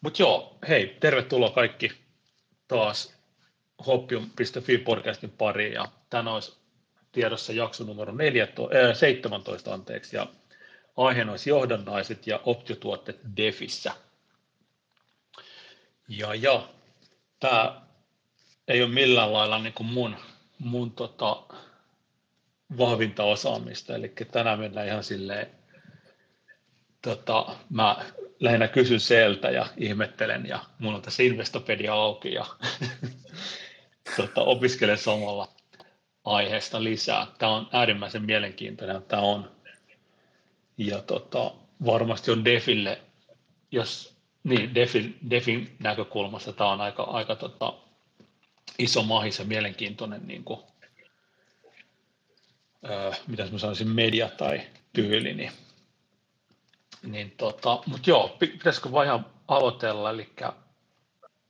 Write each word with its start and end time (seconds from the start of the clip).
Mutta 0.00 0.22
joo, 0.22 0.58
hei, 0.68 0.96
tervetuloa 1.00 1.50
kaikki 1.50 1.92
taas 2.68 3.16
Hoppium.fi 3.86 4.78
podcastin 4.78 5.30
pariin 5.30 5.72
ja 5.72 5.84
tänään 6.10 6.34
olisi 6.34 6.56
tiedossa 7.12 7.52
jakso 7.52 7.84
numero 7.84 8.12
14, 8.12 8.78
äh, 8.88 8.96
17 8.96 9.74
anteeksi 9.74 10.16
ja 10.16 10.26
aiheena 10.96 11.30
olisi 11.30 11.50
johdannaiset 11.50 12.26
ja 12.26 12.40
optiotuotteet 12.44 13.20
Defissä. 13.36 13.92
Ja, 16.08 16.34
ja 16.34 16.68
tämä 17.40 17.82
ei 18.68 18.82
ole 18.82 18.90
millään 18.90 19.32
lailla 19.32 19.58
niin 19.58 19.72
kuin 19.72 19.86
mun, 19.86 20.16
mun 20.58 20.90
tota, 20.90 21.42
vahvinta 22.78 23.22
osaamista, 23.24 23.94
eli 23.94 24.12
tänään 24.32 24.58
mennään 24.58 24.86
ihan 24.86 25.04
silleen, 25.04 25.50
tota, 27.02 27.56
mä 27.70 28.04
lähinnä 28.40 28.68
kysyn 28.68 29.00
sieltä 29.00 29.50
ja 29.50 29.66
ihmettelen 29.76 30.46
ja 30.46 30.64
mulla 30.78 30.96
on 30.96 31.02
tässä 31.02 31.22
Investopedia 31.22 31.94
auki 31.94 32.34
ja 32.34 32.46
tota, 34.16 34.40
opiskelen 34.42 34.98
samalla 34.98 35.48
aiheesta 36.24 36.84
lisää. 36.84 37.26
Tämä 37.38 37.52
on 37.52 37.68
äärimmäisen 37.72 38.24
mielenkiintoinen, 38.24 39.02
tämä 39.02 39.22
on. 39.22 39.50
Ja 40.78 41.00
tota, 41.00 41.52
varmasti 41.86 42.30
on 42.30 42.44
Defille, 42.44 43.00
jos 43.70 44.16
niin, 44.44 44.74
Defin, 44.74 45.18
Defin 45.30 45.76
näkökulmasta 45.78 46.52
tämä 46.52 46.72
on 46.72 46.80
aika, 46.80 47.02
aika 47.02 47.36
tota, 47.36 47.74
iso 48.78 49.02
mahis 49.02 49.38
ja 49.38 49.44
mielenkiintoinen 49.44 50.26
niin 50.26 50.44
kuin, 50.44 50.60
öö, 52.90 53.12
mitä 53.26 53.46
mä 53.52 53.58
sanoisin, 53.58 53.88
media 53.88 54.28
tai 54.28 54.60
tyyli, 54.92 55.34
niin, 55.34 55.52
niin 57.06 57.30
tota, 57.30 57.82
mutta 57.86 58.10
joo, 58.10 58.36
pitäisikö 58.38 58.92
vaan 58.92 59.06
ihan 59.06 59.26
aloitella, 59.48 60.10
eli 60.10 60.28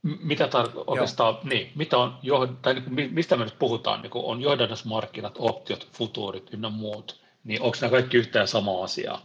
mitä 0.02 0.44
tar- 0.44 0.84
oikeastaan, 0.86 1.38
niin, 1.44 1.72
mitä 1.74 1.98
on, 1.98 2.18
tai 2.62 2.82
niin, 2.90 3.14
mistä 3.14 3.36
me 3.36 3.44
nyt 3.44 3.58
puhutaan, 3.58 4.02
niin 4.02 4.10
on 4.14 4.40
johdannusmarkkinat, 4.40 5.34
optiot, 5.38 5.88
futuurit 5.92 6.54
ynnä 6.54 6.68
muut, 6.68 7.20
niin 7.44 7.62
onko 7.62 7.76
nämä 7.80 7.90
kaikki 7.90 8.16
yhtään 8.16 8.48
sama 8.48 8.84
asia? 8.84 9.18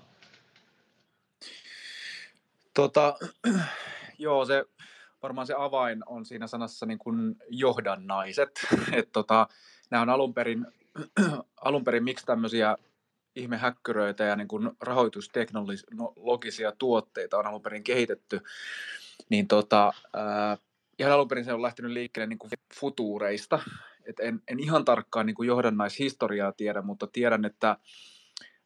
Tota, 2.73 3.15
joo, 4.17 4.45
se 4.45 4.65
varmaan 5.23 5.47
se 5.47 5.53
avain 5.57 6.03
on 6.05 6.25
siinä 6.25 6.47
sanassa 6.47 6.85
niin 6.85 6.99
kuin 6.99 7.35
johdannaiset. 7.49 8.67
Et 8.97 9.11
tota, 9.11 9.47
nämä 9.89 10.01
on 10.01 10.09
alun 10.09 10.33
perin, 10.33 10.65
alun 11.65 11.83
perin 11.83 12.03
miksi 12.03 12.25
tämmöisiä 12.25 12.77
ihmehäkkyröitä 13.35 14.23
ja 14.23 14.35
niin 14.35 14.47
kuin 14.47 14.71
rahoitusteknologisia 14.81 16.71
tuotteita 16.71 17.37
on 17.37 17.47
alun 17.47 17.61
perin 17.61 17.83
kehitetty, 17.83 18.41
niin 19.29 19.47
tota, 19.47 19.93
ää, 20.13 20.57
ihan 20.99 21.13
alun 21.13 21.27
perin 21.27 21.45
se 21.45 21.53
on 21.53 21.61
lähtenyt 21.61 21.91
liikkeelle 21.91 22.27
niin 22.27 22.39
kuin 22.39 22.51
futuureista. 22.79 23.59
Et 24.05 24.19
en, 24.19 24.41
en 24.47 24.59
ihan 24.59 24.85
tarkkaan 24.85 25.25
niin 25.25 25.35
kuin 25.35 25.47
johdannaishistoriaa 25.47 26.51
tiedä, 26.51 26.81
mutta 26.81 27.07
tiedän, 27.07 27.45
että 27.45 27.77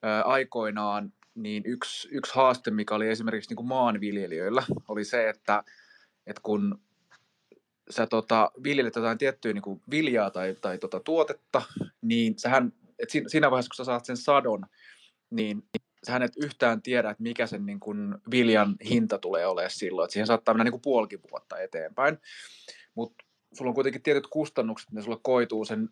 ää, 0.02 0.22
aikoinaan 0.22 1.14
niin 1.36 1.64
yksi, 1.66 2.08
yksi 2.12 2.36
haaste, 2.36 2.72
mikä 2.72 2.96
oli 2.96 3.10
esimerkiksi 3.10 3.50
niin 3.50 3.56
kuin 3.56 3.68
maanviljelijöillä, 3.68 4.64
oli 4.88 5.06
se, 5.06 5.30
että, 5.30 5.64
että 6.28 6.42
kun 6.44 6.82
sä 7.90 8.08
tota, 8.08 8.52
viljelet 8.64 8.96
jotain 8.96 9.18
tiettyä 9.18 9.54
niin 9.54 9.62
kuin 9.62 9.82
viljaa 9.92 10.32
tai, 10.32 10.56
tai 10.62 10.78
tota, 10.78 11.00
tuotetta, 11.00 11.62
niin 12.02 12.40
sähän, 12.40 12.74
et 13.00 13.10
siinä 13.28 13.52
vaiheessa, 13.52 13.70
kun 13.70 13.76
sä 13.76 13.84
saat 13.84 14.06
sen 14.06 14.18
sadon, 14.18 14.66
niin 15.30 15.64
sähän 16.08 16.22
et 16.22 16.38
yhtään 16.38 16.82
tiedä, 16.82 17.10
että 17.10 17.24
mikä 17.24 17.48
sen 17.48 17.66
niin 17.66 17.80
kuin 17.80 18.16
viljan 18.32 18.76
hinta 18.90 19.18
tulee 19.18 19.48
olemaan 19.48 19.72
silloin, 19.72 20.06
että 20.06 20.14
siihen 20.14 20.28
saattaa 20.28 20.54
mennä 20.54 20.72
niin 20.72 20.82
puolikin 20.82 21.20
vuotta 21.32 21.60
eteenpäin, 21.60 22.18
mutta 22.96 23.26
sulla 23.54 23.70
on 23.70 23.76
kuitenkin 23.76 24.02
tietyt 24.02 24.28
kustannukset, 24.28 24.92
ne 24.92 25.02
sulle 25.02 25.20
koituu 25.22 25.66
sen 25.66 25.90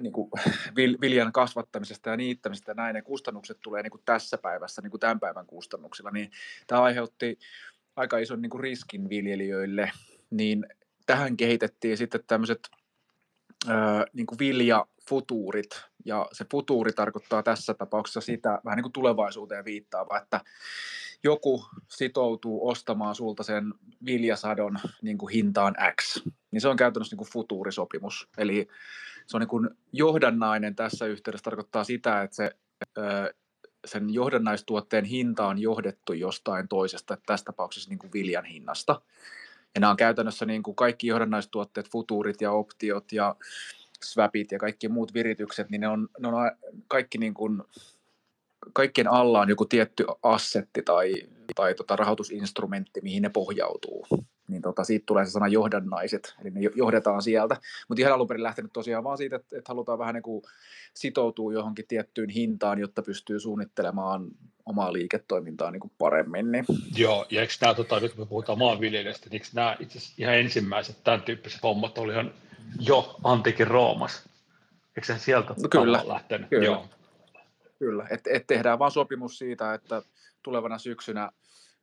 niin 0.00 0.12
kuin 0.12 0.30
viljan 1.00 1.32
kasvattamisesta 1.32 2.10
ja 2.10 2.16
niittämisestä 2.16 2.70
ja 2.70 2.74
näin, 2.74 2.94
ne 2.94 3.02
kustannukset 3.02 3.58
tulee 3.62 3.82
niin 3.82 3.92
tässä 4.04 4.38
päivässä 4.38 4.82
niin 4.82 5.00
tämän 5.00 5.20
päivän 5.20 5.46
kustannuksilla, 5.46 6.10
niin 6.10 6.30
tämä 6.66 6.82
aiheutti 6.82 7.38
aika 7.96 8.18
ison 8.18 8.42
niin 8.42 8.60
riskin 8.60 9.08
viljelijöille, 9.08 9.92
niin 10.30 10.66
tähän 11.06 11.36
kehitettiin 11.36 11.96
sitten 11.96 12.24
tämmöiset 12.26 12.70
niin 14.12 14.26
kuin 14.26 14.38
viljafutuurit, 15.02 15.84
ja 16.04 16.26
se 16.32 16.44
futuuri 16.50 16.92
tarkoittaa 16.92 17.42
tässä 17.42 17.74
tapauksessa 17.74 18.20
sitä 18.20 18.60
vähän 18.64 18.76
niin 18.76 18.82
kuin 18.82 18.92
tulevaisuuteen 18.92 19.64
viittaava, 19.64 20.18
että 20.18 20.40
joku 21.24 21.64
sitoutuu 21.88 22.68
ostamaan 22.68 23.14
sulta 23.14 23.42
sen 23.42 23.74
viljasadon 24.06 24.78
niin 25.02 25.18
kuin 25.18 25.32
hintaan 25.32 25.74
X, 26.00 26.26
niin 26.50 26.60
se 26.60 26.68
on 26.68 26.76
käytännössä 26.76 27.14
niin 27.14 27.18
kuin 27.18 27.32
futuurisopimus. 27.32 28.28
Eli 28.38 28.68
se 29.26 29.36
on 29.36 29.40
niin 29.40 29.48
kuin 29.48 29.70
johdannainen 29.92 30.74
tässä 30.74 31.06
yhteydessä 31.06 31.44
tarkoittaa 31.44 31.84
sitä, 31.84 32.22
että 32.22 32.36
se, 32.36 32.56
sen 33.86 34.14
johdannaistuotteen 34.14 35.04
hinta 35.04 35.46
on 35.46 35.58
johdettu 35.58 36.12
jostain 36.12 36.68
toisesta, 36.68 37.18
tässä 37.26 37.44
tapauksessa 37.44 37.90
niin 37.90 37.98
kuin 37.98 38.12
viljan 38.12 38.44
hinnasta. 38.44 39.00
Ja 39.74 39.80
nämä 39.80 39.90
on 39.90 39.96
käytännössä 39.96 40.46
niin 40.46 40.62
kuin 40.62 40.74
kaikki 40.74 41.06
johdannaistuotteet, 41.06 41.90
futuurit 41.90 42.40
ja 42.40 42.52
optiot 42.52 43.12
ja 43.12 43.36
swapit 44.02 44.52
ja 44.52 44.58
kaikki 44.58 44.88
muut 44.88 45.14
viritykset, 45.14 45.70
niin 45.70 45.80
ne 45.80 45.88
on, 45.88 46.08
ne 46.18 46.28
on 46.28 46.34
kaikki 46.88 47.18
niin 47.18 47.34
kuin, 47.34 47.62
kaikkien 48.72 49.08
alla 49.08 49.40
on 49.40 49.48
joku 49.48 49.64
tietty 49.64 50.04
assetti 50.22 50.82
tai, 50.82 51.14
tai 51.54 51.74
tota 51.74 51.96
rahoitusinstrumentti, 51.96 53.00
mihin 53.00 53.22
ne 53.22 53.28
pohjautuu. 53.28 54.06
Niin 54.48 54.62
tota, 54.62 54.84
siitä 54.84 55.06
tulee 55.06 55.24
se 55.24 55.30
sana 55.30 55.48
johdannaiset, 55.48 56.34
eli 56.40 56.50
ne 56.50 56.60
johdetaan 56.74 57.22
sieltä. 57.22 57.56
Mutta 57.88 58.00
ihan 58.02 58.12
alun 58.12 58.28
perin 58.28 58.42
lähtenyt 58.42 58.72
tosiaan 58.72 59.04
vaan 59.04 59.18
siitä, 59.18 59.36
että, 59.36 59.58
että 59.58 59.72
halutaan 59.72 59.98
vähän 59.98 60.14
niin 60.14 60.22
kuin 60.22 60.42
sitoutua 60.94 61.52
johonkin 61.52 61.84
tiettyyn 61.88 62.30
hintaan, 62.30 62.78
jotta 62.78 63.02
pystyy 63.02 63.40
suunnittelemaan 63.40 64.28
omaa 64.66 64.92
liiketoimintaa 64.92 65.70
niin 65.70 65.80
kuin 65.80 65.92
paremmin. 65.98 66.52
Niin. 66.52 66.64
Joo, 66.96 67.26
ja 67.30 67.40
eikö 67.40 67.52
nämä, 67.60 67.74
tota, 67.74 68.00
nyt 68.00 68.14
kun 68.14 68.24
me 68.24 68.28
puhutaan 68.28 68.58
maanviljelijöistä, 68.58 69.26
niin 69.26 69.32
eikö 69.32 69.46
nämä 69.52 69.76
itse 69.80 69.98
ihan 70.18 70.34
ensimmäiset 70.34 71.04
tämän 71.04 71.22
tyyppiset 71.22 71.62
hommat 71.62 71.98
oli 71.98 72.12
ihan 72.12 72.34
jo 72.80 73.16
antiikin 73.24 73.66
Roomassa? 73.66 74.30
Eikö 74.96 75.06
se 75.06 75.18
sieltä 75.18 75.54
no, 75.62 75.68
kyllä, 75.68 76.02
lähtenyt? 76.04 76.48
Kyllä, 76.48 76.64
Joo. 76.64 76.86
kyllä. 77.78 78.06
Et, 78.10 78.20
et 78.26 78.46
tehdään 78.46 78.78
vaan 78.78 78.90
sopimus 78.90 79.38
siitä, 79.38 79.74
että 79.74 80.02
tulevana 80.42 80.78
syksynä 80.78 81.30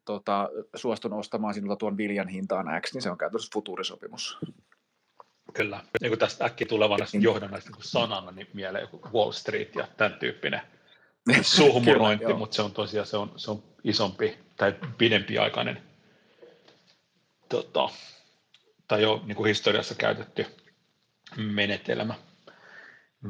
tota, 0.05 0.49
suostun 0.75 1.13
ostamaan 1.13 1.53
sinulta 1.53 1.75
tuon 1.75 1.97
viljan 1.97 2.27
hintaan 2.27 2.81
X, 2.81 2.93
niin 2.93 3.01
se 3.01 3.11
on 3.11 3.17
käytännössä 3.17 3.49
futuurisopimus. 3.53 4.37
Kyllä. 5.53 5.83
Niin 6.01 6.09
kuin 6.09 6.19
tästä 6.19 6.45
äkkiä 6.45 6.67
tulevana 6.67 7.05
niin. 7.13 7.23
johdannaista 7.23 7.71
niin 7.71 7.83
sanana, 7.83 8.31
niin 8.31 8.47
mieleen 8.53 8.81
joku 8.81 9.01
Wall 9.13 9.31
Street 9.31 9.75
ja 9.75 9.87
tämän 9.97 10.19
tyyppinen 10.19 10.61
suhmurointi, 11.41 12.25
Kyllä, 12.25 12.37
mutta 12.37 12.55
se 12.55 12.61
on 12.61 12.71
tosiaan 12.71 13.07
se 13.07 13.17
on, 13.17 13.31
se 13.35 13.51
on 13.51 13.63
isompi 13.83 14.37
tai 14.57 14.75
pidempiaikainen 14.97 15.81
tota, 17.49 17.89
tai 18.87 19.01
jo 19.01 19.21
niin 19.25 19.35
kuin 19.35 19.47
historiassa 19.47 19.95
käytetty 19.95 20.45
menetelmä. 21.37 22.15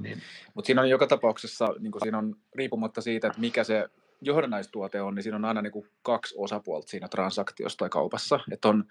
Niin. 0.02 0.22
Mutta 0.54 0.66
siinä 0.66 0.82
on 0.82 0.90
joka 0.90 1.08
tapauksessa, 1.08 1.68
niin 1.80 1.94
siinä 2.02 2.18
on 2.18 2.36
riippumatta 2.56 3.02
siitä, 3.02 3.28
että 3.28 3.40
mikä 3.40 3.64
se 3.64 3.90
johdannaistuote 4.22 5.02
on, 5.02 5.16
niin 5.16 5.24
siinä 5.24 5.36
on 5.36 5.46
aina 5.46 5.62
niin 5.62 5.72
kuin 5.72 5.88
kaksi 6.02 6.36
osapuolta 6.38 6.90
siinä 6.90 7.08
transaktiossa 7.08 7.78
tai 7.78 7.90
kaupassa. 7.90 8.40
Että 8.52 8.68
on 8.68 8.84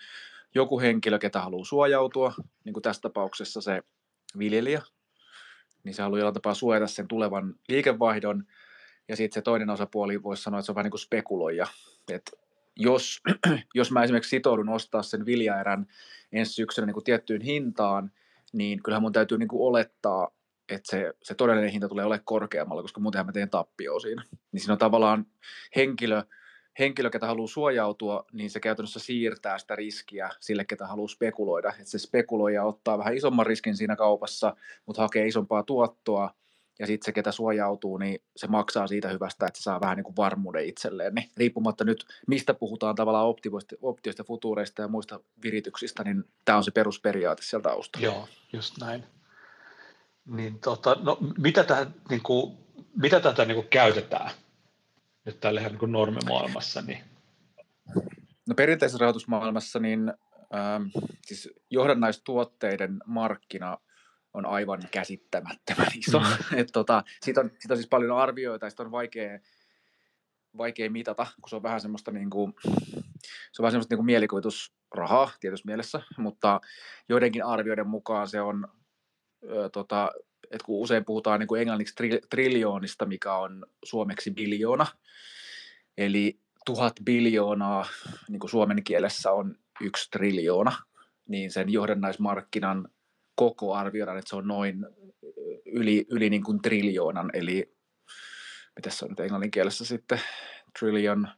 joku 0.54 0.80
henkilö, 0.80 1.18
ketä 1.18 1.40
haluaa 1.40 1.64
suojautua, 1.64 2.34
niin 2.64 2.72
kuin 2.72 2.82
tässä 2.82 3.02
tapauksessa 3.02 3.60
se 3.60 3.82
viljelijä, 4.38 4.82
niin 5.84 5.94
se 5.94 6.02
haluaa 6.02 6.18
jollain 6.18 6.34
tapaa 6.34 6.54
suojata 6.54 6.86
sen 6.86 7.08
tulevan 7.08 7.54
liikevaihdon, 7.68 8.44
ja 9.08 9.16
sitten 9.16 9.34
se 9.34 9.42
toinen 9.42 9.70
osapuoli 9.70 10.22
voisi 10.22 10.42
sanoa, 10.42 10.58
että 10.58 10.66
se 10.66 10.72
on 10.72 10.76
vähän 10.76 10.84
niin 10.84 10.90
kuin 10.90 11.00
spekuloija. 11.00 11.66
Et 12.12 12.32
jos, 12.76 13.20
jos 13.74 13.90
mä 13.90 14.02
esimerkiksi 14.02 14.30
sitoudun 14.30 14.68
ostaa 14.68 15.02
sen 15.02 15.26
viljaerän 15.26 15.86
ensi 16.32 16.52
syksynä 16.52 16.86
niin 16.86 16.94
kuin 16.94 17.04
tiettyyn 17.04 17.42
hintaan, 17.42 18.12
niin 18.52 18.82
kyllähän 18.82 19.02
mun 19.02 19.12
täytyy 19.12 19.38
niin 19.38 19.48
kuin 19.48 19.62
olettaa, 19.62 20.28
että 20.68 20.90
se, 20.90 21.12
se 21.22 21.34
todellinen 21.34 21.70
hinta 21.70 21.88
tulee 21.88 22.04
olemaan 22.04 22.24
korkeammalla, 22.24 22.82
koska 22.82 23.00
muutenhan 23.00 23.26
mä 23.26 23.32
teen 23.32 23.50
tappio 23.50 24.00
siinä. 24.00 24.22
Niin 24.52 24.60
siinä 24.60 24.72
on 24.72 24.78
tavallaan 24.78 25.26
henkilö, 25.76 26.22
henkilö, 26.78 27.10
ketä 27.10 27.26
haluaa 27.26 27.46
suojautua, 27.46 28.24
niin 28.32 28.50
se 28.50 28.60
käytännössä 28.60 29.00
siirtää 29.00 29.58
sitä 29.58 29.76
riskiä 29.76 30.30
sille, 30.40 30.64
ketä 30.64 30.86
haluaa 30.86 31.08
spekuloida. 31.08 31.68
Että 31.68 31.84
se 31.84 31.98
spekuloija 31.98 32.64
ottaa 32.64 32.98
vähän 32.98 33.16
isomman 33.16 33.46
riskin 33.46 33.76
siinä 33.76 33.96
kaupassa, 33.96 34.56
mutta 34.86 35.02
hakee 35.02 35.26
isompaa 35.26 35.62
tuottoa, 35.62 36.34
ja 36.78 36.86
sitten 36.86 37.04
se, 37.04 37.12
ketä 37.12 37.32
suojautuu, 37.32 37.98
niin 37.98 38.22
se 38.36 38.46
maksaa 38.46 38.86
siitä 38.86 39.08
hyvästä, 39.08 39.46
että 39.46 39.58
se 39.58 39.62
saa 39.62 39.80
vähän 39.80 39.96
niin 39.96 40.04
kuin 40.04 40.16
varmuuden 40.16 40.66
itselleen. 40.66 41.14
Niin 41.14 41.30
riippumatta 41.36 41.84
nyt, 41.84 42.06
mistä 42.26 42.54
puhutaan 42.54 42.94
tavallaan 42.94 43.26
optioista, 43.26 43.76
optioista, 43.82 44.24
futuureista 44.24 44.82
ja 44.82 44.88
muista 44.88 45.20
virityksistä, 45.42 46.04
niin 46.04 46.24
tämä 46.44 46.58
on 46.58 46.64
se 46.64 46.70
perusperiaate 46.70 47.42
sieltä 47.42 47.68
taustalla. 47.68 48.06
Joo, 48.06 48.28
just 48.52 48.74
näin. 48.80 49.04
Niin 50.26 50.58
tota, 50.58 50.96
no, 51.02 51.18
mitä, 51.38 51.64
tähän, 51.64 51.94
niin 52.10 52.22
kuin, 52.22 52.58
mitä 52.96 53.20
tätä 53.20 53.44
niin 53.44 53.54
kuin 53.54 53.68
käytetään 53.68 54.30
nyt 55.24 55.40
tällä 55.40 55.60
niin 55.60 55.78
kuin 55.78 55.92
normimaailmassa? 55.92 56.82
Niin? 56.82 57.04
No 58.48 58.54
perinteisessä 58.56 58.98
rahoitusmaailmassa 59.00 59.78
niin 59.78 60.12
ähm, 60.54 60.82
siis 61.26 61.50
johdannaistuotteiden 61.70 62.98
markkina 63.06 63.78
on 64.34 64.46
aivan 64.46 64.82
käsittämättömän 64.90 65.86
iso. 65.98 66.20
Mm. 66.20 66.26
Et 66.60 66.68
tota, 66.72 67.04
siitä, 67.22 67.40
on, 67.40 67.50
siitä 67.58 67.74
on 67.74 67.78
siis 67.78 67.88
paljon 67.88 68.18
arvioita 68.18 68.66
ja 68.66 68.70
sitä 68.70 68.82
on 68.82 68.90
vaikea, 68.90 69.38
vaikea 70.56 70.90
mitata, 70.90 71.26
kun 71.40 71.48
se 71.48 71.56
on 71.56 71.62
vähän 71.62 71.80
semmoista, 71.80 72.10
niin 72.10 72.30
kuin, 72.30 72.54
se 73.52 73.62
on 73.62 73.62
vähän 73.62 73.72
semmoista 73.72 73.92
niin 73.92 73.98
kuin 73.98 74.06
mielikuvitusrahaa 74.06 75.30
tietyssä 75.40 75.66
mielessä, 75.66 76.02
mutta 76.18 76.60
joidenkin 77.08 77.44
arvioiden 77.44 77.88
mukaan 77.88 78.28
se 78.28 78.40
on, 78.40 78.68
ö, 79.50 79.68
tota, 79.68 80.10
että 80.50 80.64
kun 80.64 80.80
usein 80.80 81.04
puhutaan 81.04 81.40
niin 81.40 81.48
kuin 81.48 81.60
englanniksi 81.60 81.94
tri, 81.94 82.20
triljoonista, 82.30 83.06
mikä 83.06 83.34
on 83.34 83.66
suomeksi 83.84 84.30
biljoona, 84.30 84.86
eli 85.98 86.40
tuhat 86.64 86.92
biljoonaa 87.04 87.86
niin 88.28 88.40
kuin 88.40 88.50
suomen 88.50 88.84
kielessä 88.84 89.32
on 89.32 89.56
yksi 89.80 90.10
triljoona, 90.10 90.72
niin 91.28 91.50
sen 91.50 91.72
johdannaismarkkinan 91.72 92.88
koko 93.38 93.74
arvioidaan, 93.74 94.18
että 94.18 94.28
se 94.28 94.36
on 94.36 94.48
noin 94.48 94.86
yli, 95.66 96.06
yli 96.10 96.30
niin 96.30 96.44
kuin 96.44 96.62
triljoonan, 96.62 97.30
eli 97.32 97.74
mitä 98.76 98.90
se 98.90 99.04
on 99.04 99.10
nyt 99.10 99.20
englannin 99.20 99.50
kielessä 99.50 99.84
sitten, 99.84 100.20
trillion, 100.78 101.28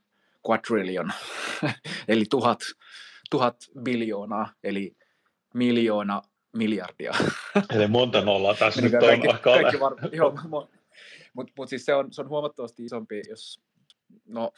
quadrillion, 0.49 1.13
eli 2.09 2.25
tuhat, 2.31 2.59
tuhat 3.31 3.57
biljoonaa, 3.83 4.53
eli 4.65 4.97
miljoona 5.55 6.23
miljardia. 6.57 7.13
Eli 7.75 7.87
monta 7.87 8.21
nollaa 8.21 8.55
tässä 8.55 8.83
nyt 8.83 8.93
kaikki, 9.01 9.29
on 9.29 9.39
kaikki 9.39 9.77
joo, 10.17 10.39
mutta 11.35 11.53
mut 11.57 11.69
siis 11.69 11.85
se 11.85 11.95
on, 11.95 12.13
se 12.13 12.21
on 12.21 12.29
huomattavasti 12.29 12.85
isompi, 12.85 13.23
jos 13.29 13.61
no, 14.27 14.53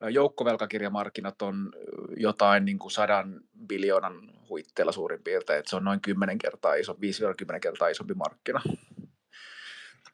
joukkovelkakirjamarkkinat 0.00 1.42
on 1.42 1.72
jotain 2.16 2.64
niin 2.64 2.78
kuin 2.78 2.90
sadan 2.90 3.40
biljoonan 3.66 4.30
huitteella 4.48 4.92
suurin 4.92 5.22
piirtein, 5.22 5.58
että 5.58 5.70
se 5.70 5.76
on 5.76 5.84
noin 5.84 6.00
10 6.00 6.38
kertaa 6.38 6.74
iso, 6.74 6.92
5-10 6.92 7.60
kertaa 7.60 7.88
isompi 7.88 8.14
markkina. 8.14 8.62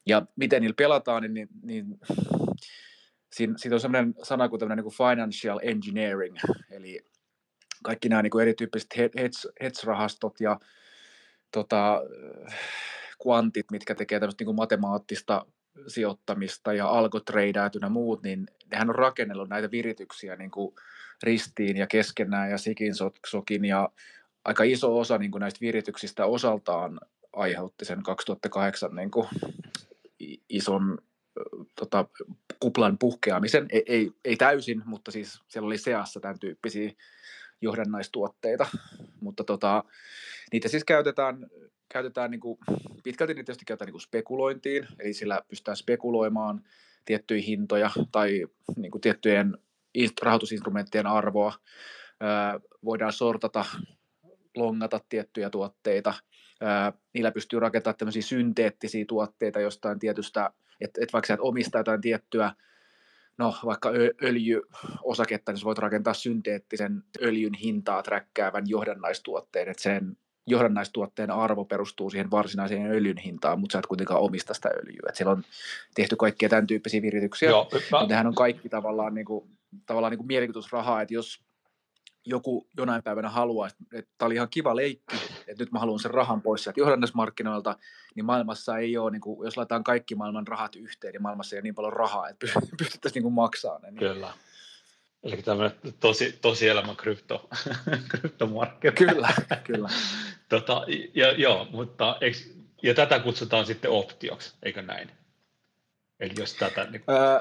Ja 0.06 0.22
miten 0.36 0.62
niillä 0.62 0.74
pelataan, 0.74 1.22
niin, 1.22 1.34
niin, 1.34 1.48
niin 1.62 2.00
siinä, 3.32 3.54
siinä 3.56 3.76
on 3.76 3.80
sellainen 3.80 4.14
sana 4.22 4.48
kuin, 4.48 4.60
niin 4.68 4.82
kuin 4.82 4.94
financial 4.94 5.60
engineering, 5.62 6.36
eli 6.70 7.00
kaikki 7.82 8.08
nämä 8.08 8.22
niin 8.22 8.30
kuin 8.30 8.42
erityyppiset 8.42 8.96
hedge-rahastot 9.60 10.40
ja 10.40 10.60
tota, 11.50 12.02
kvantit, 13.22 13.70
mitkä 13.70 13.94
tekee 13.94 14.20
tämmöistä 14.20 14.42
niin 14.42 14.46
kuin 14.46 14.56
matemaattista 14.56 15.46
sijoittamista 15.86 16.72
ja 16.72 16.88
algotreidät 16.88 17.74
ja 17.74 17.88
muut, 17.88 18.22
niin 18.22 18.46
nehän 18.70 18.88
on 18.88 18.94
rakennellut 18.94 19.48
näitä 19.48 19.70
virityksiä 19.70 20.36
niin 20.36 20.50
kuin 20.50 20.74
ristiin 21.22 21.76
ja 21.76 21.86
keskenään 21.86 22.50
ja 22.50 22.58
sikin 22.58 22.92
sokin 23.26 23.64
ja 23.64 23.88
aika 24.44 24.64
iso 24.64 24.98
osa 24.98 25.18
niin 25.18 25.30
kuin 25.30 25.40
näistä 25.40 25.60
virityksistä 25.60 26.26
osaltaan 26.26 27.00
aiheutti 27.32 27.84
sen 27.84 28.02
2008 28.02 28.96
niin 28.96 29.10
kuin 29.10 29.28
ison 30.48 30.98
tota, 31.76 32.04
kuplan 32.60 32.98
puhkeamisen. 32.98 33.66
Ei, 33.70 33.82
ei, 33.86 34.10
ei 34.24 34.36
täysin, 34.36 34.82
mutta 34.84 35.10
siis 35.10 35.40
siellä 35.48 35.66
oli 35.66 35.78
seassa 35.78 36.20
tämän 36.20 36.38
tyyppisiä 36.38 36.92
johdannaistuotteita, 37.60 38.66
mutta 39.20 39.44
tota, 39.44 39.84
niitä 40.52 40.68
siis 40.68 40.84
käytetään, 40.84 41.46
käytetään 41.92 42.30
niin 42.30 42.40
kuin, 42.40 42.58
pitkälti 43.04 43.34
niitä 43.34 43.46
tietysti 43.46 43.64
käytetään 43.64 43.86
niin 43.86 43.92
kuin 43.92 44.00
spekulointiin, 44.00 44.86
eli 44.98 45.12
sillä 45.12 45.42
pystytään 45.48 45.76
spekuloimaan 45.76 46.64
tiettyjä 47.04 47.42
hintoja 47.42 47.90
tai 48.12 48.46
niin 48.76 48.90
kuin 48.90 49.00
tiettyjen 49.00 49.58
rahoitusinstrumenttien 50.22 51.06
arvoa. 51.06 51.52
voidaan 52.84 53.12
sortata, 53.12 53.64
longata 54.56 55.00
tiettyjä 55.08 55.50
tuotteita. 55.50 56.14
niillä 57.12 57.32
pystyy 57.32 57.60
rakentamaan 57.60 57.98
tämmöisiä 57.98 58.22
synteettisiä 58.22 59.04
tuotteita 59.08 59.60
jostain 59.60 59.98
tietystä, 59.98 60.50
että 60.80 61.00
et 61.02 61.12
vaikka 61.12 61.26
sä 61.26 61.34
et 61.34 61.40
omista 61.40 61.78
jotain 61.78 62.00
tiettyä 62.00 62.52
no 63.38 63.54
vaikka 63.64 63.90
öljyosaketta, 64.22 65.52
niin 65.52 65.58
sä 65.58 65.64
voit 65.64 65.78
rakentaa 65.78 66.14
synteettisen 66.14 67.02
öljyn 67.22 67.54
hintaa 67.54 68.02
träkkäävän 68.02 68.64
johdannaistuotteen, 68.68 69.68
että 69.68 69.82
sen 69.82 70.16
johdannaistuotteen 70.46 71.30
arvo 71.30 71.64
perustuu 71.64 72.10
siihen 72.10 72.30
varsinaiseen 72.30 72.90
öljyn 72.90 73.18
hintaan, 73.18 73.60
mutta 73.60 73.72
sä 73.72 73.78
et 73.78 73.86
kuitenkaan 73.86 74.20
omista 74.20 74.54
sitä 74.54 74.68
öljyä. 74.68 75.08
Et 75.08 75.16
siellä 75.16 75.32
on 75.32 75.42
tehty 75.94 76.16
kaikkia 76.16 76.48
tämän 76.48 76.66
tyyppisiä 76.66 77.02
virityksiä. 77.02 77.48
Joo, 77.48 77.70
mä... 77.92 78.06
Nehän 78.06 78.26
on 78.26 78.34
kaikki 78.34 78.68
tavallaan, 78.68 79.14
niin 79.14 79.26
kuin, 79.26 79.50
tavallaan 79.86 80.10
niin 80.10 80.18
kuin 80.18 80.26
mielikuvitusrahaa, 80.26 81.02
että 81.02 81.14
jos 81.14 81.42
joku 82.26 82.68
jonain 82.76 83.02
päivänä 83.02 83.28
haluaisi, 83.28 83.76
että 83.92 84.10
tämä 84.18 84.26
oli 84.26 84.34
ihan 84.34 84.48
kiva 84.48 84.76
leikki, 84.76 85.16
että 85.48 85.62
nyt 85.62 85.72
mä 85.72 85.78
haluan 85.78 85.98
sen 86.00 86.10
rahan 86.10 86.42
pois 86.42 86.64
sieltä 86.64 86.80
johdannaismarkkinoilta, 86.80 87.76
niin 88.14 88.24
maailmassa 88.24 88.78
ei 88.78 88.96
ole, 88.96 89.10
niin 89.10 89.20
kuin, 89.20 89.44
jos 89.44 89.56
laitetaan 89.56 89.84
kaikki 89.84 90.14
maailman 90.14 90.46
rahat 90.46 90.76
yhteen, 90.76 91.12
niin 91.12 91.22
maailmassa 91.22 91.56
ei 91.56 91.58
ole 91.58 91.62
niin 91.62 91.74
paljon 91.74 91.92
rahaa, 91.92 92.28
että 92.28 92.46
pystyttäisiin 92.78 93.22
niin 93.22 93.32
maksamaan 93.32 93.82
ne. 93.82 93.90
Niin. 93.90 93.98
Kyllä. 93.98 94.32
Eli 95.22 95.42
tämmöinen 95.42 95.78
tosi, 96.00 96.38
tosielämän 96.40 96.96
krypto, 96.96 97.48
kryptomarkkina. 98.10 98.92
Kyllä, 98.92 99.28
kyllä. 99.64 99.88
tota, 100.48 100.84
ja, 101.14 101.32
joo, 101.32 101.66
mutta 101.70 102.16
eikö, 102.20 102.38
ja 102.82 102.94
tätä 102.94 103.18
kutsutaan 103.18 103.66
sitten 103.66 103.90
optioksi, 103.90 104.54
eikö 104.62 104.82
näin? 104.82 105.10
Eli 106.20 106.32
jos 106.38 106.54
tätä... 106.54 106.84
Niin... 106.84 107.04
Öö, 107.10 107.40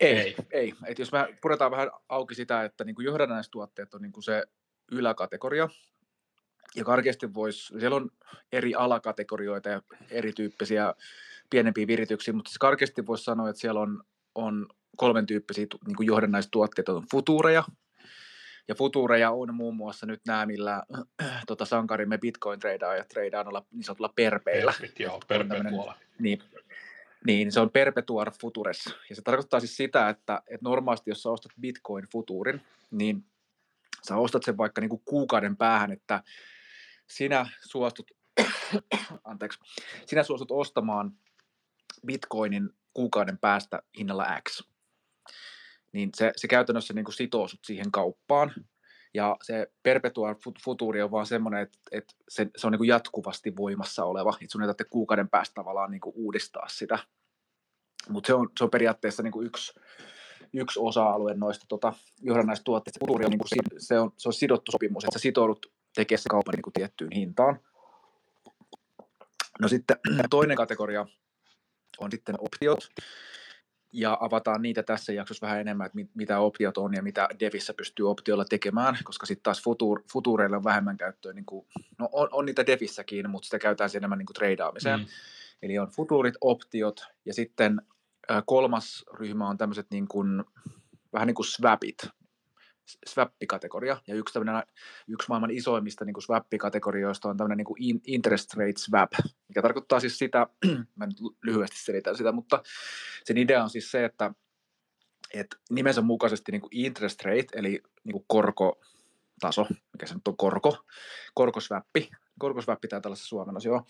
ei, 0.00 0.16
ei. 0.16 0.36
ei. 0.50 0.74
Et 0.86 0.98
jos 0.98 1.12
me 1.12 1.38
puretaan 1.42 1.70
vähän 1.70 1.90
auki 2.08 2.34
sitä, 2.34 2.64
että 2.64 2.84
niin 2.84 2.96
johdannaistuotteet 2.98 3.94
on 3.94 4.02
niin 4.02 4.12
kuin 4.12 4.24
se 4.24 4.44
yläkategoria, 4.92 5.68
ja 6.74 6.84
karkeasti 6.84 7.34
voisi, 7.34 7.78
siellä 7.80 7.96
on 7.96 8.10
eri 8.52 8.74
alakategorioita 8.74 9.68
ja 9.68 9.82
erityyppisiä 10.10 10.94
pienempiä 11.50 11.86
virityksiä, 11.86 12.34
mutta 12.34 12.48
siis 12.48 12.58
karkeasti 12.58 13.06
voisi 13.06 13.24
sanoa, 13.24 13.48
että 13.48 13.60
siellä 13.60 13.80
on, 13.80 14.04
on 14.34 14.68
kolmen 14.96 15.26
tyyppisiä 15.26 15.66
niin 15.86 15.96
kuin 15.96 16.06
johdannaistuotteita, 16.06 16.92
on 16.92 17.06
futuureja, 17.10 17.64
ja 18.70 18.74
futuureja 18.74 19.30
on 19.30 19.54
muun 19.54 19.76
muassa 19.76 20.06
nyt 20.06 20.20
nämä, 20.26 20.46
millä 20.46 20.82
äh, 21.22 21.42
tota, 21.46 21.64
sankarimme 21.64 22.18
bitcoin 22.18 22.60
treidaa 22.60 22.96
ja 22.96 23.04
treidaa 23.04 23.44
olla 23.46 23.66
niin 23.70 23.84
sanotulla 23.84 24.12
perpeillä. 24.16 24.74
Perpit, 24.80 25.00
joo, 25.00 25.20
perpetuolla. 25.28 25.94
Niin, 26.18 26.42
niin 27.26 27.52
se 27.52 27.60
on 27.60 27.70
perpetuar 27.70 28.32
futures. 28.40 28.94
Ja 29.10 29.16
se 29.16 29.22
tarkoittaa 29.22 29.60
siis 29.60 29.76
sitä, 29.76 30.08
että, 30.08 30.42
että 30.46 30.68
normaalisti 30.68 31.10
jos 31.10 31.22
sä 31.22 31.30
ostat 31.30 31.52
bitcoin 31.60 32.04
futuurin, 32.12 32.60
niin 32.90 33.24
sä 34.08 34.16
ostat 34.16 34.42
sen 34.42 34.56
vaikka 34.56 34.80
niin 34.80 34.88
kuin 34.88 35.02
kuukauden 35.04 35.56
päähän, 35.56 35.92
että 35.92 36.22
sinä 37.06 37.46
suostut, 37.60 38.10
anteeksi, 39.24 39.58
sinä 40.06 40.22
suostut 40.22 40.50
ostamaan 40.50 41.12
bitcoinin 42.06 42.70
kuukauden 42.94 43.38
päästä 43.38 43.82
hinnalla 43.98 44.26
X. 44.48 44.69
Niin 45.92 46.10
se, 46.16 46.32
se 46.36 46.48
käytännössä 46.48 46.94
niin 46.94 47.04
kuin 47.04 47.14
sitoo 47.14 47.48
sut 47.48 47.60
siihen 47.64 47.90
kauppaan. 47.90 48.52
Ja 49.14 49.36
se 49.42 49.72
perpetual 49.82 50.34
futuri 50.64 51.02
on 51.02 51.10
vaan 51.10 51.26
semmoinen, 51.26 51.62
että, 51.62 51.78
että 51.92 52.14
se, 52.28 52.46
se 52.56 52.66
on 52.66 52.70
niin 52.70 52.78
kuin 52.78 52.88
jatkuvasti 52.88 53.56
voimassa 53.56 54.04
oleva, 54.04 54.30
että 54.30 54.52
sun 54.52 54.62
ei 54.62 54.66
tarvitse 54.66 54.84
kuukauden 54.90 55.28
päästä 55.28 55.54
tavallaan 55.54 55.90
niin 55.90 56.00
kuin 56.00 56.14
uudistaa 56.16 56.68
sitä. 56.68 56.98
Mutta 58.08 58.26
se 58.26 58.34
on, 58.34 58.48
se 58.58 58.64
on 58.64 58.70
periaatteessa 58.70 59.22
niin 59.22 59.32
kuin 59.32 59.46
yksi, 59.46 59.72
yksi 60.52 60.80
osa-alue 60.82 61.34
noista 61.34 61.66
tota, 61.68 61.92
johdannaistuotteista. 62.22 63.00
Futuri 63.00 63.24
on, 63.24 63.30
niin 63.30 63.38
kuin, 63.38 63.48
se, 63.78 63.98
on, 63.98 64.12
se 64.16 64.28
on 64.28 64.32
sidottu 64.32 64.72
sopimus, 64.72 65.04
että 65.04 65.18
sä 65.18 65.22
sitoudut 65.22 65.72
tekemään 65.94 66.22
se 66.22 66.28
kaupan 66.28 66.54
niin 66.54 66.62
kuin 66.62 66.72
tiettyyn 66.72 67.12
hintaan. 67.14 67.60
No 69.60 69.68
sitten 69.68 69.96
toinen 70.30 70.56
kategoria 70.56 71.06
on 71.98 72.10
sitten 72.10 72.34
optiot, 72.38 72.88
ja 73.92 74.18
avataan 74.20 74.62
niitä 74.62 74.82
tässä 74.82 75.12
jaksossa 75.12 75.46
vähän 75.46 75.60
enemmän, 75.60 75.86
että 75.86 75.98
mitä 76.14 76.38
optiot 76.38 76.78
on 76.78 76.94
ja 76.94 77.02
mitä 77.02 77.28
Devissä 77.40 77.74
pystyy 77.74 78.10
optioilla 78.10 78.44
tekemään, 78.44 78.98
koska 79.04 79.26
sitten 79.26 79.42
taas 79.42 79.62
futur, 79.62 80.02
futureilla 80.12 80.56
on 80.56 80.64
vähemmän 80.64 80.96
käyttöä, 80.96 81.32
niin 81.32 81.46
kuin, 81.46 81.66
no 81.98 82.08
on, 82.12 82.28
on 82.32 82.46
niitä 82.46 82.66
Devissäkin, 82.66 83.30
mutta 83.30 83.46
sitä 83.46 83.58
käytetään 83.58 83.90
enemmän 83.94 84.18
niin 84.18 84.26
kuin 84.26 84.34
treidaamiseen. 84.34 85.00
Mm. 85.00 85.06
Eli 85.62 85.78
on 85.78 85.88
futurit, 85.88 86.34
optiot 86.40 87.00
ja 87.24 87.34
sitten 87.34 87.82
kolmas 88.46 89.04
ryhmä 89.18 89.48
on 89.48 89.58
tämmöiset 89.58 89.86
niin 89.90 90.08
kuin, 90.08 90.44
vähän 91.12 91.26
niin 91.26 91.34
kuin 91.34 91.46
swapit, 91.46 92.08
swap-kategoria, 93.06 93.96
ja 94.06 94.14
yksi, 94.14 94.38
yksi 95.08 95.28
maailman 95.28 95.50
isoimmista 95.50 96.04
niin 96.04 96.22
swap-kategorioista 96.22 97.28
on 97.28 97.36
tämmöinen 97.36 97.66
niin 97.78 98.00
interest 98.06 98.54
rate 98.54 98.72
swap, 98.78 99.12
mikä 99.48 99.62
tarkoittaa 99.62 100.00
siis 100.00 100.18
sitä, 100.18 100.46
mä 100.96 101.06
nyt 101.06 101.16
lyhyesti 101.42 101.78
selitän 101.78 102.16
sitä, 102.16 102.32
mutta 102.32 102.62
sen 103.24 103.38
idea 103.38 103.62
on 103.62 103.70
siis 103.70 103.90
se, 103.90 104.04
että, 104.04 104.34
että 105.34 105.56
nimensä 105.70 106.02
mukaisesti 106.02 106.52
niin 106.52 106.62
interest 106.70 107.22
rate, 107.22 107.46
eli 107.52 107.82
niin 108.04 108.12
kuin 108.12 108.24
korkotaso, 108.28 109.66
mikä 109.92 110.06
se 110.06 110.14
nyt 110.14 110.28
on 110.28 110.36
korko, 110.36 110.84
korkoswappi, 111.34 112.10
korkoswappi 112.38 112.88
taitaa 112.88 113.08
olla 113.08 113.60
se 113.60 113.68
joo, 113.68 113.86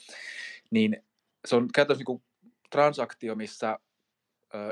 niin 0.70 1.04
se 1.48 1.56
on 1.56 1.68
käytännössä 1.74 2.04
niin 2.08 2.22
transaktio, 2.70 3.34
missä 3.34 3.78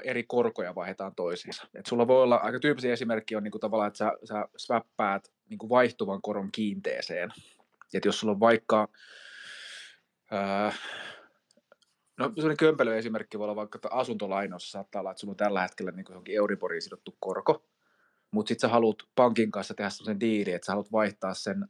eri 0.04 0.24
korkoja 0.24 0.74
vaihdetaan 0.74 1.14
toisiinsa. 1.14 1.66
Et 1.74 1.86
sulla 1.86 2.06
voi 2.06 2.22
olla, 2.22 2.36
aika 2.36 2.60
tyyppisiä 2.60 2.92
esimerkki 2.92 3.36
on 3.36 3.42
niinku 3.42 3.58
tavallaan, 3.58 3.88
että 3.88 3.98
sä, 3.98 4.12
sä 4.24 4.48
swappaat 4.56 5.32
niinku 5.48 5.68
vaihtuvan 5.68 6.22
koron 6.22 6.52
kiinteeseen. 6.52 7.30
Et 7.94 8.04
jos 8.04 8.20
sulla 8.20 8.32
on 8.32 8.40
vaikka, 8.40 8.88
ää, 10.30 10.72
no 12.16 12.32
sellainen 12.34 12.56
kömpelö 12.56 12.96
esimerkki 12.96 13.38
voi 13.38 13.44
olla 13.44 13.56
vaikka, 13.56 13.78
että 13.78 13.88
asuntolainossa 13.92 14.70
saattaa 14.70 15.00
olla, 15.00 15.10
että 15.10 15.20
sulla 15.20 15.32
on 15.32 15.36
tällä 15.36 15.62
hetkellä 15.62 15.90
niinku 15.90 16.12
johonkin 16.12 16.36
Euriboriin 16.36 16.82
sidottu 16.82 17.16
korko, 17.20 17.64
mutta 18.30 18.48
sitten 18.48 18.68
sä 18.68 18.72
haluat 18.72 18.96
pankin 19.14 19.50
kanssa 19.50 19.74
tehdä 19.74 19.90
sellaisen 19.90 20.20
diilin, 20.20 20.54
että 20.54 20.66
sä 20.66 20.72
haluat 20.72 20.92
vaihtaa 20.92 21.34
sen 21.34 21.66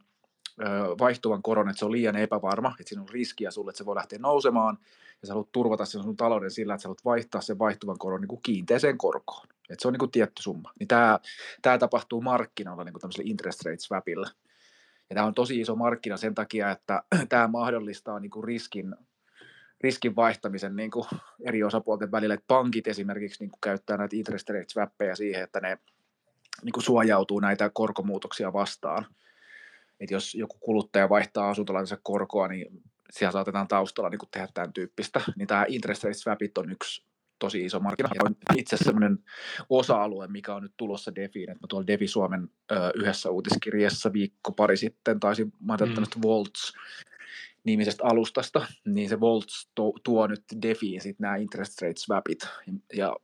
vaihtuvan 0.99 1.41
koron, 1.41 1.69
että 1.69 1.79
se 1.79 1.85
on 1.85 1.91
liian 1.91 2.15
epävarma, 2.15 2.75
että 2.79 2.89
siinä 2.89 3.01
on 3.01 3.09
riskiä 3.09 3.51
sulle, 3.51 3.69
että 3.69 3.77
se 3.77 3.85
voi 3.85 3.95
lähteä 3.95 4.19
nousemaan, 4.19 4.77
ja 5.21 5.27
sä 5.27 5.33
haluat 5.33 5.51
turvata 5.51 5.85
sen 5.85 6.03
sun 6.03 6.17
talouden 6.17 6.51
sillä, 6.51 6.73
että 6.73 6.81
sä 6.81 6.87
haluat 6.87 7.05
vaihtaa 7.05 7.41
sen 7.41 7.59
vaihtuvan 7.59 7.97
koron 7.97 8.21
niin 8.21 8.27
kuin 8.27 8.41
kiinteeseen 8.43 8.97
korkoon. 8.97 9.47
Että 9.69 9.81
se 9.81 9.87
on 9.87 9.93
niin 9.93 9.99
kuin 9.99 10.11
tietty 10.11 10.41
summa. 10.41 10.71
Niin 10.79 10.87
tämä, 10.87 11.19
tämä 11.61 11.77
tapahtuu 11.77 12.21
markkinoilla 12.21 12.83
niin 12.83 12.93
kuin 12.93 13.01
tämmöisellä 13.01 13.29
interest 13.29 13.65
rate 13.65 13.77
swapilla. 13.77 14.27
Ja 15.09 15.13
tämä 15.13 15.27
on 15.27 15.33
tosi 15.33 15.61
iso 15.61 15.75
markkina 15.75 16.17
sen 16.17 16.35
takia, 16.35 16.71
että 16.71 17.03
tämä 17.29 17.47
mahdollistaa 17.47 18.19
niin 18.19 18.31
kuin 18.31 18.43
riskin, 18.43 18.95
riskin 19.81 20.15
vaihtamisen 20.15 20.75
niin 20.75 20.91
kuin 20.91 21.05
eri 21.43 21.63
osapuolten 21.63 22.11
välillä. 22.11 22.33
Että 22.33 22.47
pankit 22.47 22.87
esimerkiksi 22.87 23.43
niin 23.43 23.51
kuin 23.51 23.61
käyttää 23.61 23.97
näitä 23.97 24.15
interest 24.15 24.49
rate 24.49 24.65
swappeja 24.67 25.15
siihen, 25.15 25.43
että 25.43 25.59
ne 25.59 25.77
niin 26.63 26.73
kuin 26.73 26.83
suojautuu 26.83 27.39
näitä 27.39 27.69
korkomuutoksia 27.73 28.53
vastaan. 28.53 29.05
Että 29.99 30.13
jos 30.13 30.35
joku 30.35 30.57
kuluttaja 30.59 31.09
vaihtaa 31.09 31.49
asuntolainansa 31.49 31.97
korkoa, 32.03 32.47
niin 32.47 32.83
siellä 33.11 33.31
saatetaan 33.31 33.67
taustalla 33.67 34.09
niin 34.09 34.19
tehdä 34.31 34.47
tämän 34.53 34.73
tyyppistä. 34.73 35.21
Niin 35.35 35.47
tämä 35.47 35.65
interest 35.67 36.03
rate 36.03 36.13
swapit 36.13 36.57
on 36.57 36.71
yksi 36.71 37.03
tosi 37.39 37.65
iso 37.65 37.79
markkina. 37.79 38.09
Ja 38.15 38.21
on 38.25 38.35
itse 38.55 38.75
asiassa 38.75 38.91
sellainen 38.91 39.19
osa-alue, 39.69 40.27
mikä 40.27 40.55
on 40.55 40.63
nyt 40.63 40.73
tulossa 40.77 41.15
Defiin, 41.15 41.49
että 41.49 41.63
mä 41.63 41.67
tuolla 41.69 41.87
Defi 41.87 42.07
Suomen 42.07 42.49
ö, 42.71 42.91
yhdessä 42.95 43.29
uutiskirjassa 43.29 44.13
viikko 44.13 44.51
pari 44.51 44.77
sitten 44.77 45.19
taisin 45.19 45.53
mainita 45.59 46.01
mm. 46.01 46.21
Volts 46.21 46.73
nimisestä 47.63 48.03
alustasta, 48.03 48.67
niin 48.85 49.09
se 49.09 49.19
Volts 49.19 49.69
to, 49.75 49.93
tuo 50.03 50.27
nyt 50.27 50.43
Defiin 50.61 51.01
sitten 51.01 51.23
nämä 51.23 51.35
interest 51.35 51.81
rate 51.81 51.93
swapit, 51.97 52.39
ja 52.93 53.15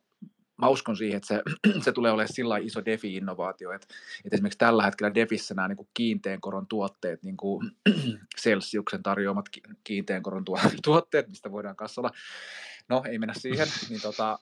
mä 0.57 0.67
uskon 0.67 0.97
siihen, 0.97 1.17
että 1.17 1.27
se, 1.27 1.41
se 1.85 1.91
tulee 1.91 2.11
olemaan 2.11 2.33
sillä 2.33 2.57
iso 2.57 2.85
DeFi-innovaatio, 2.85 3.71
että, 3.71 3.87
että 4.25 4.35
esimerkiksi 4.35 4.57
tällä 4.57 4.83
hetkellä 4.83 5.15
DeFissä 5.15 5.53
nämä 5.53 5.67
niin 5.67 5.77
kuin 5.77 5.87
kiinteän 5.93 6.41
koron 6.41 6.67
tuotteet, 6.67 7.23
niin 7.23 7.37
kuin 7.37 7.71
Celsiuksen 8.41 9.03
tarjoamat 9.03 9.45
kiinteän 9.83 10.23
koron 10.23 10.45
tuotteet, 10.83 11.27
mistä 11.27 11.51
voidaan 11.51 11.75
kassalla, 11.75 12.11
no 12.89 13.03
ei 13.09 13.19
mennä 13.19 13.33
siihen, 13.37 13.67
niin 13.89 14.01
tota, 14.01 14.39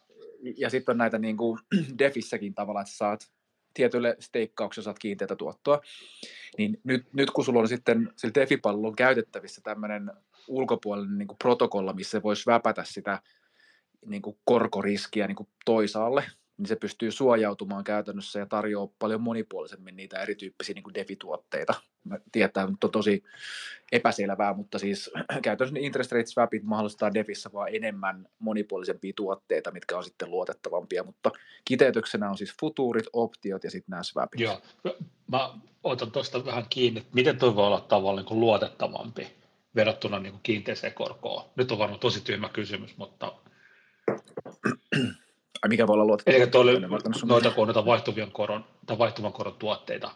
ja 0.58 0.70
sitten 0.70 0.94
on 0.94 0.98
näitä 0.98 1.20
niin 1.20 1.38
kuin 1.38 1.60
DeFissäkin 2.00 2.54
tavallaan, 2.54 2.84
että 2.84 2.98
saat 2.98 3.32
tietylle 3.74 4.18
steikkaukselle 4.20 4.84
saat 4.84 5.00
kiinteätä 5.00 5.36
tuottoa, 5.36 5.82
niin 6.58 6.82
nyt, 6.84 7.06
nyt 7.14 7.32
kun 7.32 7.46
sulla 7.46 7.60
on 7.60 7.68
sitten 7.68 8.14
sillä 8.16 8.34
DeFi-pallolla 8.36 8.96
käytettävissä 8.98 9.62
tämmöinen 9.64 10.12
ulkopuolinen 10.48 11.18
niin 11.18 11.28
kuin 11.28 11.38
protokolla, 11.38 11.94
missä 11.94 12.24
voisi 12.24 12.46
väpätä 12.46 12.84
sitä 12.84 13.22
niin 14.06 14.22
kuin 14.22 14.38
korkoriskiä 14.46 15.28
niin 15.28 15.36
kuin 15.36 15.50
toisaalle, 15.66 16.24
niin 16.58 16.68
se 16.68 16.76
pystyy 16.76 17.12
suojautumaan 17.12 17.84
käytännössä 17.84 18.40
ja 18.40 18.46
tarjoaa 18.46 18.88
paljon 19.00 19.22
monipuolisemmin 19.22 19.96
niitä 19.96 20.22
erityyppisiä 20.22 20.76
niin 20.76 20.84
kuin 20.84 20.94
DeFi-tuotteita. 20.94 21.74
Mä 22.04 22.20
tietää, 22.32 22.64
että 22.64 22.86
on 22.86 22.92
tosi 22.92 23.24
epäselvää, 23.92 24.54
mutta 24.54 24.80
siis 24.80 25.12
käytännössä 25.44 25.80
interest 25.80 26.12
rate 26.12 26.26
swapit 26.26 26.64
mahdollistaa 26.64 27.14
DeFissä 27.14 27.50
vaan 27.54 27.76
enemmän 27.76 28.28
monipuolisempia 28.40 29.14
tuotteita, 29.16 29.72
mitkä 29.72 29.98
on 29.98 30.04
sitten 30.04 30.32
luotettavampia, 30.32 31.04
mutta 31.04 31.32
kiteytyksenä 31.66 32.30
on 32.30 32.38
siis 32.38 32.54
futuurit, 32.60 33.06
optiot 33.14 33.64
ja 33.64 33.72
sitten 33.72 33.92
nämä 33.92 34.04
swapit. 34.04 34.42
Joo, 34.42 34.62
mä 35.32 35.50
otan 35.84 36.12
tuosta 36.12 36.46
vähän 36.46 36.66
kiinni, 36.70 37.06
miten 37.14 37.38
tuo 37.38 37.56
voi 37.56 37.68
olla 37.68 37.82
tavallaan 37.82 38.26
niin 38.26 38.40
luotettavampi 38.40 39.28
verrattuna 39.76 40.20
niin 40.20 40.32
kuin 40.32 40.44
kiinteiseen 40.44 40.94
korkoon. 40.94 41.46
Nyt 41.56 41.72
on 41.72 41.78
varmaan 41.78 42.00
tosi 42.00 42.22
tyhmä 42.22 42.50
kysymys, 42.50 42.98
mutta 42.98 43.34
mikä 45.68 45.88
voi 45.88 45.94
olla 45.94 46.06
luotettava? 46.06 46.36
Eli 46.38 46.50
oli 46.54 46.80
noita, 47.26 47.52
kun 47.52 47.68
noita 47.68 47.86
vaihtuvien 47.86 48.32
koron, 48.32 48.66
tai 48.86 48.98
vaihtuvan 48.98 49.34
koron 49.34 49.56
tuotteita, 49.56 50.12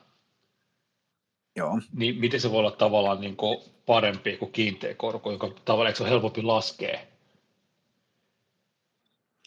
Joo. 1.55 1.79
niin 1.93 2.19
miten 2.19 2.41
se 2.41 2.51
voi 2.51 2.59
olla 2.59 2.71
tavallaan 2.71 3.21
niin 3.21 3.37
kuin 3.37 3.57
parempi 3.85 4.37
kuin 4.37 4.51
kiinteä 4.51 4.95
korko, 4.95 5.31
joka 5.31 5.51
tavallaan 5.65 5.95
se 5.95 6.03
on 6.03 6.09
helpompi 6.09 6.41
laskea? 6.41 6.99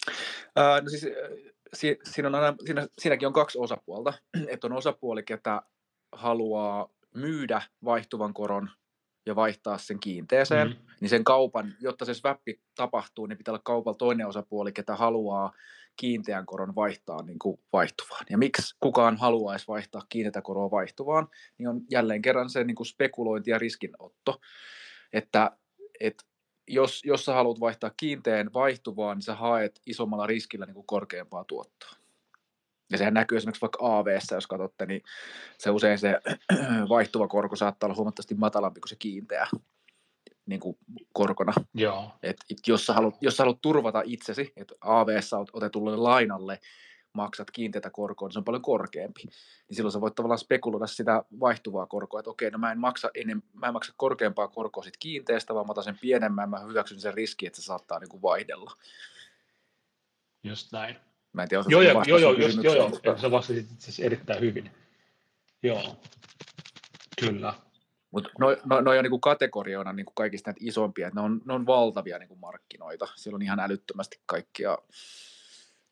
Uh, 0.08 0.82
no 0.82 0.88
siis, 0.88 1.06
si, 1.75 1.99
siinä 2.04 2.28
on 2.28 2.34
aina, 2.34 2.54
siinä, 2.64 2.87
siinäkin 2.99 3.26
on 3.26 3.32
kaksi 3.32 3.58
osapuolta. 3.58 4.12
Että 4.49 4.66
on 4.66 4.72
osapuoli, 4.72 5.22
ketä 5.22 5.62
haluaa 6.12 6.88
myydä 7.14 7.62
vaihtuvan 7.84 8.34
koron 8.34 8.70
ja 9.27 9.37
vaihtaa 9.37 9.79
sen 9.79 10.00
kiinteeseen, 10.00 10.69
mm. 10.69 10.77
niin 11.00 11.09
sen 11.09 11.25
kaupan, 11.25 11.75
jotta 11.81 12.05
se 12.05 12.15
swappi 12.15 12.61
tapahtuu, 12.75 13.27
niin 13.27 13.39
pitää 13.39 13.53
olla 13.53 13.62
kaupalla 13.65 13.99
toinen 13.99 14.27
osapuoli, 14.27 14.73
ketä 14.73 14.97
haluaa 14.97 15.53
kiinteän 15.97 16.47
koron 16.47 16.75
vaihtaa 16.75 17.23
niin 17.23 17.39
kuin 17.39 17.61
vaihtuvaan. 17.73 18.27
Ja 18.31 18.39
miksi 18.39 18.77
kukaan 18.81 19.17
haluaisi 19.17 19.69
vaihtaa 19.69 20.03
kiinteätä 20.09 20.43
koroa 20.43 20.71
vaihtuvaan, 20.71 21.29
niin 21.59 21.69
on 21.69 21.81
jälleen 21.91 22.23
kerran 22.23 22.50
se 22.50 22.65
niin 22.65 22.75
kuin 22.75 22.87
spekulointi 22.87 23.50
ja 23.50 23.59
riskinotto, 23.59 24.41
että, 25.12 25.50
että 26.00 26.25
jos, 26.69 27.05
jos 27.05 27.25
sä 27.25 27.35
haluat 27.35 27.61
vaihtaa 27.61 27.91
kiinteän 27.97 28.50
vaihtuvaan, 28.55 29.17
niin 29.17 29.23
sä 29.23 29.35
haet 29.35 29.81
isommalla 29.87 30.27
riskillä 30.27 30.67
niin 30.67 30.75
kuin 30.75 30.87
korkeampaa 30.87 31.45
tuottoa. 31.45 32.00
Ja 32.90 32.99
sehän 32.99 33.14
näkyy 33.14 33.38
esimerkiksi 33.38 33.61
vaikka 33.61 33.78
av 33.80 34.06
jos 34.30 34.47
katsotte, 34.47 34.87
niin 34.87 35.02
se 35.59 35.70
usein 35.70 35.99
se 35.99 36.20
vaihtuva 36.88 37.28
korko 37.28 37.56
saattaa 37.56 37.87
olla 37.87 37.97
huomattavasti 37.97 38.35
matalampi 38.35 38.80
kuin 38.80 38.88
se 38.88 38.97
kiinteä 38.97 39.47
niin 40.47 40.61
kuin 40.61 40.78
korkona. 41.12 41.52
Joo. 41.75 42.12
Et, 42.23 42.37
et 42.50 42.59
jos, 42.66 42.87
sä 42.87 42.92
haluat, 42.92 43.14
jos 43.20 43.37
sä 43.37 43.42
haluat 43.42 43.61
turvata 43.62 44.02
itsesi, 44.04 44.52
että 44.56 44.75
av 44.80 45.09
otetulle 45.52 45.97
lainalle 45.97 46.61
maksat 47.12 47.50
kiinteätä 47.50 47.90
korkoa, 47.90 48.28
niin 48.28 48.32
se 48.32 48.38
on 48.38 48.44
paljon 48.44 48.62
korkeampi. 48.62 49.23
Niin 49.25 49.76
silloin 49.76 49.92
sä 49.92 50.00
voit 50.00 50.14
tavallaan 50.14 50.38
spekuloida 50.38 50.87
sitä 50.87 51.25
vaihtuvaa 51.40 51.87
korkoa, 51.87 52.20
että 52.20 52.30
okei, 52.30 52.50
no 52.50 52.59
mä 52.59 52.73
en 52.73 52.78
maksa, 52.78 53.11
ennen, 53.14 53.42
mä 53.52 53.66
en 53.66 53.73
maksa 53.73 53.92
korkeampaa 53.97 54.49
korkoa 54.49 54.85
sit 54.85 54.97
kiinteästä, 54.97 55.54
vaan 55.54 55.66
mä 55.66 55.70
otan 55.70 55.85
sen 55.85 55.99
pienemmän, 56.00 56.50
mä 56.50 56.59
hyväksyn 56.59 57.00
sen 57.00 57.14
riski, 57.14 57.47
että 57.47 57.61
se 57.61 57.64
saattaa 57.64 57.99
niin 57.99 58.09
kuin 58.09 58.23
vaihdella. 58.23 58.73
Just 60.42 60.73
näin. 60.73 60.97
Mä 61.32 61.42
en 61.42 61.49
tiedä, 61.49 61.64
joo, 61.68 61.82
joo, 61.82 62.02
joo, 62.06 62.18
joo, 62.18 62.32
just, 62.32 62.64
joo, 62.64 62.75
joo, 62.75 62.88
mutta... 62.88 63.18
sä 63.18 63.30
vastasit 63.30 63.66
siis 63.78 64.00
erittäin 64.00 64.40
hyvin. 64.40 64.70
Joo, 65.62 65.96
kyllä. 67.20 67.54
Mutta 68.10 68.30
no, 68.38 68.46
no, 68.64 68.80
no 68.80 68.90
on 68.90 69.04
niin 69.04 69.20
kategorioina 69.20 69.92
niin 69.92 70.06
kaikista 70.14 70.50
näitä 70.50 70.60
isompia, 70.64 71.06
että 71.06 71.20
ne 71.20 71.25
on, 71.25 71.40
ne 71.44 71.54
on 71.54 71.66
valtavia 71.66 72.18
niin 72.18 72.28
kuin 72.28 72.40
markkinoita. 72.40 73.08
Siellä 73.14 73.37
on 73.37 73.42
ihan 73.42 73.60
älyttömästi 73.60 74.20
kaikkia 74.26 74.78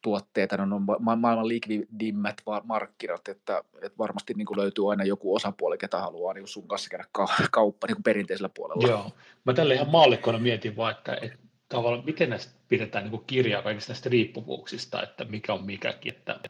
tuotteita, 0.02 0.56
ne 0.56 0.74
on 0.74 0.82
ma- 0.82 1.16
maailman 1.16 1.48
likvidimmät 1.48 2.42
markkinat, 2.64 3.28
että, 3.28 3.64
että 3.82 3.98
varmasti 3.98 4.34
niin 4.34 4.46
kuin 4.46 4.58
löytyy 4.58 4.90
aina 4.90 5.04
joku 5.04 5.34
osapuoli, 5.34 5.78
ketä 5.78 5.98
haluaa 5.98 6.34
niin 6.34 6.42
kuin 6.42 6.48
sun 6.48 6.68
kanssa 6.68 6.90
käydä 6.90 7.04
kauppa 7.50 7.86
niin 7.86 7.96
kuin 7.96 8.02
perinteisellä 8.02 8.50
puolella. 8.54 8.88
Joo, 8.88 9.12
mä 9.44 9.54
tällä 9.54 9.74
ihan 9.74 9.90
maallikkona 9.90 10.38
mietin 10.38 10.76
vaan, 10.76 10.90
että, 10.90 11.18
että 11.22 11.38
tavallaan 11.68 12.04
miten 12.04 12.30
näistä 12.30 12.52
pidetään 12.68 13.04
niin 13.04 13.10
kuin 13.10 13.24
kirjaa 13.26 13.62
kaikista 13.62 13.92
näistä 13.92 14.08
riippuvuuksista, 14.08 15.02
että 15.02 15.24
mikä 15.24 15.52
on 15.52 15.64
mikäkin, 15.64 16.14
että 16.14 16.40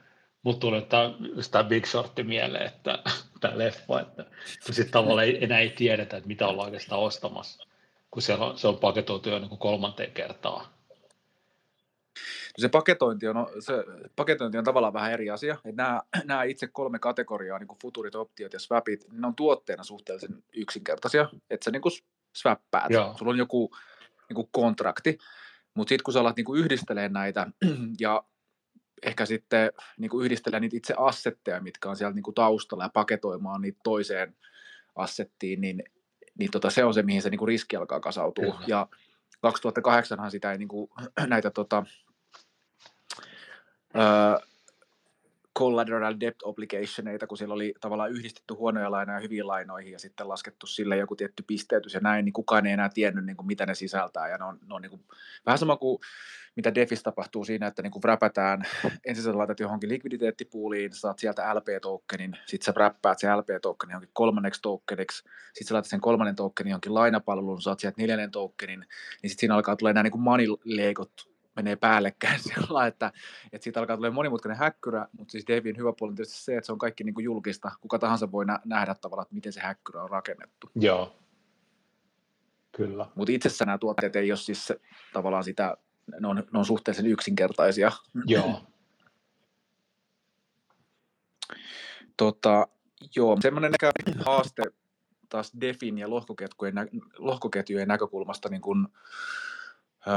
mutta 0.42 0.60
tuli 0.60 0.86
tämä 1.50 1.64
Big 1.64 1.86
Shortti 1.86 2.22
mieleen, 2.22 2.66
että 2.66 2.98
tämä 3.40 3.58
leffa, 3.58 4.00
että 4.00 4.24
sitten 4.60 4.92
tavallaan 4.92 5.26
ei, 5.26 5.44
enää 5.44 5.58
ei 5.58 5.70
tiedetä, 5.70 6.16
että 6.16 6.28
mitä 6.28 6.46
ollaan 6.46 6.66
oikeastaan 6.66 7.00
ostamassa, 7.00 7.66
kun 8.10 8.22
se 8.22 8.34
on, 8.34 8.58
se 8.58 8.68
on 8.68 8.78
paketoitu 8.78 9.28
jo 9.28 9.38
niin 9.38 9.48
kuin 9.48 9.58
kolmanteen 9.58 10.12
kertaan. 10.12 10.66
No 12.58 12.62
se 12.62 12.68
paketointi 12.68 13.28
on, 13.28 13.46
se 13.60 13.72
paketointi 14.16 14.58
on 14.58 14.64
tavallaan 14.64 14.92
vähän 14.92 15.12
eri 15.12 15.30
asia. 15.30 15.54
Että 15.54 15.82
nämä, 15.82 16.02
nämä 16.24 16.42
itse 16.42 16.66
kolme 16.66 16.98
kategoriaa, 16.98 17.58
niin 17.58 17.68
kuin 17.68 17.78
futurit, 17.82 18.14
optiot 18.14 18.52
ja 18.52 18.60
swapit, 18.60 19.06
ne 19.12 19.26
on 19.26 19.34
tuotteena 19.34 19.84
suhteellisen 19.84 20.44
yksinkertaisia. 20.56 21.28
Että 21.50 21.64
sä 21.64 21.70
niin 21.70 21.82
kuin 21.82 21.92
swappaat. 22.36 22.90
Joo. 22.90 23.14
Sulla 23.18 23.32
on 23.32 23.38
joku 23.38 23.70
niin 24.28 24.34
kuin 24.34 24.48
kontrakti. 24.52 25.18
Mutta 25.74 25.88
sitten 25.88 26.04
kun 26.04 26.14
sä 26.14 26.20
alat 26.20 26.36
niin 26.36 26.44
kuin 26.44 26.60
yhdistelemään 26.60 27.12
näitä 27.12 27.46
ja 28.00 28.24
ehkä 29.02 29.26
sitten 29.26 29.72
niin 29.98 30.10
kuin 30.10 30.24
yhdistellä 30.24 30.60
niitä 30.60 30.76
itse 30.76 30.94
assetteja, 30.96 31.60
mitkä 31.60 31.90
on 31.90 31.96
siellä 31.96 32.14
niin 32.14 32.22
kuin 32.22 32.34
taustalla 32.34 32.84
ja 32.84 32.88
paketoimaan 32.88 33.60
niitä 33.60 33.80
toiseen 33.84 34.36
assettiin, 34.96 35.60
niin, 35.60 35.82
niin 36.38 36.50
tota, 36.50 36.70
se 36.70 36.84
on 36.84 36.94
se, 36.94 37.02
mihin 37.02 37.22
se 37.22 37.30
niin 37.30 37.38
kuin 37.38 37.48
riski 37.48 37.76
alkaa 37.76 38.00
kasautua. 38.00 38.44
Kyllä. 38.44 38.64
Ja 38.66 38.88
2008han 39.46 40.30
sitä 40.30 40.52
ei 40.52 40.58
niin 40.58 40.68
kuin, 40.68 40.90
näitä 41.26 41.50
tota, 41.50 41.86
öö, 43.96 44.47
collateral 45.58 46.16
debt 46.20 46.42
obligationeita, 46.42 47.26
kun 47.26 47.38
siellä 47.38 47.54
oli 47.54 47.74
tavallaan 47.80 48.10
yhdistetty 48.10 48.54
huonoja 48.54 48.90
lainoja 48.90 49.20
hyviin 49.20 49.46
lainoihin 49.46 49.92
ja 49.92 49.98
sitten 49.98 50.28
laskettu 50.28 50.66
sille 50.66 50.96
joku 50.96 51.16
tietty 51.16 51.44
pisteytys 51.46 51.94
ja 51.94 52.00
näin, 52.00 52.24
niin 52.24 52.32
kukaan 52.32 52.66
ei 52.66 52.72
enää 52.72 52.88
tiennyt, 52.94 53.26
niin 53.26 53.36
kuin, 53.36 53.46
mitä 53.46 53.66
ne 53.66 53.74
sisältää. 53.74 54.28
Ja 54.28 54.38
ne 54.38 54.44
on, 54.44 54.58
ne 54.68 54.74
on 54.74 54.82
niin 54.82 54.90
kuin, 54.90 55.02
vähän 55.46 55.58
sama 55.58 55.76
kuin 55.76 55.98
mitä 56.56 56.74
DeFissä 56.74 57.02
tapahtuu 57.02 57.44
siinä, 57.44 57.66
että 57.66 57.82
niin 57.82 57.90
kuin 57.90 58.04
räpätään, 58.04 58.62
ensin 59.04 59.24
sä 59.24 59.38
laitat 59.38 59.60
johonkin 59.60 59.88
likviditeettipuuliin, 59.88 60.92
saat 60.92 61.18
sieltä 61.18 61.54
LP-tokenin, 61.54 62.36
sitten 62.46 62.64
sä 62.64 62.72
räppäät 62.76 63.18
se 63.18 63.34
LP-tokenin 63.34 63.92
johonkin 63.92 64.10
kolmanneksi 64.12 64.62
tokeniksi, 64.62 65.22
sitten 65.52 65.66
sä 65.68 65.74
laitat 65.74 65.90
sen 65.90 66.00
kolmannen 66.00 66.36
tokenin 66.36 66.70
johonkin 66.70 66.94
lainapalveluun, 66.94 67.62
saat 67.62 67.80
sieltä 67.80 68.00
neljännen 68.00 68.30
tokenin, 68.30 68.80
niin 69.22 69.30
sitten 69.30 69.40
siinä 69.40 69.54
alkaa 69.54 69.76
tulla 69.76 69.92
nämä 69.92 70.02
niin 70.02 70.12
kuin 70.12 70.22
money 70.22 70.46
menee 71.58 71.76
päällekkäin 71.76 72.40
sillä 72.48 72.86
että, 72.86 73.12
että 73.52 73.64
siitä 73.64 73.80
alkaa 73.80 73.96
tulla 73.96 74.10
monimutkainen 74.10 74.58
häkkyrä, 74.58 75.06
mutta 75.12 75.32
siis 75.32 75.46
Devin 75.46 75.76
hyvä 75.76 75.92
puoli 75.98 76.10
on 76.10 76.16
tietysti 76.16 76.44
se, 76.44 76.56
että 76.56 76.66
se 76.66 76.72
on 76.72 76.78
kaikki 76.78 77.04
niin 77.04 77.14
kuin 77.14 77.24
julkista. 77.24 77.70
Kuka 77.80 77.98
tahansa 77.98 78.32
voi 78.32 78.44
nä- 78.44 78.60
nähdä 78.64 78.94
tavallaan, 78.94 79.24
että 79.24 79.34
miten 79.34 79.52
se 79.52 79.60
häkkyrä 79.60 80.02
on 80.02 80.10
rakennettu. 80.10 80.70
Joo, 80.74 81.16
kyllä. 82.72 83.06
Mutta 83.14 83.32
itsessään 83.32 83.66
nämä 83.66 83.78
tuotteet 83.78 84.16
ei 84.16 84.30
ole 84.30 84.36
siis 84.36 84.66
se, 84.66 84.80
tavallaan 85.12 85.44
sitä, 85.44 85.76
ne 86.20 86.28
on, 86.28 86.36
ne 86.36 86.58
on 86.58 86.64
suhteellisen 86.64 87.06
yksinkertaisia. 87.06 87.92
Joo. 88.26 88.62
tota, 92.16 92.68
joo, 93.16 93.38
semmoinen 93.40 93.72
haaste 94.26 94.62
taas 95.28 95.52
Defin 95.60 95.98
ja 95.98 96.10
lohkoketjujen, 96.10 96.74
lohkoketjujen 97.18 97.88
näkökulmasta 97.88 98.48
niin 98.48 98.60
kun, 98.60 98.88
öö, 100.06 100.14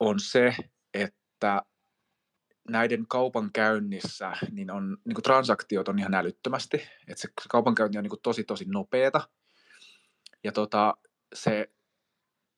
on 0.00 0.20
se, 0.20 0.56
että 0.94 1.62
näiden 2.68 3.06
kaupan 3.06 3.50
käynnissä 3.52 4.32
niin 4.50 4.70
on, 4.70 4.98
niin 5.04 5.14
kuin 5.14 5.22
transaktiot 5.22 5.88
on 5.88 5.98
ihan 5.98 6.14
älyttömästi, 6.14 6.76
että 7.08 7.22
se 7.22 7.28
kaupankäynti 7.48 7.98
on 7.98 8.04
niin 8.04 8.10
kuin 8.10 8.22
tosi 8.22 8.44
tosi 8.44 8.64
nopeata 8.64 9.28
ja 10.44 10.52
tota, 10.52 10.96
se, 11.34 11.70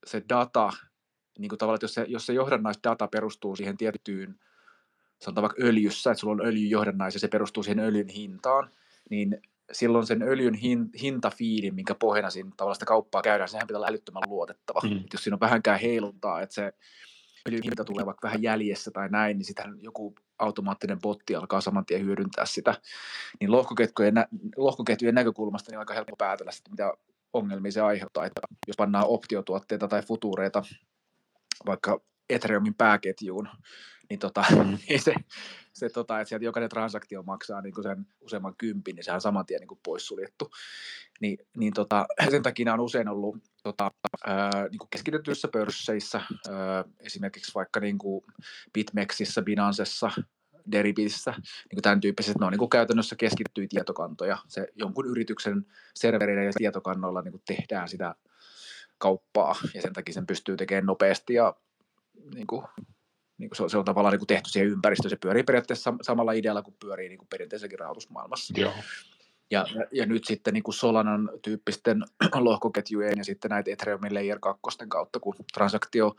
se 0.07 0.23
data, 0.29 0.73
niin 1.39 1.49
kuin 1.49 1.59
tavallaan, 1.59 1.77
että 1.77 1.85
jos 1.85 1.95
se, 1.95 2.05
jos 2.09 2.27
se 2.27 2.33
johdannaisdata 2.33 3.09
perustuu 3.09 3.57
siihen 3.57 3.77
tiettyyn, 3.77 4.41
sanotaan 5.23 5.43
vaikka 5.43 5.63
öljyssä, 5.63 6.11
että 6.11 6.21
sulla 6.21 6.33
on 6.33 6.47
öljyjohdannais 6.47 7.15
ja 7.15 7.21
se 7.21 7.29
perustuu 7.29 7.63
siihen 7.63 7.81
öljyn 7.81 8.09
hintaan, 8.09 8.71
niin 9.11 9.41
silloin 9.73 10.07
sen 10.07 10.23
öljyn 10.23 10.55
hin, 10.55 10.91
hintafiidin, 11.03 11.75
minkä 11.75 11.95
pohjana 11.95 12.31
siinä 12.31 12.51
tavallaan 12.57 12.75
sitä 12.75 12.87
kauppaa 12.87 13.23
käydään, 13.23 13.49
sehän 13.49 13.67
pitää 13.67 13.79
olla 13.79 13.89
älyttömän 13.89 14.23
luotettava. 14.27 14.81
Mm. 14.85 15.05
jos 15.13 15.25
siinä 15.25 15.35
on 15.35 15.41
vähänkään 15.41 15.81
heiluntaa, 15.81 16.41
että 16.41 16.55
se 16.55 16.73
öljyn 17.49 17.63
hinta 17.65 17.85
tulee 17.85 18.07
vaikka 18.07 18.27
vähän 18.27 18.43
jäljessä 18.43 18.91
tai 18.91 19.09
näin, 19.09 19.39
niin 19.39 19.47
sitähän 19.47 19.83
joku 19.83 20.15
automaattinen 20.39 21.01
botti 21.01 21.35
alkaa 21.35 21.61
saman 21.61 21.87
tien 21.87 22.05
hyödyntää 22.05 22.47
sitä. 22.47 22.75
Niin 23.41 23.53
lohkoketjujen, 23.53 24.15
lohkoketjujen 24.57 25.15
näkökulmasta 25.15 25.71
niin 25.71 25.79
on 25.79 25.81
aika 25.81 25.95
helppo 25.95 26.17
päätellä 26.17 26.53
sitä, 26.53 26.71
mitä 26.71 26.93
ongelmia 27.33 27.73
se 27.73 27.81
aiheuttaa. 27.81 28.27
Että 28.27 28.41
jos 28.67 28.77
pannaan 28.77 29.07
optiotuotteita 29.09 29.89
tai 29.89 30.03
futureita 30.03 30.63
vaikka 31.67 32.01
Ethereumin 32.31 32.75
pääketjuun, 32.75 33.49
niin, 34.11 34.19
tota, 34.19 34.45
mm. 34.51 34.79
niin 34.89 35.03
se, 35.03 35.15
se 35.73 35.89
tota, 35.89 36.21
että 36.21 36.29
sieltä 36.29 36.45
jokainen 36.45 36.71
transaktio 36.71 37.23
maksaa 37.23 37.61
niin 37.61 37.83
sen 37.83 38.07
useamman 38.21 38.55
kympin, 38.59 38.97
niin 38.97 39.05
sehän 39.05 39.17
on 39.17 39.21
saman 39.21 39.47
tien 39.47 39.61
niin 39.61 39.69
kuin 39.69 39.81
poissuljettu. 39.85 40.51
Niin, 41.21 41.39
niin 41.57 41.73
tota, 41.73 42.07
sen 42.31 42.43
takia 42.43 42.75
on 42.75 42.81
usein 42.81 43.09
ollut 43.09 43.37
tota, 43.63 43.91
ää, 44.27 44.69
niin 44.71 44.79
kuin 44.79 44.91
keskitetyissä 44.91 45.49
pörsseissä, 45.49 46.21
ää, 46.51 46.85
esimerkiksi 47.01 47.53
vaikka 47.55 47.81
niin 47.81 47.99
kuin 47.99 48.25
BitMEXissä, 48.73 49.43
Binancessa, 49.43 50.11
Deribitissä, 50.73 51.31
niin 51.31 51.75
kuin 51.75 51.83
tämän 51.83 52.01
tyyppiset, 52.01 52.39
ne 52.39 52.47
on 52.47 52.53
niin 52.53 52.59
kuin 52.59 52.71
käytännössä 52.71 53.17
keskittyy 53.17 53.69
tietokantoja. 53.69 54.39
Se 54.49 54.69
jonkun 54.75 55.07
yrityksen 55.07 55.67
serverillä 55.95 56.43
ja 56.43 56.53
tietokannoilla 56.57 57.23
niin 57.23 57.33
kuin 57.33 57.43
tehdään 57.47 57.89
sitä 57.89 58.15
kauppaa, 58.99 59.57
ja 59.75 59.83
sen 59.83 59.93
takia 59.93 60.15
sen 60.15 60.27
pystyy 60.27 60.57
tekemään 60.57 60.87
nopeasti 60.87 61.35
ja 61.35 61.55
niin 62.35 62.47
kuin, 62.47 62.65
niin 63.41 63.51
se, 63.53 63.63
on, 63.63 63.71
se 63.71 63.79
on 63.79 63.85
tavallaan 63.85 64.17
niin 64.17 64.27
tehty 64.27 64.51
siihen 64.51 64.71
ympäristöön. 64.71 65.11
Se 65.11 65.17
pyörii 65.17 65.43
periaatteessa 65.43 65.95
samalla 66.03 66.33
idealla 66.33 66.63
kuin 66.63 66.77
pyörii 66.81 67.09
niin 67.09 67.19
kuin 67.19 67.29
perinteisessäkin 67.29 67.79
rahoitusmaailmassa. 67.79 68.55
Joo. 68.57 68.73
Ja, 69.51 69.67
ja 69.93 70.07
nyt 70.07 70.25
sitten 70.25 70.55
niin 70.55 70.63
kuin 70.63 70.75
Solanan 70.75 71.31
tyyppisten 71.43 72.05
lohkoketjujen 72.35 73.19
ja 73.19 73.25
sitten 73.25 73.49
näitä 73.49 73.71
Ethereumin 73.71 74.15
Layer 74.15 74.39
2 74.39 74.61
kautta, 74.89 75.21
kun 75.21 75.35
transaktio 75.55 76.17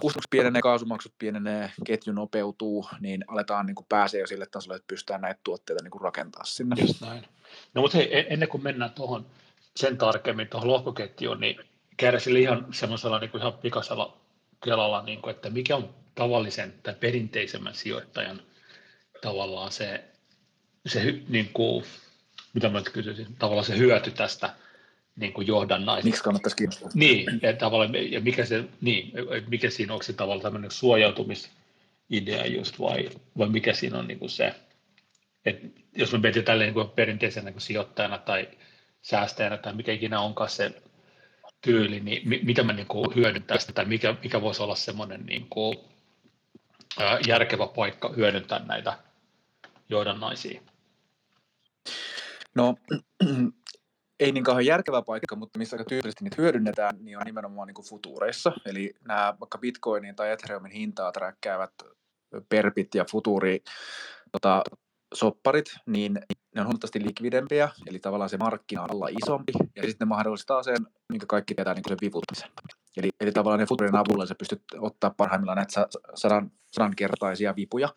kustannukset 0.00 0.30
pienenee, 0.30 0.62
kaasumaksut 0.62 1.14
pienenee, 1.18 1.72
ketju 1.84 2.12
nopeutuu, 2.12 2.86
niin 3.00 3.24
aletaan 3.28 3.66
niin 3.66 3.74
kuin 3.74 3.86
pääsee 3.88 4.20
jo 4.20 4.26
sille 4.26 4.46
tasolle, 4.46 4.76
että 4.76 4.86
pystytään 4.86 5.20
näitä 5.20 5.40
tuotteita 5.44 5.82
niin 5.82 5.90
kuin 5.90 6.02
rakentaa 6.02 6.44
sinne. 6.44 6.76
Just 6.80 7.00
näin. 7.00 7.24
No 7.74 7.82
mutta 7.82 7.96
hei, 7.96 8.18
e-, 8.18 8.26
ennen 8.30 8.48
kuin 8.48 8.62
mennään 8.62 8.90
tuohon 8.90 9.26
sen 9.76 9.98
tarkemmin 9.98 10.48
tuohon 10.48 10.68
lohkoketjuun, 10.68 11.40
niin 11.40 11.56
käydä 11.96 12.18
sille 12.18 12.38
ihan 12.38 12.66
semmoisella 12.72 13.18
niin 13.18 13.30
kuin 13.30 13.40
ihan 13.40 13.52
pikaisella 13.52 14.16
kelalla, 14.64 15.02
niin 15.02 15.22
kuin, 15.22 15.34
että 15.34 15.50
mikä 15.50 15.76
on 15.76 15.94
tavallisen 16.14 16.74
tai 16.82 16.94
perinteisemmän 17.00 17.74
sijoittajan 17.74 18.42
tavallaan 19.22 19.72
se, 19.72 20.04
se 20.86 21.14
niin 21.28 21.50
kuin, 21.54 21.84
mitä 22.54 22.68
mä 22.68 22.82
kysyisin, 22.92 23.36
tavallaan 23.38 23.66
se 23.66 23.78
hyöty 23.78 24.10
tästä 24.10 24.54
niin 25.16 25.32
kuin 25.32 25.46
johdannaisesta. 25.46 26.08
Miksi 26.08 26.22
kannattaisi 26.22 26.56
kiinnostaa? 26.56 26.90
Niin, 26.94 27.26
ja, 27.42 27.52
tavallaan, 27.52 28.12
ja 28.12 28.20
mikä, 28.20 28.44
se, 28.44 28.64
niin, 28.80 29.12
mikä 29.48 29.70
siinä 29.70 29.92
onko 29.92 30.02
se 30.02 30.12
tavallaan 30.12 30.42
tämmöinen 30.42 30.70
suojautumisidea 30.70 32.46
just 32.46 32.78
vai, 32.78 33.10
vai 33.38 33.48
mikä 33.48 33.72
siinä 33.72 33.98
on 33.98 34.06
niin 34.06 34.18
kuin 34.18 34.30
se, 34.30 34.54
että 35.44 35.66
jos 35.96 36.12
me 36.12 36.18
mietitään 36.18 36.44
tälleen 36.44 36.74
niin 36.74 36.88
perinteisenä 36.88 37.50
niin 37.50 37.60
sijoittajana 37.60 38.18
tai 38.18 38.48
säästäjänä 39.02 39.56
tai 39.56 39.74
mikä 39.74 39.92
ikinä 39.92 40.20
onkaan 40.20 40.50
se 40.50 40.82
tyyli, 41.60 42.00
niin 42.00 42.28
mi, 42.28 42.40
mitä 42.42 42.62
mä 42.62 42.72
niin 42.72 42.86
kuin 42.86 43.14
hyödyn 43.14 43.42
tästä 43.42 43.72
tai 43.72 43.84
mikä, 43.84 44.14
mikä 44.22 44.40
voisi 44.40 44.62
olla 44.62 44.74
semmoinen 44.74 45.26
niin 45.26 45.46
kuin, 45.50 45.78
järkevä 47.26 47.66
paikka 47.66 48.12
hyödyntää 48.16 48.58
näitä 48.58 48.98
johdannaisia? 49.88 50.60
No 52.54 52.74
ei 54.20 54.32
niin 54.32 54.44
kauhean 54.44 54.66
järkevä 54.66 55.02
paikka, 55.02 55.36
mutta 55.36 55.58
missä 55.58 55.76
aika 55.76 55.88
tyypillisesti 55.88 56.24
niitä 56.24 56.42
hyödynnetään, 56.42 56.96
niin 57.00 57.18
on 57.18 57.26
nimenomaan 57.26 57.66
niin 57.66 57.74
kuin 57.74 57.88
futureissa. 57.88 58.52
Eli 58.66 58.94
nämä 59.08 59.34
vaikka 59.40 59.58
Bitcoinin 59.58 60.16
tai 60.16 60.30
Ethereumin 60.30 60.72
hintaa 60.72 61.12
träkkäävät 61.12 61.72
perpit 62.48 62.94
ja 62.94 63.04
futuri 63.10 63.62
tota, 64.32 64.62
sopparit, 65.14 65.76
niin 65.86 66.18
ne 66.54 66.60
on 66.60 66.66
huomattavasti 66.66 67.04
likvidempiä, 67.04 67.68
eli 67.86 67.98
tavallaan 67.98 68.30
se 68.30 68.36
markkina 68.36 68.82
on 68.82 68.90
alla 68.90 69.08
isompi, 69.24 69.52
ja 69.76 69.82
sitten 69.82 70.06
ne 70.06 70.08
mahdollistaa 70.08 70.62
sen, 70.62 70.76
minkä 71.08 71.26
kaikki 71.26 71.54
tietää, 71.54 71.74
niin 71.74 71.82
kuin 71.82 71.90
sen 71.90 71.98
vivuttamisen. 72.00 72.50
Eli, 72.96 73.08
eli 73.20 73.32
tavallaan 73.32 73.60
ne 73.60 73.66
futurien 73.66 73.96
avulla 73.96 74.26
sä 74.26 74.34
pystyt 74.34 74.62
ottaa 74.78 75.14
parhaimmillaan 75.16 75.56
näitä 75.56 75.86
sadan, 76.14 76.50
sadankertaisia 76.72 77.56
vipuja, 77.56 77.88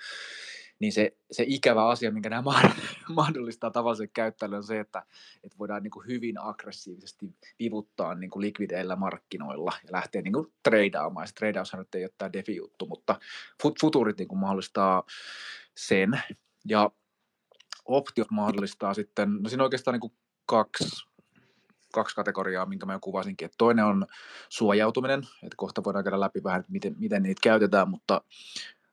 niin 0.79 0.93
se, 0.93 1.17
se 1.31 1.43
ikävä 1.47 1.87
asia, 1.87 2.11
minkä 2.11 2.29
nämä 2.29 2.43
mahdollistaa 3.15 3.71
tavallisen 3.71 4.09
käyttäjälle 4.09 4.57
on 4.57 4.63
se, 4.63 4.79
että, 4.79 5.03
että 5.43 5.57
voidaan 5.57 5.83
niin 5.83 5.91
kuin 5.91 6.07
hyvin 6.07 6.41
aggressiivisesti 6.41 7.25
vivuttaa 7.59 8.15
niin 8.15 8.29
kuin 8.29 8.41
likvideillä 8.41 8.95
markkinoilla 8.95 9.73
ja 9.83 9.91
lähteä 9.91 10.21
niin 10.21 10.33
kuin 10.33 10.53
treidaamaan. 10.63 11.27
Se 11.27 11.33
treidaushan 11.33 11.79
nyt 11.79 11.95
ei 11.95 12.03
ole 12.03 12.11
tämä 12.17 12.33
defi-juttu, 12.33 12.85
mutta 12.85 13.19
futurit 13.81 14.17
niin 14.17 14.27
kuin 14.27 14.39
mahdollistaa 14.39 15.03
sen. 15.77 16.21
Ja 16.65 16.91
optiot 17.85 18.31
mahdollistaa 18.31 18.93
sitten, 18.93 19.37
no 19.41 19.49
siinä 19.49 19.63
on 19.63 19.65
oikeastaan 19.65 19.93
niin 19.93 20.01
kuin 20.01 20.13
kaksi, 20.45 21.05
kaksi 21.97 22.15
kategoriaa, 22.15 22.65
minkä 22.65 22.85
mä 22.85 22.93
jo 22.93 22.99
kuvasinkin. 22.99 23.45
Että 23.45 23.55
toinen 23.57 23.85
on 23.85 24.07
suojautuminen, 24.49 25.19
että 25.19 25.55
kohta 25.57 25.83
voidaan 25.83 26.03
käydä 26.03 26.19
läpi 26.19 26.43
vähän, 26.43 26.65
miten, 26.67 26.95
miten 26.99 27.23
niitä 27.23 27.39
käytetään, 27.43 27.89
mutta 27.89 28.21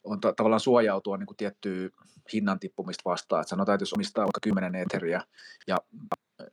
on 0.04 0.20
ta- 0.20 0.32
tavallaan 0.32 0.60
suojautua 0.60 1.16
niin 1.16 1.26
kuin 1.26 1.36
tiettyä 1.36 1.88
hinnan 2.32 2.60
tippumista 2.60 3.10
vastaan. 3.10 3.40
Että 3.40 3.50
sanotaan, 3.50 3.74
että 3.74 3.82
jos 3.82 3.92
omistaa 3.92 4.24
vaikka 4.24 4.40
10 4.42 4.74
eteriä 4.74 5.22
ja 5.66 5.78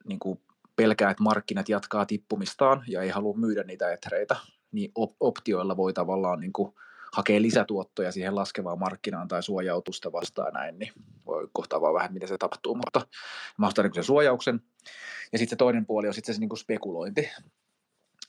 niin 0.05 0.19
kuin 0.19 0.41
pelkää, 0.75 1.11
että 1.11 1.23
markkinat 1.23 1.69
jatkaa 1.69 2.05
tippumistaan 2.05 2.83
ja 2.87 3.01
ei 3.01 3.09
halua 3.09 3.37
myydä 3.37 3.63
niitä 3.63 3.93
etereitä, 3.93 4.35
niin 4.71 4.91
op- 4.95 5.15
optioilla 5.19 5.77
voi 5.77 5.93
tavallaan 5.93 6.39
niin 6.39 6.53
kuin 6.53 6.73
hakea 7.11 7.41
lisätuottoja 7.41 8.11
siihen 8.11 8.35
laskevaan 8.35 8.79
markkinaan 8.79 9.27
tai 9.27 9.43
suojautusta 9.43 10.11
vastaan 10.11 10.53
näin, 10.53 10.79
niin 10.79 10.93
voi 11.25 11.49
kohtaa 11.53 11.81
vaan 11.81 11.93
vähän, 11.93 12.13
miten 12.13 12.29
se 12.29 12.37
tapahtuu, 12.37 12.75
mutta 12.75 13.07
mä 13.57 13.67
ostan 13.67 13.85
niin 13.85 13.93
sen 13.93 14.03
suojauksen. 14.03 14.61
Ja 15.31 15.37
sitten 15.37 15.49
se 15.49 15.55
toinen 15.55 15.85
puoli 15.85 16.07
on 16.07 16.13
sitten 16.13 16.35
se 16.35 16.41
niin 16.41 16.49
kuin 16.49 16.59
spekulointi, 16.59 17.29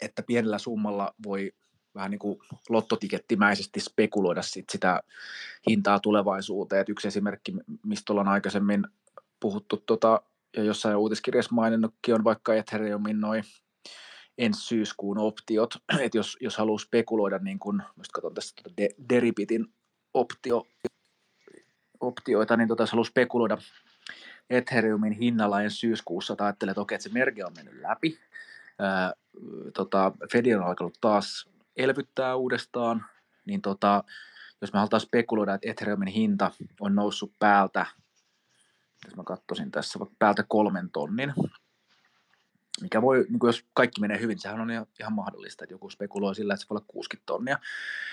että 0.00 0.22
pienellä 0.22 0.58
summalla 0.58 1.14
voi 1.24 1.52
vähän 1.94 2.10
niin 2.10 2.18
kuin 2.18 2.38
lottotikettimäisesti 2.68 3.80
spekuloida 3.80 4.42
sit 4.42 4.70
sitä 4.70 5.02
hintaa 5.68 6.00
tulevaisuuteen. 6.00 6.80
Et 6.80 6.88
yksi 6.88 7.08
esimerkki, 7.08 7.52
mistä 7.86 8.12
ollaan 8.12 8.28
aikaisemmin 8.28 8.86
puhuttu 9.40 9.82
tota, 9.86 10.22
ja 10.56 10.62
jossain 10.62 10.96
uutiskirjassa 10.96 11.54
maininnutkin, 11.54 12.14
on 12.14 12.24
vaikka 12.24 12.54
Ethereumin 12.54 13.20
noin 13.20 13.44
ensi 14.38 14.60
syyskuun 14.60 15.18
optiot, 15.18 15.74
että 16.00 16.18
jos, 16.18 16.36
jos 16.40 16.56
haluaa 16.56 16.78
spekuloida, 16.78 17.38
niin 17.38 17.58
kun, 17.58 17.82
just 17.98 18.12
katson 18.12 18.34
tästä 18.34 18.62
tuota 18.62 18.76
De, 18.76 18.88
Deribitin 19.08 19.66
optio, 20.14 20.66
optioita, 22.00 22.56
niin 22.56 22.68
tota, 22.68 22.82
jos 22.82 22.92
haluaa 22.92 23.04
spekuloida 23.04 23.58
Ethereumin 24.50 25.12
hinnalla 25.12 25.62
en 25.62 25.70
syyskuussa, 25.70 26.36
tai 26.36 26.46
ajattelee, 26.46 26.70
että 26.70 26.80
okei, 26.80 26.96
että 26.96 27.02
se 27.02 27.14
merke 27.14 27.44
on 27.44 27.52
mennyt 27.56 27.80
läpi. 27.80 28.18
Ää, 28.78 29.12
tota, 29.74 30.12
Fed 30.32 30.54
on 30.56 30.62
alkanut 30.62 30.98
taas 31.00 31.48
elvyttää 31.76 32.36
uudestaan, 32.36 33.04
niin 33.46 33.62
tota, 33.62 34.04
jos 34.60 34.72
me 34.72 34.78
halutaan 34.78 35.00
spekuloida, 35.00 35.54
että 35.54 35.70
Ethereumin 35.70 36.08
hinta 36.08 36.50
on 36.80 36.94
noussut 36.94 37.32
päältä, 37.38 37.86
jos 39.04 39.16
mä 39.16 39.22
katsoisin 39.24 39.70
tässä, 39.70 39.98
päältä 40.18 40.44
kolmen 40.48 40.90
tonnin, 40.90 41.34
mikä 42.80 43.02
voi, 43.02 43.26
niin 43.28 43.38
jos 43.42 43.64
kaikki 43.74 44.00
menee 44.00 44.20
hyvin, 44.20 44.38
sehän 44.38 44.60
on 44.60 44.70
ihan 45.00 45.12
mahdollista, 45.12 45.64
että 45.64 45.74
joku 45.74 45.90
spekuloi 45.90 46.34
sillä, 46.34 46.54
että 46.54 46.62
se 46.62 46.68
voi 46.70 46.74
olla 46.74 46.84
60 46.88 47.26
tonnia. 47.26 47.58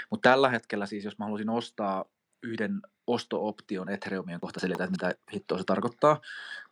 Mutta 0.10 0.30
tällä 0.30 0.50
hetkellä 0.50 0.86
siis, 0.86 1.06
jos 1.06 1.18
mä 1.18 1.26
haluaisin 1.26 1.50
ostaa 1.50 2.06
yhden 2.44 2.82
osto-option 3.08 3.90
Ethereumien 3.90 4.40
kohta 4.40 4.60
selitä, 4.60 4.84
että 4.84 4.92
mitä 4.92 5.16
hittoa 5.34 5.58
se 5.58 5.64
tarkoittaa, 5.64 6.22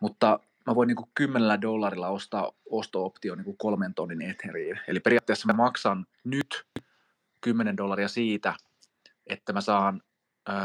mutta 0.00 0.40
mä 0.66 0.74
voin 0.74 0.86
niin 0.86 0.96
10 1.14 1.62
dollarilla 1.62 2.08
ostaa 2.08 2.52
osto-optio 2.70 3.34
niin 3.34 3.56
kolmen 3.58 3.94
tonnin 3.94 4.22
Etheriin. 4.22 4.80
Eli 4.88 5.00
periaatteessa 5.00 5.46
mä 5.46 5.52
maksan 5.52 6.06
nyt 6.24 6.66
10 7.40 7.76
dollaria 7.76 8.08
siitä, 8.08 8.54
että 9.26 9.52
mä 9.52 9.60
saan 9.60 10.02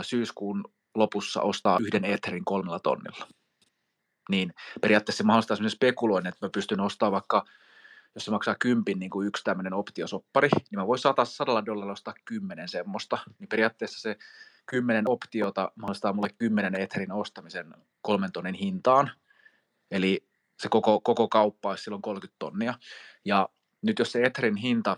syyskuun 0.01 0.73
lopussa 0.95 1.41
ostaa 1.41 1.77
yhden 1.81 2.05
Etherin 2.05 2.45
kolmella 2.45 2.79
tonnilla. 2.79 3.27
Niin 4.29 4.53
periaatteessa 4.81 5.17
se 5.17 5.23
mahdollistaa 5.23 5.57
sellainen 5.57 5.75
spekuloinnin, 5.75 6.29
että 6.29 6.45
mä 6.45 6.49
pystyn 6.53 6.79
ostamaan 6.79 7.11
vaikka, 7.11 7.45
jos 8.15 8.25
se 8.25 8.31
maksaa 8.31 8.55
kympin 8.59 8.99
niin 8.99 9.09
kuin 9.09 9.27
yksi 9.27 9.43
tämmöinen 9.43 9.73
optiosoppari, 9.73 10.49
niin 10.53 10.79
mä 10.79 10.87
voin 10.87 10.99
saada 10.99 11.25
sadalla 11.25 11.65
dollarilla 11.65 11.93
ostaa 11.93 12.13
kymmenen 12.25 12.69
semmoista. 12.69 13.17
Niin 13.39 13.49
periaatteessa 13.49 14.01
se 14.01 14.17
kymmenen 14.65 15.09
optiota 15.09 15.71
mahdollistaa 15.75 16.13
mulle 16.13 16.29
kymmenen 16.37 16.75
Etherin 16.75 17.11
ostamisen 17.11 17.73
kolmen 18.01 18.31
tonnin 18.31 18.55
hintaan. 18.55 19.11
Eli 19.91 20.27
se 20.59 20.69
koko, 20.69 21.01
koko 21.01 21.27
kauppa 21.27 21.69
olisi 21.69 21.83
silloin 21.83 22.01
30 22.01 22.35
tonnia. 22.39 22.73
Ja 23.25 23.49
nyt 23.81 23.99
jos 23.99 24.11
se 24.11 24.23
Etherin 24.23 24.55
hinta 24.55 24.97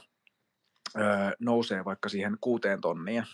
öö, 0.97 1.31
nousee 1.39 1.85
vaikka 1.85 2.09
siihen 2.09 2.37
kuuteen 2.41 2.81
tonnia, 2.81 3.25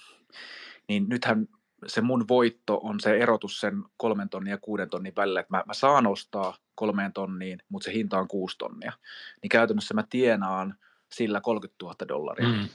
niin 0.87 1.09
nythän 1.09 1.47
se 1.87 2.01
mun 2.01 2.27
voitto 2.27 2.79
on 2.83 2.99
se 2.99 3.17
erotus 3.17 3.59
sen 3.59 3.83
kolmen 3.97 4.29
tonnin 4.29 4.51
ja 4.51 4.57
kuuden 4.57 4.89
tonnin 4.89 5.13
välillä, 5.15 5.39
että 5.39 5.57
mä, 5.57 5.63
mä 5.67 5.73
saan 5.73 6.07
ostaa 6.07 6.57
kolmeen 6.75 7.13
tonniin, 7.13 7.59
mutta 7.69 7.85
se 7.85 7.93
hinta 7.93 8.19
on 8.19 8.27
kuusi 8.27 8.57
tonnia. 8.57 8.91
Niin 9.41 9.49
käytännössä 9.49 9.93
mä 9.93 10.03
tienaan 10.09 10.75
sillä 11.11 11.41
30 11.41 11.85
000 11.85 11.95
dollaria. 12.07 12.47
Mm. 12.47 12.67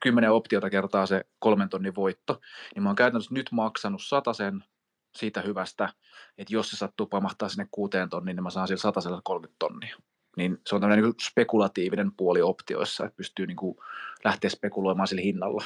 10 0.00 0.32
optiota 0.32 0.70
kertaa 0.70 1.06
se 1.06 1.24
kolmen 1.38 1.68
tonnin 1.68 1.94
voitto, 1.94 2.40
niin 2.74 2.82
mä 2.82 2.88
oon 2.88 2.96
käytännössä 2.96 3.34
nyt 3.34 3.48
maksanut 3.52 4.00
sen 4.32 4.64
siitä 5.16 5.40
hyvästä, 5.40 5.88
että 6.38 6.54
jos 6.54 6.70
se 6.70 6.76
sattuu 6.76 7.06
pamahtaa 7.06 7.48
sinne 7.48 7.68
kuuteen 7.70 8.08
tonniin, 8.08 8.36
niin 8.36 8.44
mä 8.44 8.50
saan 8.50 8.68
sillä 8.68 8.80
satasella 8.80 9.20
30 9.24 9.56
tonnia. 9.58 9.96
Niin 10.36 10.58
se 10.66 10.74
on 10.74 10.80
tämmöinen 10.80 11.04
niin 11.04 11.14
spekulatiivinen 11.22 12.12
puoli 12.12 12.42
optioissa, 12.42 13.04
että 13.04 13.16
pystyy 13.16 13.46
niin 13.46 13.56
kuin 13.56 13.76
lähteä 14.24 14.50
spekuloimaan 14.50 15.08
sillä 15.08 15.22
hinnalla. 15.22 15.64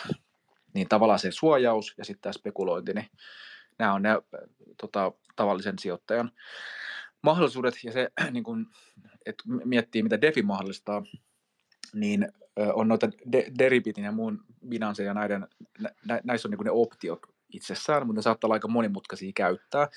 Niin 0.74 0.88
tavallaan 0.88 1.18
se 1.18 1.30
suojaus 1.30 1.94
ja 1.98 2.04
sitten 2.04 2.22
tämä 2.22 2.32
spekulointi, 2.32 2.92
niin 2.92 3.10
nämä 3.78 3.94
on 3.94 4.02
ne 4.02 4.10
tota, 4.80 5.12
tavallisen 5.36 5.78
sijoittajan 5.78 6.32
mahdollisuudet 7.22 7.74
ja 7.84 7.92
se, 7.92 8.08
niin 8.30 8.44
kun, 8.44 8.70
että 9.26 9.44
miettii 9.64 10.02
mitä 10.02 10.20
DeFi 10.20 10.42
mahdollistaa, 10.42 11.02
niin 11.94 12.28
on 12.74 12.88
noita 12.88 13.08
de- 13.32 13.52
Deribitin 13.58 14.04
ja 14.04 14.12
muun 14.12 14.44
Binance 14.68 15.04
ja 15.04 15.14
näiden, 15.14 15.46
nä, 16.04 16.20
näissä 16.24 16.48
on 16.48 16.50
niin 16.50 16.64
ne 16.64 16.70
optiot 16.70 17.20
itsessään, 17.52 18.06
mutta 18.06 18.18
ne 18.18 18.22
saattaa 18.22 18.48
olla 18.48 18.54
aika 18.54 18.68
monimutkaisia 18.68 19.32
käyttää. 19.34 19.88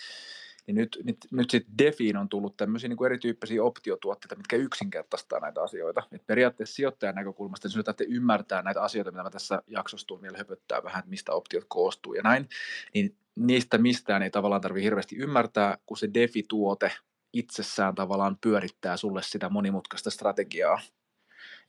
Niin 0.67 0.75
nyt, 0.75 0.97
nyt, 1.03 1.17
nyt 1.31 1.49
sitten 1.49 1.77
Defiin 1.77 2.17
on 2.17 2.29
tullut 2.29 2.57
tämmöisiä 2.57 2.89
niin 2.89 3.05
erityyppisiä 3.05 3.63
optiotuotteita, 3.63 4.35
mitkä 4.35 4.55
yksinkertaistaa 4.55 5.39
näitä 5.39 5.61
asioita. 5.61 6.03
Et 6.11 6.27
periaatteessa 6.27 6.75
sijoittajan 6.75 7.15
näkökulmasta, 7.15 7.67
jos 7.67 7.75
nyt 7.75 7.87
ymmärtää 8.07 8.61
näitä 8.61 8.81
asioita, 8.81 9.11
mitä 9.11 9.23
mä 9.23 9.29
tässä 9.29 9.61
jaksossa 9.67 10.07
tuun 10.07 10.21
vielä 10.21 10.37
höpöttää 10.37 10.83
vähän, 10.83 10.99
että 10.99 11.09
mistä 11.09 11.33
optiot 11.33 11.65
koostuu 11.67 12.13
ja 12.13 12.21
näin, 12.21 12.49
niin 12.93 13.15
niistä 13.35 13.77
mistään 13.77 14.23
ei 14.23 14.29
tavallaan 14.29 14.61
tarvitse 14.61 14.83
hirveästi 14.83 15.15
ymmärtää, 15.15 15.77
kun 15.85 15.97
se 15.97 16.09
Defi-tuote 16.13 16.91
itsessään 17.33 17.95
tavallaan 17.95 18.37
pyörittää 18.41 18.97
sulle 18.97 19.21
sitä 19.23 19.49
monimutkaista 19.49 20.09
strategiaa. 20.09 20.81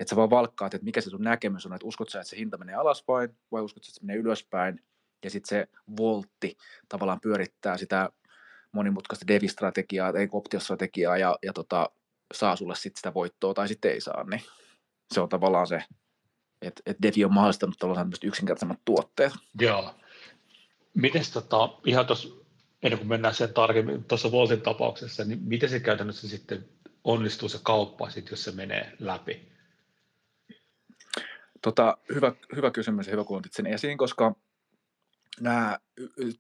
Että 0.01 0.11
sä 0.11 0.17
vaan 0.17 0.31
valkkaat, 0.31 0.75
että 0.75 0.85
mikä 0.85 1.01
se 1.01 1.11
sun 1.11 1.23
näkemys 1.23 1.67
on, 1.67 1.73
että 1.73 1.87
uskot 1.87 2.09
sä, 2.09 2.21
että 2.21 2.31
se 2.31 2.37
hinta 2.37 2.59
menee 2.59 2.75
alaspäin 2.75 3.37
vai 3.53 3.63
uskot 3.63 3.85
sä, 3.85 3.91
että 3.91 4.01
se 4.01 4.07
menee 4.07 4.21
ylöspäin, 4.21 4.81
ja 5.25 5.31
sitten 5.31 5.49
se 5.49 5.69
voltti 5.97 6.57
tavallaan 6.89 7.21
pyörittää 7.21 7.77
sitä 7.77 8.11
monimutkaista 8.73 9.29
devi-strategiaa 9.29 10.13
tai 10.13 10.29
optiostrategiaa 10.33 11.17
ja, 11.17 11.39
ja 11.43 11.53
tota, 11.53 11.91
saa 12.35 12.57
sulle 12.57 12.75
sitten 12.75 12.97
sitä 12.97 13.15
voittoa 13.15 13.55
tai 13.55 13.69
sitten 13.69 13.91
ei 13.91 14.01
saa, 14.01 14.25
niin 14.25 14.43
se 15.15 15.21
on 15.21 15.29
tavallaan 15.29 15.67
se, 15.67 15.85
että 16.63 16.83
et 16.87 16.97
Devi 17.03 17.25
on 17.25 17.35
mahdollistanut 17.35 17.79
tavallaan 17.79 18.13
yksinkertaisemmat 18.25 18.81
tuotteet. 18.85 19.33
Joo. 19.61 19.95
Miten 20.95 21.23
tota, 21.33 21.69
ihan 21.85 22.07
tuossa, 22.07 22.29
ennen 22.83 22.99
kuin 22.99 23.09
mennään 23.09 23.35
sen 23.35 23.55
tarkemmin, 23.55 24.05
tuossa 24.05 24.33
Voltin 24.33 24.61
tapauksessa, 24.61 25.25
niin 25.25 25.43
miten 25.43 25.69
se 25.69 25.81
käytännössä 25.81 26.29
sitten 26.29 26.69
onnistuu 27.05 27.49
se 27.49 27.59
kauppa, 27.63 28.11
sit, 28.11 28.31
jos 28.31 28.45
se 28.45 28.53
menee 28.53 28.93
läpi? 28.99 29.56
Tota, 31.63 31.99
hyvä, 32.15 32.33
hyvä 32.57 32.71
kysymys 32.71 33.07
ja 33.07 33.11
hyvä 33.11 33.25
kun 33.25 33.43
sen 33.51 33.67
esiin, 33.67 33.99
koska 33.99 34.35
nämä 35.41 35.79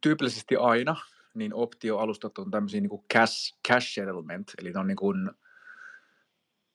tyypillisesti 0.01 0.57
aina 0.57 0.97
niin 1.35 1.55
optioalustat 1.55 2.39
on 2.39 2.51
tämmöisiä 2.51 2.81
niin 2.81 3.05
cash, 3.13 3.57
cash 3.69 3.95
settlement, 3.95 4.53
eli 4.59 4.73
ne 4.73 4.81
on 4.81 4.87
niin 4.87 4.97
kuin 4.97 5.31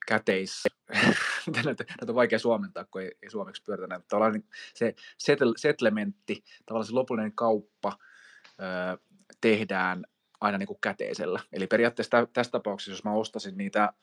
käteis, 0.07 0.63
näitä, 1.65 1.85
on 2.07 2.15
vaikea 2.15 2.39
suomentaa, 2.39 2.85
kun 2.85 3.01
ei, 3.01 3.11
ei 3.23 3.29
suomeksi 3.29 3.63
pyöritä 3.63 3.87
näitä. 3.87 4.05
Tavallaan 4.07 4.43
se 4.73 4.95
settle, 5.17 5.53
settlementti, 5.55 6.43
tavallaan 6.65 6.87
se 6.87 6.93
lopullinen 6.93 7.35
kauppa 7.35 7.97
ö, 8.45 8.97
tehdään 9.41 10.05
aina 10.41 10.57
niin 10.57 10.67
kuin 10.67 10.81
käteisellä. 10.81 11.39
Eli 11.53 11.67
periaatteessa 11.67 12.27
tässä 12.33 12.51
tapauksessa, 12.51 12.91
jos 12.91 13.03
mä 13.03 13.13
ostasin 13.13 13.57
niitä 13.57 13.93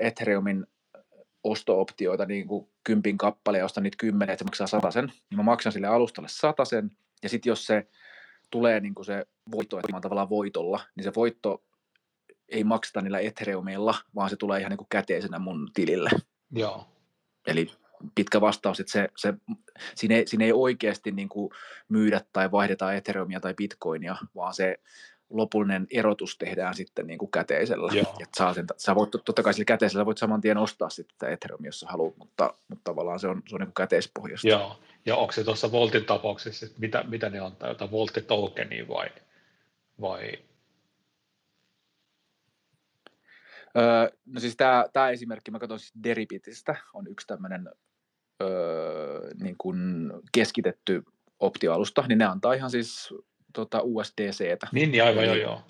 Ethereumin 0.00 0.66
osto-optioita 1.44 2.26
niin 2.26 2.46
kuin 2.46 2.68
kympin 2.84 3.18
kappale 3.18 3.58
ja 3.58 3.64
ostan 3.64 3.82
niitä 3.82 3.96
kymmenen, 4.00 4.32
että 4.32 4.40
se 4.40 4.44
maksaa 4.44 4.66
satasen, 4.66 5.06
niin 5.06 5.36
mä 5.36 5.42
maksan 5.42 5.72
sille 5.72 5.86
alustalle 5.86 6.28
satasen, 6.28 6.90
ja 7.22 7.28
sitten 7.28 7.50
jos 7.50 7.66
se 7.66 7.88
tulee 8.50 8.80
niin 8.80 8.94
kuin 8.94 9.04
se 9.04 9.26
voitto, 9.50 9.78
että 9.78 10.00
tavallaan 10.00 10.30
voitolla, 10.30 10.80
niin 10.96 11.04
se 11.04 11.12
voitto 11.16 11.62
ei 12.48 12.64
makseta 12.64 13.00
niillä 13.00 13.18
Ethereumilla, 13.18 13.94
vaan 14.14 14.30
se 14.30 14.36
tulee 14.36 14.60
ihan 14.60 14.70
niin 14.70 14.78
kuin 14.78 14.88
käteisenä 14.90 15.38
mun 15.38 15.70
tilille. 15.74 16.10
Joo. 16.50 16.88
Eli 17.46 17.70
pitkä 18.14 18.40
vastaus, 18.40 18.80
että 18.80 18.92
se, 18.92 19.08
se, 19.16 19.34
siinä, 19.94 20.14
ei, 20.14 20.26
siinä 20.26 20.44
ei 20.44 20.52
oikeasti 20.52 21.10
niin 21.10 21.28
kuin 21.28 21.50
myydä 21.88 22.20
tai 22.32 22.50
vaihdeta 22.50 22.94
Ethereumia 22.94 23.40
tai 23.40 23.54
Bitcoinia, 23.54 24.16
vaan 24.34 24.54
se 24.54 24.76
lopullinen 25.36 25.86
erotus 25.90 26.38
tehdään 26.38 26.74
sitten 26.74 27.06
niin 27.06 27.18
kuin 27.18 27.30
käteisellä. 27.30 27.92
Että 27.96 28.36
saa 28.36 28.54
sen, 28.54 28.66
sä 28.76 28.94
voit, 28.94 29.10
totta 29.10 29.42
kai 29.42 29.54
sillä 29.54 29.64
käteisellä 29.64 30.06
voit 30.06 30.18
saman 30.18 30.40
tien 30.40 30.58
ostaa 30.58 30.90
sitten 30.90 31.32
Ethereum, 31.32 31.64
jos 31.64 31.80
sä 31.80 31.86
haluat, 31.86 32.16
mutta, 32.16 32.54
mutta 32.68 32.84
tavallaan 32.84 33.20
se 33.20 33.28
on, 33.28 33.42
se 33.48 33.54
on 33.54 33.60
niin 33.60 33.68
kuin 33.68 33.74
käteispohjasta. 33.74 34.48
Joo, 34.48 34.78
ja 35.06 35.16
onko 35.16 35.32
se 35.32 35.44
tuossa 35.44 35.72
Voltin 35.72 36.04
tapauksessa, 36.04 36.66
että 36.66 36.80
mitä, 36.80 37.04
mitä 37.08 37.30
ne 37.30 37.38
antaa, 37.38 37.68
jotain 37.68 37.90
Voltti-tokenia 37.90 38.88
vai, 38.88 39.08
vai 40.00 40.38
Öö, 43.76 44.16
no 44.26 44.40
siis 44.40 44.56
tämä, 44.56 44.84
tämä 44.92 45.10
esimerkki, 45.10 45.50
mä 45.50 45.58
katson 45.58 45.78
siis 45.78 45.92
Deribitistä, 46.04 46.76
on 46.92 47.06
yksi 47.06 47.26
tämmöinen 47.26 47.70
öö, 48.42 49.30
niin 49.40 49.54
kuin 49.58 50.12
keskitetty 50.32 51.02
optioalusta, 51.40 52.04
niin 52.08 52.18
ne 52.18 52.24
antaa 52.24 52.52
ihan 52.52 52.70
siis 52.70 53.14
tota 53.54 53.80
USDCtä. 53.82 54.68
Niin, 54.72 54.90
niin 54.92 55.04
aivan 55.04 55.24
joo, 55.24 55.34
joo. 55.34 55.62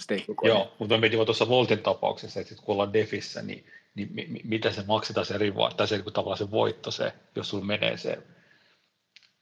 joo 0.43 0.73
mutta 0.79 0.95
mä 0.95 1.01
mietin 1.01 1.25
tuossa 1.25 1.49
Voltin 1.49 1.79
tapauksessa, 1.79 2.41
että 2.41 2.55
kun 2.55 2.73
ollaan 2.73 2.93
Defissä, 2.93 3.43
niin, 3.43 3.67
niin 3.95 4.09
mi, 4.13 4.27
mi, 4.29 4.41
mitä 4.45 4.71
se 4.71 4.85
maksetaan 4.87 5.27
se 5.27 5.39
riva, 5.39 5.71
tai 5.77 5.89
se 5.89 5.97
niin 5.97 6.13
tavallaan 6.13 6.39
se 6.39 6.51
voitto 6.51 6.91
se, 6.91 7.13
jos 7.37 7.49
sulla 7.49 7.65
menee 7.65 7.97
se 7.97 8.19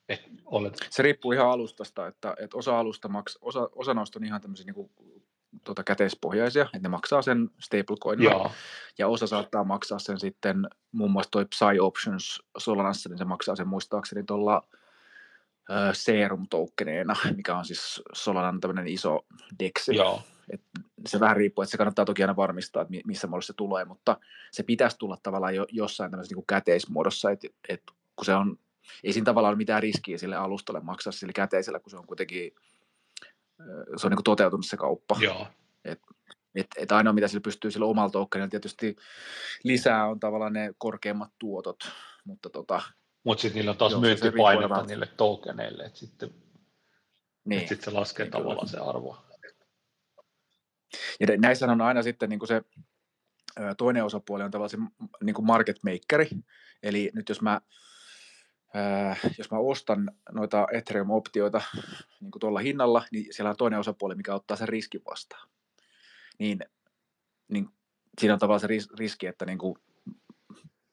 et 0.08 0.22
olet... 0.44 0.74
Se 0.90 1.02
riippuu 1.02 1.32
ihan 1.32 1.50
alustasta, 1.50 2.06
että, 2.06 2.34
että 2.40 2.56
osa 2.56 2.78
alusta 2.78 3.08
maks, 3.08 3.38
osa, 3.40 3.68
osa 3.74 3.94
noista 3.94 4.18
on 4.18 4.24
ihan 4.24 4.40
tämmöisiä 4.40 4.66
niin 4.66 4.74
kuin, 4.74 4.90
tuota, 5.64 5.84
käteispohjaisia, 5.84 6.62
että 6.62 6.78
ne 6.82 6.88
maksaa 6.88 7.22
sen 7.22 7.50
stablecoinilla, 7.60 8.50
ja 8.98 9.08
osa 9.08 9.26
saattaa 9.26 9.64
maksaa 9.64 9.98
sen 9.98 10.20
sitten, 10.20 10.68
muun 10.92 11.10
muassa 11.10 11.30
toi 11.30 11.44
Psy 11.44 11.78
Options 11.80 12.42
Solanassa, 12.58 13.08
niin 13.08 13.18
se 13.18 13.24
maksaa 13.24 13.56
sen 13.56 13.68
muistaakseni 13.68 14.22
tuolla 14.22 14.62
Serum 15.92 16.46
tokeneina, 16.50 17.14
mikä 17.36 17.56
on 17.56 17.64
siis 17.64 18.02
Solanan 18.12 18.60
tämmöinen 18.60 18.88
iso 18.88 19.24
deksi. 19.58 19.96
Joo. 19.96 20.22
Et 20.50 20.60
se 21.06 21.20
vähän 21.20 21.36
riippuu, 21.36 21.62
että 21.62 21.70
se 21.70 21.76
kannattaa 21.76 22.04
toki 22.04 22.22
aina 22.22 22.36
varmistaa, 22.36 22.82
että 22.82 22.94
missä 23.06 23.26
muodossa 23.26 23.52
se 23.52 23.56
tulee, 23.56 23.84
mutta 23.84 24.16
se 24.50 24.62
pitäisi 24.62 24.98
tulla 24.98 25.18
tavallaan 25.22 25.54
jo, 25.54 25.66
jossain 25.70 26.10
tämmöisessä 26.10 26.34
niin 26.34 26.46
käteismuodossa, 26.46 27.30
että, 27.30 27.48
että 27.68 27.92
kun 28.16 28.24
se 28.24 28.34
on, 28.34 28.58
ei 29.04 29.12
siinä 29.12 29.24
tavallaan 29.24 29.52
ole 29.52 29.56
mitään 29.56 29.82
riskiä 29.82 30.18
sille 30.18 30.36
alustalle 30.36 30.80
maksaa 30.80 31.12
sille 31.12 31.32
käteisellä, 31.32 31.80
kun 31.80 31.90
se 31.90 31.96
on 31.96 32.06
kuitenkin 32.06 32.52
se 33.96 34.06
on 34.06 34.10
niin 34.10 34.16
kuin 34.16 34.24
toteutunut 34.24 34.66
se 34.66 34.76
kauppa. 34.76 35.16
Joo. 35.20 35.46
Et, 35.84 36.00
et, 36.54 36.66
et 36.76 36.92
ainoa, 36.92 37.12
mitä 37.12 37.28
sillä 37.28 37.40
pystyy 37.40 37.70
sillä 37.70 37.86
omalla 37.86 38.10
tokenilla 38.10 38.50
tietysti 38.50 38.96
lisää 39.62 40.06
on 40.06 40.20
tavallaan 40.20 40.52
ne 40.52 40.74
korkeimmat 40.78 41.30
tuotot, 41.38 41.92
mutta 42.24 42.50
tota, 42.50 42.82
Mutta 43.24 43.42
sitten 43.42 43.58
niillä 43.58 43.70
on 43.70 43.76
taas 43.76 44.00
myyntipainetta 44.00 44.82
niille 44.82 45.06
tokeneille, 45.16 45.84
että 45.84 45.98
sitten, 45.98 46.30
niin. 47.44 47.62
et 47.62 47.68
sit 47.68 47.82
se 47.82 47.90
laskee 47.90 48.24
niin 48.24 48.32
tavallaan 48.32 48.68
kyllä. 48.68 48.84
se 48.84 48.90
arvo. 48.90 49.24
Ja 51.20 51.26
näissä 51.38 51.66
on 51.66 51.80
aina 51.80 52.02
sitten 52.02 52.28
niin 52.28 52.38
kuin 52.38 52.48
se 52.48 52.62
toinen 53.78 54.04
osapuoli 54.04 54.42
on 54.42 54.50
tavallaan 54.50 54.70
se 54.70 55.06
niin 55.22 55.34
kuin 55.34 55.46
market 55.46 55.76
makeri, 55.84 56.28
eli 56.82 57.10
nyt 57.14 57.28
jos 57.28 57.42
mä, 57.42 57.60
jos 59.38 59.50
mä 59.50 59.58
ostan 59.58 60.10
noita 60.30 60.66
Ethereum-optioita 60.72 61.62
niin 62.20 62.30
kuin 62.30 62.40
tuolla 62.40 62.58
hinnalla, 62.58 63.04
niin 63.12 63.34
siellä 63.34 63.50
on 63.50 63.56
toinen 63.56 63.80
osapuoli, 63.80 64.14
mikä 64.14 64.34
ottaa 64.34 64.56
sen 64.56 64.68
riskin 64.68 65.02
vastaan. 65.10 65.48
Niin, 66.38 66.58
niin 67.48 67.68
siinä 68.20 68.34
on 68.34 68.40
tavallaan 68.40 68.60
se 68.60 68.88
riski, 68.98 69.26
että 69.26 69.46
niin 69.46 69.58
kuin 69.58 69.74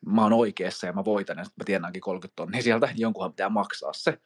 mä 0.05 0.23
oon 0.23 0.33
oikeassa 0.33 0.87
ja 0.87 0.93
mä 0.93 1.05
voitan 1.05 1.37
ja 1.37 1.43
mä 1.43 1.65
tienaankin 1.65 2.01
30 2.01 2.35
tonnia 2.35 2.61
sieltä, 2.61 2.89
jonkunhan 2.95 3.31
pitää 3.31 3.49
maksaa 3.49 3.93
se. 3.93 4.17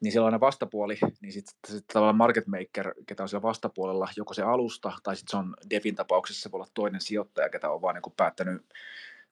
Niin 0.00 0.12
siellä 0.12 0.26
on 0.26 0.32
aina 0.32 0.40
vastapuoli, 0.40 0.98
niin 1.20 1.32
sitten 1.32 1.54
sit 1.68 1.86
tavallaan 1.86 2.16
market 2.16 2.46
maker, 2.46 2.94
ketä 3.06 3.22
on 3.22 3.28
siellä 3.28 3.42
vastapuolella, 3.42 4.08
joko 4.16 4.34
se 4.34 4.42
alusta, 4.42 4.92
tai 5.02 5.16
sitten 5.16 5.30
se 5.30 5.36
on 5.36 5.54
Devin 5.70 5.94
tapauksessa, 5.94 6.42
se 6.42 6.52
voi 6.52 6.58
olla 6.58 6.70
toinen 6.74 7.00
sijoittaja, 7.00 7.48
ketä 7.48 7.70
on 7.70 7.82
vaan 7.82 7.94
niin 7.94 8.02
kuin 8.02 8.14
päättänyt, 8.16 8.62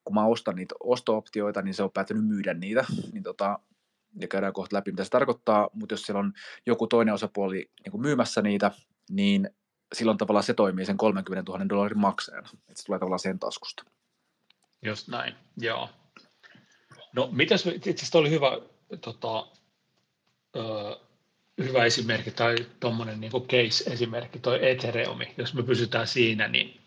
kun 0.04 0.14
mä 0.14 0.26
ostan 0.26 0.56
niitä 0.56 0.74
osto-optioita, 0.80 1.62
niin 1.62 1.74
se 1.74 1.82
on 1.82 1.90
päättänyt 1.90 2.26
myydä 2.26 2.54
niitä, 2.54 2.84
niin 3.12 3.22
tota, 3.22 3.58
ja 4.20 4.28
käydään 4.28 4.52
kohta 4.52 4.76
läpi, 4.76 4.90
mitä 4.90 5.04
se 5.04 5.10
tarkoittaa, 5.10 5.70
mutta 5.72 5.92
jos 5.92 6.02
siellä 6.02 6.20
on 6.20 6.32
joku 6.66 6.86
toinen 6.86 7.14
osapuoli 7.14 7.70
niin 7.84 8.00
myymässä 8.00 8.42
niitä, 8.42 8.70
niin 9.10 9.50
silloin 9.92 10.18
tavallaan 10.18 10.44
se 10.44 10.54
toimii 10.54 10.86
sen 10.86 10.96
30 10.96 11.52
000 11.52 11.68
dollarin 11.68 11.98
maksajana, 11.98 12.48
että 12.52 12.80
se 12.80 12.86
tulee 12.86 12.98
tavallaan 12.98 13.18
sen 13.18 13.38
taskusta. 13.38 13.84
Just 14.82 15.08
näin, 15.08 15.34
joo. 15.56 15.88
No 17.12 17.28
mitäs, 17.32 17.66
itse 17.66 17.90
asiassa 17.90 18.18
oli 18.18 18.30
hyvä 18.30 18.58
tota, 19.00 19.46
hyvä 21.58 21.84
esimerkki 21.84 22.30
tai 22.30 22.56
tuommoinen 22.80 23.20
niin 23.20 23.32
case-esimerkki, 23.32 24.38
toi 24.38 24.70
Ethereumi, 24.70 25.34
jos 25.38 25.54
me 25.54 25.62
pysytään 25.62 26.06
siinä, 26.06 26.48
niin, 26.48 26.80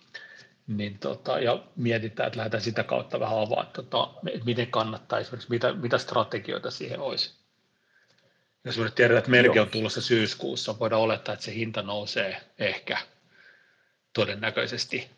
niin 0.67 0.99
tota, 0.99 1.39
ja 1.39 1.63
mietitään, 1.75 2.27
että 2.27 2.37
lähdetään 2.37 2.63
sitä 2.63 2.83
kautta 2.83 3.19
vähän 3.19 3.37
avaamaan, 3.39 3.73
tota, 3.73 4.13
miten 4.45 4.67
kannattaa 4.67 5.19
esimerkiksi, 5.19 5.49
mitä, 5.49 5.73
mitä 5.73 5.97
strategioita 5.97 6.71
siihen 6.71 6.99
olisi. 6.99 7.33
Jos 8.63 8.77
me 8.77 8.83
nyt 8.83 8.95
tiedetään, 8.95 9.19
että 9.19 9.31
merki 9.31 9.59
on 9.59 9.69
tulossa 9.69 10.01
syyskuussa, 10.01 10.79
voidaan 10.79 11.01
olettaa, 11.01 11.33
että 11.33 11.45
se 11.45 11.53
hinta 11.53 11.81
nousee 11.81 12.41
ehkä 12.59 12.97
todennäköisesti. 14.13 15.09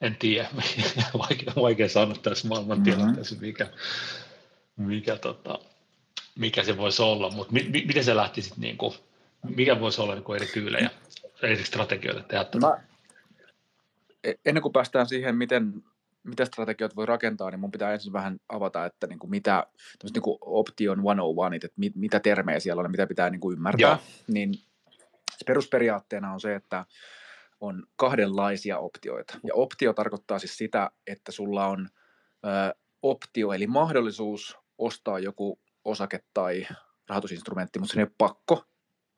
En 0.00 0.16
tiedä, 0.16 0.48
vaikea, 1.28 1.52
vaikea 1.56 1.88
sanoa 1.88 2.16
tässä 2.22 2.48
maailman 2.48 2.82
tilanteessa, 2.82 3.34
mm-hmm. 3.34 3.46
mikä, 3.46 3.70
mikä 4.76 5.16
tota, 5.16 5.58
mikä 6.38 6.64
se 6.64 6.76
voisi 6.76 7.02
olla, 7.02 7.30
mutta 7.30 7.52
mi- 7.52 7.68
mi- 7.68 7.84
miten 7.86 8.04
se 8.04 8.16
lähti 8.16 8.42
sitten, 8.42 8.60
niin 8.60 8.78
kuin, 8.78 8.94
mikä 9.56 9.80
voisi 9.80 10.00
olla 10.00 10.14
niin 10.14 10.24
kuin 10.24 10.36
eri 10.36 10.46
tyylejä, 10.46 10.90
eri 11.42 11.64
strategioita 11.64 12.22
tehdä? 12.22 12.46
Mä, 12.60 12.80
e-, 14.24 14.34
ennen 14.44 14.62
kuin 14.62 14.72
päästään 14.72 15.06
siihen, 15.06 15.36
miten, 15.36 15.82
mitä 16.22 16.44
strategioita 16.44 16.96
voi 16.96 17.06
rakentaa, 17.06 17.50
niin 17.50 17.60
mun 17.60 17.70
pitää 17.70 17.92
ensin 17.92 18.12
vähän 18.12 18.40
avata, 18.48 18.86
että 18.86 19.06
niin 19.06 19.18
kuin 19.18 19.30
mitä, 19.30 19.66
niin 20.14 20.22
kuin 20.22 20.38
option 20.40 20.98
101, 20.98 21.66
että 21.66 21.80
mit, 21.80 21.96
mitä 21.96 22.20
termejä 22.20 22.60
siellä 22.60 22.82
on 22.82 22.90
mitä 22.90 23.06
pitää 23.06 23.30
niin 23.30 23.40
kuin 23.40 23.56
ymmärtää. 23.56 23.88
Joo. 23.90 23.98
Niin 24.28 24.54
se 25.38 25.44
perusperiaatteena 25.46 26.32
on 26.32 26.40
se, 26.40 26.54
että 26.54 26.84
on 27.60 27.86
kahdenlaisia 27.96 28.78
optioita. 28.78 29.38
Ja 29.44 29.54
optio 29.54 29.92
tarkoittaa 29.92 30.38
siis 30.38 30.56
sitä, 30.56 30.90
että 31.06 31.32
sulla 31.32 31.66
on 31.66 31.88
ö, 32.44 32.74
optio, 33.02 33.52
eli 33.52 33.66
mahdollisuus 33.66 34.58
ostaa 34.78 35.18
joku 35.18 35.58
osake 35.84 36.20
tai 36.34 36.66
rahoitusinstrumentti, 37.08 37.78
mutta 37.78 37.92
se 37.92 38.00
ei 38.00 38.04
ole 38.04 38.12
pakko. 38.18 38.64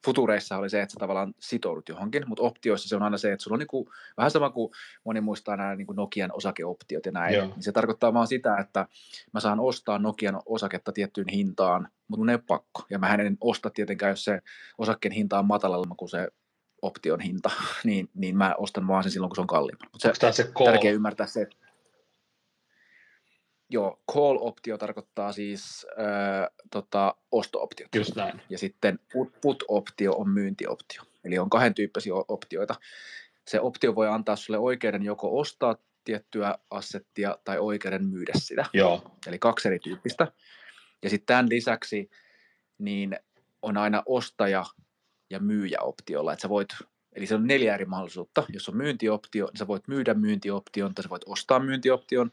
Futureissa 0.05 0.57
oli 0.57 0.71
se, 0.71 0.83
että 0.83 0.93
sä 0.93 0.99
tavallaan 1.01 1.35
sitoudut 1.41 1.89
johonkin, 1.89 2.23
mutta 2.27 2.43
optioissa 2.43 2.89
se 2.89 2.97
on 2.97 3.03
aina 3.03 3.19
se, 3.19 3.33
että 3.33 3.43
sulla 3.43 3.55
on 3.55 3.59
niin 3.59 3.67
kuin, 3.67 3.87
vähän 4.17 4.31
sama 4.31 4.51
kuin 4.51 4.73
moni 5.05 5.21
muistaa 5.21 5.57
nämä 5.57 5.77
niin 5.77 5.87
kuin 5.87 5.97
Nokian 5.97 6.31
osakeoptiot 6.33 7.07
ja 7.07 7.13
näin. 7.13 7.35
Niin 7.47 7.63
se 7.63 7.73
tarkoittaa 7.73 8.15
vaan 8.15 8.27
sitä, 8.27 8.57
että 8.57 8.87
mä 9.35 9.41
saan 9.41 9.61
ostaa 9.61 9.99
Nokian 9.99 10.41
osaketta 10.47 10.93
tiettyyn 10.93 11.29
hintaan, 11.29 11.89
mutta 12.09 12.19
mun 12.21 12.31
ei 12.31 12.35
ole 12.35 12.43
pakko. 12.47 12.83
Ja 12.91 12.99
mä 12.99 13.15
en 13.15 13.37
osta 13.41 13.71
tietenkään, 13.71 14.11
jos 14.11 14.25
se 14.25 14.41
osakkeen 14.79 15.13
hinta 15.13 15.39
on 15.39 15.47
matalalla 15.47 15.95
kuin 15.99 16.09
se 16.09 16.29
option 16.83 17.21
hinta, 17.21 17.51
niin, 17.85 18.11
niin 18.15 18.37
mä 18.37 18.55
ostan 18.59 18.89
vaan 18.89 19.03
sen 19.03 19.13
silloin, 19.13 19.31
kun 19.31 19.37
se 19.37 19.41
on 19.41 19.47
kalliimpi. 19.47 19.87
Mutta 19.93 20.15
se, 20.15 20.33
se 20.33 20.53
tärkeä 20.65 20.91
ymmärtää 20.91 21.27
se, 21.27 21.43
että 21.43 21.57
Joo, 23.73 24.01
call-optio 24.13 24.79
tarkoittaa 24.79 25.33
siis 25.33 25.87
äh, 25.91 26.51
tota, 26.71 27.15
osto-optiota. 27.33 27.99
Just 27.99 28.17
näin. 28.17 28.43
Ja 28.49 28.59
sitten 28.59 28.99
put-optio 29.41 30.13
on 30.13 30.29
myyntioptio. 30.29 31.03
Eli 31.25 31.39
on 31.39 31.51
kahden 31.51 31.75
tyyppisiä 31.75 32.13
optioita. 32.29 32.75
Se 33.49 33.61
optio 33.61 33.95
voi 33.95 34.09
antaa 34.09 34.37
sulle 34.37 34.59
oikeuden 34.59 35.03
joko 35.03 35.39
ostaa 35.39 35.77
tiettyä 36.05 36.59
assettia 36.71 37.39
tai 37.45 37.59
oikeuden 37.59 38.05
myydä 38.05 38.33
sitä. 38.37 38.65
Joo. 38.73 39.17
Eli 39.27 39.39
kaksi 39.39 39.69
eri 39.69 39.79
tyyppistä. 39.79 40.33
Ja 41.03 41.11
sitten 41.11 41.27
tämän 41.27 41.49
lisäksi 41.49 42.11
niin 42.79 43.17
on 43.63 43.77
aina 43.77 44.03
ostaja 44.07 44.65
ja 45.31 45.41
myyjäoptiolla, 45.41 46.33
että 46.33 46.43
sä 46.43 46.49
voit 46.49 46.69
Eli 47.13 47.27
se 47.27 47.35
on 47.35 47.47
neljä 47.47 47.75
eri 47.75 47.85
mahdollisuutta. 47.85 48.45
Jos 48.49 48.69
on 48.69 48.77
myyntioptio, 48.77 49.47
niin 49.47 49.59
sä 49.59 49.67
voit 49.67 49.89
myydä 49.89 50.15
myyntioption 50.15 50.95
tai 50.95 51.03
sä 51.03 51.11
voit 51.11 51.23
ostaa 51.27 51.59
myyntioption 51.59 52.31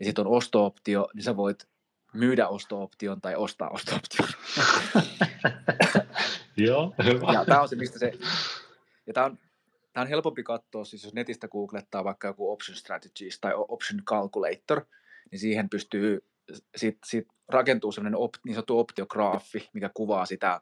ja 0.00 0.04
sitten 0.04 0.26
on 0.26 0.32
osto-optio, 0.32 1.08
niin 1.14 1.22
sä 1.22 1.36
voit 1.36 1.68
myydä 2.14 2.48
osto-option 2.48 3.20
tai 3.20 3.36
ostaa 3.36 3.68
osto-option. 3.70 4.28
Joo, 6.56 6.94
hyvä. 7.04 7.32
Ja 7.32 7.44
tämä 7.44 7.62
on 7.62 7.68
se, 7.68 7.76
mistä 7.76 7.98
se, 7.98 8.12
ja 9.06 9.12
tämä 9.12 9.26
on, 9.26 9.38
tämä 9.92 10.02
on 10.02 10.08
helpompi 10.08 10.42
katsoa, 10.42 10.84
siis 10.84 11.04
jos 11.04 11.14
netistä 11.14 11.48
googlettaa 11.48 12.04
vaikka 12.04 12.28
joku 12.28 12.52
option 12.52 12.76
strategies 12.76 13.40
tai 13.40 13.52
option 13.56 14.04
calculator, 14.04 14.84
niin 15.30 15.38
siihen 15.38 15.68
pystyy, 15.68 16.24
sit, 16.76 16.98
sit 17.04 17.28
rakentuu 17.48 17.92
sellainen 17.92 18.18
op, 18.18 18.34
niin 18.44 18.54
sanottu 18.54 18.78
optiograafi, 18.78 19.68
mikä 19.72 19.90
kuvaa 19.94 20.26
sitä, 20.26 20.60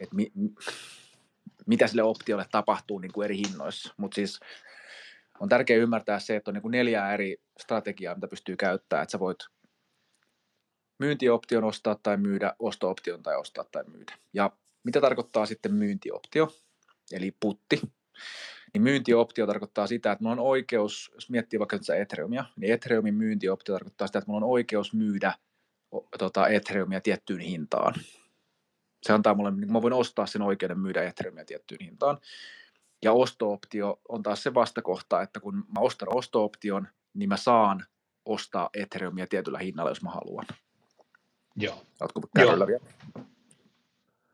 että 0.00 0.16
mi, 0.16 0.32
mitä 1.66 1.86
sille 1.86 2.02
optiolle 2.02 2.46
tapahtuu 2.50 2.98
niin 2.98 3.12
kuin 3.12 3.24
eri 3.24 3.36
hinnoissa. 3.36 3.94
Mutta 3.96 4.14
siis 4.14 4.40
on 5.40 5.48
tärkeää 5.48 5.82
ymmärtää 5.82 6.18
se, 6.18 6.36
että 6.36 6.50
on 6.50 6.54
niin 6.54 6.62
kuin 6.62 6.72
neljä 6.72 7.12
eri 7.12 7.36
strategiaa, 7.60 8.14
mitä 8.14 8.28
pystyy 8.28 8.56
käyttämään, 8.56 9.02
että 9.02 9.12
sä 9.12 9.20
voit 9.20 9.38
myyntioption 10.98 11.64
ostaa 11.64 11.96
tai 12.02 12.16
myydä, 12.16 12.54
osto-option 12.58 13.22
tai 13.22 13.36
ostaa 13.36 13.64
tai 13.72 13.84
myydä. 13.84 14.12
Ja 14.32 14.50
mitä 14.84 15.00
tarkoittaa 15.00 15.46
sitten 15.46 15.74
myyntioptio, 15.74 16.52
eli 17.12 17.34
putti? 17.40 17.80
Niin 18.74 18.82
myyntioptio 18.82 19.46
tarkoittaa 19.46 19.86
sitä, 19.86 20.12
että 20.12 20.24
mulla 20.24 20.32
on 20.32 20.48
oikeus, 20.48 21.10
jos 21.14 21.30
miettii 21.30 21.58
vaikka 21.58 21.76
nyt 21.76 22.00
Ethereumia, 22.00 22.44
niin 22.56 22.72
Ethereumin 22.72 23.14
myyntioptio 23.14 23.74
tarkoittaa 23.74 24.06
sitä, 24.06 24.18
että 24.18 24.30
mulla 24.30 24.46
on 24.46 24.52
oikeus 24.52 24.94
myydä 24.94 25.34
tota, 26.18 26.48
Ethereumia 26.48 27.00
tiettyyn 27.00 27.40
hintaan. 27.40 27.94
Se 29.06 29.12
antaa 29.12 29.34
mulle, 29.34 29.50
niin 29.50 29.72
mä 29.72 29.82
voin 29.82 29.92
ostaa 29.92 30.26
sen 30.26 30.42
oikeuden 30.42 30.80
myydä 30.80 31.02
Ethereumia 31.02 31.44
tiettyyn 31.44 31.80
hintaan. 31.80 32.18
Ja 33.02 33.12
osto-optio 33.12 34.00
on 34.08 34.22
taas 34.22 34.42
se 34.42 34.54
vastakohta, 34.54 35.22
että 35.22 35.40
kun 35.40 35.54
mä 35.56 35.80
ostan 35.80 36.08
osto-option, 36.16 36.88
niin 37.14 37.28
mä 37.28 37.36
saan 37.36 37.86
ostaa 38.24 38.70
Ethereumia 38.74 39.26
tietyllä 39.26 39.58
hinnalla, 39.58 39.90
jos 39.90 40.02
mä 40.02 40.10
haluan. 40.10 40.46
Joo. 41.56 41.86
Oletko 42.00 42.20
Joo. 42.38 42.48
vielä? 42.48 42.66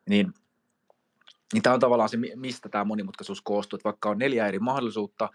Niin, 0.08 0.34
niin 1.52 1.62
tämä 1.62 1.74
on 1.74 1.80
tavallaan 1.80 2.08
se, 2.08 2.16
mistä 2.34 2.68
tämä 2.68 2.84
monimutkaisuus 2.84 3.40
koostuu. 3.40 3.76
Että 3.76 3.84
vaikka 3.84 4.10
on 4.10 4.18
neljä 4.18 4.46
eri 4.46 4.58
mahdollisuutta, 4.58 5.28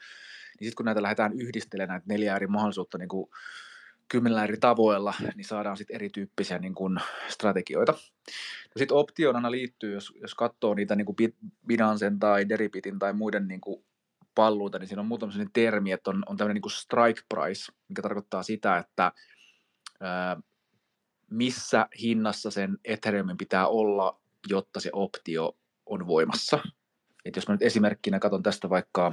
niin 0.60 0.68
sitten 0.68 0.76
kun 0.76 0.86
näitä 0.86 1.02
lähdetään 1.02 1.34
yhdistelemään 1.34 1.90
näitä 1.90 2.14
neljä 2.14 2.36
eri 2.36 2.48
mahdollisuutta 2.48 2.98
niin 2.98 3.10
kuin 3.10 3.30
kymmenellä 4.08 4.44
eri 4.44 4.58
tavoilla, 4.58 5.14
niin 5.36 5.46
saadaan 5.46 5.78
sitten 5.78 5.96
erityyppisiä 5.96 6.60
niin 6.60 6.76
kuin 6.76 6.98
strategioita. 7.28 7.92
No 7.92 8.78
sitten 8.78 8.98
optioon 8.98 9.36
aina 9.36 9.52
liittyy, 9.52 9.94
jos, 9.94 10.14
jos 10.22 10.36
katsoo 10.36 10.74
niitä 10.74 10.96
niin 10.96 11.06
kuin 11.06 11.16
Binancen 11.68 12.20
tai 12.20 12.50
Deribitin 12.50 13.00
tai 13.00 13.14
muiden 13.14 13.48
niin 13.48 13.62
kuin 13.62 13.86
palluita, 14.36 14.80
niin 14.80 14.88
siinä 14.88 15.02
on 15.02 15.08
muutama 15.08 15.32
sellainen 15.32 15.54
termi, 15.54 15.92
että 15.92 16.10
on, 16.10 16.24
on 16.28 16.38
tämmöinen 16.38 16.54
niin 16.54 16.62
kuin 16.62 16.72
strike 16.72 17.22
price, 17.30 17.72
mikä 17.90 18.02
tarkoittaa 18.02 18.44
sitä, 18.44 18.78
että 18.78 19.12
ää, 20.00 20.38
missä 21.32 21.88
hinnassa 22.02 22.52
sen 22.52 22.78
Ethereumin 22.86 23.38
pitää 23.38 23.68
olla, 23.68 24.20
jotta 24.48 24.80
se 24.80 24.90
optio 24.94 25.58
on 25.86 26.08
voimassa. 26.08 26.60
Et 27.26 27.36
jos 27.36 27.48
mä 27.48 27.54
nyt 27.54 27.62
esimerkkinä 27.62 28.20
katson 28.20 28.44
tästä 28.44 28.70
vaikka, 28.70 29.12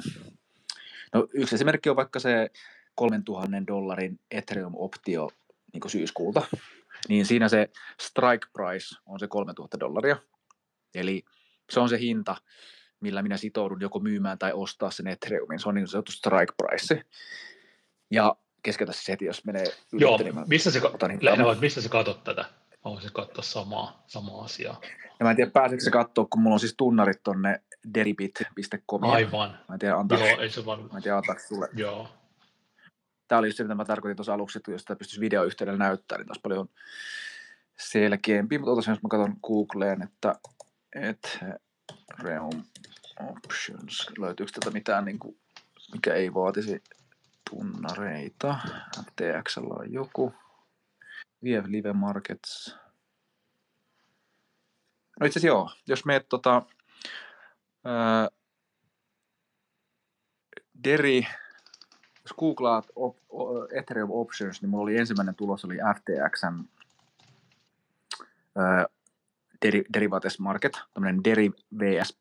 no 1.15 1.29
yksi 1.35 1.55
esimerkki 1.55 1.91
on 1.91 1.97
vaikka 1.97 2.19
se 2.19 2.51
3000 2.95 3.67
dollarin 3.67 4.21
Ethereum-optio 4.31 5.31
niin 5.73 5.91
syyskuulta, 5.91 6.43
niin 7.09 7.27
siinä 7.27 7.49
se 7.49 7.71
strike 8.01 8.47
price 8.53 8.97
on 9.07 9.19
se 9.19 9.29
3000 9.29 9.81
dollaria. 9.81 10.17
Eli 10.95 11.25
se 11.71 11.81
on 11.81 11.89
se 11.89 11.99
hinta, 11.99 12.37
millä 13.01 13.23
minä 13.23 13.37
sitoudun 13.37 13.81
joko 13.81 14.01
myymään 14.01 14.39
tai 14.39 14.53
ostaa 14.53 14.91
sen 14.91 15.07
Ethereumin. 15.07 15.59
Se 15.61 15.69
on 15.69 15.75
niin 15.75 15.89
sanottu 15.89 16.13
strike 16.13 16.53
price. 16.57 17.05
Ja 18.11 18.37
keskeytä 18.63 18.93
se 18.93 19.13
heti, 19.13 19.25
jos 19.25 19.45
menee 19.45 19.65
Joo, 19.93 20.17
ylitte, 20.17 20.33
niin 20.33 20.49
missä 20.49 20.71
se, 20.71 20.81
niin 20.81 20.91
lähinnä, 21.03 21.31
tämän. 21.31 21.47
vaan, 21.47 21.59
mistä 21.59 21.81
sä 21.81 21.89
katsot 21.89 22.25
tätä? 22.25 22.45
Onko 22.85 23.01
se 23.01 23.09
katsoa 23.13 23.43
samaa, 23.45 24.05
samaa 24.07 24.45
asiaa? 24.45 24.81
Ja 25.19 25.25
mä 25.25 25.31
en 25.31 25.37
tiedä, 25.37 25.51
pääseekö 25.51 25.85
se 25.85 25.91
katsoa, 25.91 26.27
kun 26.31 26.43
mulla 26.43 26.55
on 26.55 26.61
siis 26.61 26.75
tunnarit 26.77 27.23
tonne 27.23 27.63
deribit.com. 27.95 29.03
Aivan. 29.05 29.51
Mä 29.69 29.75
en 29.75 29.79
tiedä, 29.79 29.97
antaa, 29.97 30.19
Joo, 30.19 30.41
ei 30.41 30.51
se 30.51 30.67
vaan, 30.67 30.81
mä 30.93 30.97
en 30.97 31.03
tiedä, 31.03 31.17
antaako 31.17 31.41
sulle. 31.49 31.69
joo. 31.77 32.09
Tämä 33.29 33.39
oli 33.39 33.47
just 33.47 33.57
se, 33.57 33.65
mitä 33.65 33.75
mä 33.75 33.85
tarkoitin 33.85 34.17
tuossa 34.17 34.35
aluksi, 34.35 34.59
että 34.59 34.71
jos 34.71 34.81
sitä 34.81 34.97
pystyisi 34.97 35.21
videoyhteydellä 35.21 35.79
näyttämään, 35.79 36.21
niin 36.21 36.31
olisi 36.31 36.41
paljon 36.41 36.69
selkeämpi. 37.79 38.59
Mutta 38.59 38.73
otas, 38.73 38.87
jos 38.87 39.03
mä 39.03 39.09
katson 39.09 39.37
Googleen, 39.43 40.03
että 40.03 40.35
Ethereum 40.95 42.65
Options, 43.21 44.11
löytyykö 44.19 44.53
tätä 44.53 44.71
mitään, 44.71 45.05
niin 45.05 45.19
kuin, 45.19 45.39
mikä 45.93 46.15
ei 46.15 46.35
vaatisi 46.35 46.83
tunnareita. 47.51 48.59
FTX 48.97 49.59
on 49.59 49.93
joku. 49.93 50.35
VF 51.45 51.67
Live 51.67 51.93
Markets. 51.93 52.77
No 55.21 55.27
itse 55.27 55.39
asiassa 55.39 55.47
joo, 55.47 55.71
jos 55.87 56.05
meet 56.05 56.29
tota, 56.29 56.63
ää, 57.85 58.29
Deri, 60.85 61.27
jos 62.25 62.35
googlaat 62.39 62.87
op, 62.97 63.17
o, 63.29 63.65
Ethereum 63.65 64.11
Options, 64.11 64.63
niin 64.63 64.71
mulla 64.71 64.83
oli 64.83 64.97
ensimmäinen 64.97 65.35
tulos 65.35 65.65
oli 65.65 65.77
FTXn 65.97 66.65
ää, 68.57 68.87
Deri, 69.65 69.85
Derivates 69.93 70.39
Market, 70.39 70.81
tämmöinen 70.95 71.25
derivs.ftx.us 71.25 72.21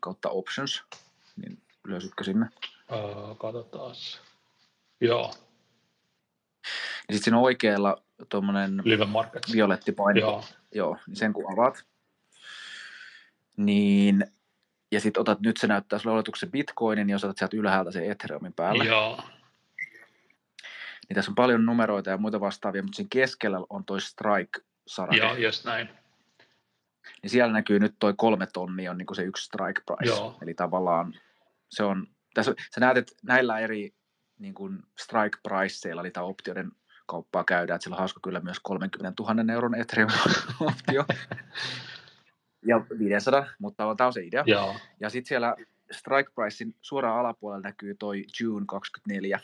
kautta 0.00 0.28
options, 0.28 0.84
niin 1.36 1.62
löysitkö 1.86 2.24
sinne? 2.24 2.48
Uh, 2.92 3.36
katsotaan. 3.38 3.94
Joo, 5.00 5.32
Ja 7.08 7.14
sitten 7.14 7.24
siinä 7.24 7.38
oikealla 7.38 8.02
tuommoinen 8.28 8.82
violetti 9.52 9.92
paino, 9.92 10.20
Joo, 10.20 10.44
joo, 10.74 10.96
niin 11.06 11.16
sen 11.16 11.32
kun 11.32 11.52
avaat, 11.52 11.84
niin 13.56 14.26
ja 14.90 15.00
sitten 15.00 15.20
otat, 15.20 15.40
nyt 15.40 15.56
se 15.56 15.66
näyttää 15.66 15.98
sulle 15.98 16.14
oletuksen 16.14 16.50
bitcoinin, 16.50 17.06
niin 17.06 17.12
jos 17.12 17.24
otat 17.24 17.38
sieltä 17.38 17.56
ylhäältä 17.56 17.90
sen 17.90 18.10
Ethereumin 18.10 18.52
päälle, 18.52 18.84
joo, 18.84 19.20
niin 21.08 21.14
tässä 21.14 21.30
on 21.30 21.34
paljon 21.34 21.66
numeroita 21.66 22.10
ja 22.10 22.18
muita 22.18 22.40
vastaavia, 22.40 22.82
mutta 22.82 22.96
siinä 22.96 23.08
keskellä 23.10 23.58
on 23.70 23.84
toi 23.84 24.00
strike-sarake, 24.00 25.16
joo, 25.16 25.36
just 25.36 25.64
näin. 25.64 25.88
niin 27.22 27.30
siellä 27.30 27.52
näkyy 27.52 27.78
nyt 27.78 27.94
toi 27.98 28.14
kolme 28.16 28.46
tonnia 28.52 28.90
on 28.90 28.98
niin 28.98 29.14
se 29.16 29.22
yksi 29.22 29.44
strike 29.44 29.82
price, 29.86 30.14
Joo. 30.14 30.38
eli 30.42 30.54
tavallaan 30.54 31.14
se 31.68 31.82
on, 31.82 32.06
tässä, 32.34 32.54
sä 32.74 32.80
näet, 32.80 32.96
että 32.96 33.12
näillä 33.22 33.58
eri 33.58 33.94
niin 34.38 34.54
kuin 34.54 34.82
strike 34.98 35.38
priceilla 35.42 36.02
niitä 36.02 36.22
optioiden 36.22 36.70
kauppaa 37.06 37.44
käydään, 37.44 37.76
että 37.76 37.84
sillä 37.84 37.94
on 37.94 37.98
hauska 37.98 38.20
kyllä 38.22 38.40
myös 38.40 38.60
30 38.62 39.22
000 39.22 39.52
euron 39.52 39.74
Ethereum-optio, 39.74 41.04
ja 42.66 42.86
500, 42.98 43.46
mutta 43.58 43.94
tämä 43.96 44.06
on 44.06 44.12
se 44.12 44.22
idea. 44.22 44.44
Joo, 44.46 44.74
Ja 45.00 45.10
sitten 45.10 45.28
siellä 45.28 45.56
strike 45.90 46.30
pricein 46.34 46.74
suoraan 46.80 47.18
alapuolella 47.18 47.62
näkyy 47.62 47.94
toi 47.94 48.24
June 48.40 48.64
24, 48.68 49.40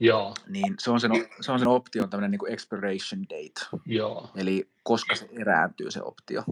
joo, 0.00 0.34
niin 0.48 0.74
se 0.78 0.90
on 0.90 1.00
sen, 1.00 1.10
se 1.40 1.52
on 1.52 1.58
sen 1.58 1.68
option 1.68 2.10
tämmöinen 2.10 2.30
niin 2.30 2.52
expiration 2.52 3.22
date, 3.22 3.80
joo, 3.86 4.30
eli 4.36 4.70
koska 4.82 5.14
se 5.14 5.28
erääntyy 5.40 5.90
se 5.90 6.02
optio. 6.02 6.44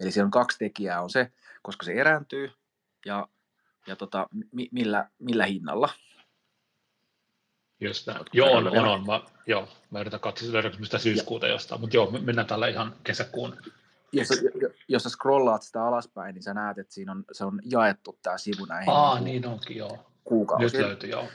Eli 0.00 0.10
siellä 0.10 0.26
on 0.26 0.30
kaksi 0.30 0.58
tekijää, 0.58 1.02
on 1.02 1.10
se, 1.10 1.32
koska 1.62 1.86
se 1.86 1.92
erääntyy 1.92 2.50
ja, 3.06 3.28
ja 3.86 3.96
tota, 3.96 4.28
mi, 4.52 4.68
millä, 4.72 5.08
millä 5.18 5.46
hinnalla. 5.46 5.88
just 7.80 8.06
näin. 8.06 8.18
Ootko 8.18 8.36
Joo, 8.36 8.52
on, 8.52 8.68
on, 8.78 8.88
on. 8.88 9.06
Mä, 9.06 9.20
joo, 9.46 9.68
mä 9.90 10.00
yritän 10.00 10.20
katsoa 10.20 10.52
löydänkö 10.52 10.84
sitä 10.84 10.98
syyskuuta 10.98 11.46
jostain, 11.46 11.80
mutta 11.80 11.96
joo, 11.96 12.10
me 12.10 12.20
mennään 12.20 12.46
tällä 12.46 12.68
ihan 12.68 12.96
kesäkuun. 13.04 13.56
Jos, 14.12 14.28
jos 14.88 15.02
sä 15.02 15.08
scrollaat 15.08 15.62
sitä 15.62 15.84
alaspäin, 15.84 16.34
niin 16.34 16.42
sä 16.42 16.54
näet, 16.54 16.78
että 16.78 16.94
siinä 16.94 17.12
on, 17.12 17.24
se 17.32 17.44
on 17.44 17.60
jaettu 17.64 18.18
tämä 18.22 18.38
sivu 18.38 18.64
näihin 18.64 18.94
Aa, 18.94 19.14
niin 19.14 19.24
niin 19.24 19.46
onkin, 19.46 19.76
joo. 19.76 19.92
Nyt 19.92 20.00
kuukausiin. 20.24 20.82
löytyi, 20.82 21.10
joo. 21.10 21.28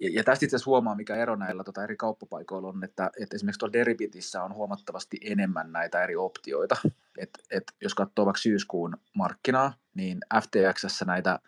Ja, 0.00 0.10
ja 0.12 0.24
tästä 0.24 0.44
itse 0.44 0.56
asiassa 0.56 0.70
huomaa, 0.70 0.94
mikä 0.94 1.16
ero 1.16 1.36
näillä 1.36 1.64
tota, 1.64 1.84
eri 1.84 1.96
kauppapaikoilla 1.96 2.68
on, 2.68 2.84
että, 2.84 3.10
että 3.20 3.36
esimerkiksi 3.36 3.58
tuolla 3.58 3.72
Deribitissä 3.72 4.42
on 4.42 4.54
huomattavasti 4.54 5.16
enemmän 5.24 5.72
näitä 5.72 6.02
eri 6.02 6.16
optioita. 6.16 6.76
Et, 7.18 7.30
et 7.50 7.72
jos 7.80 7.94
katsoo 7.94 8.24
vaikka 8.24 8.40
syyskuun 8.40 8.96
markkinaa, 9.14 9.72
niin 9.94 10.18
FTXssä 10.42 11.04
näitä 11.04 11.38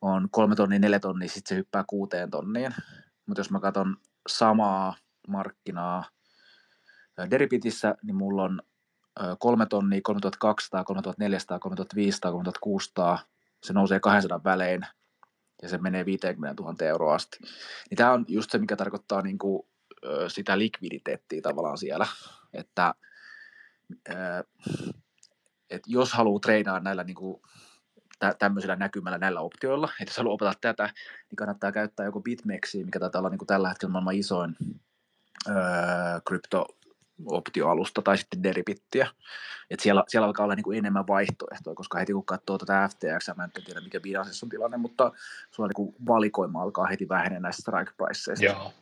on 0.00 0.28
kolme 0.30 0.56
tonnia, 0.56 0.78
neljä 0.78 1.00
tonnia, 1.00 1.28
sitten 1.28 1.48
se 1.48 1.54
hyppää 1.54 1.84
kuuteen 1.86 2.30
tonniin. 2.30 2.74
Mutta 3.26 3.40
jos 3.40 3.50
mä 3.50 3.60
katson 3.60 3.96
samaa 4.28 4.96
markkinaa 5.28 6.04
Deribitissä, 7.30 7.94
niin 8.02 8.16
mulla 8.16 8.42
on 8.42 8.62
kolme 9.38 9.66
tonnia, 9.66 10.00
3200, 10.02 10.84
3400, 10.84 11.58
3500, 11.58 12.32
3600, 12.32 13.18
se 13.62 13.72
nousee 13.72 14.00
200 14.00 14.44
välein 14.44 14.86
ja 15.62 15.68
se 15.68 15.78
menee 15.78 16.04
50 16.04 16.62
000 16.62 16.74
euroa 16.86 17.14
asti. 17.14 17.38
Niin 17.90 17.96
tämä 17.96 18.12
on 18.12 18.24
just 18.28 18.50
se, 18.50 18.58
mikä 18.58 18.76
tarkoittaa 18.76 19.22
niin 19.22 19.38
kuin, 19.38 19.62
sitä 20.28 20.58
likviditeettiä 20.58 21.40
tavallaan 21.42 21.78
siellä, 21.78 22.06
että 22.52 22.94
ö, 24.08 24.14
et 25.70 25.82
jos 25.86 26.12
haluaa 26.12 26.40
treenaa 26.40 26.80
näillä 26.80 27.04
niin 27.04 27.14
kuin, 27.14 27.42
tä- 28.18 28.34
tämmöisellä 28.38 28.76
näkymällä 28.76 29.18
näillä 29.18 29.40
optioilla, 29.40 29.88
että 30.00 30.10
jos 30.10 30.16
haluaa 30.16 30.34
opettaa 30.34 30.54
tätä, 30.60 30.84
niin 31.30 31.36
kannattaa 31.36 31.72
käyttää 31.72 32.06
joko 32.06 32.20
BitMEXia, 32.20 32.84
mikä 32.84 33.00
taitaa 33.00 33.18
olla 33.18 33.30
niin 33.30 33.38
kuin 33.38 33.46
tällä 33.46 33.68
hetkellä 33.68 33.92
maailman 33.92 34.14
isoin 34.14 34.56
öö, 35.48 35.54
krypto-optioalusta, 37.20 38.02
tai 38.02 38.18
sitten 38.18 38.42
Deribittiä. 38.42 39.06
Et 39.70 39.80
siellä, 39.80 40.04
siellä 40.08 40.26
alkaa 40.26 40.44
olla 40.44 40.54
niin 40.54 40.64
kuin 40.64 40.78
enemmän 40.78 41.06
vaihtoehtoja, 41.06 41.74
koska 41.74 41.98
heti 41.98 42.12
kun 42.12 42.24
katsoo 42.26 42.58
tätä 42.58 42.88
FTX, 42.88 43.36
mä 43.36 43.44
en 43.44 43.50
tiedä 43.64 43.80
mikä 43.80 44.00
Binanceissa 44.00 44.46
on 44.46 44.50
tilanne, 44.50 44.76
mutta 44.76 45.12
sulla 45.50 45.66
niin 45.66 45.74
kuin 45.74 45.94
valikoima 46.06 46.62
alkaa 46.62 46.86
heti 46.86 47.08
vähenee 47.08 47.40
näistä 47.40 47.62
strike 47.62 47.92
priceista. 47.96 48.44
Joo, 48.44 48.72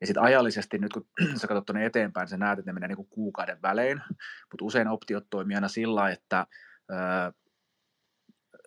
Ja 0.00 0.06
sitten 0.06 0.22
ajallisesti 0.22 0.78
nyt 0.78 0.92
kun 0.92 1.06
sä 1.40 1.46
katsot 1.46 1.66
tuonne 1.66 1.86
eteenpäin, 1.86 2.28
sä 2.28 2.36
näet, 2.36 2.58
että 2.58 2.68
ne 2.68 2.74
menee 2.74 2.88
niinku 2.88 3.04
kuukauden 3.04 3.62
välein, 3.62 4.00
mutta 4.50 4.64
usein 4.64 4.88
optiot 4.88 5.26
toimii 5.30 5.54
aina 5.54 5.68
sillä 5.68 6.10
että 6.10 6.46
ää, 6.88 7.32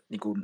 niinku, 0.10 0.38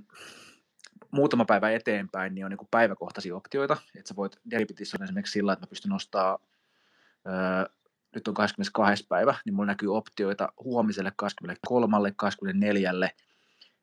muutama 1.12 1.46
päivä 1.46 1.72
eteenpäin 1.72 2.36
niin 2.36 2.46
on 2.46 2.52
niinku 2.52 2.68
päiväkohtaisia 2.72 3.36
optioita. 3.36 3.78
Että 3.96 4.10
sä 4.10 4.16
voit, 4.16 4.40
Deribitissä 4.52 4.98
on 5.00 5.04
esimerkiksi 5.04 5.34
sillä, 5.34 5.54
että 5.54 5.64
mä 5.64 5.70
pystyn 5.70 5.90
nostaa, 5.90 6.40
ää, 7.26 7.66
nyt 8.16 8.28
on 8.28 8.34
22. 8.34 9.06
päivä, 9.10 9.36
niin 9.46 9.54
mulla 9.54 9.68
näkyy 9.68 9.96
optioita 9.96 10.54
huomiselle 10.64 11.12
23. 11.16 12.12
24. 12.16 12.92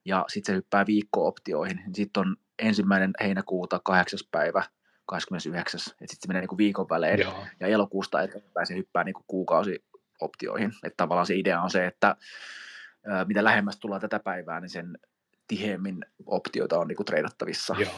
ja 0.04 0.24
sitten 0.28 0.52
se 0.52 0.56
hyppää 0.56 0.86
viikko-optioihin. 0.86 1.80
Sitten 1.94 2.20
on 2.20 2.36
ensimmäinen 2.58 3.10
heinäkuuta 3.20 3.80
8. 3.84 4.18
päivä 4.30 4.62
29. 5.06 5.80
Että 5.80 5.94
sitten 5.98 6.16
se 6.20 6.28
menee 6.28 6.40
niinku 6.40 6.58
viikon 6.58 6.86
välein 6.90 7.20
joo, 7.20 7.46
ja 7.60 7.66
elokuusta 7.66 8.22
eteenpäin 8.22 8.66
se 8.66 8.76
hyppää 8.76 9.04
niin 9.04 9.14
kuukausioptioihin. 9.26 10.72
Että 10.82 10.96
tavallaan 10.96 11.26
se 11.26 11.34
idea 11.34 11.62
on 11.62 11.70
se, 11.70 11.86
että 11.86 12.16
ää, 13.06 13.24
mitä 13.24 13.44
lähemmäs 13.44 13.76
tullaan 13.76 14.00
tätä 14.00 14.20
päivää, 14.20 14.60
niin 14.60 14.70
sen 14.70 14.98
tiheemmin 15.48 16.04
optioita 16.26 16.78
on 16.78 16.88
niin 16.88 17.04
treidattavissa. 17.06 17.76
joo, 17.78 17.92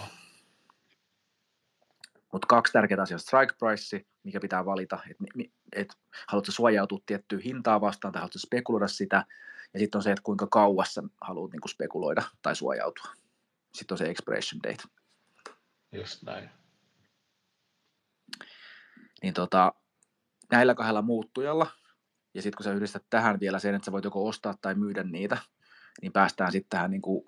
Mutta 2.33 2.47
kaksi 2.47 2.73
tärkeää 2.73 3.03
asiaa, 3.03 3.19
strike 3.19 3.55
price, 3.59 4.01
mikä 4.23 4.41
pitää 4.41 4.65
valita, 4.65 4.99
että 5.11 5.25
et, 5.41 5.51
et, 5.73 5.89
haluatko 6.29 6.53
suojautua 6.53 6.99
tiettyä 7.07 7.39
hintaa 7.45 7.81
vastaan 7.81 8.13
tai 8.13 8.21
haluatko 8.21 8.39
spekuloida 8.39 8.89
sitä, 8.89 9.25
ja 9.75 9.81
sitten 9.81 9.99
on 9.99 10.03
se, 10.03 10.13
että 10.13 10.23
kuinka 10.23 10.47
kauas 10.47 10.95
sä 10.95 11.03
haluat 11.21 11.53
niin 11.53 11.69
spekuloida 11.69 12.23
tai 12.43 12.57
suojautua. 12.57 13.09
Sitten 13.75 13.95
on 13.95 13.99
se 13.99 14.11
expiration 14.11 14.63
date. 14.63 14.83
just 15.93 16.23
näin. 16.23 16.51
niin 19.23 19.35
tota, 19.35 19.75
näillä 20.51 20.75
kahdella 20.75 21.03
muuttujalla, 21.03 21.67
ja 22.35 22.43
sitten 22.43 22.57
kun 22.57 22.65
sä 22.65 22.73
yhdistät 22.73 23.05
tähän 23.11 23.41
vielä 23.41 23.59
sen, 23.59 23.75
että 23.75 23.85
sä 23.87 23.93
voit 23.93 24.05
joko 24.05 24.29
ostaa 24.29 24.55
tai 24.63 24.75
myydä 24.75 25.03
niitä, 25.03 25.39
niin 26.03 26.13
päästään 26.13 26.53
sitten 26.53 26.71
tähän 26.71 26.91
niin 26.91 27.03
kuin, 27.03 27.25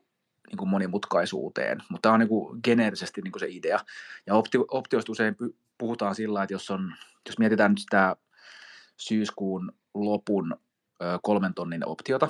niin 0.49 0.59
kuin 0.59 0.69
monimutkaisuuteen. 0.69 1.83
Mutta 1.89 2.03
tämä 2.03 2.13
on 2.13 2.21
niin 2.21 2.29
kuin 2.29 2.61
geneerisesti 2.65 3.23
niin 3.23 3.33
kuin 3.33 3.41
se 3.41 3.47
idea. 3.49 3.81
Ja 4.27 4.35
opti, 4.35 4.59
optioista 4.71 5.13
usein 5.13 5.37
puhutaan 5.79 6.15
sillä, 6.15 6.43
että 6.43 6.55
jos, 6.55 6.71
on, 6.71 6.95
jos 7.27 7.39
mietitään 7.39 7.71
nyt 7.71 7.79
sitä 7.79 8.17
syyskuun 9.01 9.73
lopun 9.95 10.57
ö, 11.03 11.19
kolmen 11.23 11.55
tonnin 11.55 11.89
optiota, 11.89 12.29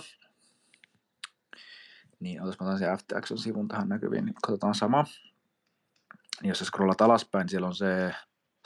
niin 2.20 2.42
otas 2.42 2.60
mä 2.60 2.66
otan 2.66 2.78
se 2.78 2.86
FTX-sivun 2.86 3.68
tähän 3.68 3.88
näkyviin, 3.88 4.24
niin 4.24 4.34
katsotaan 4.42 4.74
sama. 4.74 5.04
Niin 6.42 6.48
jos 6.48 6.58
sä 6.58 6.64
scrollat 6.64 7.00
alaspäin, 7.00 7.48
siellä 7.48 7.66
on 7.66 7.74
se 7.74 8.14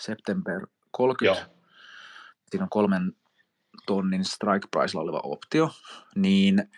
September 0.01 0.67
30, 0.91 1.41
Joo, 1.41 1.57
siinä 2.51 2.65
on 2.65 2.71
kolmen 2.71 3.13
tonnin 3.87 4.25
strike 4.25 4.69
price 4.71 4.99
oleva 4.99 5.21
optio, 5.25 5.71
niin 6.15 6.71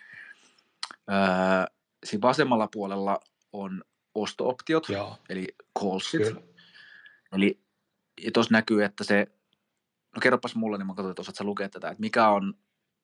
Öö, 1.11 1.75
siinä 2.05 2.21
vasemmalla 2.21 2.67
puolella 2.71 3.19
on 3.53 3.83
osto-optiot, 4.15 4.89
Joo, 4.89 5.17
eli 5.29 5.47
callsit. 5.79 6.21
kyllä. 6.21 6.41
Eli 7.31 7.61
tuossa 8.33 8.51
näkyy, 8.51 8.83
että 8.83 9.03
se, 9.03 9.27
no 10.15 10.19
kerropas 10.21 10.55
mulle, 10.55 10.77
niin 10.77 10.87
mä 10.87 10.93
katsoin, 10.93 11.11
että 11.11 11.21
osaat 11.21 11.35
sä 11.35 11.43
lukea 11.43 11.69
tätä, 11.69 11.89
että 11.89 12.01
mikä 12.01 12.29
on, 12.29 12.53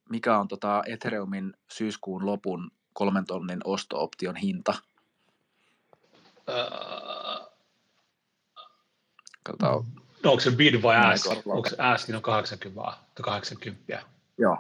mikä 0.09 0.39
on 0.39 0.47
tota 0.47 0.83
Ethereumin 0.87 1.53
syyskuun 1.71 2.25
lopun 2.25 2.71
kolmen 2.93 3.25
tonnin 3.25 3.59
osto-option 3.63 4.35
hinta. 4.35 4.73
Öö, 6.49 7.51
Katsotaan, 9.43 9.83
no, 10.23 10.31
onko 10.31 10.39
se 10.39 10.51
bid 10.51 10.81
vai 10.81 10.97
ask? 10.97 11.25
Onko 11.45 11.69
se 11.69 11.75
ask 11.79 12.09
on 12.15 12.21
80 12.21 12.81
vai 12.81 12.93
80? 13.21 14.03
joo, 14.37 14.57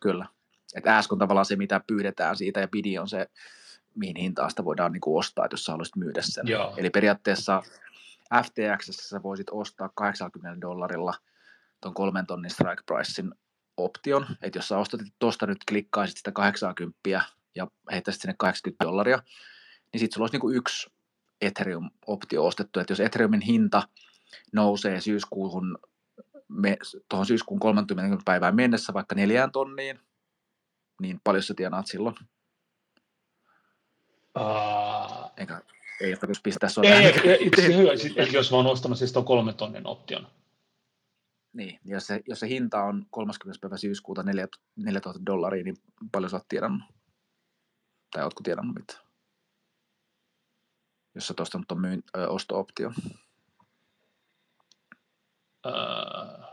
kyllä. 0.00 0.26
Että 0.74 0.96
ask 0.96 1.12
on 1.12 1.18
tavallaan 1.18 1.46
se, 1.46 1.56
mitä 1.56 1.80
pyydetään 1.86 2.36
siitä, 2.36 2.60
ja 2.60 2.68
bidi 2.68 2.98
on 2.98 3.08
se, 3.08 3.26
mihin 3.94 4.16
hintaan 4.16 4.50
sitä 4.50 4.64
voidaan 4.64 4.92
niin 4.92 5.00
kuin 5.00 5.18
ostaa, 5.18 5.44
että 5.44 5.54
jos 5.54 5.64
sä 5.64 5.72
haluaisit 5.72 5.96
myydä 5.96 6.22
sen. 6.22 6.48
Joo. 6.48 6.74
Eli 6.76 6.90
periaatteessa 6.90 7.62
FTX 8.44 8.86
sä 8.90 9.22
voisit 9.22 9.46
ostaa 9.50 9.90
80 9.94 10.60
dollarilla 10.60 11.14
tuon 11.82 11.94
kolmen 11.94 12.26
tonnin 12.26 12.50
strike 12.50 12.82
pricein 12.86 13.34
option, 13.76 14.26
että 14.42 14.58
jos 14.58 14.68
sä 14.68 14.78
ostat 14.78 15.00
tuosta 15.18 15.46
nyt 15.46 15.58
klikkaisit 15.68 16.16
sitä 16.16 16.32
80 16.32 16.98
ja 17.54 17.66
heittäisit 17.92 18.22
sinne 18.22 18.34
80 18.38 18.84
dollaria, 18.84 19.22
niin 19.92 20.00
sitten 20.00 20.14
sulla 20.14 20.24
olisi 20.24 20.34
niinku 20.34 20.50
yksi 20.50 20.90
Ethereum-optio 21.40 22.46
ostettu, 22.46 22.80
että 22.80 22.92
jos 22.92 23.00
Ethereumin 23.00 23.40
hinta 23.40 23.82
nousee 24.52 25.00
syyskuuhun, 25.00 25.78
me, 26.48 26.76
tuohon 27.08 27.26
syyskuun 27.26 27.60
30 27.60 28.18
päivään 28.24 28.56
mennessä 28.56 28.94
vaikka 28.94 29.14
neljään 29.14 29.52
tonniin, 29.52 30.00
niin 31.00 31.20
paljon 31.24 31.42
sä 31.42 31.54
tienaat 31.54 31.86
silloin? 31.86 32.14
Uh, 34.38 35.30
Eikä, 35.36 35.62
ei 36.00 36.16
tarvitse 36.16 36.42
pistää 36.42 36.68
ei, 36.82 36.90
tähän. 36.90 37.04
ei, 37.24 37.50
ei, 37.58 37.76
hyvä. 37.76 37.96
Siis, 37.96 38.32
jos 38.32 38.50
mä 38.50 38.56
oon 38.56 38.66
ostanut 38.66 38.98
siis 38.98 39.12
tuon 39.12 39.24
kolmen 39.24 39.54
tonnin 39.54 39.86
option. 39.86 40.26
Niin, 41.52 41.80
ja 41.84 41.96
jos 41.96 42.06
se, 42.06 42.20
jos 42.28 42.40
se 42.40 42.48
hinta 42.48 42.82
on 42.82 43.06
30. 43.10 43.60
päivä 43.60 43.76
syyskuuta 43.76 44.22
4 44.22 44.48
4000 44.76 45.26
dollaria, 45.26 45.64
niin 45.64 45.76
paljon 46.12 46.30
sä 46.30 46.36
oot 46.36 46.48
tiedannut? 46.48 46.82
Tai 48.10 48.24
ootko 48.24 48.40
tiedannut 48.42 48.74
mitään? 48.74 49.04
Jos 51.14 51.26
sä 51.26 51.34
ostanut 51.40 51.68
tuon 51.68 51.80
myyn, 51.80 52.02
ö, 52.16 52.28
osto-option. 52.28 52.94
Uh, 55.66 56.44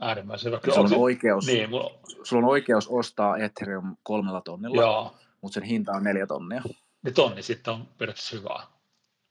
äärimmäisen 0.00 0.52
hyvä. 0.52 0.60
Sulla 0.64 0.80
on, 0.80 0.88
se- 0.88 0.96
oikeus, 0.96 1.46
Niin, 1.46 1.70
mulla, 1.70 1.98
sulla 2.22 2.46
on 2.46 2.50
oikeus 2.50 2.88
ostaa 2.88 3.36
Ethereum 3.36 3.96
kolmella 4.02 4.40
tonnilla, 4.40 4.82
joo. 4.82 5.16
mutta 5.40 5.54
sen 5.54 5.62
hinta 5.62 5.92
on 5.92 6.04
neljä 6.04 6.26
tonnia. 6.26 6.62
Niin 7.02 7.14
tonni 7.14 7.42
sitten 7.42 7.74
on 7.74 7.86
periaatteessa 7.98 8.36
hyvää. 8.36 8.66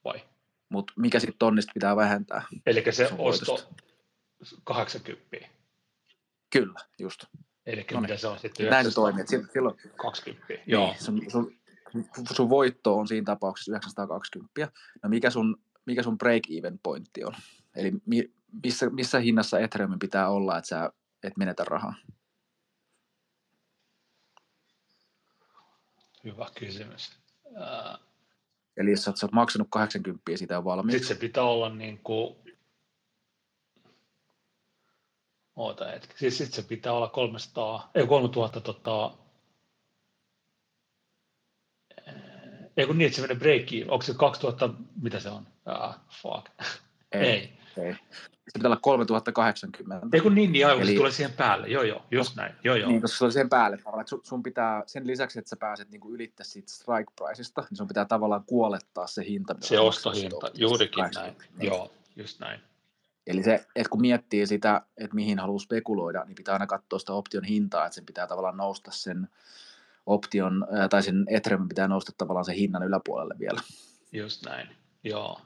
Vai? 0.06 0.22
Mutta 0.70 0.94
mikä 0.98 1.20
sitten 1.20 1.38
tonnista 1.40 1.72
pitää 1.74 1.96
vähentää? 1.96 2.44
Eli 2.66 2.84
se 2.92 3.04
osto 3.04 3.18
voitosta. 3.18 3.74
80. 4.64 5.38
Kyllä, 6.50 6.80
just. 7.00 7.24
Eli 7.66 7.86
No 7.94 8.02
mitä 8.02 8.14
niin. 8.14 8.20
se 8.20 8.28
on 8.28 8.40
sitten? 8.40 8.70
Näin 8.70 8.86
se 8.86 8.96
toimii. 8.96 9.26
Silloin, 9.54 9.78
20. 9.96 10.54
Joo. 10.54 10.62
Joo. 10.66 10.88
Niin, 10.88 11.04
sun, 11.04 11.22
sun, 12.16 12.28
sun, 12.36 12.50
voitto 12.50 12.98
on 12.98 13.08
siinä 13.08 13.26
tapauksessa 13.26 13.72
920. 13.72 14.72
No 15.04 15.10
mikä 15.10 15.30
sun, 15.30 15.58
mikä 15.86 16.04
sun 16.04 16.18
break-even 16.18 16.80
pointti 16.84 17.24
on? 17.24 17.34
Eli 17.76 17.92
mi, 18.06 18.34
missä, 18.64 18.90
missä 18.90 19.20
hinnassa 19.20 19.60
Ethereumin 19.60 20.00
pitää 20.00 20.30
olla, 20.30 20.58
että 20.58 20.68
sä 20.68 20.92
et 21.24 21.38
menetä 21.38 21.64
rahaa? 21.64 21.96
Hyvä 26.24 26.48
kysymys. 26.60 27.12
Uh, 27.46 28.14
Eli 28.78 28.92
jos 28.92 29.04
sä 29.04 29.14
sä 29.16 29.26
oot 29.26 29.32
maksanut 29.32 29.68
80 29.72 30.32
ja 30.32 30.38
siitä 30.38 30.58
on 30.58 30.66
valmiiksi. 30.66 31.00
sitten 31.00 31.18
se 31.18 31.22
pitää 31.22 31.44
olla 31.44 31.70
niin 31.70 32.00
kuin... 32.04 32.36
Oota 35.56 35.86
hetki. 35.88 36.14
Siis 36.18 36.38
sitten 36.38 36.56
se 36.64 36.68
pitää 36.68 36.94
olla 36.94 37.08
300, 37.10 37.92
ei 37.96 38.08
3000 38.08 38.62
tota... 38.62 39.12
eh, 42.08 42.14
Ei 42.78 42.86
kun 42.86 42.98
niin, 42.98 43.06
että 43.06 43.16
se 43.16 43.22
menee 43.22 43.38
break 43.38 43.92
Onko 43.92 44.02
se 44.02 44.14
2000, 44.14 44.70
mitä 45.02 45.20
se 45.20 45.30
on? 45.30 45.48
Ah, 45.66 46.00
fuck. 46.22 46.46
ei, 47.12 47.22
Ei. 47.22 47.54
ei. 47.78 47.96
Se 48.44 48.60
pitää 48.60 48.70
olla 48.70 48.80
3080. 48.82 50.08
Ei 50.14 50.22
kun 50.22 50.36
niin, 50.36 50.52
niin 50.52 50.68
aivan, 50.68 50.82
Eli... 50.82 50.92
Se 50.92 50.98
tulee 50.98 51.12
siihen 51.12 51.34
päälle. 51.34 51.68
Joo, 51.68 51.84
joo, 51.84 52.06
just 52.12 52.36
näin. 52.36 52.56
Joo, 52.64 52.76
joo. 52.76 52.90
Niin, 52.90 53.02
koska 53.02 53.18
se 53.18 53.26
oli 53.26 53.32
sen 53.34 53.50
päälle 53.50 53.78
tavallaan, 53.78 54.02
että 54.02 54.10
sun, 54.10 54.22
sun 54.24 54.44
pitää, 54.44 54.84
sen 54.86 55.08
lisäksi, 55.08 55.40
että 55.40 55.50
sä 55.50 55.56
pääset 55.56 55.90
niin 55.90 56.02
ylittää 56.10 56.44
siitä 56.44 56.72
strike 56.72 57.12
priceista, 57.16 57.62
niin 57.70 57.78
sun 57.78 57.88
pitää 57.88 58.06
tavallaan 58.06 58.44
kuolettaa 58.48 59.08
se 59.08 59.26
hinta. 59.26 59.56
se 59.60 59.80
ostohinta, 59.80 60.50
juurikin 60.54 61.06
optiosta. 61.06 61.22
näin. 61.22 61.36
80. 61.36 61.60
Niin. 61.60 61.68
Joo, 61.68 61.92
just 62.16 62.40
näin. 62.40 62.60
Eli 63.28 63.44
se, 63.44 63.66
että 63.76 63.90
kun 63.90 64.02
miettii 64.02 64.48
sitä, 64.48 64.82
että 64.98 65.16
mihin 65.16 65.40
haluaa 65.40 65.60
spekuloida, 65.60 66.24
niin 66.24 66.36
pitää 66.36 66.54
aina 66.54 66.68
katsoa 66.68 67.00
sitä 67.00 67.14
option 67.14 67.44
hintaa, 67.44 67.86
että 67.86 67.96
sen 67.96 68.06
pitää 68.06 68.28
tavallaan 68.28 68.58
nousta 68.58 68.92
sen 68.92 69.28
option, 70.06 70.68
tai 70.90 71.04
sen 71.04 71.26
Ethereumin 71.30 71.70
pitää 71.70 71.88
nousta 71.88 72.12
tavallaan 72.18 72.46
sen 72.46 72.56
hinnan 72.56 72.84
yläpuolelle 72.84 73.36
vielä. 73.40 73.62
Just 74.12 74.46
näin, 74.46 74.70
joo. 75.04 75.42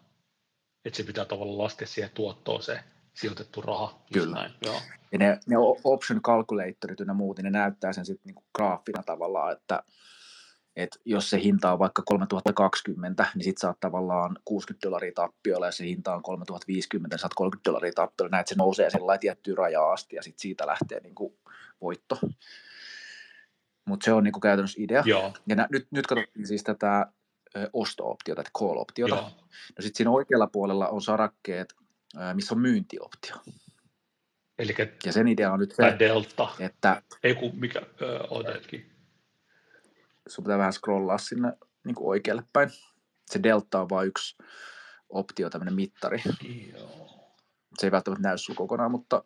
Että 0.86 0.98
se 0.98 1.04
pitää 1.04 1.26
tavallaan 1.26 1.58
laskea 1.58 1.88
siihen 1.88 2.12
tuottoon 2.14 2.64
se 2.64 2.80
sijoitettu 3.14 3.62
raha. 3.62 4.02
Just 4.16 4.26
Kyllä. 4.26 4.36
Näin, 4.36 4.54
joo. 4.66 4.82
Ja 5.12 5.18
ne, 5.18 5.40
ne 5.48 5.56
option 5.84 6.22
calculatorit 6.22 7.00
ja 7.00 7.14
muut, 7.14 7.38
niin 7.38 7.44
ne 7.44 7.50
näyttää 7.50 7.94
sen 7.94 8.06
sitten 8.06 8.26
niinku 8.26 8.44
graafina 8.56 9.04
tavallaan, 9.04 9.52
että 9.52 9.84
et 10.78 11.02
jos 11.06 11.30
se 11.30 11.42
hinta 11.44 11.72
on 11.74 11.80
vaikka 11.80 12.02
3020, 12.06 13.26
niin 13.36 13.44
sit 13.44 13.58
saat 13.58 13.80
tavallaan 13.80 14.38
60 14.46 14.86
dollaria 14.88 15.12
tappiolla, 15.16 15.66
ja 15.66 15.72
se 15.72 15.84
hinta 15.84 16.16
on 16.16 16.24
3050, 16.24 17.14
niin 17.16 17.20
saat 17.20 17.34
30 17.34 17.70
dollaria 17.70 17.92
tappiolla, 17.96 18.30
näet, 18.32 18.48
se 18.48 18.56
nousee 18.58 18.90
sellainen 18.90 19.20
tiettyyn 19.20 19.58
rajaan 19.58 19.94
asti, 19.94 20.16
ja 20.16 20.24
sitten 20.24 20.42
siitä 20.42 20.68
lähtee 20.68 21.00
niinku 21.00 21.38
voitto. 21.82 22.20
Mutta 23.86 24.06
se 24.06 24.14
on 24.14 24.24
niinku 24.24 24.40
käytännössä 24.40 24.82
idea. 24.84 25.04
Joo, 25.06 25.34
Ja 25.48 25.56
nä, 25.56 25.68
nyt, 25.72 25.88
nyt 25.92 26.08
katsottiin 26.08 26.48
siis 26.48 26.64
tätä 26.64 27.06
osto-optiota, 27.74 28.42
että 28.42 28.52
call-optiota. 28.60 29.16
joo. 29.16 29.22
No 29.78 29.82
sitten 29.82 29.98
siinä 29.98 30.12
oikealla 30.12 30.48
puolella 30.48 30.88
on 30.88 31.02
sarakkeet, 31.02 31.74
missä 32.34 32.56
on 32.56 32.62
myyntioptio. 32.62 33.36
Eli 34.60 34.76
Ja 35.06 35.12
sen 35.12 35.28
idea 35.28 35.52
on 35.52 35.60
nyt 35.60 35.72
se, 35.72 35.96
delta. 36.00 36.50
että 36.60 37.02
Ei 37.24 37.36
kun 37.36 37.52
mikä, 37.60 37.82
öö. 38.02 38.20
Sun 40.28 40.44
pitää 40.44 40.58
vähän 40.58 40.74
scrollaa 40.74 41.18
sinne 41.18 41.54
niin 41.86 41.96
kuin 41.96 42.08
oikealle 42.08 42.44
päin. 42.54 42.70
Se 43.26 43.44
delta 43.44 43.82
on 43.82 43.90
vain 43.90 44.08
yksi 44.08 44.38
optio, 45.10 45.50
tämmöinen 45.50 45.76
mittari. 45.76 46.22
Joo. 46.74 47.34
Se 47.80 47.88
ei 47.88 47.92
välttämättä 47.92 48.28
näy 48.28 48.38
sulla 48.38 48.58
kokonaan, 48.58 48.92
mutta 48.92 49.24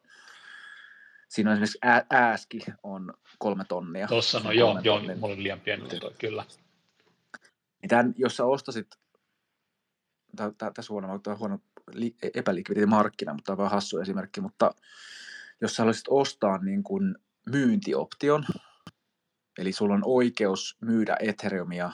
siinä 1.29 1.49
on 1.49 1.53
esimerkiksi 1.53 1.79
ää- 1.81 2.05
ääski 2.09 2.59
on 2.83 3.13
kolme 3.39 3.65
tonnia. 3.65 4.07
Tuossa, 4.07 4.39
no 4.39 4.49
on 4.49 4.55
joo, 4.55 4.79
joo, 4.83 4.97
tonnin. 4.97 5.19
mulla 5.19 5.33
oli 5.33 5.43
liian 5.43 5.59
pieni 5.59 5.99
toi, 5.99 6.13
kyllä. 6.19 6.45
Niin 7.81 7.89
tämän, 7.89 8.13
jos 8.17 8.37
sä 8.37 8.45
ostasit, 8.45 8.87
tässä 10.73 10.89
huono, 10.93 11.19
tämä 11.19 11.33
on 11.33 11.39
huono 11.39 11.59
li, 11.93 12.15
epälikviditeettimarkkina, 12.35 13.33
mutta 13.33 13.45
tämä 13.45 13.53
on 13.53 13.57
vähän 13.57 13.71
hassu 13.71 13.99
esimerkki, 13.99 14.41
mutta 14.41 14.71
jos 15.61 15.75
sä 15.75 15.83
haluaisit 15.83 16.05
ostaa 16.09 16.57
niin 16.57 16.83
kuin 16.83 17.15
myyntioption, 17.49 18.45
eli 19.57 19.71
sulla 19.71 19.93
on 19.93 20.03
oikeus 20.05 20.77
myydä 20.81 21.17
Ethereumia 21.19 21.91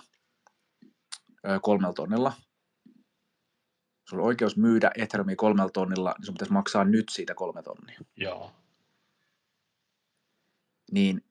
kolmella 1.62 1.94
tonnilla, 1.94 2.34
sulla 4.10 4.24
on 4.24 4.28
oikeus 4.28 4.58
myydä 4.58 4.92
Ethereumia 4.96 5.36
kolmella 5.36 5.70
tonnilla, 5.70 6.16
niin 6.18 6.26
sun 6.26 6.36
pitäisi 6.36 6.54
maksaa 6.54 6.84
nyt 6.84 7.10
siitä 7.10 7.36
kolme 7.36 7.64
tonnia. 7.64 8.00
Joo. 8.16 8.52
Niin 10.92 11.26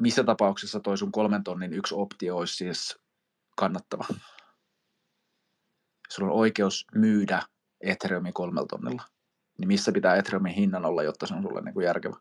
missä 0.00 0.24
tapauksessa 0.24 0.80
toi 0.80 0.98
sun 0.98 1.12
kolmen 1.12 1.44
tonnin 1.44 1.72
yksi 1.72 1.94
optio 1.94 2.36
olisi 2.36 2.56
siis 2.56 2.98
kannattava? 3.56 4.04
Sulla 6.10 6.32
on 6.32 6.38
oikeus 6.38 6.86
myydä 6.94 7.42
Ethereumin 7.80 8.32
kolmella 8.32 8.66
tonnilla. 8.66 9.02
Niin 9.58 9.68
missä 9.68 9.92
pitää 9.92 10.16
Ethereumin 10.16 10.52
hinnan 10.52 10.84
olla, 10.84 11.02
jotta 11.02 11.26
se 11.26 11.34
on 11.34 11.42
sulle 11.42 11.60
niin 11.60 11.74
kuin 11.74 11.84
järkevä 11.84 12.16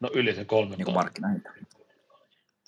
No 0.00 0.10
yli 0.14 0.34
se 0.34 0.44
kolme 0.44 0.76
niin 0.76 0.84
kuin 0.84 0.94
markkinahinta? 0.94 1.50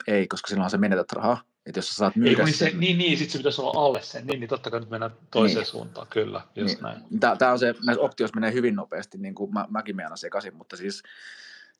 Ei, 0.07 0.27
koska 0.27 0.49
silloin 0.49 0.71
sä 0.71 0.79
menetät 0.79 1.13
rahaa. 1.13 1.43
Että 1.67 1.79
jos 1.79 1.89
sä 1.89 1.95
saat 1.95 2.17
Ei, 2.17 2.23
myydä 2.23 2.37
kun 2.37 2.45
niin, 2.45 2.55
se, 2.55 2.71
niin, 2.75 2.99
niin, 2.99 3.19
sitten 3.19 3.33
se 3.33 3.39
pitäisi 3.39 3.61
olla 3.61 3.81
alle 3.87 4.03
sen. 4.03 4.27
Niin, 4.27 4.41
niin 4.41 4.49
totta 4.49 4.71
kai 4.71 4.81
nyt 4.81 4.91
mennään 4.91 5.13
toiseen 5.31 5.59
Niin. 5.59 5.67
suuntaan, 5.67 6.07
kyllä, 6.11 6.41
just 6.57 6.75
Niin. 6.75 6.83
näin. 6.83 7.21
Tämä, 7.21 7.37
tämä 7.37 7.53
on 7.53 7.59
se, 7.59 7.75
näissä 7.87 8.03
optioissa 8.03 8.35
menee 8.41 8.53
hyvin 8.53 8.75
nopeasti, 8.75 9.19
niin 9.19 9.35
kuin 9.35 9.53
mä, 9.53 9.67
mäkin 9.71 9.97
menen 9.97 10.19
sekaisin, 10.19 10.57
mutta 10.57 10.77
siis 10.77 11.03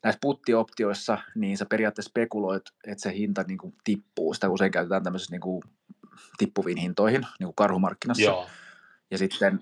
näissä 0.03 0.19
puttioptioissa, 0.21 1.19
niin 1.35 1.59
sä 1.59 1.67
periaatteessa 1.67 2.09
spekuloit, 2.11 2.63
että 2.87 3.03
se 3.03 3.13
hinta 3.13 3.43
niin 3.49 3.59
kuin 3.59 3.75
tippuu. 3.85 4.35
Sitä 4.35 4.49
usein 4.49 4.73
käytetään 4.73 5.03
tämmöisissä 5.05 5.35
niin 5.35 5.41
kuin 5.41 5.63
tippuviin 6.39 6.79
hintoihin, 6.79 7.21
niin 7.39 7.47
kuin 7.47 7.55
karhumarkkinassa. 7.57 8.23
Joo, 8.23 8.47
Ja 9.11 9.19
sitten 9.19 9.61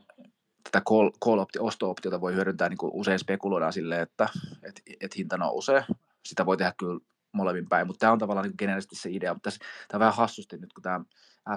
tätä 0.64 0.80
call, 0.88 1.10
call 1.24 1.38
opti, 1.38 1.58
osto-optiota 1.58 2.20
voi 2.20 2.34
hyödyntää 2.34 2.68
niin 2.68 2.78
kuin 2.78 2.90
usein 2.94 3.18
spekuloidaan 3.18 3.72
silleen, 3.72 4.00
että 4.00 4.28
et, 4.62 4.82
et 5.00 5.16
hinta 5.16 5.36
nousee. 5.36 5.84
Sitä 6.26 6.46
voi 6.46 6.56
tehdä 6.56 6.74
kyllä 6.78 7.00
molemmin 7.34 7.68
päin, 7.68 7.86
mutta 7.86 7.98
tämä 8.00 8.12
on 8.12 8.18
tavallaan 8.18 8.46
niin 8.46 8.54
geneerisesti 8.58 8.96
se 8.96 9.10
idea, 9.10 9.34
mutta 9.34 9.50
tämä 9.50 9.98
on 9.98 10.00
vähän 10.00 10.14
hassusti 10.14 10.56
nyt, 10.56 10.72
kun 10.72 10.82
tämä 10.82 11.00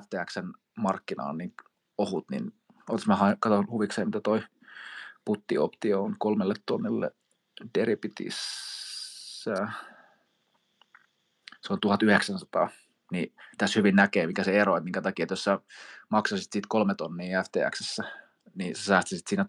FTXn 0.01 0.53
markkina 0.77 1.23
on 1.23 1.37
niin 1.37 1.53
ohut, 1.97 2.29
niin 2.31 2.53
otas 2.89 3.07
mä 3.07 3.35
katson 3.39 3.69
huvikseen, 3.69 4.07
mitä 4.07 4.21
toi 4.21 4.43
puttioptio 5.25 6.03
on 6.03 6.15
kolmelle 6.19 6.53
tonnelle 6.65 7.11
Deribitissä. 7.77 9.67
Se 11.61 11.73
on 11.73 11.79
1900, 11.81 12.69
niin 13.11 13.33
tässä 13.57 13.79
hyvin 13.79 13.95
näkee, 13.95 14.27
mikä 14.27 14.43
se 14.43 14.59
ero, 14.59 14.77
että 14.77 14.83
minkä 14.83 15.01
takia, 15.01 15.23
että 15.23 15.33
jos 15.33 15.43
sä 15.43 15.59
maksasit 16.09 16.51
siitä 16.51 16.67
kolme 16.69 16.95
tonnia 16.95 17.43
FTXssä, 17.43 18.03
niin 18.55 18.75
sä 18.75 18.83
säästäisit 18.83 19.27
siinä 19.27 19.45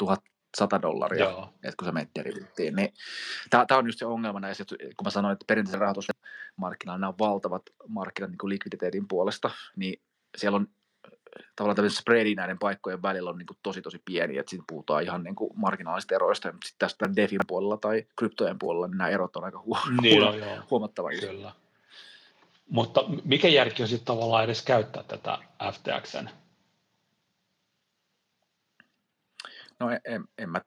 1100 0.56 0.82
dollaria, 0.82 1.24
Joo. 1.24 1.54
että 1.54 1.74
kun 1.78 1.86
sä 1.86 1.92
menet 1.92 2.10
derivittiin. 2.18 2.76
Niin, 2.76 2.94
tämä 3.50 3.66
on 3.70 3.86
just 3.86 3.98
se 3.98 4.06
ongelma 4.06 4.40
näissä, 4.40 4.64
kun 4.68 5.04
mä 5.04 5.10
sanoin, 5.10 5.32
että 5.32 5.44
perinteisen 5.48 5.80
rahoitusmarkkinoilla 5.80 6.98
nämä 6.98 7.08
on 7.08 7.18
valtavat 7.18 7.62
markkinat 7.88 8.30
niin 8.30 8.38
kuin 8.38 8.48
likviditeetin 8.48 9.08
puolesta, 9.08 9.50
niin 9.76 10.00
siellä 10.36 10.56
on 10.56 10.68
tavallaan 11.56 11.76
tämmöinen 11.76 11.96
spreadi 11.96 12.34
näiden 12.34 12.58
paikkojen 12.58 13.02
välillä 13.02 13.30
on 13.30 13.38
niin 13.38 13.46
kuin 13.46 13.58
tosi 13.62 13.82
tosi 13.82 14.02
pieni, 14.04 14.38
että 14.38 14.50
siinä 14.50 14.64
puhutaan 14.68 15.02
ihan 15.02 15.22
niin 15.22 15.34
kuin 15.34 15.50
marginaalisista 15.54 16.14
eroista, 16.14 16.52
mutta 16.52 16.68
sitten 16.68 16.88
tästä 16.88 17.16
DeFin 17.16 17.40
puolella 17.46 17.76
tai 17.76 18.06
kryptojen 18.16 18.58
puolella 18.58 18.86
niin 18.86 18.98
nämä 18.98 19.10
erot 19.10 19.36
on 19.36 19.44
aika 19.44 19.62
hu- 19.66 20.02
niin 20.02 20.22
on, 20.22 20.38
joo. 20.38 20.58
huomattavan 20.70 21.12
Kyllä. 21.20 21.52
Mutta 22.70 23.04
mikä 23.24 23.48
järki 23.48 23.82
on 23.82 23.88
sitten 23.88 24.06
tavallaan 24.06 24.44
edes 24.44 24.62
käyttää 24.62 25.02
tätä 25.02 25.38
FTXn? 25.72 26.28
No 29.80 29.90
en, 29.90 30.00
en, 30.04 30.24
en 30.38 30.50
mä, 30.50 30.60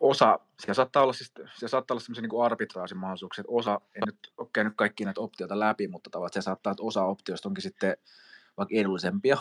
osa, 0.00 0.38
siellä 0.60 0.74
saattaa 0.74 1.02
olla, 1.02 1.12
siis, 1.12 1.32
siellä 1.36 1.68
saattaa 1.68 1.94
olla 1.94 2.00
sellaisia 2.00 2.28
niin 2.28 2.44
arbitraasin 2.44 2.98
mahdollisuuksia, 2.98 3.42
että 3.42 3.52
osa, 3.52 3.80
en 3.94 4.02
nyt 4.06 4.32
ole 4.36 4.48
käynyt 4.52 4.72
kaikki 4.76 5.04
näitä 5.04 5.20
optioita 5.20 5.58
läpi, 5.58 5.88
mutta 5.88 6.10
tavallaan 6.10 6.32
se 6.32 6.42
saattaa, 6.42 6.70
että 6.70 6.82
osa 6.82 7.04
optioista 7.04 7.48
onkin 7.48 7.62
sitten 7.62 7.96
vaikka 8.56 8.74
edullisempia, 8.74 9.36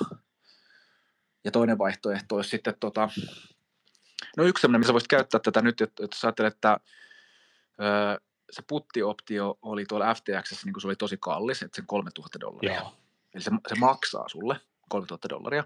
ja 1.43 1.51
toinen 1.51 1.77
vaihtoehto 1.77 2.35
olisi 2.35 2.49
sitten, 2.49 2.73
tota, 2.79 3.09
no 4.37 4.43
yksi 4.43 4.61
sellainen, 4.61 4.79
missä 4.79 4.93
voisit 4.93 5.07
käyttää 5.07 5.39
tätä 5.39 5.61
nyt, 5.61 5.81
että, 5.81 6.03
että 6.03 6.15
jos 6.15 6.25
ajattelet, 6.25 6.53
että 6.53 6.77
öö, 7.81 8.17
se 8.51 8.61
puttioptio 8.67 9.59
oli 9.61 9.85
tuolla 9.85 10.13
FTX, 10.13 10.65
niin 10.65 10.73
kuin 10.73 10.81
se 10.81 10.87
oli 10.87 10.95
tosi 10.95 11.17
kallis, 11.17 11.61
että 11.61 11.75
sen 11.75 11.87
3000 11.87 12.39
dollaria. 12.39 12.75
Joo. 12.75 12.95
Eli 13.33 13.43
se, 13.43 13.51
se 13.67 13.75
maksaa 13.75 14.29
sulle 14.29 14.59
3000 14.89 15.29
dollaria, 15.29 15.63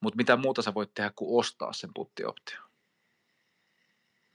mutta 0.00 0.16
mitä 0.16 0.36
muuta 0.36 0.62
sä 0.62 0.74
voit 0.74 0.94
tehdä 0.94 1.12
kuin 1.16 1.40
ostaa 1.40 1.72
sen 1.72 1.90
puttioptio. 1.94 2.65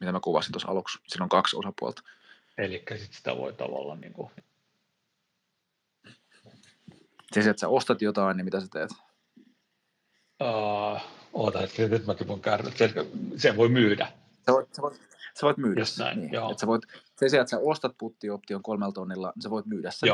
Mitä 0.01 0.11
mä 0.11 0.19
kuvasin 0.19 0.51
tuossa 0.51 0.71
aluksi. 0.71 0.99
Siinä 1.07 1.23
on 1.23 1.29
kaksi 1.29 1.55
osapuolta. 1.55 2.01
Eli 2.57 2.83
sit 2.97 3.13
sitä 3.13 3.37
voi 3.37 3.53
tavallaan 3.53 4.01
niin 4.01 4.13
kuin... 4.13 4.31
Se, 7.31 7.39
että 7.39 7.59
sä 7.59 7.67
ostat 7.67 8.01
jotain, 8.01 8.37
niin 8.37 8.45
mitä 8.45 8.59
sä 8.59 8.67
teet? 8.71 8.91
Uh, 10.43 11.01
oota, 11.33 11.63
että 11.63 11.87
nyt 11.87 12.05
mäkin 12.05 12.27
voin 12.27 12.41
käydä. 12.41 12.63
Sen, 12.75 12.93
sen 13.37 13.57
voi 13.57 13.69
myydä. 13.69 14.11
Sä 14.45 14.53
voit, 14.53 14.73
sä 14.75 14.81
voit, 14.81 15.01
sä 15.39 15.41
voit 15.41 15.57
myydä 15.57 15.81
Just 15.81 15.97
näin, 15.97 16.19
niin. 16.19 16.33
joo. 16.33 16.51
Et 16.51 16.59
sä 16.59 16.67
voit, 16.67 16.81
se 17.19 17.29
sijaan, 17.29 17.43
että 17.43 17.49
sä 17.49 17.59
ostat 17.61 17.97
puttioption 17.97 18.63
kolmella 18.63 18.91
tonnilla, 18.91 19.33
niin 19.35 19.41
sä 19.43 19.49
voit 19.49 19.65
myydä 19.65 19.91
sen. 19.91 20.09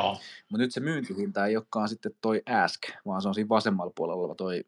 Mutta 0.49 0.57
nyt 0.57 0.73
se 0.73 0.79
myyntihinta 0.79 1.45
ei 1.45 1.57
olekaan 1.57 1.89
sitten 1.89 2.11
toi 2.21 2.41
ask, 2.63 2.81
vaan 3.05 3.21
se 3.21 3.27
on 3.27 3.35
siinä 3.35 3.49
vasemmalla 3.49 3.93
puolella 3.95 4.21
oleva 4.21 4.35
toi, 4.35 4.63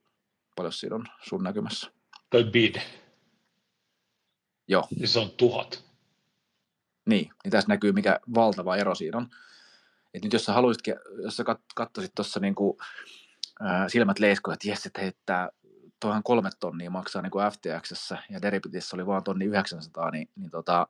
paljon 0.56 0.74
siinä 0.74 0.96
on 0.96 1.06
sun 1.22 1.44
näkymässä. 1.44 1.92
Toi 2.30 2.44
bid. 2.44 2.76
Joo. 4.70 4.88
Niin 4.96 5.08
se 5.08 5.20
on 5.20 5.32
tuhat. 5.32 5.84
Niin, 7.06 7.32
niin 7.44 7.52
tässä 7.52 7.68
näkyy 7.68 7.92
mikä 7.92 8.20
valtava 8.36 8.76
ero 8.76 8.96
siinä 8.96 9.18
on. 9.18 9.30
Et 10.14 10.24
nyt 10.24 10.34
jos 10.34 10.46
sä 10.46 10.54
haluaisit, 10.54 10.88
jos 11.24 11.38
sä 11.38 11.44
kat, 11.44 11.62
katsoisit 11.76 12.16
tuossa 12.16 12.40
niinku, 12.40 12.78
silmät 13.88 14.20
leiskoja, 14.20 14.54
että 14.54 14.70
jes, 14.70 14.86
että 14.86 15.02
heittää 15.02 15.50
tuohan 16.00 16.24
kolme 16.24 16.50
tonnia 16.60 16.90
maksaa 16.90 17.22
niin 17.22 17.32
kuin 17.32 17.46
FTXssä 17.52 18.18
ja 18.30 18.42
Deribitissä 18.42 18.96
oli 18.96 19.06
vaan 19.06 19.24
tonni 19.24 19.46
900, 19.46 20.12
niin, 20.12 20.30
niin 20.36 20.52
tota, 20.52 20.88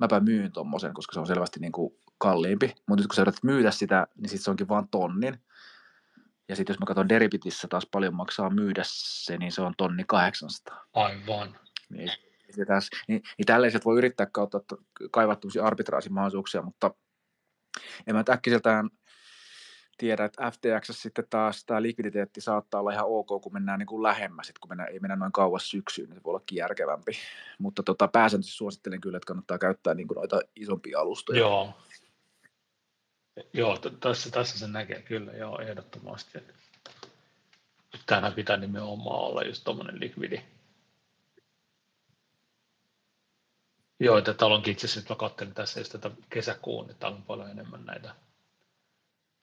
mäpä 0.00 0.20
myyn 0.20 0.52
tommosen, 0.52 0.94
koska 0.94 1.14
se 1.14 1.20
on 1.20 1.26
selvästi 1.26 1.60
niin 1.60 1.72
kuin 1.72 1.94
kalliimpi. 2.18 2.74
Mutta 2.86 3.02
nyt 3.02 3.06
kun 3.06 3.16
sä 3.16 3.22
yrität 3.22 3.42
myydä 3.42 3.70
sitä, 3.70 4.06
niin 4.16 4.28
sitten 4.28 4.44
se 4.44 4.50
onkin 4.50 4.68
vaan 4.68 4.88
tonnin. 4.88 5.40
Ja 6.48 6.56
sitten 6.56 6.74
jos 6.74 6.80
mä 6.80 6.86
katson 6.86 7.08
Deribitissä 7.08 7.68
taas 7.68 7.86
paljon 7.86 8.14
maksaa 8.14 8.50
myydä 8.50 8.82
se, 8.84 9.38
niin 9.38 9.52
se 9.52 9.62
on 9.62 9.74
tonni 9.76 10.04
800. 10.06 10.84
Aivan. 10.94 11.56
Niin, 11.88 12.10
tässä, 12.66 12.96
niin, 13.08 13.22
niin 13.38 13.46
tällaiset 13.46 13.84
voi 13.84 13.98
yrittää 13.98 14.26
kautta 14.32 14.60
kaivaa 15.10 15.36
arbitraasimahdollisuuksia, 15.62 16.62
mutta 16.62 16.94
en 18.06 18.14
mä 18.14 18.24
äkkiseltään 18.30 18.90
tiedä, 19.98 20.24
että 20.24 20.50
FTX 20.50 20.90
sitten 20.90 21.24
taas 21.30 21.64
tämä 21.64 21.82
likviditeetti 21.82 22.40
saattaa 22.40 22.80
olla 22.80 22.92
ihan 22.92 23.06
ok, 23.08 23.26
kun 23.42 23.52
mennään 23.52 23.78
niin 23.78 23.86
kuin 23.86 24.02
lähemmäs, 24.02 24.48
että 24.48 24.60
kun 24.60 24.70
mennään, 24.70 24.92
ei 24.92 25.00
mennä 25.00 25.16
noin 25.16 25.32
kauas 25.32 25.70
syksyyn, 25.70 26.08
niin 26.08 26.16
se 26.16 26.22
voi 26.24 26.30
olla 26.30 26.42
järkevämpi. 26.52 27.12
Mutta 27.58 27.82
tota, 27.82 28.08
pääsääntöisesti 28.08 28.56
suosittelen 28.56 29.00
kyllä, 29.00 29.16
että 29.16 29.26
kannattaa 29.26 29.58
käyttää 29.58 29.94
niin 29.94 30.08
kuin 30.08 30.16
noita 30.16 30.40
isompia 30.56 31.00
alustoja. 31.00 31.38
Joo, 31.38 31.74
Joo 33.52 33.78
tässä, 34.00 34.30
tässä 34.30 34.58
se 34.58 34.68
näkee 34.68 35.02
kyllä, 35.02 35.32
joo, 35.32 35.60
ehdottomasti. 35.60 36.38
Tänään 38.06 38.32
pitää 38.32 38.56
nimenomaan 38.56 39.20
olla 39.20 39.42
just 39.42 39.64
tuommoinen 39.64 40.00
likvidi. 40.00 40.42
Joo, 44.00 44.18
että 44.18 44.46
onkin 44.46 44.72
itse 44.72 44.86
asiassa, 44.86 45.00
nyt 45.00 45.08
mä 45.08 45.16
katselin 45.16 45.54
tässä 45.54 45.80
just 45.80 45.92
tätä 45.92 46.10
kesäkuun, 46.30 46.86
niin 46.86 46.96
täällä 46.96 47.16
on 47.16 47.22
paljon 47.22 47.50
enemmän 47.50 47.84
näitä 47.84 48.14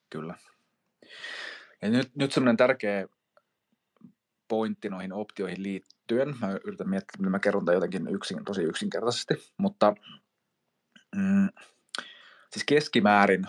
Kyllä. 0.10 0.36
Ja 1.82 1.90
nyt, 1.90 2.16
nyt 2.16 2.32
semmoinen 2.32 2.58
tärkeä 2.58 3.08
pointti 4.48 4.90
noihin 4.90 5.14
optioihin 5.14 5.64
liittyen. 5.64 6.36
Mä 6.42 6.60
yritän 6.64 6.90
miettiä, 6.90 7.18
miten 7.18 7.32
mä 7.32 7.40
kerron 7.40 7.66
tämän 7.66 7.76
jotenkin 7.76 8.08
yksin, 8.08 8.46
tosi 8.46 8.62
yksinkertaisesti, 8.62 9.34
mutta 9.58 9.96
mm, 11.16 11.50
siis 12.52 12.64
keskimäärin, 12.66 13.46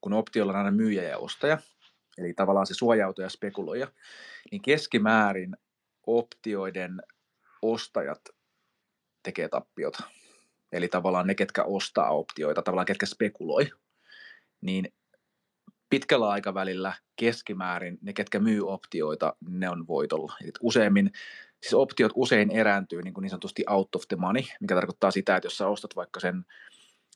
kun 0.00 0.12
optiolla 0.12 0.52
on 0.52 0.58
aina 0.58 0.70
myyjä 0.70 1.02
ja 1.02 1.18
ostaja, 1.18 1.58
eli 2.18 2.34
tavallaan 2.34 2.66
se 2.66 2.74
suojautuja 2.74 3.26
ja 3.26 3.30
spekuloija, 3.30 3.92
niin 4.50 4.62
keskimäärin 4.62 5.56
optioiden 6.06 7.02
ostajat 7.62 8.20
tekee 9.22 9.48
tappiota. 9.48 10.02
Eli 10.72 10.88
tavallaan 10.88 11.26
ne, 11.26 11.34
ketkä 11.34 11.64
ostaa 11.64 12.10
optioita, 12.10 12.62
tavallaan 12.62 12.86
ketkä 12.86 13.06
spekuloi, 13.06 13.70
niin 14.60 14.92
pitkällä 15.90 16.28
aikavälillä 16.28 16.92
keskimäärin 17.16 17.98
ne, 18.02 18.12
ketkä 18.12 18.38
myy 18.38 18.68
optioita, 18.68 19.36
ne 19.48 19.70
on 19.70 19.86
voitolla. 19.86 20.32
Eli 20.42 20.50
useimmin, 20.60 21.12
siis 21.62 21.74
optiot 21.74 22.12
usein 22.14 22.50
erääntyy 22.50 23.02
niin, 23.02 23.14
kuin 23.14 23.22
niin 23.22 23.30
sanotusti 23.30 23.64
out 23.68 23.94
of 23.94 24.02
the 24.08 24.16
money, 24.16 24.42
mikä 24.60 24.74
tarkoittaa 24.74 25.10
sitä, 25.10 25.36
että 25.36 25.46
jos 25.46 25.58
sä 25.58 25.66
ostat 25.66 25.96
vaikka 25.96 26.20
sen 26.20 26.44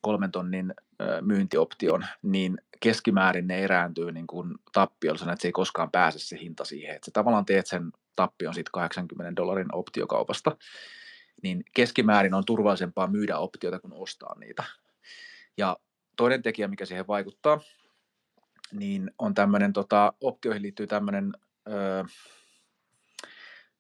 kolmen 0.03 0.31
tonnin 0.31 0.75
myyntioption, 1.21 2.07
niin 2.23 2.59
keskimäärin 2.81 3.47
ne 3.47 3.65
erääntyy 3.65 4.13
niin 4.13 4.27
kuin 4.27 4.55
tappiolla, 4.73 5.33
että 5.33 5.43
se 5.43 5.49
ei 5.49 5.53
koskaan 5.53 5.91
pääse 5.91 6.19
se 6.19 6.39
hinta 6.41 6.65
siihen. 6.65 6.97
Että 6.97 7.07
sä 7.07 7.11
tavallaan 7.13 7.45
teet 7.45 7.67
sen 7.67 7.93
tappion 8.17 8.55
siitä 8.55 8.71
80 8.73 9.37
dollarin 9.37 9.75
optiokaupasta, 9.75 10.57
niin 11.43 11.65
keskimäärin 11.75 12.35
on 12.35 12.45
turvallisempaa 12.45 13.07
myydä 13.07 13.39
optioita 13.39 13.79
kuin 13.79 13.93
ostaa 13.93 14.39
niitä. 14.39 14.65
Ja 15.57 15.77
toinen 16.17 16.43
tekijä, 16.43 16.69
mikä 16.69 16.87
siihen 16.87 17.07
vaikuttaa, 17.07 17.61
niin 18.73 19.11
on 19.19 19.35
tämmöinen, 19.35 19.73
tota, 19.73 20.13
optioihin 20.21 20.63
liittyy 20.63 20.87
tämmöinen 20.87 21.33
ö, 21.69 22.05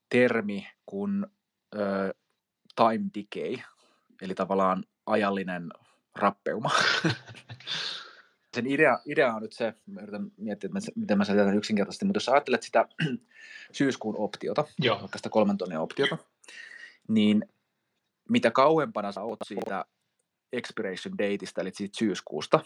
termi 0.08 0.68
kuin 0.86 1.26
ö, 1.74 2.14
time 2.76 3.04
decay, 3.14 3.56
eli 4.22 4.34
tavallaan 4.34 4.84
ajallinen 5.06 5.70
rappeuma. 6.14 6.70
Sen 8.54 8.66
idea, 8.66 8.98
idea 9.06 9.34
on 9.34 9.42
nyt 9.42 9.52
se, 9.52 9.74
mä 9.86 10.00
yritän 10.00 10.30
miettiä, 10.36 10.70
että 10.76 10.90
miten 10.94 11.18
mä 11.18 11.24
selitän 11.24 11.56
yksinkertaisesti, 11.56 12.04
mutta 12.04 12.16
jos 12.16 12.28
ajattelet 12.28 12.62
sitä 12.62 12.88
syyskuun 13.72 14.16
optiota, 14.18 14.64
Joo. 14.78 15.00
vaikka 15.00 15.18
sitä 15.18 15.28
kolmen 15.28 15.58
tonnin 15.58 15.78
optiota, 15.78 16.18
niin 17.08 17.44
mitä 18.28 18.50
kauempana 18.50 19.12
sä 19.12 19.22
oot 19.22 19.38
siitä 19.44 19.84
expiration 20.52 21.18
dateista, 21.18 21.60
eli 21.60 21.70
siitä 21.74 21.98
syyskuusta, 21.98 22.60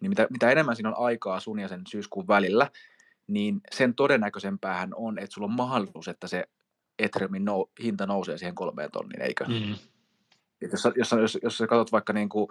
niin 0.00 0.08
mitä, 0.10 0.26
mitä 0.30 0.50
enemmän 0.50 0.76
siinä 0.76 0.88
on 0.88 1.04
aikaa 1.04 1.40
sun 1.40 1.58
ja 1.58 1.68
sen 1.68 1.82
syyskuun 1.88 2.28
välillä, 2.28 2.70
niin 3.26 3.60
sen 3.72 3.94
todennäköisempäähän 3.94 4.90
on, 4.94 5.18
että 5.18 5.34
sulla 5.34 5.46
on 5.46 5.56
mahdollisuus, 5.56 6.08
että 6.08 6.28
se 6.28 6.44
Ethereumin 6.98 7.44
nou, 7.44 7.66
hinta 7.82 8.06
nousee 8.06 8.38
siihen 8.38 8.54
kolmeen 8.54 8.90
tonniin, 8.90 9.22
eikö? 9.22 9.44
Mm. 9.44 9.76
jos, 10.72 10.88
jos, 10.96 11.12
jos, 11.12 11.38
jos 11.42 11.58
sä 11.58 11.66
katsot 11.66 11.92
vaikka 11.92 12.12
niin 12.12 12.28
kuin 12.28 12.48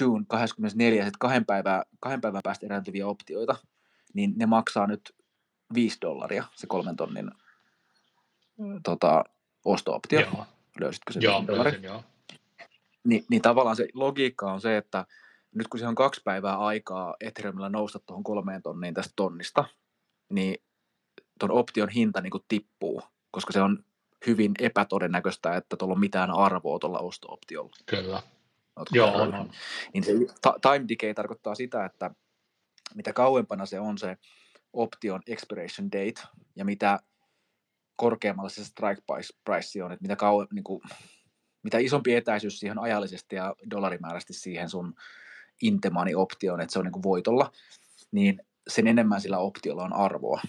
June 0.00 0.24
24, 0.28 1.06
että 1.06 1.18
kahden 1.18 1.44
päivän, 1.44 1.82
kahden 2.00 2.20
päivän 2.20 2.40
päästä 2.44 2.66
erääntyviä 2.66 3.06
optioita, 3.06 3.56
niin 4.14 4.32
ne 4.36 4.46
maksaa 4.46 4.86
nyt 4.86 5.14
5 5.74 5.98
dollaria 6.00 6.44
se 6.54 6.66
kolmen 6.66 6.96
tonnin 6.96 7.30
tota, 8.82 9.24
osto-optio. 9.64 10.20
Joo. 10.20 10.46
Löysitkö 10.80 11.12
sen? 11.12 11.22
Joo, 11.22 11.44
löysin, 11.48 11.82
joo. 11.82 12.04
Ni, 13.04 13.24
niin 13.30 13.42
tavallaan 13.42 13.76
se 13.76 13.88
logiikka 13.94 14.52
on 14.52 14.60
se, 14.60 14.76
että 14.76 15.06
nyt 15.54 15.68
kun 15.68 15.80
se 15.80 15.86
on 15.86 15.94
kaksi 15.94 16.20
päivää 16.24 16.58
aikaa 16.58 17.14
Ethereumilla 17.20 17.68
nousta 17.68 17.98
tuohon 17.98 18.24
kolmeen 18.24 18.62
tonniin 18.62 18.94
tästä 18.94 19.12
tonnista, 19.16 19.64
niin 20.28 20.62
tuon 21.38 21.50
option 21.50 21.88
hinta 21.88 22.20
niin 22.20 22.30
kuin 22.30 22.44
tippuu, 22.48 23.02
koska 23.30 23.52
se 23.52 23.60
on 23.60 23.84
hyvin 24.26 24.52
epätodennäköistä, 24.58 25.56
että 25.56 25.76
tuolla 25.76 25.94
on 25.94 26.00
mitään 26.00 26.30
arvoa 26.30 26.78
tuolla 26.78 26.98
osto-optiolla. 26.98 27.76
Kyllä. 27.86 28.22
Ootko 28.76 28.96
Joo, 28.96 29.14
on, 29.14 29.34
on. 29.34 29.50
Niin 29.92 30.04
se 30.04 30.12
time 30.62 30.84
decay 30.88 31.14
tarkoittaa 31.14 31.54
sitä, 31.54 31.84
että 31.84 32.10
mitä 32.94 33.12
kauempana 33.12 33.66
se 33.66 33.80
on 33.80 33.98
se 33.98 34.16
option 34.72 35.20
expiration 35.26 35.92
date 35.92 36.28
ja 36.56 36.64
mitä 36.64 37.00
korkeammalla 37.96 38.48
se 38.48 38.64
strike 38.64 39.02
price, 39.06 39.34
price 39.44 39.84
on, 39.84 39.92
että 39.92 40.02
mitä, 40.02 40.16
kauem, 40.16 40.48
niin 40.52 40.64
kuin, 40.64 40.82
mitä 41.62 41.78
isompi 41.78 42.14
etäisyys 42.14 42.60
siihen 42.60 42.78
ajallisesti 42.78 43.36
ja 43.36 43.54
dollarimääräisesti 43.70 44.32
siihen 44.32 44.68
sun 44.68 44.94
intemani 45.62 46.14
optioon, 46.14 46.60
että 46.60 46.72
se 46.72 46.78
on 46.78 46.84
niin 46.84 46.92
kuin 46.92 47.02
voitolla, 47.02 47.52
niin 48.12 48.40
sen 48.68 48.86
enemmän 48.86 49.20
sillä 49.20 49.38
optiolla 49.38 49.84
on 49.84 49.92
arvoa. 49.92 50.40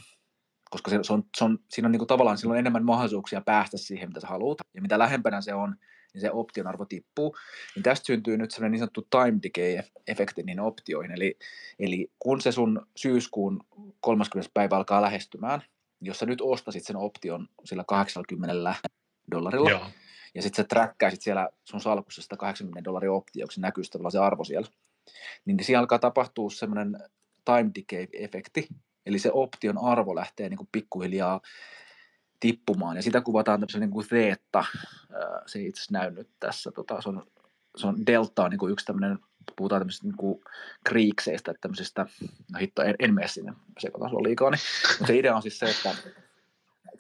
Koska 0.70 0.92
se, 0.92 1.00
se 1.02 1.14
on, 1.14 1.24
se 1.38 1.44
on, 1.44 1.60
siinä 1.72 1.88
on 1.88 1.92
niin 1.92 2.00
kuin 2.00 2.08
tavallaan 2.08 2.38
silloin 2.38 2.60
enemmän 2.60 2.86
mahdollisuuksia 2.86 3.42
päästä 3.42 3.78
siihen, 3.78 4.10
mitä 4.10 4.20
sä 4.20 4.28
haluat. 4.28 4.58
Ja 4.74 4.82
mitä 4.82 5.00
lähempänä 5.00 5.42
se 5.42 5.54
on, 5.54 5.76
niin 6.14 6.22
se 6.22 6.32
option 6.32 6.68
arvo 6.68 6.86
tippuu. 6.86 7.36
Niin 7.76 7.84
tästä 7.84 8.06
syntyy 8.06 8.38
nyt 8.38 8.52
sellainen 8.52 8.72
niin 8.72 8.80
sanottu 8.80 9.08
time 9.10 9.40
decay-efekti 9.44 10.44
niihin 10.44 10.60
optioihin. 10.60 11.12
Eli, 11.12 11.38
eli 11.80 12.12
kun 12.20 12.42
se 12.42 12.52
sun 12.52 12.88
syyskuun 12.96 13.60
30. 14.00 14.52
päivä 14.54 14.76
alkaa 14.76 15.02
lähestymään, 15.02 15.62
jos 16.02 16.20
sä 16.20 16.26
nyt 16.26 16.42
ostasit 16.42 16.86
sen 16.86 16.96
option 16.96 17.48
sillä 17.64 17.84
80 17.88 18.76
dollarilla, 19.32 19.70
Joo, 19.70 19.88
ja 20.36 20.42
sitten 20.42 20.64
sä 20.64 20.68
träkkäisit 20.68 21.22
siellä 21.22 21.50
sun 21.64 21.82
salkussa 21.82 22.22
sitä 22.22 22.38
80 22.38 22.84
dollaria 22.84 23.12
optioksi, 23.12 23.62
näkyy 23.62 23.84
tavallaan 23.84 24.12
se 24.12 24.20
arvo 24.20 24.44
siellä, 24.44 24.68
niin 25.46 25.64
siellä 25.64 25.80
alkaa 25.80 26.00
tapahtua 26.00 26.50
semmoinen 26.50 26.98
time 27.46 27.72
decay-efekti, 27.76 28.68
eli 29.06 29.20
se 29.20 29.32
option 29.34 29.78
arvo 29.78 30.16
lähtee 30.16 30.50
niin 30.50 30.58
kuin 30.58 30.70
pikkuhiljaa 30.72 31.42
tippumaan, 32.40 32.96
ja 32.96 33.04
sitä 33.04 33.22
kuvataan 33.22 33.60
tämmöisellä 33.60 33.86
niin 33.86 33.94
kuin 33.94 34.08
theta, 34.08 34.66
se 35.46 35.60
ei 35.60 35.68
itse 35.68 35.92
näy 35.92 36.12
nyt 36.12 36.30
tässä, 36.40 36.72
tota, 36.72 37.02
se, 37.02 37.10
on, 37.10 37.28
se 37.76 37.88
on 37.88 38.06
delta 38.06 38.44
on 38.44 38.52
niin 38.52 38.60
kuin 38.60 38.72
yksi 38.72 38.86
tämmöinen, 38.86 39.20
puhutaan 39.56 39.80
tämmöisistä 39.80 40.08
niin 40.08 40.42
kriikseistä, 40.84 41.52
että 41.52 41.62
tämmöisistä, 41.62 42.06
no 42.52 42.60
hitto, 42.60 42.82
en, 42.82 42.96
en 43.00 43.14
mene 43.14 43.28
sinne, 43.28 43.54
sekoitan 43.80 44.10
sulla 44.10 44.24
liikaa, 44.24 44.50
niin, 44.50 44.60
mutta 45.00 45.08
se 45.08 45.18
idea 45.18 45.36
on 45.36 45.42
siis 45.42 45.60
se, 45.60 45.66
että 45.66 45.96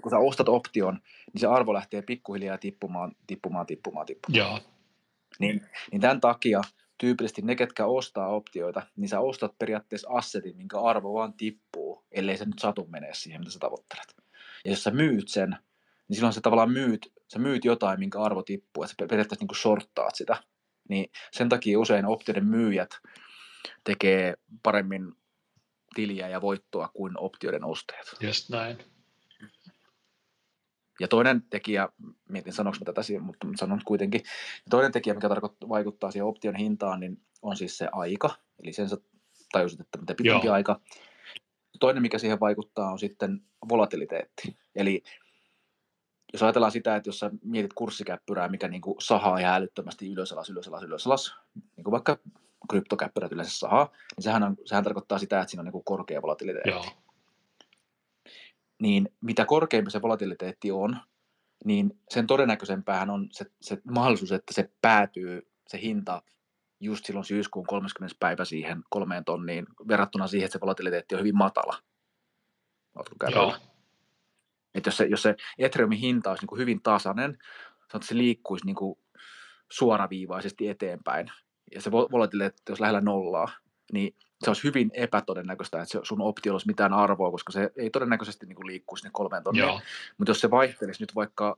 kun 0.02 0.10
sä 0.10 0.18
ostat 0.18 0.50
option, 0.50 1.00
niin 1.34 1.39
se 1.39 1.48
arvo 1.48 1.74
lähtee 1.74 2.02
pikkuhiljaa 2.02 2.58
tippumaan, 2.58 3.12
tippumaan, 3.28 3.66
tippumaan, 3.66 4.06
tippumaan. 4.06 4.38
joo, 4.38 4.60
Niin, 5.39 5.62
niin 5.91 6.02
tämän 6.02 6.22
takia 6.22 6.62
tyypillisesti 6.98 7.41
ne, 7.41 7.56
ketkä 7.56 7.86
ostaa 7.86 8.28
optioita, 8.28 8.82
niin 8.96 9.10
sä 9.10 9.20
ostat 9.20 9.58
periaatteessa 9.60 10.10
assetin, 10.10 10.58
minkä 10.58 10.82
arvo 10.82 11.14
vaan 11.14 11.34
tippuu, 11.34 12.06
ellei 12.12 12.38
se 12.38 12.46
nyt 12.46 12.60
satu 12.60 12.88
menee 12.88 13.14
siihen, 13.14 13.41
mitä 13.41 13.52
sä 13.52 13.60
tavoittelet. 13.60 14.16
Ja 14.66 14.72
jos 14.72 14.84
sä 14.84 14.91
myyt 14.91 15.28
sen, 15.28 15.58
niin 16.08 16.16
silloin 16.16 16.34
sä 16.34 16.41
tavallaan 16.41 16.72
myyt, 16.72 17.14
sä 17.34 17.39
myyt 17.39 17.66
jotain, 17.66 18.00
minkä 18.00 18.22
arvo 18.22 18.43
tippuu, 18.43 18.84
että 18.84 18.96
sä 19.00 19.08
periaatteessa 19.08 19.46
niin 19.46 19.62
shorttaat 19.62 20.16
sitä. 20.16 20.38
Niin 20.89 21.11
sen 21.31 21.49
takia 21.49 21.79
usein 21.79 22.05
optioiden 22.05 22.45
myyjät 22.45 22.89
tekee 23.83 24.33
paremmin 24.63 25.13
tiliä 25.95 26.27
ja 26.27 26.41
voittoa 26.41 26.88
kuin 26.88 27.19
optioiden 27.19 27.63
ostajat. 27.63 28.05
just 28.21 28.49
näin. 28.49 28.77
Ja 30.99 31.07
toinen 31.07 31.43
tekijä, 31.49 31.89
mietin 32.29 32.53
sanoinko 32.53 32.77
mä 32.79 32.86
tätä 32.86 33.03
siinä, 33.03 33.23
mutta 33.23 33.47
sanon 33.55 33.81
kuitenkin, 33.86 34.21
toinen 34.69 34.91
tekijä, 34.91 35.13
mikä 35.13 35.29
tarkoittaa, 35.29 35.69
vaikuttaa 35.69 36.11
siihen 36.11 36.25
option 36.25 36.55
hintaan, 36.55 36.99
niin 36.99 37.21
on 37.41 37.57
siis 37.57 37.77
se 37.77 37.88
aika, 37.91 38.36
eli 38.63 38.73
sen 38.73 38.89
sä 38.89 38.97
tajusit, 39.51 39.79
että 39.79 39.97
mitä 39.97 40.15
pitempi 40.17 40.47
Joo. 40.47 40.53
aika. 40.53 40.81
Toinen, 41.79 42.01
mikä 42.01 42.17
siihen 42.17 42.39
vaikuttaa, 42.39 42.91
on 42.91 42.99
sitten 42.99 43.41
volatiliteetti. 43.69 44.57
Eli 44.75 45.03
jos 46.36 46.43
ajatellaan 46.43 46.71
sitä, 46.71 46.95
että 46.95 47.09
jos 47.09 47.19
sä 47.19 47.31
mietit 47.43 47.73
kurssikäppyrää, 47.73 48.47
mikä 48.47 48.67
niin 48.67 48.81
kuin 48.81 48.95
sahaa 49.01 49.38
ihan 49.38 49.53
älyttömästi 49.53 50.11
ylös 50.11 50.31
alas, 50.31 50.49
ylös 50.49 50.67
alas, 50.67 50.83
ylös 50.83 51.07
alas, 51.07 51.36
niin 51.75 51.83
kuin 51.83 51.91
vaikka 51.91 52.17
kryptokäppyrät 52.69 53.31
yleensä 53.31 53.59
sahaa, 53.59 53.89
niin 54.15 54.23
sehän, 54.23 54.43
on, 54.43 54.55
sehän 54.65 54.83
tarkoittaa 54.83 55.19
sitä, 55.19 55.39
että 55.39 55.51
siinä 55.51 55.61
on 55.61 55.65
niin 55.65 55.71
kuin 55.71 55.83
korkea 55.83 56.21
volatiliteetti 56.21 56.69
Joo, 56.69 56.86
niin 58.81 59.09
mitä 59.21 59.45
korkeampi 59.45 59.91
se 59.91 60.01
volatiliteetti 60.01 60.71
on, 60.71 60.97
niin 61.65 61.99
sen 62.09 62.27
todennäköisempään 62.27 63.09
on 63.09 63.27
se, 63.31 63.45
se 63.61 63.81
mahdollisuus, 63.91 64.31
että 64.31 64.53
se 64.53 64.69
päätyy, 64.81 65.47
se 65.67 65.81
hinta 65.81 66.21
just 66.79 67.05
silloin 67.05 67.25
syyskuun 67.25 67.67
30. 67.67 68.15
päivä 68.19 68.45
siihen 68.45 68.83
kolmeen 68.89 69.25
tonniin, 69.25 69.65
verrattuna 69.88 70.27
siihen, 70.27 70.45
että 70.45 70.53
se 70.53 70.61
volatiliteetti 70.61 71.15
on 71.15 71.19
hyvin 71.19 71.38
matala. 71.38 71.77
Oletko 72.95 73.15
joo? 73.31 73.55
Että 74.76 74.88
jos 74.88 74.97
se, 74.97 75.05
jos 75.05 75.21
se 75.21 75.36
Ethereumin 75.57 75.97
hinta 75.97 76.30
olisi 76.30 76.41
niin 76.41 76.47
kuin 76.47 76.59
hyvin 76.59 76.82
tasainen, 76.82 77.38
että 77.84 78.07
se 78.07 78.17
liikkuisi 78.17 78.65
niin 78.65 78.76
kuin 78.76 78.99
suoraviivaisesti 79.71 80.69
eteenpäin, 80.69 81.32
ja 81.76 81.82
se 81.82 81.89
vol- 81.89 82.11
volatiliteetti 82.11 82.71
olisi 82.71 82.82
lähellä 82.82 83.01
nollaa, 83.01 83.51
niin 83.91 84.15
se 84.43 84.49
olisi 84.49 84.63
hyvin 84.63 84.91
epätodennäköistä, 84.93 85.82
että 85.82 85.91
se 85.91 85.99
sun 86.03 86.21
optiolla 86.21 86.55
olisi 86.55 86.67
mitään 86.67 86.93
arvoa, 86.93 87.32
koska 87.32 87.51
se 87.51 87.71
ei 87.76 87.89
todennäköisesti 87.89 88.45
niin 88.45 88.55
kuin 88.55 88.67
liikkuisi 88.67 89.01
sinne 89.01 89.11
kolmeen 89.13 89.43
tonniin. 89.43 89.61
joo, 89.61 89.82
Mutta 90.17 90.30
jos 90.30 90.39
se 90.41 90.51
vaihtelisi 90.51 91.03
nyt 91.03 91.15
vaikka 91.15 91.57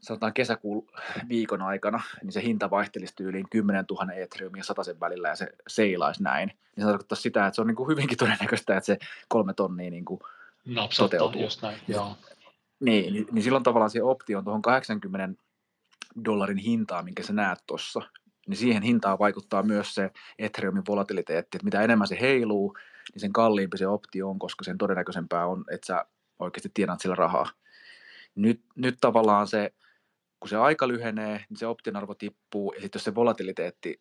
sanotaan 0.00 0.32
kesäkuun 0.32 0.88
viikon 1.28 1.62
aikana, 1.62 2.02
niin 2.22 2.32
se 2.32 2.42
hinta 2.42 2.70
vaihtelisi 2.70 3.16
tyyliin 3.16 3.48
10 3.50 3.84
000 3.90 4.12
Ethereumia 4.12 4.62
sen 4.62 5.00
välillä 5.00 5.28
ja 5.28 5.36
se 5.36 5.48
seilaisi 5.68 6.22
näin. 6.22 6.48
Niin 6.48 6.84
se 6.84 6.86
tarkoittaa 6.86 7.16
sitä, 7.16 7.46
että 7.46 7.54
se 7.54 7.60
on 7.60 7.66
niin 7.66 7.76
kuin 7.76 7.88
hyvinkin 7.88 8.18
todennäköistä, 8.18 8.76
että 8.76 8.86
se 8.86 8.98
kolme 9.28 9.54
tonnia 9.54 9.90
niin 9.90 10.04
kuin, 10.04 10.20
napsattaa, 10.74 11.18
Toteutuu. 11.18 11.42
just 11.42 11.62
näin. 11.62 11.78
Joo, 11.88 12.16
niin, 12.80 13.12
niin, 13.12 13.26
niin 13.32 13.42
silloin 13.42 13.64
tavallaan 13.64 13.90
se 13.90 14.02
optio 14.02 14.38
on 14.38 14.44
tuohon 14.44 14.62
80 14.62 15.42
dollarin 16.24 16.56
hintaan, 16.58 17.04
minkä 17.04 17.22
sä 17.22 17.32
näet 17.32 17.58
tuossa, 17.66 18.00
niin 18.48 18.56
siihen 18.56 18.82
hintaan 18.82 19.18
vaikuttaa 19.18 19.62
myös 19.62 19.94
se 19.94 20.10
Ethereumin 20.38 20.82
volatiliteetti, 20.88 21.56
että 21.56 21.64
mitä 21.64 21.82
enemmän 21.82 22.08
se 22.08 22.18
heiluu, 22.20 22.76
niin 23.14 23.20
sen 23.20 23.32
kalliimpi 23.32 23.78
se 23.78 23.86
optio 23.86 24.28
on, 24.28 24.38
koska 24.38 24.64
sen 24.64 24.78
todennäköisempää 24.78 25.46
on, 25.46 25.64
että 25.70 25.86
sä 25.86 26.04
oikeasti 26.38 26.70
tienaat 26.74 27.00
sillä 27.00 27.14
rahaa. 27.14 27.50
Nyt, 28.34 28.60
nyt 28.76 28.96
tavallaan 29.00 29.46
se, 29.46 29.74
kun 30.40 30.48
se 30.48 30.56
aika 30.56 30.88
lyhenee, 30.88 31.44
niin 31.48 31.56
se 31.56 31.66
option 31.66 31.96
arvo 31.96 32.14
tippuu, 32.14 32.72
ja 32.72 32.80
sitten 32.80 32.98
jos 32.98 33.04
se 33.04 33.14
volatiliteetti 33.14 34.00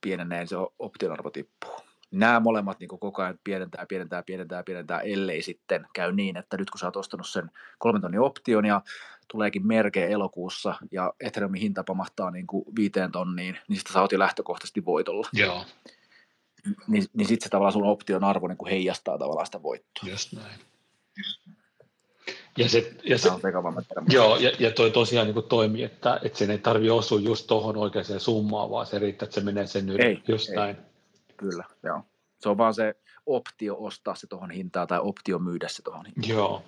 pienenee, 0.00 0.38
niin 0.38 0.48
se 0.48 0.56
option 0.78 1.12
arvo 1.12 1.30
tippuu. 1.30 1.91
Nämä 2.12 2.40
molemmat 2.40 2.80
niin 2.80 2.88
koko 2.88 3.22
ajan 3.22 3.38
pienentää, 3.44 3.86
pienentää, 3.86 4.22
pienentää, 4.22 4.62
pienentää, 4.62 5.00
ellei 5.00 5.42
sitten 5.42 5.86
käy 5.92 6.12
niin, 6.12 6.36
että 6.36 6.56
nyt 6.56 6.70
kun 6.70 6.78
sä 6.78 6.86
oot 6.86 6.96
ostanut 6.96 7.28
sen 7.28 7.50
kolmen 7.78 8.02
tonnin 8.02 8.20
option 8.20 8.64
ja 8.64 8.82
tuleekin 9.28 9.66
merke 9.66 10.06
elokuussa 10.06 10.74
ja 10.90 11.12
Ethereumin 11.20 11.60
hinta 11.60 11.84
pamahtaa 11.84 12.30
niin 12.30 12.46
kuin 12.46 12.64
viiteen 12.76 13.12
tonniin, 13.12 13.58
niin 13.68 13.76
sitten 13.76 13.92
sä 13.92 14.00
oot 14.00 14.12
jo 14.12 14.18
lähtökohtaisesti 14.18 14.84
voitolla. 14.84 15.28
joo, 15.32 15.64
Niin, 16.86 17.04
niin 17.12 17.28
sitten 17.28 17.44
se 17.44 17.50
tavallaan 17.50 17.72
sun 17.72 17.86
option 17.86 18.24
arvo 18.24 18.48
niin 18.48 18.58
kuin 18.58 18.70
heijastaa 18.70 19.18
tavallaan 19.18 19.46
sitä 19.46 19.62
voittoa. 19.62 20.10
just 20.10 20.32
näin. 20.32 20.60
Ja 22.58 22.68
se, 22.68 22.94
ja 23.04 23.18
se, 23.18 23.30
Joo, 24.08 24.36
ja, 24.36 24.52
ja 24.58 24.70
toi 24.70 24.90
tosiaan 24.90 25.26
niin 25.26 25.44
toimii, 25.48 25.82
että, 25.84 26.20
että 26.22 26.38
sen 26.38 26.50
ei 26.50 26.58
tarvi 26.58 26.90
osua 26.90 27.20
just 27.20 27.46
tuohon 27.46 27.76
oikeaan 27.76 28.20
summaan, 28.20 28.70
vaan 28.70 28.86
se 28.86 28.98
riittää, 28.98 29.26
että 29.26 29.34
se 29.34 29.40
menee 29.40 29.66
sen 29.66 29.88
yli. 29.88 30.02
Ei, 30.02 30.22
just 30.28 30.48
ei. 30.48 30.56
näin. 30.56 30.76
Kyllä, 31.50 31.64
joo. 31.82 32.02
Se 32.40 32.48
on 32.48 32.58
vaan 32.58 32.74
se 32.74 32.94
optio 33.26 33.76
ostaa 33.78 34.14
se 34.14 34.26
tuohon 34.26 34.50
hintaan 34.50 34.86
tai 34.86 35.00
optio 35.02 35.38
myydä 35.38 35.68
se 35.68 35.82
tuohon 35.82 36.06
hintaan. 36.06 36.28
Joo. 36.28 36.62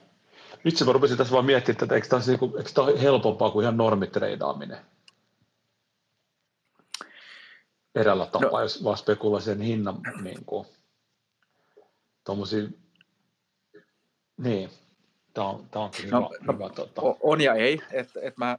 Itse 0.65 0.85
mä 0.85 0.93
rupesin 0.93 1.17
tässä 1.17 1.33
vaan 1.33 1.45
miettimään, 1.45 1.83
että 1.83 1.95
eikö 1.95 2.09
tämä, 2.09 2.23
niinku, 2.27 2.55
eikö 2.57 2.71
tämä 2.75 2.87
ole 2.87 3.03
helpompaa 3.03 3.51
kuin 3.51 3.63
ihan 3.63 3.77
normitreidaaminen? 3.77 4.79
Eräällä 7.95 8.27
tapaa, 8.27 8.51
no. 8.51 8.61
jos 8.61 8.85
vaan 8.85 8.97
spekuloi 8.97 9.43
sen 9.43 9.61
hinnan 9.61 10.01
niin 10.23 10.45
kuin, 10.45 10.67
tommosia, 12.25 12.69
niin, 14.37 14.71
tämä 15.35 15.49
on, 15.49 15.69
tämä 15.71 15.85
on 15.85 15.91
hyvä, 16.03 16.11
No, 16.11 16.21
no, 16.21 16.29
no, 16.41 16.53
hyvä 16.53 16.69
tota. 16.69 17.03
On 17.21 17.41
ja 17.41 17.55
ei. 17.55 17.81
että 17.93 18.21
et 18.23 18.37
mä, 18.37 18.59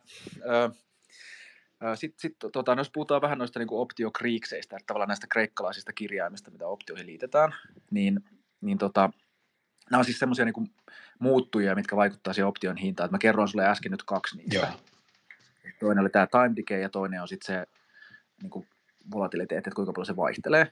sitten 1.95 2.19
sit, 2.19 2.35
tota, 2.53 2.75
no 2.75 2.79
jos 2.79 2.91
puhutaan 2.93 3.21
vähän 3.21 3.37
noista 3.37 3.59
niin 3.59 3.67
optiokriikseistä, 3.71 4.75
että 4.75 4.85
tavallaan 4.87 5.07
näistä 5.07 5.27
kreikkalaisista 5.31 5.93
kirjaimista, 5.93 6.51
mitä 6.51 6.67
optioihin 6.67 7.07
liitetään, 7.07 7.55
niin, 7.91 8.23
niin 8.61 8.77
tota, 8.77 9.09
nämä 9.91 9.99
on 9.99 10.05
siis 10.05 10.19
semmoisia 10.19 10.45
niin 10.45 10.73
muuttujia, 11.19 11.75
mitkä 11.75 11.95
vaikuttaa 11.95 12.33
siihen 12.33 12.47
option 12.47 12.77
hintaan. 12.77 13.05
Et 13.05 13.11
mä 13.11 13.17
kerroin 13.17 13.47
sulle 13.47 13.67
äsken 13.67 13.91
nyt 13.91 14.03
kaksi 14.03 14.37
niistä. 14.37 14.55
Joo, 14.55 14.79
Toinen 15.79 16.01
oli 16.01 16.09
tämä 16.09 16.27
time 16.27 16.55
decay 16.55 16.81
ja 16.81 16.89
toinen 16.89 17.21
on 17.21 17.27
sitten 17.27 17.55
se 17.55 17.67
niin 18.41 18.49
kuin 18.49 18.67
volatiliteetti, 19.11 19.69
että 19.69 19.75
kuinka 19.75 19.93
paljon 19.93 20.05
se 20.05 20.15
vaihtelee. 20.15 20.71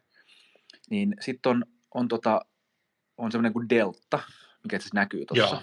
Niin 0.90 1.16
sitten 1.20 1.50
on, 1.50 1.66
on, 1.94 2.08
tota, 2.08 2.42
on 3.18 3.32
semmoinen 3.32 3.54
kuin 3.54 3.70
delta, 3.70 4.20
mikä 4.64 4.76
itse 4.76 4.90
näkyy 4.94 5.26
tuossa. 5.26 5.62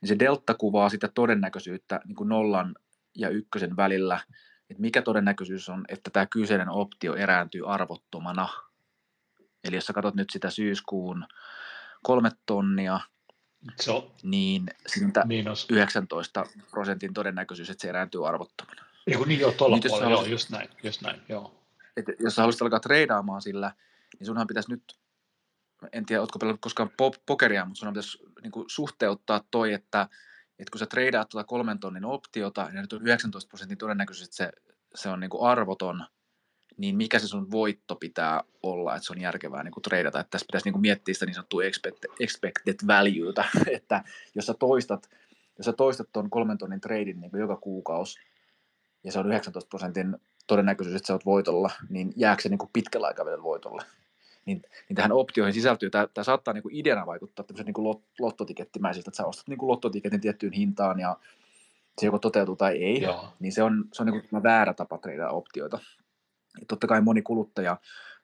Niin 0.00 0.08
se 0.08 0.18
delta 0.18 0.54
kuvaa 0.54 0.88
sitä 0.88 1.08
todennäköisyyttä 1.08 2.00
niin 2.04 2.16
kuin 2.16 2.28
nollan 2.28 2.74
ja 3.16 3.28
ykkösen 3.28 3.76
välillä, 3.76 4.20
että 4.70 4.80
mikä 4.80 5.02
todennäköisyys 5.02 5.68
on, 5.68 5.84
että 5.88 6.10
tämä 6.10 6.26
kyseinen 6.26 6.68
optio 6.68 7.14
erääntyy 7.14 7.72
arvottomana. 7.72 8.48
Eli 9.64 9.76
jos 9.76 9.86
sä 9.86 9.92
katsot 9.92 10.14
nyt 10.14 10.30
sitä 10.30 10.50
syyskuun 10.50 11.26
kolme 12.02 12.30
tonnia, 12.46 13.00
Se 13.80 13.90
on 13.90 14.10
niin 14.22 14.66
siitä 14.86 15.22
miinus. 15.26 15.66
19 15.70 16.46
prosentin 16.70 17.14
todennäköisyys, 17.14 17.70
että 17.70 17.82
se 17.82 17.88
erääntyy 17.88 18.28
arvottomana. 18.28 18.82
Eiku 19.06 19.24
niin 19.24 19.40
joo, 19.40 19.52
tuolla 19.52 19.76
Nyt 19.76 19.84
jos 19.84 19.90
puolella, 19.92 20.10
joo, 20.10 20.20
haluaisit- 20.20 20.30
just 20.30 20.50
näin, 20.50 20.68
just 20.82 21.02
näin, 21.02 21.22
joo. 21.28 21.54
Et 21.96 22.04
jos 22.18 22.34
sä 22.34 22.42
haluaisit 22.42 22.62
alkaa 22.62 22.80
treidaamaan 22.80 23.42
sillä, 23.42 23.72
niin 24.18 24.26
sunhan 24.26 24.46
pitäisi 24.46 24.70
nyt, 24.70 24.98
en 25.92 26.06
tiedä, 26.06 26.20
ootko 26.20 26.38
pelannut 26.38 26.60
koskaan 26.60 26.88
po- 26.88 27.22
pokeria, 27.26 27.64
mutta 27.64 27.78
sunhan 27.78 27.94
pitäisi 27.94 28.18
niin 28.42 28.52
kuin 28.52 28.64
suhteuttaa 28.68 29.40
toi, 29.50 29.72
että, 29.72 30.08
että 30.58 30.70
kun 30.72 30.78
sä 30.78 30.86
treidaat 30.86 31.28
tuota 31.28 31.46
kolmen 31.46 31.78
tonnin 31.78 32.04
optiota, 32.04 32.64
niin 32.64 32.82
nyt 32.82 32.92
on 32.92 33.02
19 33.02 33.48
prosentin 33.48 33.78
todennäköisyys, 33.78 34.28
että 34.28 34.36
se, 34.36 34.52
se 34.94 35.08
on 35.08 35.20
niin 35.20 35.30
kuin 35.30 35.42
arvoton, 35.42 36.04
niin 36.76 36.96
mikä 36.96 37.18
se 37.18 37.28
sun 37.28 37.50
voitto 37.50 37.96
pitää 37.96 38.42
olla, 38.62 38.96
että 38.96 39.06
se 39.06 39.12
on 39.12 39.20
järkevää 39.20 39.62
niin 39.62 39.72
kuin 39.72 39.82
treidata. 39.82 40.20
Että 40.20 40.30
tässä 40.30 40.46
pitäisi 40.46 40.66
niin 40.66 40.72
kuin 40.72 40.80
miettiä 40.80 41.14
sitä 41.14 41.26
niin 41.26 41.34
sanottua 41.34 41.64
expected, 41.64 42.10
expected 42.20 42.74
valueta, 42.86 43.44
että 43.76 44.04
jos 44.34 44.46
sä 44.46 44.54
toistat, 44.54 45.10
jos 45.58 45.64
sä 45.64 45.72
toistat 45.72 46.08
tuon 46.12 46.30
kolmen 46.30 46.58
tonnin 46.58 46.80
treidin 46.80 47.20
niin 47.20 47.30
joka 47.38 47.56
kuukausi, 47.56 48.20
ja 49.04 49.12
se 49.12 49.18
on 49.18 49.26
19 49.26 49.68
prosentin 49.68 50.16
todennäköisyys, 50.46 50.96
että 50.96 51.06
sä 51.06 51.12
oot 51.12 51.26
voitolla, 51.26 51.70
niin 51.88 52.12
jääkö 52.16 52.42
se 52.42 52.48
niin 52.48 52.58
kuin 52.58 52.70
pitkällä 52.72 53.06
aikavälillä 53.06 53.42
voitolle? 53.42 53.82
Niin, 54.46 54.62
niin 54.88 54.96
tähän 54.96 55.12
optioihin 55.12 55.54
sisältyy, 55.54 55.90
tämä, 55.90 56.06
tämä 56.14 56.24
saattaa 56.24 56.54
niin 56.54 56.62
kuin 56.62 56.74
ideana 56.74 57.06
vaikuttaa 57.06 57.44
tämmöisen 57.44 57.66
niin 57.66 57.74
kuin 57.74 57.84
lot, 57.84 58.02
lottotikettimäisiltä, 58.18 59.08
että 59.08 59.16
sä 59.16 59.26
ostat 59.26 59.48
niin 59.48 59.58
kuin 59.58 59.68
lottotiketin 59.68 60.20
tiettyyn 60.20 60.52
hintaan 60.52 61.00
ja 61.00 61.16
se 62.00 62.06
joko 62.06 62.18
toteutuu 62.18 62.56
tai 62.56 62.76
ei, 62.84 63.02
Joo, 63.02 63.32
niin 63.40 63.52
se 63.52 63.62
on, 63.62 63.84
se 63.92 64.02
on 64.02 64.06
niin 64.06 64.28
kuin 64.30 64.42
väärä 64.42 64.74
tapa 64.74 64.98
treidaa 64.98 65.30
optioita. 65.30 65.78
Ja 66.60 66.66
totta 66.68 66.86
kai 66.86 67.00
moni 67.00 67.22
kuluttaja 67.22 67.76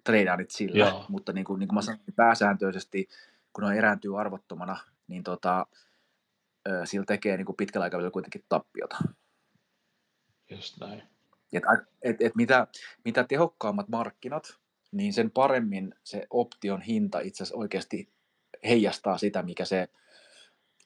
treidaa 0.05 0.37
nyt 0.37 0.51
sillä, 0.51 0.79
Joo. 0.79 1.05
mutta 1.09 1.33
niin 1.33 1.45
kuin, 1.45 1.59
niin 1.59 1.69
kuin 1.69 1.75
mä 1.75 1.83
sanoin, 1.83 2.01
pääsääntöisesti, 2.17 3.09
kun 3.53 3.65
ne 3.65 3.79
erääntyy 3.79 4.21
arvottomana, 4.21 4.79
niin 5.09 5.23
tota, 5.23 5.67
sillä 6.85 7.05
tekee 7.07 7.37
niin 7.37 7.47
kuin 7.47 7.57
pitkällä 7.57 7.85
aikavälillä 7.85 8.11
kuitenkin 8.11 8.45
tappiota. 8.49 8.97
just 10.51 10.81
näin. 10.81 11.03
Et, 11.53 11.63
et, 12.03 12.17
et 12.21 12.35
mitä, 12.35 12.67
mitä 13.05 13.25
tehokkaammat 13.25 13.89
markkinat, 13.89 14.60
niin 14.93 15.13
sen 15.13 15.31
paremmin 15.31 15.95
se 16.05 16.27
option 16.31 16.81
hinta 16.83 17.21
itse 17.21 17.43
asiassa 17.43 17.59
oikeasti 17.59 18.13
heijastaa 18.65 19.19
sitä, 19.19 19.43
mikä 19.43 19.65
se 19.65 19.89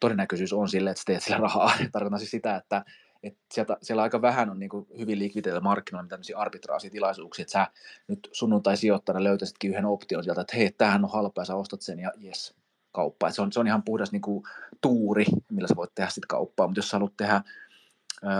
todennäköisyys 0.00 0.52
on 0.52 0.68
sille, 0.68 0.90
että 0.90 1.00
sä 1.00 1.04
teet 1.06 1.22
sillä 1.22 1.36
rahaa. 1.36 1.72
Tarkoitan 1.92 2.18
siis 2.18 2.30
sitä, 2.30 2.56
että, 2.56 2.84
että 3.22 3.40
sieltä, 3.52 3.76
siellä 3.82 4.02
aika 4.02 4.22
vähän 4.22 4.50
on 4.50 4.58
niin 4.58 4.68
kuin 4.68 4.86
hyvin 4.98 5.18
likvideillä 5.18 5.60
markkinoilla 5.60 6.08
tämmöisiä 6.08 6.38
arbitraasitilaisuuksia, 6.38 7.42
että 7.42 7.52
sä 7.52 7.66
nyt 8.08 8.28
sunnuntai 8.32 8.76
sijoittajana 8.76 9.24
löytäisitkin 9.24 9.70
yhden 9.70 9.86
option 9.86 10.24
sieltä, 10.24 10.40
että 10.40 10.56
hei, 10.56 10.72
tämähän 10.72 11.04
on 11.04 11.10
halpa 11.10 11.40
ja 11.40 11.44
sä 11.44 11.54
ostat 11.54 11.82
sen 11.82 11.98
ja 11.98 12.12
jes, 12.16 12.54
kauppa. 12.92 13.30
Se, 13.30 13.42
on, 13.42 13.52
se 13.52 13.60
on 13.60 13.66
ihan 13.66 13.82
puhdas 13.82 14.12
niin 14.12 14.22
kuin 14.22 14.44
tuuri, 14.80 15.24
millä 15.50 15.68
sä 15.68 15.76
voit 15.76 15.94
tehdä 15.94 16.10
sitten 16.10 16.28
kauppaa, 16.28 16.66
mutta 16.66 16.78
jos 16.78 16.88
sä 16.88 16.96
haluat 16.96 17.16
tehdä 17.16 17.42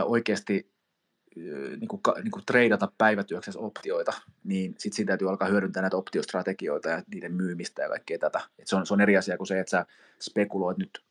oikeasti 0.04 0.73
niin 1.36 1.88
kuin, 1.88 2.00
niin 2.22 2.30
kuin 2.30 2.46
treidata 2.46 2.92
päivätyöksessä 2.98 3.60
optioita, 3.60 4.12
niin 4.44 4.74
sitten 4.78 4.96
siinä 4.96 5.06
täytyy 5.06 5.28
alkaa 5.28 5.48
hyödyntää 5.48 5.80
näitä 5.82 5.96
optiostrategioita 5.96 6.88
ja 6.88 7.02
niiden 7.14 7.32
myymistä 7.32 7.82
ja 7.82 7.88
kaikkea 7.88 8.18
tätä. 8.18 8.40
Et 8.58 8.66
se, 8.66 8.76
on, 8.76 8.86
se 8.86 8.94
on 8.94 9.00
eri 9.00 9.16
asia 9.16 9.36
kuin 9.36 9.46
se, 9.46 9.60
että 9.60 9.70
sä 9.70 9.86
spekuloit 10.20 10.78
nyt 10.78 11.04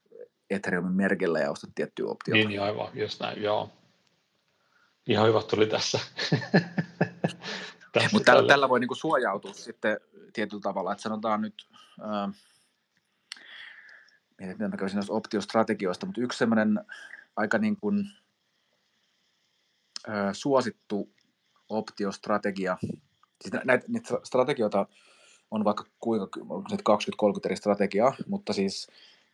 Ethereumin 0.50 0.94
merkillä 0.94 1.40
ja 1.40 1.52
ostat 1.52 1.70
tiettyä 1.76 2.08
optiota. 2.08 2.38
Niin, 2.38 2.48
niin 2.48 2.62
aivan, 2.62 2.90
just 2.94 3.20
näin, 3.20 3.44
joo. 3.44 3.70
Ihan 5.08 5.28
hyvä 5.28 5.42
tuli 5.42 5.68
tässä. 5.68 6.00
tässä 7.94 8.10
Mutta 8.12 8.26
tällä, 8.32 8.48
tällä- 8.48 8.70
voi 8.70 8.80
niinku 8.80 8.96
suojautua 8.96 9.54
sitten 9.54 9.98
tietyllä 10.34 10.62
tavalla, 10.62 10.92
että 10.92 11.02
sanotaan 11.02 11.42
nyt, 11.42 11.68
mietin, 14.40 14.56
mitä 14.56 14.68
mä 14.68 14.78
kävisin 14.78 14.96
noista 14.96 15.14
optiostrategioista, 15.14 16.06
mutta 16.06 16.22
yksi 16.22 16.38
semmoinen 16.38 16.80
aika 17.36 17.58
niin 17.58 17.78
kuin, 17.78 18.06
suosittu 20.34 21.10
optiostrategia, 21.70 22.78
siis 23.42 23.54
nä- 23.54 23.62
näitä, 23.66 23.86
niitä 23.88 24.20
strategioita 24.24 24.86
on 25.52 25.64
vaikka 25.64 25.86
kuinka, 26.00 26.40
onko 26.50 26.70
se 26.70 26.76
nyt 26.76 26.84
20-30 27.30 27.40
eri 27.46 27.56
strategiaa, 27.56 28.14
mutta 28.28 28.54
siis, 28.54 28.88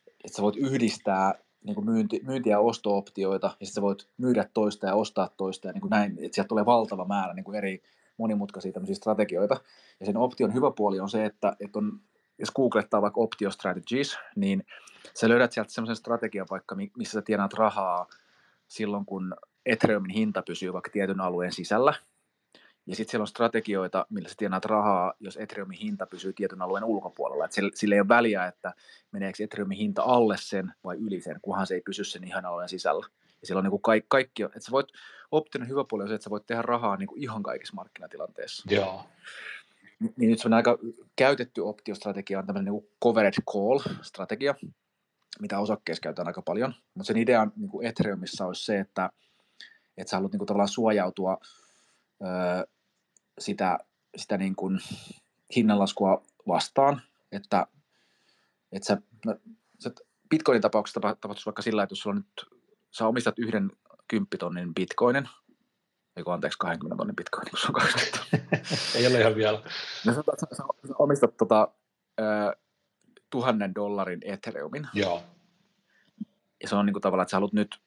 että 0.08 0.36
sä 0.36 0.42
voit 0.42 0.56
yhdistää 0.56 1.34
niin 1.64 1.76
kuin 1.76 1.86
myynti, 1.86 2.20
myynti- 2.24 2.50
ja 2.50 2.60
osto-optioita, 2.60 3.48
ja 3.48 3.52
sitten 3.66 3.74
sä 3.74 3.82
voit 3.82 4.10
myydä 4.18 4.50
toista 4.54 4.88
ja 4.88 4.96
ostaa 4.96 5.30
toista, 5.38 5.68
ja 5.68 5.74
niin 5.74 5.82
kuin 5.82 5.90
näin, 5.90 6.12
että 6.12 6.36
sieltä 6.36 6.48
tulee 6.48 6.66
valtava 6.66 7.06
määrä 7.06 7.34
niin 7.34 7.44
kuin 7.44 7.58
eri 7.58 7.84
monimutkaisia 8.18 8.72
tämmöisiä 8.72 8.96
strategioita. 8.96 9.62
Ja 10.00 10.06
sen 10.06 10.18
option 10.18 10.54
hyvä 10.54 10.72
puoli 10.72 11.00
on 11.00 11.10
se, 11.10 11.26
että, 11.26 11.56
että 11.60 11.80
on, 11.80 12.00
jos 12.38 12.52
googlettaa 12.52 13.02
vaikka 13.02 13.22
optio 13.22 13.52
strategies, 13.52 14.18
niin 14.36 14.66
sä 15.14 15.30
löydät 15.30 15.52
sieltä 15.52 15.72
semmoisen 15.72 15.96
strategian 15.96 16.48
vaikka, 16.50 16.76
mi- 16.76 16.92
missä 16.98 17.12
sä 17.12 17.22
tienaat 17.22 17.54
rahaa 17.54 18.08
silloin, 18.68 19.06
kun 19.06 19.36
Ethereumin 19.70 20.12
hinta 20.12 20.42
pysyy 20.42 20.74
vaikka 20.74 20.90
tietyn 20.92 21.22
alueen 21.22 21.52
sisällä. 21.52 21.94
Ja 22.86 22.96
sitten 22.96 23.12
siellä 23.12 23.24
on 23.24 23.28
strategioita, 23.28 24.06
millä 24.10 24.30
sä 24.30 24.36
tienaat 24.38 24.66
rahaa, 24.66 25.14
jos 25.20 25.38
Ethereumin 25.38 25.78
hinta 25.78 26.06
pysyy 26.06 26.34
tietyn 26.34 26.62
alueen 26.62 26.84
ulkopuolella. 26.84 27.46
Et 27.46 27.52
sillä, 27.52 27.72
sillä 27.74 27.96
ei 27.96 28.02
ole 28.02 28.08
väliä, 28.08 28.46
että 28.46 28.74
meneekö 29.12 29.44
Ethereumin 29.44 29.78
hinta 29.78 30.04
alle 30.04 30.36
sen 30.40 30.74
vai 30.84 30.96
yli 30.98 31.22
sen, 31.22 31.40
kunhan 31.42 31.68
se 31.68 31.74
ei 31.74 31.82
pysy 31.82 32.04
sen 32.04 32.24
ihan 32.24 32.46
alueen 32.46 32.70
sisällä. 32.70 33.06
Ja 33.42 33.48
siellä 33.48 33.60
on 33.60 33.64
niin 33.64 33.72
kuin 33.72 33.82
kaikki, 33.82 34.08
kaikki, 34.10 34.44
että 34.44 34.60
sä 34.60 34.72
voit, 34.72 34.88
option 35.32 35.68
hyvä 35.68 35.84
puoli 35.90 36.04
on 36.04 36.10
se, 36.10 36.16
että 36.16 36.24
sä 36.24 36.30
voit 36.30 36.46
tehdä 36.46 36.62
rahaa 36.62 36.98
niin 36.98 37.08
kuin 37.08 37.24
ihan 37.24 37.44
kaikissa 37.44 37.76
markkinatilanteissa. 37.76 38.64
Joo, 38.76 39.06
Ni- 40.00 40.14
Niin 40.18 40.30
nyt 40.30 40.40
se 40.40 40.48
on 40.48 40.54
aika 40.54 40.78
käytetty 41.16 41.62
optiostrategia 41.62 42.40
on 42.40 42.46
tämmöinen 42.46 42.74
niin 42.74 42.88
covered 43.04 43.34
call-strategia, 43.34 44.56
mitä 45.42 45.60
osakkeissa 45.60 46.02
käytetään 46.02 46.28
aika 46.28 46.42
paljon. 46.42 46.74
Mutta 46.94 47.08
sen 47.08 47.18
idea 47.18 47.48
niin 47.56 47.70
kuin 47.70 47.88
Ethereumissa 47.88 48.46
olisi 48.46 48.66
se, 48.66 48.80
että, 48.80 49.10
että 50.02 50.10
sä 50.10 50.18
haluat 50.18 50.32
niin 50.32 50.38
kuin 50.38 50.48
tavallaan 50.48 50.70
suojautua 50.70 51.38
öö, 52.22 52.64
sitä, 53.40 53.80
sitä 54.18 54.38
niin 54.38 54.56
kuin 54.56 54.80
hinnanlaskua 55.56 56.24
vastaan, 56.48 57.02
että, 57.32 57.68
että 58.72 58.86
sä, 58.86 58.98
no, 59.26 59.36
sä 59.80 59.92
Bitcoinin 60.30 60.62
tapauksessa 60.62 61.00
tapa- 61.00 61.18
tapahtuisi 61.22 61.46
vaikka 61.46 61.62
sillä, 61.62 61.84
että 61.84 61.94
jos 61.94 62.00
sulla 62.00 62.16
nyt, 62.16 62.46
sä 62.92 63.08
omistat 63.08 63.40
yhden 63.40 63.72
kymppitonnin 64.08 64.74
bitcoinin, 64.74 65.30
eikö 66.16 66.34
anteeksi 66.34 66.60
20 66.60 66.98
tonnin 66.98 67.16
bitcoinin, 67.16 67.52
kun 67.52 67.60
se 67.60 67.68
on 67.68 67.74
20 67.74 68.18
tonnia. 68.18 68.66
ei 68.96 69.08
ole 69.08 69.20
ihan 69.20 69.36
vielä. 69.36 69.62
No 70.06 70.12
että 70.12 70.56
sä, 70.56 70.64
sä 70.88 70.94
omistat 71.00 71.38
tota, 71.38 71.68
ö, 72.20 72.24
tuhannen 73.30 73.76
dollarin 73.76 74.20
Ethereumin, 74.26 74.88
Joo, 74.94 75.24
ja 76.62 76.68
se 76.68 76.76
on 76.76 76.86
niin 76.86 76.94
kuin 76.94 77.02
tavallaan, 77.02 77.24
että 77.24 77.32
sä 77.32 77.38
haluat 77.38 77.54
nyt 77.54 77.82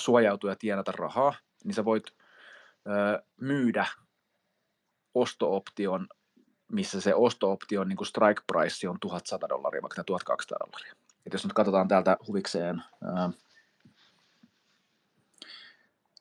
suojautua 0.00 0.50
ja 0.50 0.56
tienata 0.56 0.92
rahaa, 0.92 1.34
niin 1.64 1.74
sä 1.74 1.84
voit 1.84 2.04
ö, 2.86 3.22
myydä 3.40 3.86
osto-option, 5.14 6.08
missä 6.72 7.00
se 7.00 7.14
osto-option 7.14 7.88
niin 7.88 8.06
strike 8.06 8.42
price 8.52 8.88
on 8.88 9.00
1100 9.00 9.48
dollaria, 9.48 9.82
vaikka 9.82 10.04
1200 10.04 10.58
dollaria. 10.66 10.94
Et 11.26 11.32
jos 11.32 11.44
nyt 11.44 11.52
katsotaan 11.52 11.88
täältä 11.88 12.16
huvikseen, 12.28 12.82
ö, 13.02 13.32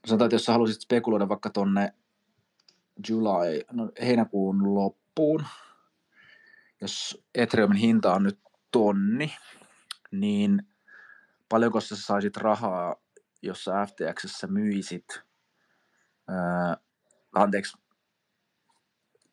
sanotaan, 0.07 0.25
että 0.25 0.36
jos 0.36 0.45
sä 0.45 0.51
haluaisit 0.51 0.82
spekuloida 0.82 1.30
vaikka 1.30 1.49
tonne 1.49 1.93
July, 3.09 3.61
no 3.71 3.91
heinäkuun 4.01 4.75
loppuun, 4.75 5.45
jos 6.82 7.23
Ethereumin 7.36 7.77
hinta 7.77 8.13
on 8.13 8.23
nyt 8.23 8.39
tonni, 8.71 9.34
niin 10.11 10.67
paljonko 11.49 11.82
sä 11.82 11.95
saisit 11.95 12.38
rahaa, 12.38 12.95
jos 13.41 13.63
sä 13.63 13.71
FTXssä 13.85 14.47
myisit, 14.47 15.05
ää, 16.27 16.77
anteeksi, 17.35 17.77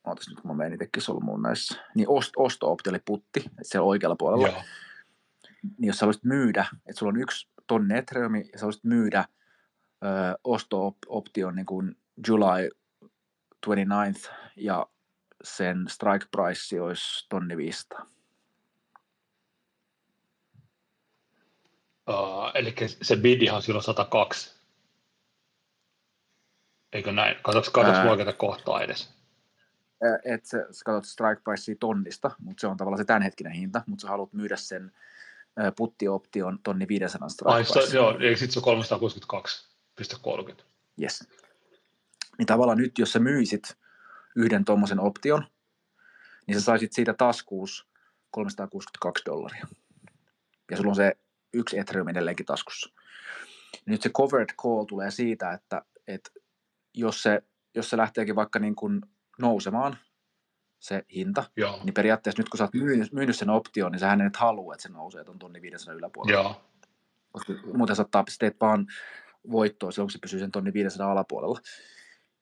ootas 0.06 0.28
nyt 0.28 0.40
kun 0.40 0.50
mä 0.50 0.56
menen 0.56 0.72
itsekin 0.72 1.02
solmuun 1.02 1.42
näissä, 1.42 1.84
niin 1.94 2.08
ost, 2.08 2.32
osto-optio 2.36 2.90
oli 2.90 3.02
putti, 3.04 3.40
että 3.40 3.62
siellä 3.62 3.86
oikealla 3.86 4.16
puolella, 4.18 4.48
joo, 4.48 4.62
niin 5.62 5.86
jos 5.86 5.96
sä 5.96 6.02
haluaisit 6.02 6.24
myydä, 6.24 6.66
että 6.86 6.98
sulla 6.98 7.10
on 7.10 7.20
yksi 7.20 7.48
tonni 7.66 7.98
Ethereumi 7.98 8.38
ja 8.38 8.58
sä 8.58 8.62
haluaisit 8.62 8.84
myydä 8.84 9.24
ö, 10.04 10.38
osto-option 10.44 11.54
niin 11.54 11.66
kuin 11.66 11.96
July 12.28 12.70
29th 13.66 14.30
ja 14.56 14.86
sen 15.44 15.84
strike 15.88 16.26
price 16.36 16.80
olisi 16.80 17.26
tonni 17.28 17.56
500. 17.56 18.15
Uh, 22.10 22.50
eli 22.54 22.74
se 23.02 23.16
bidihan 23.16 23.62
silloin 23.62 23.82
102. 23.82 24.56
Eikö 26.92 27.12
näin? 27.12 27.36
Katsoks, 27.42 27.70
katsoks 27.70 27.98
Ää. 27.98 28.10
oikeata 28.10 28.32
kohtaa 28.32 28.82
edes? 28.82 29.16
että 30.24 30.48
sä, 30.48 30.66
sä 30.70 30.84
katsot 30.84 31.04
strike 31.04 31.42
pricea 31.44 31.74
tonnista, 31.80 32.30
mutta 32.38 32.60
se 32.60 32.66
on 32.66 32.76
tavallaan 32.76 32.98
se 32.98 33.04
tämänhetkinen 33.04 33.52
hinta, 33.52 33.82
mutta 33.86 34.02
sä 34.02 34.08
haluat 34.08 34.32
myydä 34.32 34.56
sen 34.56 34.92
puttioption 35.76 36.58
tonni 36.62 36.88
500 36.88 37.28
strike 37.28 37.52
Ai, 37.52 37.64
se, 37.64 37.96
joo, 37.96 38.18
eli 38.18 38.36
sitten 38.36 38.62
se 38.62 38.70
on 38.70 38.84
362,30. 40.50 40.62
Yes. 41.02 41.28
Niin 42.38 42.46
tavallaan 42.46 42.78
nyt, 42.78 42.98
jos 42.98 43.12
sä 43.12 43.18
myisit 43.18 43.76
yhden 44.36 44.64
tuommoisen 44.64 45.00
option, 45.00 45.46
niin 46.46 46.60
sä 46.60 46.64
saisit 46.64 46.92
siitä 46.92 47.14
taskuus 47.14 47.86
362 48.30 49.24
dollaria. 49.26 49.66
Ja 50.70 50.76
sulla 50.76 50.90
on 50.90 50.96
se 50.96 51.16
yksi 51.56 51.78
Ethereum 51.78 52.08
edelleenkin 52.08 52.46
taskussa. 52.46 52.90
Nyt 53.86 54.02
se 54.02 54.08
covered 54.08 54.54
call 54.62 54.84
tulee 54.84 55.10
siitä, 55.10 55.52
että, 55.52 55.82
että 56.06 56.30
jos, 56.94 57.22
se, 57.22 57.42
jos 57.74 57.90
se 57.90 57.96
lähteekin 57.96 58.36
vaikka 58.36 58.58
niin 58.58 58.76
kuin 58.76 59.00
nousemaan, 59.38 59.96
se 60.78 61.04
hinta, 61.14 61.44
Joo. 61.56 61.80
niin 61.84 61.94
periaatteessa 61.94 62.42
nyt 62.42 62.48
kun 62.48 62.58
sä 62.58 62.64
oot 62.64 62.74
myynyt, 62.74 63.12
myynyt 63.12 63.36
sen 63.36 63.50
option, 63.50 63.92
niin 63.92 64.00
sähän 64.00 64.20
et 64.20 64.36
halua, 64.36 64.74
että 64.74 64.82
se 64.82 64.88
nousee 64.88 65.24
tuon 65.24 65.38
tonni 65.38 65.62
500 65.62 65.94
yläpuolella. 65.94 66.42
Joo. 66.42 66.60
Koska 67.32 67.52
muuten 67.74 67.96
saattaa 67.96 68.24
teet 68.38 68.56
vaan 68.60 68.86
voittoa 69.50 69.90
silloin, 69.90 70.06
kun 70.06 70.12
se 70.12 70.18
pysyy 70.18 70.40
sen 70.40 70.50
tonni 70.50 70.72
500 70.72 71.12
alapuolella. 71.12 71.60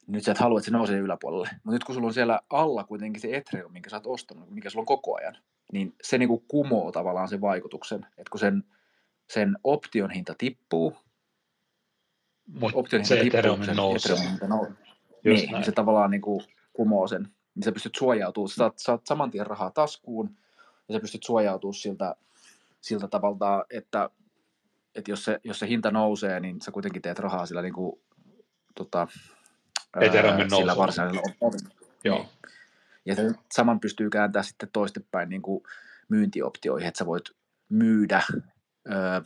Nyt 0.06 0.24
sä 0.24 0.32
et 0.32 0.38
halua, 0.38 0.58
että 0.58 0.64
se 0.64 0.70
nousee 0.70 0.98
yläpuolelle. 0.98 1.48
Mutta 1.52 1.72
nyt 1.72 1.84
kun 1.84 1.94
sulla 1.94 2.06
on 2.06 2.14
siellä 2.14 2.40
alla 2.50 2.84
kuitenkin 2.84 3.22
se 3.22 3.36
Ethereum, 3.36 3.72
minkä 3.72 3.90
sä 3.90 3.96
oot 3.96 4.06
ostanut, 4.06 4.50
mikä 4.50 4.70
sulla 4.70 4.82
on 4.82 4.86
koko 4.86 5.16
ajan, 5.16 5.36
niin 5.72 5.94
se 6.02 6.18
niinku 6.18 6.44
kumoo 6.48 6.92
tavallaan 6.92 7.28
sen 7.28 7.40
vaikutuksen. 7.40 8.06
Että 8.06 8.30
kun 8.30 8.40
sen, 8.40 8.64
sen 9.30 9.58
option 9.64 10.10
hinta 10.10 10.34
tippuu, 10.38 10.96
Mut 12.46 12.72
option 12.74 13.04
se 13.04 13.22
hinta 13.22 13.42
tippuu, 13.42 13.64
se 13.64 13.74
nousee. 13.74 14.12
Ethereum 14.12 14.30
hinta 14.30 14.46
nousee. 14.46 14.74
Niin, 15.24 15.52
niin, 15.52 15.64
se 15.64 15.72
tavallaan 15.72 16.10
niinku 16.10 16.42
kumoo 16.72 17.08
sen. 17.08 17.28
Niin 17.54 17.62
sä 17.62 17.72
pystyt 17.72 17.94
suojautumaan, 17.94 18.48
sä 18.48 18.54
saat, 18.54 18.78
saat 18.78 19.06
saman 19.06 19.30
tien 19.30 19.46
rahaa 19.46 19.70
taskuun, 19.70 20.36
ja 20.88 20.92
sä 20.92 21.00
pystyt 21.00 21.22
suojautumaan 21.22 21.74
siltä, 21.74 22.16
siltä 22.80 23.08
tavalla, 23.08 23.64
että, 23.70 24.10
että 24.94 25.10
jos, 25.10 25.24
se, 25.24 25.40
jos 25.44 25.58
se 25.58 25.68
hinta 25.68 25.90
nousee, 25.90 26.40
niin 26.40 26.60
sä 26.60 26.70
kuitenkin 26.70 27.02
teet 27.02 27.18
rahaa 27.18 27.46
sillä 27.46 27.62
niin 27.62 27.74
kuin, 27.74 28.00
tota, 28.74 29.08
Ethereumin 30.00 30.50
sillä 30.50 30.76
varsinaisella 30.76 31.22
optiolla. 31.40 31.74
Joo. 32.04 32.18
Niin. 32.18 32.28
Ja 33.04 33.14
se 33.14 33.22
saman 33.52 33.80
pystyy 33.80 34.10
kääntämään 34.10 34.44
sitten 34.44 34.68
toistepäin 34.72 35.28
niin 35.28 35.42
kuin 35.42 35.62
myyntioptioihin, 36.08 36.88
että 36.88 36.98
sä 36.98 37.06
voit 37.06 37.24
myydä, 37.68 38.22
öö, 38.92 39.20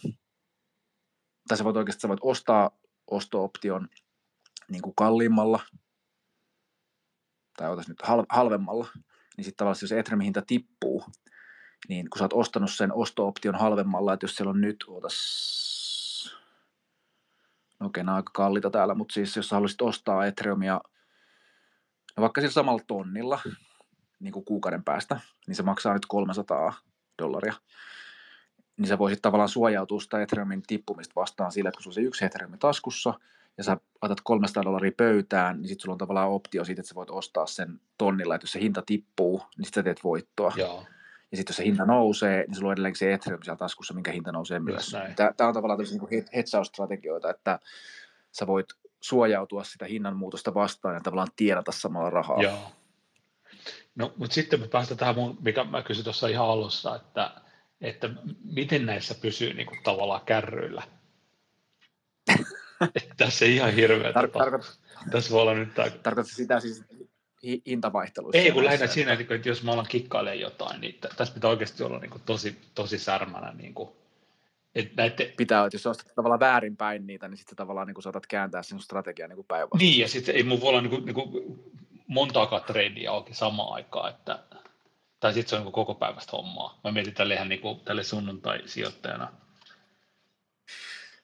tai 1.49 1.59
sä 1.59 1.65
voit 1.65 1.77
oikeasti 1.77 2.01
sä 2.01 2.09
voit 2.09 2.21
ostaa 2.23 2.71
osto-option 3.11 3.89
niin 4.69 4.83
kuin 4.83 4.95
kalliimmalla, 4.95 5.61
tai 7.57 7.71
otas 7.71 7.89
nyt 7.89 8.03
hal- 8.03 8.27
halvemmalla, 8.29 8.89
niin 9.37 9.45
sitten 9.45 9.57
tavallaan 9.57 9.79
jos 9.83 9.93
Ethereum 9.93 10.21
hinta 10.21 10.43
tippuu, 10.43 11.05
niin 11.89 12.11
kun 12.11 12.19
sä 12.19 12.25
oot 12.25 12.33
ostanut 12.33 12.71
sen 12.71 12.93
osto-option 12.95 13.55
halvemmalla, 13.55 14.13
että 14.13 14.25
jos 14.25 14.37
siellä 14.37 14.51
on 14.51 14.61
nyt, 14.61 14.85
ootas, 14.89 15.19
no 17.81 17.87
okei, 17.87 18.05
nämä 18.05 18.15
on 18.15 18.17
aika 18.17 18.31
kalliita 18.35 18.71
täällä, 18.71 18.95
mutta 18.95 19.13
siis 19.13 19.37
jos 19.37 19.49
sä 19.49 19.57
haluaisit 19.57 19.83
ostaa 19.83 20.27
Ethereumia 20.27 20.81
no 22.17 22.21
vaikka 22.21 22.41
sillä 22.41 22.53
samalla 22.53 22.83
tonnilla, 22.87 23.41
niin 24.21 24.33
kuin 24.33 24.45
kuukauden 24.45 24.85
päästä, 24.85 25.21
niin 25.47 25.55
se 25.55 25.63
maksaa 25.63 25.95
nyt 25.95 26.07
300 26.07 26.75
dollaria. 27.23 27.55
Niin 28.79 28.89
sä 28.89 28.99
voisit 28.99 29.23
tavallaan 29.23 29.49
suojautua 29.49 30.01
sitä 30.01 30.23
Ethereumin 30.23 30.63
tippumista 30.67 31.13
vastaan 31.17 31.53
sillä, 31.53 31.69
että 31.69 31.77
kun 31.77 31.83
sulla 31.83 31.93
on 31.93 31.95
se 31.95 32.01
yksi 32.01 32.25
Ethereum 32.25 32.59
taskussa, 32.59 33.15
ja 33.59 33.65
sä 33.65 33.77
laitat 34.03 34.21
300 34.21 34.63
dollaria 34.65 34.93
pöytään, 34.97 35.57
niin 35.57 35.69
sitten 35.69 35.83
sulla 35.83 35.95
on 35.95 35.99
tavallaan 35.99 36.31
optio 36.31 36.65
siitä, 36.65 36.81
että 36.81 36.89
sä 36.89 36.95
voit 36.95 37.11
ostaa 37.11 37.47
sen 37.47 37.81
tonnilla, 37.99 38.35
että 38.35 38.45
jos 38.45 38.53
se 38.53 38.61
hinta 38.61 38.83
tippuu, 38.87 39.43
niin 39.57 39.65
sitten 39.65 39.81
sä 39.81 39.85
teet 39.85 40.05
voittoa. 40.05 40.53
Joo. 40.57 40.85
Ja 41.31 41.37
sitten 41.37 41.53
jos 41.53 41.57
se 41.57 41.65
hinta 41.65 41.85
nousee, 41.85 42.45
niin 42.47 42.55
sulla 42.55 42.69
on 42.69 42.73
edelleenkin 42.73 42.99
se 42.99 43.13
Ethereum 43.13 43.43
siellä 43.43 43.59
taskussa, 43.59 43.95
minkä 43.95 44.13
hinta 44.13 44.33
nousee 44.33 44.59
myös. 44.59 44.97
Tämä 45.17 45.49
on 45.49 45.55
tavallaan 45.55 45.79
tämmöisiä 45.79 45.99
niin 46.11 46.25
hetsausstrategioita, 46.35 47.31
että 47.31 47.59
sä 48.33 48.47
voit 48.47 48.67
suojautua 49.01 49.65
sitä 49.65 49.85
hinnanmuutosta 49.85 50.55
vastaan 50.55 50.95
ja 50.95 51.01
tavallaan 51.01 51.29
tienata 51.37 51.73
samalla 51.73 52.11
rahaa. 52.11 52.43
Joo. 52.43 52.73
No, 53.95 54.13
mutta 54.17 54.35
sitten 54.35 54.61
me 54.61 54.69
päästään 54.69 54.99
tähän, 54.99 55.15
mun, 55.15 55.39
mikä 55.41 55.65
mä 55.65 55.83
kysyin 55.83 56.05
tuossa 56.05 56.29
ihan 56.29 56.47
alussa, 56.47 56.97
että, 56.97 57.31
että 57.81 58.11
miten 58.45 58.87
näissä 58.87 59.15
pysyy 59.15 59.55
niin 59.55 59.67
kuin, 59.67 59.83
tavallaan 59.83 60.25
kärryillä. 60.27 60.83
tässä 63.17 63.45
ei 63.45 63.55
ihan 63.55 63.73
hirveä. 63.73 64.11
Tar- 64.11 64.29
tota, 64.29 64.45
tarkoit- 64.45 64.79
tässä 65.11 65.31
voi 65.31 65.43
olla 65.43 65.55
nyt 65.55 65.75
tämä... 65.75 65.91
Tarkoitatko 65.91 66.37
sitä 66.37 66.61
siis 66.61 66.85
hintavaihteluissa? 67.67 68.39
Ei, 68.39 68.51
kun 68.51 68.65
lähinnä 68.65 68.87
siinä, 68.87 69.13
että 69.13 69.49
jos 69.49 69.63
mä 69.63 69.73
alan 69.73 69.87
kikkailemaan 69.89 70.41
jotain, 70.41 70.81
niin 70.81 70.99
tässä 71.17 71.35
pitää 71.35 71.51
oikeasti 71.51 71.83
olla 71.83 71.99
niin 71.99 72.11
kuin 72.11 72.23
tosi, 72.27 72.59
tosi 72.75 72.99
särmänä. 72.99 73.53
Niin 73.53 73.75
kuin, 73.75 73.91
että 74.75 74.93
näette... 74.97 75.35
Pitää, 75.37 75.67
että 75.67 75.75
jos 75.75 75.87
ostat 75.87 76.15
tavallaan 76.15 76.41
väärinpäin 76.41 77.07
niitä, 77.07 77.29
niin 77.29 77.39
sitten 77.39 77.57
tavallaan 77.57 77.87
niin 77.87 77.95
kuin 77.95 78.03
saatat 78.03 78.27
kääntää 78.27 78.63
sen 78.63 78.81
strategian 78.81 79.31
niin 79.31 79.45
päinvastoin. 79.49 79.79
Niin, 79.79 79.99
ja 79.99 80.09
sitten 80.09 80.37
ei 80.37 80.43
mun 80.43 80.61
voi 80.61 80.69
olla 80.69 80.81
niin 80.81 80.91
kuin, 80.91 81.05
niin 81.05 81.15
kuin 81.15 81.59
montaakaan 82.07 82.63
treidiä 82.63 83.11
auki 83.11 83.35
samaan 83.35 83.75
aikaan, 83.75 84.11
että, 84.11 84.39
tai 85.21 85.35
sitten 85.35 85.51
se 85.51 85.57
on 85.57 85.63
niin 85.63 85.73
koko 85.73 85.95
päivästä 85.95 86.33
hommaa. 86.33 86.81
Mä 86.85 86.93
mietin 86.93 87.15
tälle 87.15 87.35
ihan 87.35 87.49
niin 87.49 87.61
kuin, 87.61 87.81
tälle 87.81 88.03
sunnuntai-sijoittajana, 88.03 89.33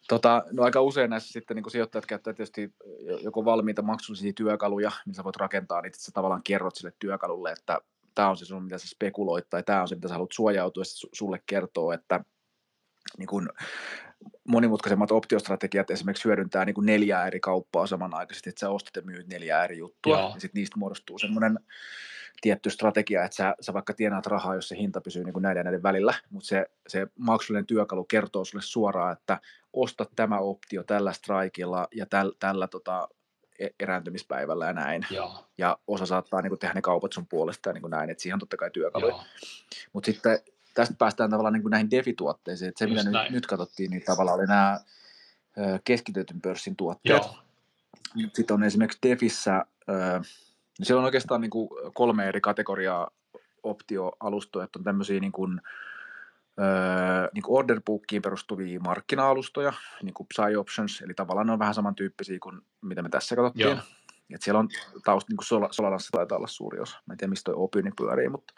Tota, 0.08 0.44
no 0.52 0.62
aika 0.62 0.80
usein 0.80 1.10
näissä 1.10 1.32
sitten 1.32 1.56
niin 1.56 1.70
sijoittajat 1.70 2.06
käyttää 2.06 2.32
tietysti 2.32 2.74
joko 3.22 3.44
valmiita 3.44 3.82
maksullisia 3.82 4.32
työkaluja, 4.32 4.90
niin 5.06 5.14
sä 5.14 5.24
voit 5.24 5.36
rakentaa 5.36 5.80
niitä, 5.80 5.94
että 5.94 6.04
sä 6.04 6.12
tavallaan 6.14 6.42
kerrot 6.42 6.76
sille 6.76 6.92
työkalulle, 6.98 7.52
että 7.52 7.78
tämä 8.14 8.30
on 8.30 8.36
se 8.36 8.44
sun, 8.44 8.64
mitä 8.64 8.78
sä 8.78 8.88
spekuloit, 8.88 9.50
tai 9.50 9.62
tämä 9.62 9.82
on 9.82 9.88
se, 9.88 9.94
mitä 9.94 10.08
sä 10.08 10.14
haluat 10.14 10.32
suojautua, 10.32 10.80
ja 10.80 11.08
sulle 11.12 11.40
kertoo, 11.46 11.92
että 11.92 12.20
niin 13.18 13.26
kun 13.26 13.48
monimutkaisemmat 14.48 15.12
optiostrategiat 15.12 15.90
esimerkiksi 15.90 16.24
hyödyntää 16.24 16.64
niin 16.64 16.74
kuin 16.74 16.86
neljää 16.86 17.26
eri 17.26 17.40
kauppaa 17.40 17.86
samanaikaisesti, 17.86 18.50
että 18.50 18.60
sä 18.60 18.70
ostat 18.70 18.96
ja 18.96 19.02
myyt 19.02 19.28
neljää 19.28 19.64
eri 19.64 19.78
juttua, 19.78 20.18
Joo. 20.18 20.30
ja 20.34 20.40
sitten 20.40 20.60
niistä 20.60 20.78
muodostuu 20.78 21.18
semmoinen 21.18 21.58
tietty 22.40 22.70
strategia, 22.70 23.24
että 23.24 23.36
sä, 23.36 23.54
sä 23.60 23.72
vaikka 23.72 23.94
tienaat 23.94 24.26
rahaa, 24.26 24.54
jos 24.54 24.68
se 24.68 24.76
hinta 24.76 25.00
pysyy 25.00 25.24
niin 25.24 25.32
kuin 25.32 25.42
näiden 25.42 25.60
ja 25.60 25.64
näiden 25.64 25.82
välillä, 25.82 26.14
mutta 26.30 26.46
se, 26.46 26.66
se 26.88 27.06
maksullinen 27.18 27.66
työkalu 27.66 28.04
kertoo 28.04 28.44
sulle 28.44 28.62
suoraan, 28.62 29.12
että 29.12 29.40
osta 29.72 30.06
tämä 30.16 30.38
optio 30.38 30.82
tällä 30.84 31.12
strikeilla 31.12 31.88
ja 31.94 32.06
täl, 32.06 32.32
tällä 32.38 32.68
tota, 32.68 33.08
e, 33.58 33.68
erääntymispäivällä 33.80 34.66
ja 34.66 34.72
näin. 34.72 35.06
Joo. 35.10 35.44
Ja 35.58 35.78
osa 35.86 36.06
saattaa 36.06 36.42
niin 36.42 36.50
kuin, 36.50 36.58
tehdä 36.58 36.74
ne 36.74 36.82
kaupat 36.82 37.12
sun 37.12 37.26
puolesta 37.26 37.68
ja 37.68 37.72
niin 37.72 37.82
kuin 37.82 37.90
näin, 37.90 38.10
että 38.10 38.22
siihen 38.22 38.34
on 38.34 38.40
totta 38.40 38.56
kai 38.56 38.70
työkaluja. 38.70 39.24
Mutta 39.92 40.06
sitten 40.06 40.38
tästä 40.74 40.94
päästään 40.98 41.30
tavallaan 41.30 41.52
niin 41.52 41.62
kuin 41.62 41.70
näihin 41.70 41.90
DeFi-tuotteisiin, 41.90 42.68
että 42.68 42.78
se 42.78 42.84
Just 42.90 43.06
mitä 43.06 43.22
nyt, 43.22 43.32
nyt 43.32 43.46
katsottiin, 43.46 43.90
niin 43.90 44.02
tavallaan 44.02 44.38
oli 44.38 44.46
nämä 44.46 44.80
keskitytyn 45.84 46.40
pörssin 46.40 46.76
tuotteet. 46.76 47.22
Sitten 48.32 48.54
on 48.54 48.64
esimerkiksi 48.64 48.98
DeFissä 49.08 49.64
siellä 50.82 51.00
on 51.00 51.04
oikeastaan 51.04 51.40
niin 51.40 51.50
kuin 51.50 51.68
kolme 51.94 52.28
eri 52.28 52.40
kategoriaa 52.40 53.10
optioalustoja, 53.62 54.64
että 54.64 54.78
on 54.78 54.84
tämmöisiä 54.84 55.20
niin 55.20 55.32
kuin, 55.32 55.60
öö, 56.60 57.28
niin 57.34 57.42
kuin 57.42 57.58
orderbookiin 57.58 58.22
perustuvia 58.22 58.80
markkina-alustoja, 58.80 59.72
niin 60.02 60.14
kuin 60.14 60.26
Psy 60.26 60.56
Options, 60.56 61.00
eli 61.00 61.14
tavallaan 61.14 61.46
ne 61.46 61.52
on 61.52 61.58
vähän 61.58 61.74
samantyyppisiä 61.74 62.38
kuin 62.42 62.60
mitä 62.80 63.02
me 63.02 63.08
tässä 63.08 63.36
katsottiin. 63.36 63.68
Joo. 63.68 63.78
Et 64.34 64.42
siellä 64.42 64.58
on 64.58 64.68
taust, 65.04 65.28
niin 65.28 65.36
kuin 65.36 65.46
Sol- 65.46 65.68
Solanassa 65.70 66.12
taitaa 66.12 66.38
olla 66.38 66.46
suuri 66.46 66.80
osa. 66.80 66.98
Mä 67.06 67.14
en 67.14 67.18
tiedä, 67.18 67.30
mistä 67.30 67.52
tuo 67.52 67.64
Opyni 67.64 67.90
pyörii, 67.96 68.28
mutta, 68.28 68.54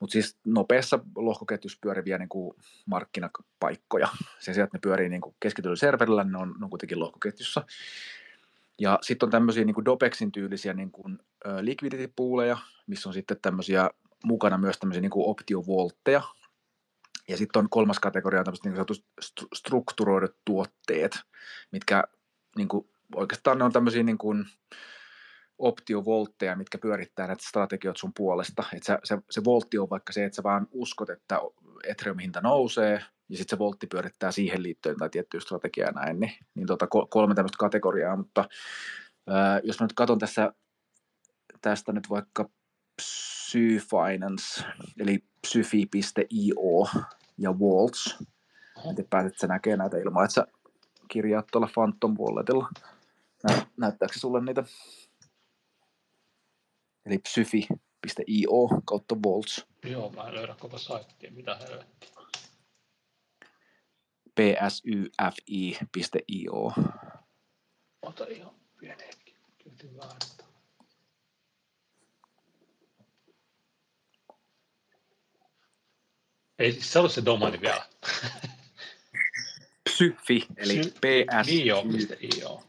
mutta 0.00 0.12
siis 0.12 0.36
nopeassa 0.44 0.98
lohkoketjussa 1.16 1.78
pyöriviä 1.80 2.18
niin 2.18 2.28
kuin 2.28 2.56
markkinapaikkoja. 2.86 4.08
Sen 4.38 4.54
sijaan, 4.54 4.66
että 4.66 4.76
ne 4.76 4.80
pyörii 4.80 5.08
niin 5.08 5.20
kuin 5.20 5.34
keskityllä 5.40 5.76
serverillä, 5.76 6.24
niin 6.24 6.32
ne 6.32 6.38
on, 6.38 6.54
ne 6.58 6.64
on 6.64 6.70
kuitenkin 6.70 7.00
lohkoketjussa. 7.00 7.64
Ja 8.78 8.98
sitten 9.02 9.26
on 9.26 9.30
tämmöisiä 9.30 9.64
niin 9.64 9.74
kuin 9.74 9.84
Dopexin 9.84 10.32
tyylisiä 10.32 10.74
niin 10.74 10.90
kuin, 10.90 11.18
ö, 11.46 11.64
liquidity 11.64 12.12
pooleja, 12.16 12.58
missä 12.86 13.08
on 13.08 13.12
sitten 13.12 13.36
tämmöisiä 13.42 13.90
mukana 14.24 14.58
myös 14.58 14.78
tämmöisiä 14.78 15.00
niin 15.00 15.10
kuin 15.10 15.26
optiovoltteja. 15.26 16.22
Ja 17.28 17.36
sitten 17.36 17.60
on 17.60 17.70
kolmas 17.70 17.98
kategoria 17.98 18.44
tämmöiset 18.44 18.64
niin 18.64 18.86
kuin 18.86 19.44
strukturoidut 19.54 20.36
tuotteet, 20.44 21.20
mitkä 21.72 22.04
niin 22.56 22.68
kuin, 22.68 22.88
oikeastaan 23.14 23.58
ne 23.58 23.64
on 23.64 23.72
tämmöisiä 23.72 24.02
niin 24.02 24.18
kuin, 24.18 24.46
optiovoltteja, 25.58 26.56
mitkä 26.56 26.78
pyörittää 26.78 27.26
näitä 27.26 27.48
strategioita 27.48 27.98
sun 27.98 28.12
puolesta. 28.16 28.64
Et 28.72 28.82
se, 28.82 28.98
se, 29.04 29.18
se 29.30 29.44
voltti 29.44 29.78
on 29.78 29.90
vaikka 29.90 30.12
se, 30.12 30.24
että 30.24 30.36
sä 30.36 30.42
vaan 30.42 30.66
uskot, 30.70 31.10
että 31.10 31.40
Ethereum 31.84 32.18
hinta 32.18 32.40
nousee, 32.40 33.02
ja 33.28 33.36
sitten 33.36 33.56
se 33.56 33.58
voltti 33.58 33.86
pyörittää 33.86 34.32
siihen 34.32 34.62
liittyen 34.62 34.96
tai 34.96 35.10
tiettyä 35.10 35.40
strategiaa 35.40 35.92
näin, 35.92 36.20
niin, 36.20 36.32
niin 36.54 36.66
tota, 36.66 36.86
kolme 36.86 37.34
tämmöistä 37.34 37.58
kategoriaa, 37.58 38.16
mutta 38.16 38.44
ää, 39.26 39.60
jos 39.64 39.80
mä 39.80 39.84
nyt 39.84 39.92
katson 39.92 40.18
tässä 40.18 40.52
tästä 41.62 41.92
nyt 41.92 42.10
vaikka 42.10 42.48
Psy 42.96 43.78
Finance, 43.78 44.64
eli 45.00 45.24
psyfi.io 45.40 46.88
ja 47.38 47.52
Waltz, 47.52 48.20
miten 48.88 49.06
pääset 49.10 49.38
sä 49.38 49.46
näkee 49.46 49.76
näitä 49.76 49.96
ilman, 49.96 50.24
että 50.24 50.34
sä 50.34 50.46
kirjaat 51.08 51.46
tuolla 51.52 51.68
Phantom 51.74 52.16
Walletilla. 52.18 52.68
Nä, 53.48 53.66
näyttääkö 53.76 54.14
se 54.14 54.20
sulle 54.20 54.44
niitä? 54.44 54.64
Eli 57.06 57.18
psyfi.io 57.18 58.68
kautta 58.84 59.16
Waltz. 59.26 59.64
Joo, 59.84 60.10
mä 60.10 60.22
en 60.22 60.34
löydä 60.34 60.54
koko 60.60 60.78
saittia, 60.78 61.30
mitä 61.30 61.56
helvettiä 61.56 62.16
psyfi.io. 65.92 66.72
Ota 68.02 68.24
ihan 68.24 68.54
pieni 68.78 69.06
hetki. 69.06 69.36
Väärä. 69.96 70.35
Ei 76.58 76.72
se 76.80 76.98
ollut 76.98 77.12
se 77.12 77.24
domaini 77.24 77.60
vielä. 77.60 77.86
Psyfi, 79.90 80.46
eli 80.56 80.80
Psy- 80.80 80.90
PS. 80.90 81.46
Niin 81.46 81.66
joo, 81.66 81.84
mistä 81.84 82.14
io. 82.20 82.62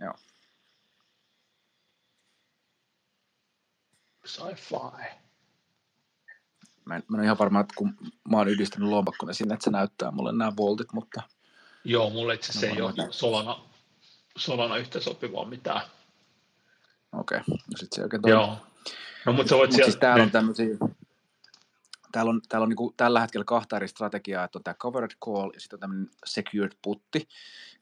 Joo. 0.00 0.14
Sci-fi. 4.26 5.06
Mä 6.84 6.96
en, 6.96 7.02
mä 7.08 7.16
en 7.16 7.20
ole 7.20 7.24
ihan 7.24 7.38
varma, 7.38 7.60
että 7.60 7.74
kun 7.76 7.94
mä 8.30 8.36
oon 8.36 8.48
yhdistänyt 8.48 8.88
lompakkona 8.88 9.32
sinne, 9.32 9.54
että 9.54 9.64
se 9.64 9.70
näyttää 9.70 10.10
mulle 10.10 10.32
nämä 10.32 10.52
voltit, 10.56 10.92
mutta 10.92 11.22
Joo, 11.84 12.10
mulle 12.10 12.34
itse 12.34 12.50
asiassa 12.50 12.66
No 12.66 12.74
ei 12.74 12.80
ole 12.82 12.90
varmaan. 12.90 13.12
Solana, 13.12 13.60
Solana 14.36 14.76
yhtä 14.76 15.00
sopivaa 15.00 15.44
mitään. 15.44 15.80
okei. 17.12 17.38
Okay. 17.38 17.54
No 17.56 17.76
sit 17.76 17.92
se 17.92 18.02
oikein 18.02 18.22
toimii. 18.22 18.40
Joo. 18.40 18.56
No 19.26 19.32
mutta 19.32 19.50
sä 19.50 19.56
voit 19.56 19.70
Mutta 19.70 19.76
sieltä... 19.76 19.90
siis 19.90 20.00
täällä 20.00 20.22
on 20.22 20.30
tämmöisiä, 20.30 20.66
täällä 22.12 22.30
on, 22.30 22.40
täällä 22.48 22.62
on 22.62 22.68
niinku 22.68 22.94
tällä 22.96 23.20
hetkellä 23.20 23.44
kahta 23.44 23.76
eri 23.76 23.88
strategiaa, 23.88 24.44
että 24.44 24.58
on 24.58 24.62
tämä 24.64 24.74
covered 24.74 25.10
call 25.24 25.50
ja 25.54 25.60
sitten 25.60 25.76
on 25.76 25.80
tämmöinen 25.80 26.10
secured 26.26 26.72
putti, 26.82 27.28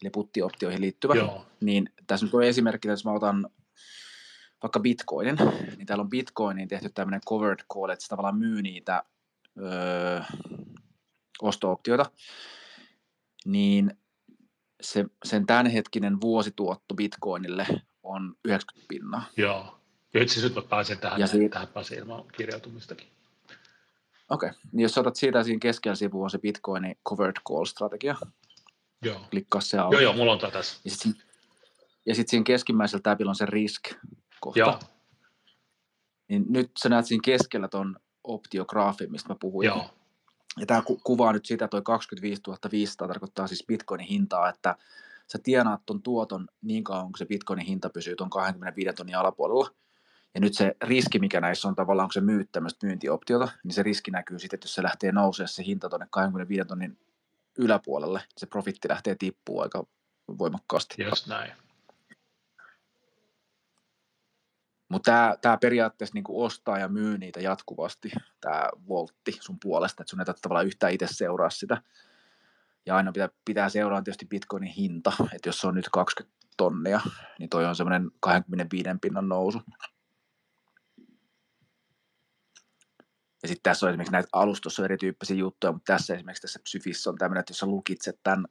eli 0.03 0.11
puttioptioihin 0.11 0.81
liittyvä. 0.81 1.15
Joo, 1.15 1.47
Niin 1.61 1.93
tässä 2.07 2.27
nyt 2.27 2.35
on 2.35 2.43
esimerkki, 2.43 2.89
että 2.89 2.93
jos 2.93 3.05
mä 3.05 3.13
otan 3.13 3.49
vaikka 4.63 4.81
bitcoinin, 4.81 5.37
niin 5.77 5.87
täällä 5.87 6.03
on 6.03 6.11
bitcoiniin 6.11 6.69
tehty 6.69 6.91
tämmöinen 6.95 7.21
covered 7.29 7.65
call, 7.75 7.89
että 7.91 8.03
se 8.03 8.09
tavallaan 8.09 8.39
myy 8.39 8.63
niitä 8.63 9.03
öö, 9.63 10.21
osto-optioita, 11.43 12.11
niin 13.45 13.99
se, 14.83 15.05
sen 15.25 15.47
tämänhetkinen 15.47 16.21
vuosituotto 16.21 16.95
bitcoinille 16.95 17.67
on 18.03 18.35
90 18.45 18.89
pinnaa. 18.89 19.25
joo. 19.37 19.77
Ja 20.15 20.23
itse 20.23 20.33
asiassa 20.33 20.49
nyt 20.49 20.65
mä 20.65 20.71
pääsen 20.71 20.99
tähän, 20.99 21.21
Ja 21.21 21.27
siitä- 21.27 21.53
tähän 21.53 21.69
pääsin 21.69 21.99
ilman 21.99 22.25
kirjautumistakin. 22.37 23.09
Okei, 24.31 24.49
okay. 24.51 24.61
niin 24.73 24.83
jos 24.83 24.99
otat 24.99 25.17
siitä 25.17 25.43
siinä 25.43 25.59
keskellä 25.61 25.95
sivu 25.95 26.23
on 26.23 26.31
se 26.31 26.39
Bitcoinin 26.39 26.97
covered 27.09 27.37
call-strategia, 27.49 28.17
Joo. 29.03 29.21
klikkaa 29.31 29.61
se 29.61 29.79
auki. 29.79 29.95
Joo, 29.95 30.03
joo, 30.03 30.13
mulla 30.13 30.33
on 30.33 30.39
tää 30.39 30.51
tässä. 30.51 30.81
Ja 30.85 30.91
sitten 30.91 31.15
ja 32.07 32.15
sit 32.15 32.29
siinä 32.29 32.45
keskimmäisellä 32.45 33.03
tabilla 33.03 33.31
on 33.31 33.35
se 33.37 33.47
risk-kohta. 33.47 34.59
Joo, 34.59 34.79
Niin 36.29 36.45
nyt 36.49 36.71
sä 36.83 36.89
näet 36.89 37.07
siinä 37.07 37.23
keskellä 37.25 37.69
ton 37.69 37.97
optiograafin, 38.25 39.13
mistä 39.13 39.29
mä 39.29 39.37
puhuin. 39.41 39.67
joo, 39.67 39.91
Ja 40.61 40.67
tämä 40.67 40.83
ku- 40.83 41.01
kuvaa 41.05 41.33
nyt 41.33 41.47
sitä, 41.47 41.69
toi 41.69 41.83
25 41.83 42.43
500 42.73 43.09
tarkoittaa 43.09 43.47
siis 43.47 43.65
bitcoinin 43.69 44.07
hintaa, 44.07 44.49
että 44.49 44.77
sä 45.33 45.39
tienaat 45.43 45.81
ton 45.87 46.03
tuoton 46.03 46.49
niin 46.63 46.85
kauan, 46.85 47.07
kun 47.07 47.19
se 47.19 47.27
bitcoinin 47.27 47.67
hinta 47.67 47.91
pysyy 47.91 48.17
ton 48.17 48.31
25 48.31 48.93
tonnin 48.97 49.17
alapuolella. 49.17 49.71
Ja 50.35 50.41
nyt 50.41 50.55
se 50.55 50.77
riski, 50.83 51.19
mikä 51.19 51.41
näissä 51.41 51.69
on 51.69 51.75
tavallaan, 51.75 52.09
kun 52.09 52.13
sä 52.13 52.21
myyt 52.21 52.53
tämmöistä 52.53 52.87
myyntioptiota, 52.87 53.49
niin 53.65 53.75
se 53.75 53.83
riski 53.83 54.11
näkyy 54.11 54.39
sitten, 54.39 54.57
että 54.57 54.65
jos 54.65 54.75
se 54.75 54.83
lähtee 54.83 55.13
nousee 55.13 55.47
se 55.47 55.65
hinta 55.65 55.89
tuonne 55.89 56.07
25 56.11 56.69
tonnin 56.69 56.99
yläpuolelle, 57.59 58.19
niin 58.19 58.29
se 58.39 58.47
profitti 58.47 58.89
lähtee 58.89 59.15
tippuu 59.19 59.61
aika 59.61 59.85
voimakkaasti. 60.39 61.03
just 61.03 61.27
näin. 61.27 61.53
Mutta 64.89 65.11
tämä, 65.11 65.37
tämä 65.41 65.59
periaatteessa 65.59 66.15
niin 66.15 66.25
ostaa 66.29 66.79
ja 66.79 66.89
myy 66.89 67.19
niitä 67.19 67.41
jatkuvasti, 67.41 68.11
tämä 68.41 68.69
voltti 68.89 69.39
sun 69.41 69.57
puolesta, 69.63 70.03
että 70.03 70.11
sun 70.11 70.21
ei 70.21 70.25
tarvitse 70.27 70.43
tavallaan 70.43 70.67
yhtään 70.67 70.93
itse 70.93 71.07
seuraa 71.11 71.51
sitä. 71.51 71.83
Ja 72.87 72.97
aina 72.97 73.13
pitää, 73.13 73.29
pitää 73.45 73.69
seuraa 73.69 74.03
tietysti 74.03 74.27
bitcoinin 74.27 74.73
hinta, 74.73 75.13
että 75.35 75.49
jos 75.49 75.61
se 75.61 75.67
on 75.67 75.75
nyt 75.75 75.89
20 75.89 76.41
tonnia, 76.57 77.01
niin 77.39 77.49
toi 77.49 77.67
on 77.67 77.77
semmoinen 77.77 78.11
25 78.21 78.89
pinnan 79.01 79.29
nousu. 79.29 79.61
Ja 83.43 83.49
sitten 83.49 83.63
tässä 83.63 83.87
on 83.87 83.91
esimerkiksi 83.91 84.13
näitä 84.13 84.29
alustossa 84.33 84.83
on 84.83 84.85
erityyppisiä 84.85 85.37
juttuja, 85.37 85.73
mutta 85.73 85.93
tässä 85.93 86.15
esimerkiksi 86.15 86.43
tässä 86.43 86.61
Psyfissä 86.63 87.11
on 87.11 87.19
tämmöinen, 87.19 87.41
että 87.41 87.51
jos 87.51 87.59
sä 87.59 87.67
lukitset 87.67 88.19
tämän 88.23 88.45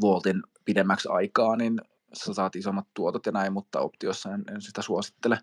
voltin 0.00 0.42
pidemmäksi 0.64 1.08
aikaa, 1.12 1.56
niin 1.56 1.80
sä 2.12 2.34
saat 2.34 2.56
isommat 2.56 2.86
tuotot 2.94 3.26
ja 3.26 3.32
näin, 3.32 3.52
mutta 3.52 3.80
optiossa 3.80 4.34
en, 4.34 4.44
en 4.54 4.62
sitä 4.62 4.82
suosittele. 4.82 5.38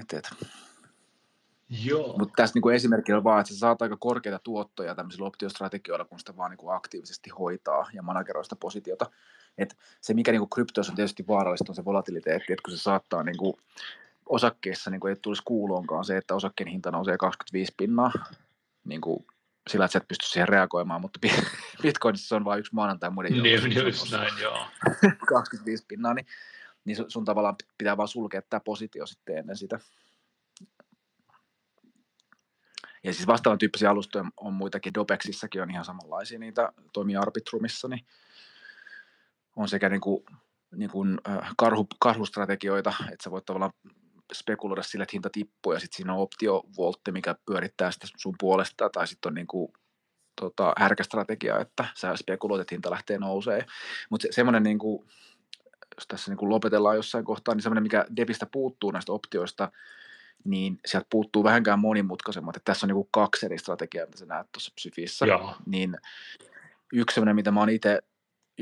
Et, 0.00 0.12
et. 0.12 0.30
Joo, 1.84 2.18
Mutta 2.18 2.34
tässä 2.36 2.54
niinku 2.54 2.68
on 3.16 3.24
vaan, 3.24 3.40
että 3.40 3.52
sä 3.52 3.58
saat 3.58 3.82
aika 3.82 3.96
korkeita 3.96 4.38
tuottoja 4.44 4.94
tämmöisillä 4.94 5.26
optiostrategioilla, 5.26 6.04
kun 6.04 6.18
sitä 6.18 6.36
vaan 6.36 6.50
niinku 6.50 6.68
aktiivisesti 6.68 7.30
hoitaa 7.30 7.90
ja 7.92 8.02
manageroi 8.02 8.44
sitä 8.44 8.56
positiota. 8.56 9.10
Et 9.58 9.76
se, 10.00 10.14
mikä 10.14 10.32
niinku 10.32 10.46
kryptoissa 10.46 10.92
on 10.92 10.96
tietysti 10.96 11.24
vaarallista, 11.28 11.64
on 11.68 11.74
se 11.74 11.84
volatiliteetti, 11.84 12.52
että 12.52 12.62
kun 12.64 12.76
se 12.76 12.82
saattaa 12.82 13.22
niinku 13.22 13.58
osakkeissa 14.30 14.90
niinku 14.90 15.06
ei 15.06 15.16
tulisi 15.16 15.42
kuuloonkaan 15.44 16.04
se, 16.04 16.16
että 16.16 16.34
osakkeen 16.34 16.70
hinta 16.70 16.90
nousee 16.90 17.16
25 17.18 17.74
pinnaa, 17.76 18.12
niinku 18.84 19.26
sillä, 19.68 19.84
että 19.84 19.92
sä 19.92 19.98
et 19.98 20.08
pysty 20.08 20.26
siihen 20.26 20.48
reagoimaan, 20.48 21.00
mutta 21.00 21.20
bi- 21.26 21.46
Bitcoinissa 21.82 22.28
se 22.28 22.34
on 22.34 22.44
vain 22.44 22.60
yksi 22.60 22.74
maanantai 22.74 23.10
muiden 23.10 23.42
niin, 23.42 23.62
kun 23.62 23.72
se 23.72 23.80
just 23.80 24.12
näin, 24.12 24.38
joo. 24.40 24.66
25 25.28 25.84
pinnaa, 25.88 26.14
niin, 26.14 26.26
niin 26.84 26.96
sun, 27.08 27.24
tavallaan 27.24 27.56
pitää 27.78 27.96
vaan 27.96 28.08
sulkea 28.08 28.42
tämä 28.42 28.60
positio 28.60 29.06
sitten 29.06 29.38
ennen 29.38 29.56
sitä. 29.56 29.80
Ja 33.04 33.14
siis 33.14 33.26
vastaavan 33.26 33.58
tyyppisiä 33.58 33.90
alustoja 33.90 34.24
on 34.36 34.52
muitakin, 34.52 34.94
Dopexissakin 34.94 35.62
on 35.62 35.70
ihan 35.70 35.84
samanlaisia, 35.84 36.38
niitä 36.38 36.72
toimii 36.92 37.16
Arbitrumissa, 37.16 37.88
niin 37.88 38.06
on 39.56 39.68
sekä 39.68 39.88
niin 39.88 40.00
kuin, 40.00 40.24
niin 40.76 40.90
kuin 40.90 41.18
karhu, 41.56 41.86
karhustrategioita, 42.00 42.94
että 43.00 43.24
sä 43.24 43.30
voit 43.30 43.44
tavallaan 43.44 43.72
spekuloida 44.34 44.82
sille, 44.82 45.02
että 45.02 45.12
hinta 45.12 45.30
tippuu, 45.30 45.72
ja 45.72 45.78
sitten 45.78 45.96
siinä 45.96 46.14
on 46.14 46.20
optiovoltti, 46.20 47.12
mikä 47.12 47.34
pyörittää 47.46 47.90
sitä 47.90 48.06
sun 48.16 48.34
puolesta, 48.38 48.90
tai 48.90 49.06
sitten 49.06 49.30
on 49.30 49.34
niin 49.34 49.46
kuin, 49.46 49.72
tota, 50.40 50.72
härkästrategia, 50.78 51.58
että 51.58 51.84
sä 51.94 52.16
spekuloit, 52.16 52.60
että 52.60 52.74
hinta 52.74 52.90
lähtee 52.90 53.18
nousee. 53.18 53.64
Mutta 54.10 54.22
se, 54.22 54.32
semmoinen, 54.32 54.62
niin 54.62 54.78
kuin, 54.78 55.06
jos 55.96 56.06
tässä 56.08 56.30
niin 56.30 56.38
kuin 56.38 56.50
lopetellaan 56.50 56.96
jossain 56.96 57.24
kohtaa, 57.24 57.54
niin 57.54 57.62
semmoinen, 57.62 57.82
mikä 57.82 58.06
Devistä 58.16 58.46
puuttuu 58.46 58.90
näistä 58.90 59.12
optioista, 59.12 59.72
niin 60.44 60.78
sieltä 60.86 61.06
puuttuu 61.10 61.44
vähänkään 61.44 61.78
monimutkaisemmat. 61.78 62.56
Että 62.56 62.72
tässä 62.72 62.86
on 62.86 62.88
niin 62.88 62.94
kuin 62.94 63.08
kaksi 63.10 63.46
eri 63.46 63.58
strategiaa, 63.58 64.06
mitä 64.06 64.18
sä 64.18 64.26
näet 64.26 64.46
tuossa 64.52 64.72
Psyfissä. 64.74 65.26
Joo, 65.26 65.56
Niin 65.66 65.96
yksi 66.92 67.14
semmoinen, 67.14 67.36
mitä 67.36 67.50
mä 67.50 67.60
oon 67.60 67.70
itse 67.70 68.00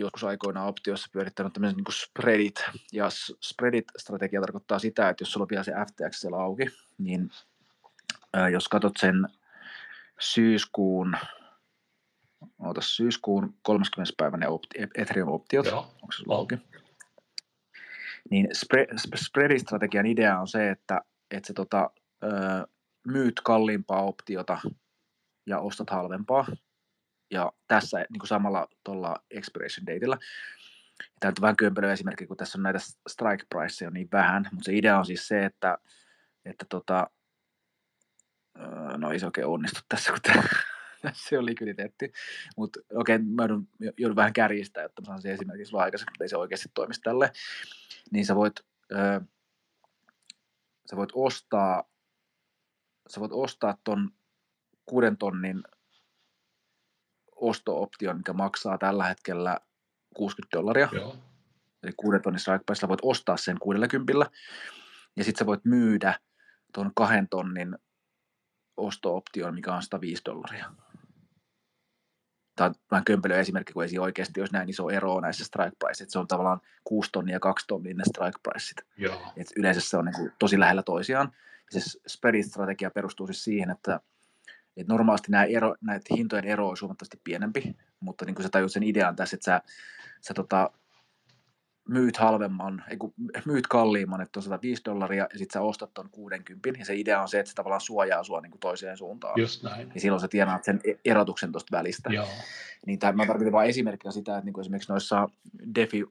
joskus 0.01 0.25
aikoinaan 0.25 0.69
optiossa 0.69 1.09
pyörittänyt, 1.13 1.53
tämmöiset 1.53 1.77
niin 1.77 1.85
spreadit. 1.93 2.65
Ja 2.93 3.09
spreadit-strategia 3.41 4.41
tarkoittaa 4.41 4.79
sitä, 4.79 5.09
että 5.09 5.23
jos 5.23 5.33
sulla 5.33 5.45
on 5.45 5.49
vielä 5.51 5.65
se 5.65 5.73
FTX 5.73 6.21
siellä 6.21 6.37
auki, 6.39 6.67
niin 6.99 7.31
ää, 8.33 8.49
jos 8.49 8.69
katsot 8.69 8.97
sen 8.97 9.29
syyskuun, 10.21 11.17
oota, 12.59 12.81
syyskuun 12.81 13.55
30. 13.63 14.13
päivän 14.17 14.41
ne 14.41 14.47
opti- 14.47 14.89
Ethereum-optiot, 14.95 15.67
joo, 15.67 15.81
onko 15.81 16.13
se 16.13 16.17
sulla 16.17 16.37
auki? 16.37 16.59
Niin 18.31 18.49
spre, 18.53 18.85
sp- 18.85 19.17
spread-strategian 19.17 20.07
idea 20.07 20.41
on 20.41 20.49
se, 20.49 20.71
että, 20.71 21.01
että 21.31 21.47
sä 21.47 21.55
tota, 21.55 21.91
ö, 22.25 22.29
myyt 23.07 23.41
kalliimpaa 23.45 24.03
optiota 24.03 24.59
ja 25.47 25.59
ostat 25.61 25.91
halvempaa. 25.91 26.47
Ja 27.31 27.53
tässä 27.69 27.99
niin 27.99 28.19
kuin 28.19 28.29
samalla 28.29 28.69
tuolla 28.85 29.17
expiration 29.31 29.87
dateilla. 29.87 30.19
Tämä 31.21 31.31
on 31.31 31.43
vähän 31.43 31.57
kömpelö 31.57 31.93
esimerkki, 31.93 32.27
kun 32.27 32.37
tässä 32.37 32.59
on 32.59 32.63
näitä 32.63 32.79
strike 33.09 33.45
priceja 33.49 33.91
niin 33.91 34.09
vähän, 34.13 34.49
mutta 34.53 34.65
se 34.65 34.77
idea 34.77 34.99
on 34.99 35.07
siis 35.07 35.29
se, 35.29 35.45
että, 35.45 35.79
että 36.45 36.67
tota, 36.69 37.11
ö, 38.59 38.99
no 38.99 39.13
ei 39.13 39.19
se 39.19 39.27
oikein 39.27 39.47
onnistu 39.47 39.81
tässä, 39.89 40.11
kun 40.11 40.21
tämä, 40.23 40.43
tässä 41.03 41.39
on 41.39 41.47
likviditeetti. 41.47 42.13
Mutta 42.57 42.81
okei, 42.95 43.17
okay, 43.17 43.27
mä 43.29 43.43
joudun, 43.43 43.69
joudun 43.99 44.17
vähän 44.17 44.33
kärjistää, 44.33 44.85
että 44.85 45.03
mä 45.03 45.07
saan 45.07 45.23
se 45.23 45.33
esimerkiksi 45.33 45.71
sulla 45.71 45.83
aikaisemmin, 45.83 46.13
mutta 46.13 46.25
ei 46.25 46.29
se 46.29 46.37
oikeasti 46.37 46.69
toimisi 46.75 47.01
tälle. 47.01 47.33
Niin 48.11 48.27
sä 48.27 48.35
voit, 48.35 48.61
ö, 48.93 49.21
sä 50.91 50.97
voit 50.97 51.11
ostaa, 51.13 51.85
sä 53.09 53.21
voit 53.21 53.33
ostaa 53.33 53.79
ton 53.85 54.11
kuuden 54.87 55.17
tonnin 55.17 55.63
osto-option, 57.41 58.17
mikä 58.17 58.33
maksaa 58.33 58.79
tällä 58.79 59.05
hetkellä 59.05 59.59
60 60.17 60.57
dollaria, 60.57 60.89
joo, 60.93 61.17
eli 61.83 61.93
kuuden 61.97 62.23
tonnin 62.23 62.41
strike 62.41 62.89
voit 62.89 63.01
ostaa 63.03 63.37
sen 63.37 63.59
60 63.59 64.13
ja 65.17 65.25
sitten 65.25 65.39
sä 65.39 65.47
voit 65.47 65.65
myydä 65.65 66.21
tuon 66.75 66.91
kahden 66.95 67.29
tonnin 67.29 67.77
osto-option, 68.77 69.55
mikä 69.55 69.75
on 69.75 69.83
105 69.83 70.23
dollaria. 70.25 70.71
Tämä 72.57 72.69
on 72.69 72.75
vähän 72.91 73.05
kömpelö 73.05 73.39
esimerkki, 73.39 73.73
kun 73.73 73.85
ei 73.85 73.99
oikeasti 73.99 74.41
olisi 74.41 74.53
näin 74.53 74.69
iso 74.69 74.91
ero 74.91 75.21
näissä 75.21 75.45
strike 75.45 75.77
price, 75.79 76.05
että 76.05 76.13
se 76.13 76.19
on 76.19 76.29
tavallaan 76.29 76.61
6 76.85 77.11
tonnia 77.13 77.35
ja 77.37 77.41
2 77.41 77.67
tonnia 77.67 77.95
ne 77.95 78.05
strike 78.05 78.39
priceit. 78.43 78.87
joo, 78.97 79.33
Et 79.37 79.47
yleensä 79.57 79.81
se 79.81 79.97
on 79.97 80.05
niin 80.05 80.15
kuin 80.15 80.33
tosi 80.39 80.61
lähellä 80.61 80.83
toisiaan. 80.83 81.33
Ja 81.75 81.81
se 81.81 81.99
spread-strategia 82.09 82.91
perustuu 82.91 83.27
siis 83.27 83.45
siihen, 83.45 83.71
että, 83.71 84.01
että 84.81 84.93
normaalisti 84.93 85.31
nämä 85.31 85.45
ero, 85.45 85.75
näitä 85.81 86.15
hintojen 86.17 86.45
ero 86.45 86.69
olisi 86.69 86.81
huomattavasti 86.81 87.21
pienempi, 87.25 87.77
mutta 88.01 88.25
niin 88.25 88.35
kuin 88.35 88.43
sä 88.45 88.49
tajut 88.49 88.73
sen 88.73 88.83
idean 88.83 89.17
tässä, 89.17 89.35
että 89.37 89.45
sä, 89.45 89.63
sä 90.21 90.35
tota, 90.35 90.71
myyt 91.89 92.17
halvemman, 92.17 92.85
ei 92.91 92.97
kun 92.97 93.15
myyt 93.47 93.67
kalliimman, 93.67 94.21
että 94.21 94.39
on 94.39 94.43
105 94.43 94.83
dollaria, 94.85 95.27
ja 95.33 95.39
sitten 95.39 95.53
sä 95.53 95.61
ostat 95.61 95.95
ton 95.95 96.09
60, 96.13 96.79
ja 96.79 96.85
se 96.85 96.97
idea 96.97 97.23
on 97.23 97.29
se, 97.29 97.39
että 97.39 97.51
se 97.51 97.55
tavallaan 97.55 97.81
suojaa 97.81 98.25
sua 98.25 98.41
niin 98.41 98.51
kuin 98.51 98.61
toiseen 98.61 98.97
suuntaan. 98.97 99.41
Just 99.41 99.63
näin. 99.63 99.93
Ja 99.95 100.01
silloin 100.01 100.21
sä 100.21 100.29
tienaat 100.29 100.65
sen 100.65 100.81
e- 100.85 101.11
erotuksen 101.11 101.53
tuosta 101.53 101.77
välistä. 101.77 102.11
Joo. 102.13 102.29
Niin 102.87 102.99
tämä, 102.99 103.13
mä 103.13 103.27
tarkoitan 103.27 103.53
vain 103.53 103.71
esimerkkinä 103.71 104.13
sitä, 104.13 104.37
että 104.37 104.45
niin 104.45 104.53
kuin 104.53 104.63
esimerkiksi 104.63 104.93
noissa 104.93 105.29
DeFi 105.75 106.05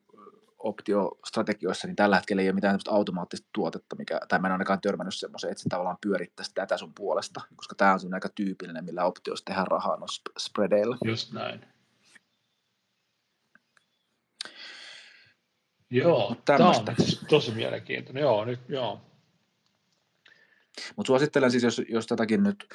optiostrategioissa, 0.59 1.87
niin 1.87 1.95
tällä 1.95 2.15
hetkellä 2.15 2.41
ei 2.41 2.47
ole 2.47 2.55
mitään 2.55 2.79
automaattista 2.87 3.47
tuotetta, 3.53 3.95
mikä, 3.95 4.19
tai 4.27 4.39
mä 4.39 4.47
en 4.47 4.51
ainakaan 4.51 4.81
törmännyt 4.81 5.15
semmoiseen, 5.15 5.51
että 5.51 5.63
se 5.63 5.69
tavallaan 5.69 5.97
pyörittäisi 6.01 6.51
tätä 6.53 6.77
sun 6.77 6.93
puolesta, 6.93 7.41
koska 7.55 7.75
tämä 7.75 7.93
on 7.93 8.13
aika 8.13 8.29
tyypillinen, 8.29 8.85
millä 8.85 9.05
optioissa 9.05 9.45
tehdään 9.45 9.67
rahaa 9.67 9.97
noissa 9.97 10.21
spreadeilla. 10.39 10.97
Just 11.05 11.33
näin. 11.33 11.65
Joo, 15.89 16.35
tämä 16.45 16.69
on 16.69 16.75
tosi 17.29 17.51
mielenkiintoinen. 17.51 18.21
Joo, 18.21 18.45
nyt, 18.45 18.59
joo. 18.67 19.01
Mutta 20.95 21.07
suosittelen 21.07 21.51
siis, 21.51 21.63
jos, 21.63 21.81
jos 21.89 22.07
tätäkin 22.07 22.43
nyt 22.43 22.67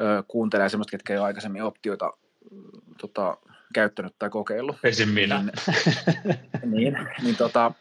ö, 0.00 0.22
kuuntelee 0.28 0.68
semmoista, 0.68 0.90
ketkä 0.90 1.12
ei 1.12 1.18
ole 1.18 1.26
aikaisemmin 1.26 1.62
optioita 1.62 2.12
tota, 3.00 3.36
käyttänyt 3.74 4.14
tai 4.18 4.30
kokeillut. 4.30 4.76
Esim. 4.84 5.08
minä. 5.08 5.42
Niin, 5.42 5.52
niin, 6.74 6.96
niin 7.22 7.36
tota, 7.36 7.72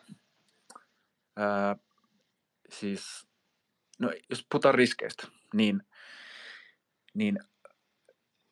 ö, 1.40 1.76
siis, 2.70 3.28
no 4.00 4.12
jos 4.30 4.46
puhutaan 4.52 4.76
riskeistä, 4.76 5.28
niin, 5.54 5.84
niin 7.14 7.40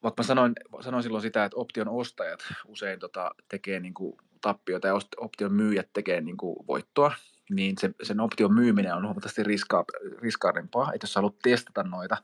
vaikka 0.04 0.24
mä 0.24 0.28
sanoin, 0.28 0.54
sanoin 0.82 1.04
silloin 1.04 1.22
sitä, 1.22 1.46
että 1.46 1.58
option 1.58 1.88
ostajat 1.90 2.40
usein 2.68 3.00
tota, 3.00 3.32
tekee 3.50 3.80
niin 3.80 3.94
kuin 3.94 4.18
tappioita 4.42 4.88
ja 4.88 4.94
option 5.18 5.54
myyjät 5.54 5.90
tekee 5.94 6.22
niin 6.22 6.38
kuin 6.38 6.68
voittoa, 6.68 7.16
niin 7.50 7.76
se, 7.80 7.90
sen 8.04 8.20
option 8.20 8.54
myyminen 8.54 8.96
on 8.96 9.04
huomattavasti 9.04 9.44
riska, 9.44 9.86
riskaarimpaa. 10.22 10.92
Että 10.94 11.06
jos 11.06 11.16
haluat 11.16 11.40
testata 11.44 11.84
noita, 11.84 12.18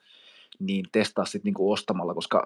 niin 0.59 0.85
testaa 0.91 1.25
sitten 1.25 1.43
niin 1.43 1.53
kuin 1.53 1.73
ostamalla, 1.73 2.13
koska 2.13 2.45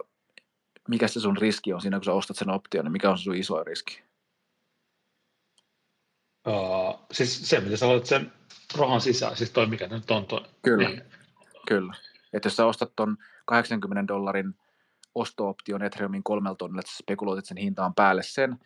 mikä 0.87 1.07
se 1.07 1.19
sun 1.19 1.37
riski 1.37 1.73
on 1.73 1.81
siinä, 1.81 1.97
kun 1.97 2.05
sä 2.05 2.13
ostat 2.13 2.37
sen 2.37 2.49
option, 2.49 2.85
niin 2.85 2.91
mikä 2.91 3.09
on 3.09 3.17
sun 3.17 3.35
iso 3.35 3.63
riski? 3.63 4.03
Uh, 6.47 7.05
siis 7.11 7.49
se, 7.49 7.59
mitä 7.59 7.77
sä 7.77 7.87
laitat 7.87 8.05
sen 8.05 8.31
rahan 8.77 9.01
sisään, 9.01 9.37
siis 9.37 9.51
toi 9.51 9.67
mikä 9.67 9.87
nyt 9.87 10.11
on 10.11 10.25
toi. 10.25 10.41
Kyllä, 10.61 10.89
niin. 10.89 11.03
kyllä. 11.67 11.93
Että 12.33 12.47
jos 12.47 12.55
sä 12.55 12.65
ostat 12.65 12.91
ton 12.95 13.17
80 13.45 14.13
dollarin 14.13 14.55
osto-option 15.15 15.83
Ethereumin 15.83 16.23
kolmelta 16.23 16.57
tonnilla, 16.57 16.79
että 16.79 16.91
sä 16.91 16.97
spekuloit, 16.97 17.39
että 17.39 17.47
sen 17.47 17.57
hinta 17.57 17.85
on 17.85 17.95
päälle 17.95 18.23
sen, 18.23 18.57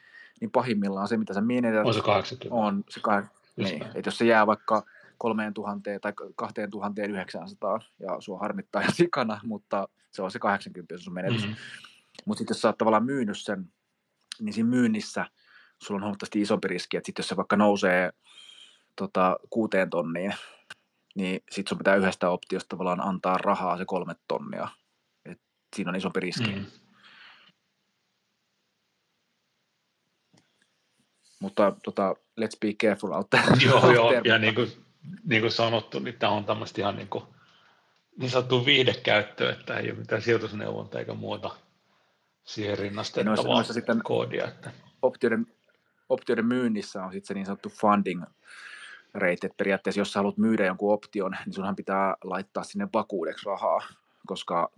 niin 0.42 0.52
pahimmillaan 0.52 1.08
se, 1.08 1.18
mitä 1.18 1.34
sä 1.34 1.42
menetät, 1.42 1.86
on 1.86 1.94
se 1.94 2.02
80. 2.02 2.56
On 2.56 2.84
se 2.90 3.00
kah- 3.00 3.40
niin, 3.58 3.84
että 3.84 4.08
jos 4.08 4.18
se 4.18 4.26
jää 4.26 4.48
vaikka 4.48 4.84
3000 5.18 5.90
tai 6.02 6.14
2900 6.36 7.80
ja 8.00 8.16
sua 8.20 8.40
harmittaa 8.40 8.82
ja 8.82 8.92
sikana, 8.92 9.42
mutta 9.44 9.88
se 10.12 10.22
on 10.22 10.32
se 10.32 10.40
80, 10.40 10.94
jos 10.94 11.04
sun 11.04 11.14
menetys. 11.14 11.42
Mm-hmm. 11.42 11.56
Mutta 12.26 12.38
sitten 12.40 12.56
jos 12.56 12.62
sä 12.62 12.68
oot 12.68 12.78
tavallaan 12.78 13.06
myynyt 13.06 13.40
sen, 13.40 13.74
niin 14.40 14.54
siinä 14.54 14.70
myynnissä 14.70 15.26
sulla 15.84 15.98
on 15.98 16.02
huomattavasti 16.04 16.42
isompi 16.42 16.68
riski, 16.68 16.98
että 16.98 17.06
sitten 17.06 17.24
jos 17.24 17.28
se 17.30 17.38
vaikka 17.38 17.56
nousee 17.56 18.12
tota, 18.96 19.38
kuuteen 19.50 19.90
tonniin, 19.90 20.34
niin 21.16 21.44
sitten 21.52 21.70
sun 21.70 21.78
pitää 21.78 21.96
yhdestä 21.96 22.30
optiosta 22.30 22.70
tavallaan 22.70 23.02
antaa 23.02 23.38
rahaa 23.38 23.78
se 23.78 23.86
kolme 23.86 24.16
tonnia. 24.28 24.68
Et 25.26 25.42
siinä 25.76 25.90
on 25.90 25.96
isompi 25.96 26.20
riski. 26.20 26.48
Mm-hmm. 26.48 26.66
Mutta 31.40 31.74
tota, 31.84 32.16
let's 32.42 32.58
be 32.62 32.74
careful 32.74 33.12
out 33.12 33.30
there. 33.30 33.44
Joo, 33.66 33.92
joo, 33.92 34.12
ja 34.12 34.38
niin 34.38 34.56
kuin, 34.56 34.72
niin 35.24 35.42
kuin 35.42 35.52
sanottu, 35.52 36.00
niin 36.00 36.18
tämä 36.20 36.32
on 36.32 36.46
tämmöistä 36.46 36.82
ihan 36.82 36.96
niin, 36.96 37.08
kuin, 37.08 37.24
niin 38.18 38.30
sanottu 38.30 38.66
viihdekäyttö, 38.66 39.52
että 39.52 39.78
ei 39.78 39.92
ole 39.92 40.00
mitään 40.00 40.22
sijoitusneuvontaa 40.22 41.00
eikä 41.00 41.14
muuta 41.14 41.56
siihen 42.50 42.78
rinnastettavaa 42.78 43.36
noissa, 43.36 43.50
noissa 43.50 43.74
sitten 43.74 44.02
koodia. 44.04 44.48
Että. 44.48 44.72
Optioiden, 45.02 45.48
optioiden 46.10 46.46
myynnissä 46.46 47.04
on 47.04 47.12
sitten 47.12 47.28
se 47.28 47.34
niin 47.34 47.46
sanottu 47.46 47.70
funding 47.70 48.24
rate, 49.14 49.34
että 49.34 49.58
periaatteessa 49.58 50.02
jos 50.02 50.14
sä 50.14 50.20
haluat 50.20 50.38
myydä 50.38 50.66
jonkun 50.66 50.94
option, 50.94 51.38
niin 51.46 51.54
sunhan 51.54 51.76
pitää 51.76 52.16
laittaa 52.24 52.64
sinne 52.64 52.88
vakuudeksi 52.94 53.46
rahaa, 53.46 53.80
koska 54.28 54.72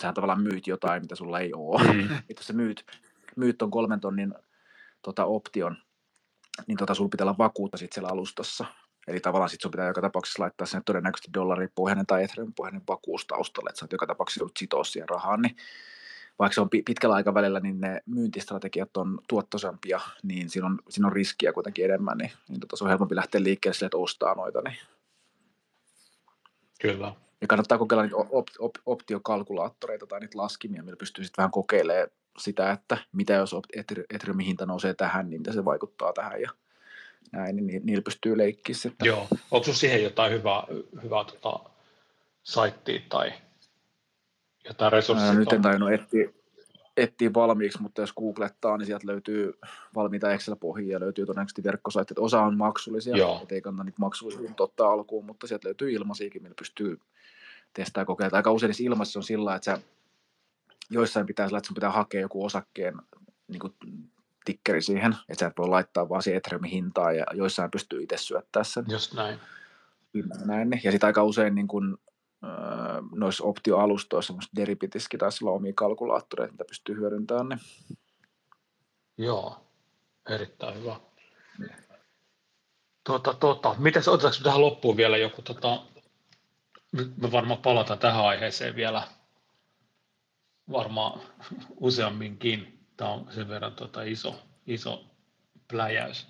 sähän 0.00 0.14
tavallaan 0.14 0.42
myyt 0.42 0.66
jotain, 0.66 1.02
mitä 1.02 1.14
sulla 1.14 1.40
ei 1.40 1.52
ole. 1.54 1.92
Mm. 1.92 2.08
jos 2.36 2.46
sä 2.46 2.52
myyt, 2.52 2.84
myyt 3.36 3.58
ton 3.58 3.70
kolmen 3.70 4.00
tonnin 4.00 4.34
tota 5.02 5.24
option, 5.24 5.76
niin 6.66 6.78
tota, 6.78 6.94
sulla 6.94 7.08
pitää 7.08 7.24
olla 7.24 7.38
vakuutta 7.38 7.76
sit 7.76 7.92
siellä 7.92 8.08
alustassa. 8.12 8.64
Eli 9.06 9.20
tavallaan 9.20 9.50
sit 9.50 9.60
sun 9.60 9.70
pitää 9.70 9.86
joka 9.86 10.00
tapauksessa 10.00 10.42
laittaa 10.42 10.66
sinne 10.66 10.82
todennäköisesti 10.86 11.34
dollaripohjainen 11.34 12.06
tai 12.06 12.24
ethereum 12.24 12.54
pohjainen 12.54 12.82
vakuus 12.88 13.26
taustalle, 13.26 13.68
että 13.68 13.78
sä 13.78 13.84
oot 13.84 13.92
joka 13.92 14.06
tapauksessa 14.06 14.40
joudut 14.40 14.56
sitoa 14.56 14.84
siihen 14.84 15.08
rahaan, 15.08 15.42
niin 15.42 15.56
vaikka 16.38 16.54
se 16.54 16.60
on 16.60 16.70
pitkällä 16.70 17.14
aikavälillä, 17.14 17.60
niin 17.60 17.80
ne 17.80 18.02
myyntistrategiat 18.06 18.96
on 18.96 19.18
tuottosampia, 19.28 20.00
niin 20.22 20.50
siinä 20.50 20.66
on, 20.66 20.78
siinä 20.88 21.06
on 21.06 21.12
riskiä 21.12 21.52
kuitenkin 21.52 21.84
enemmän, 21.84 22.18
niin, 22.18 22.30
niin 22.48 22.60
tota, 22.60 22.76
se 22.76 22.84
on 22.84 22.90
helpompi 22.90 23.16
lähteä 23.16 23.42
liikkeelle 23.42 23.74
sille, 23.74 23.86
että 23.86 23.96
ostaa 23.96 24.34
noita. 24.34 24.60
Niin. 24.62 24.78
Kyllä. 26.80 27.14
Ja 27.40 27.46
kannattaa 27.46 27.78
kokeilla 27.78 28.02
niitä 28.02 28.16
op, 28.16 28.48
op, 28.58 28.74
optiokalkulaattoreita 28.86 30.06
tai 30.06 30.20
niitä 30.20 30.38
laskimia, 30.38 30.82
millä 30.82 30.96
pystyy 30.96 31.24
sitten 31.24 31.42
vähän 31.42 31.50
kokeilemaan 31.50 32.08
sitä, 32.38 32.72
että 32.72 32.98
mitä 33.12 33.32
jos 33.32 33.56
Ethereumin 34.10 34.46
hinta 34.46 34.66
nousee 34.66 34.94
tähän, 34.94 35.30
niin 35.30 35.40
mitä 35.40 35.52
se 35.52 35.64
vaikuttaa 35.64 36.12
tähän 36.12 36.40
ja 36.40 36.50
näin, 37.32 37.56
niin 37.56 37.86
niillä 37.86 38.02
pystyy 38.02 38.38
leikkiä 38.38 38.74
sitten. 38.74 39.06
Joo, 39.06 39.26
onko 39.50 39.64
sinulla 39.64 39.78
siihen 39.78 40.02
jotain 40.02 40.32
hyvää, 40.32 40.62
hyvää 41.02 41.24
tota, 41.24 41.70
saittia 42.42 43.00
tai 43.08 43.32
jotain 44.68 44.92
resursseja? 44.92 45.34
Nyt 45.34 45.52
en 45.52 45.62
tajunnut 45.62 45.92
etsiä, 45.92 46.28
etsiä 46.96 47.34
valmiiksi, 47.34 47.82
mutta 47.82 48.00
jos 48.00 48.12
googlettaa, 48.12 48.78
niin 48.78 48.86
sieltä 48.86 49.06
löytyy 49.06 49.58
valmiita 49.94 50.32
Excel-pohjia 50.32 50.92
ja 50.92 51.00
löytyy 51.00 51.26
todennäköisesti 51.26 51.64
verkkosaitteet. 51.64 52.18
Osa 52.18 52.42
on 52.42 52.56
maksullisia, 52.56 53.16
Joo. 53.16 53.46
ei 53.50 53.60
kannata 53.60 53.84
niitä 53.84 54.00
maksullisia 54.00 54.50
ottaa 54.60 54.92
alkuun, 54.92 55.24
mutta 55.24 55.46
sieltä 55.46 55.68
löytyy 55.68 55.92
ilmaisiakin, 55.92 56.42
millä 56.42 56.54
pystyy 56.58 57.00
testaamaan 57.72 58.06
kokeilla. 58.06 58.36
Aika 58.36 58.52
usein 58.52 58.72
ilmassa 58.78 59.18
on 59.18 59.22
sillä, 59.22 59.54
että 59.54 59.64
sä 59.64 59.78
joissain 60.90 61.26
pitää 61.26 61.46
että 61.46 61.66
sun 61.66 61.74
pitää 61.74 61.90
hakea 61.90 62.20
joku 62.20 62.44
osakkeen 62.44 62.94
niin 63.48 63.60
kuin 63.60 63.74
tikkeri 64.44 64.82
siihen, 64.82 65.16
että 65.28 65.40
sä 65.40 65.46
et 65.46 65.58
voi 65.58 65.68
laittaa 65.68 66.08
vaan 66.08 66.22
siihen 66.22 66.36
Ethereumin 66.36 66.70
hintaa 66.70 67.12
ja 67.12 67.24
joissain 67.32 67.70
pystyy 67.70 68.02
itse 68.02 68.16
syöttää 68.16 68.64
sen. 68.64 68.84
Just 68.88 69.14
näin. 69.14 69.38
näin. 70.44 70.80
Ja 70.84 70.90
sitten 70.90 71.06
aika 71.06 71.24
usein 71.24 71.54
niin 71.54 71.68
kun, 71.68 71.98
noissa 73.14 73.44
optioalustoissa, 73.44 74.26
semmoista 74.26 74.56
Deribitiskin 74.56 75.20
taisi 75.20 75.44
olla 75.44 75.54
omia 75.54 75.72
kalkulaattoreita, 75.76 76.52
mitä 76.52 76.64
pystyy 76.64 76.96
hyödyntämään. 76.96 77.48
Niin. 77.48 77.98
Joo, 79.18 79.66
erittäin 80.30 80.80
hyvä. 80.80 81.00
Tuota, 83.06 83.34
tuota, 83.34 83.74
mitäs, 83.78 84.08
otetaanko 84.08 84.38
tähän 84.42 84.60
loppuun 84.60 84.96
vielä 84.96 85.16
joku, 85.16 85.42
tota, 85.42 85.82
me 86.92 87.32
varmaan 87.32 87.60
palataan 87.60 87.98
tähän 87.98 88.24
aiheeseen 88.24 88.76
vielä 88.76 89.02
varmaan 90.70 91.20
useamminkin. 91.80 92.86
Tämä 92.96 93.10
on 93.10 93.26
sen 93.30 93.48
verran 93.48 93.74
tota 93.74 94.02
iso, 94.02 94.34
iso 94.66 95.04
pläjäys. 95.68 96.26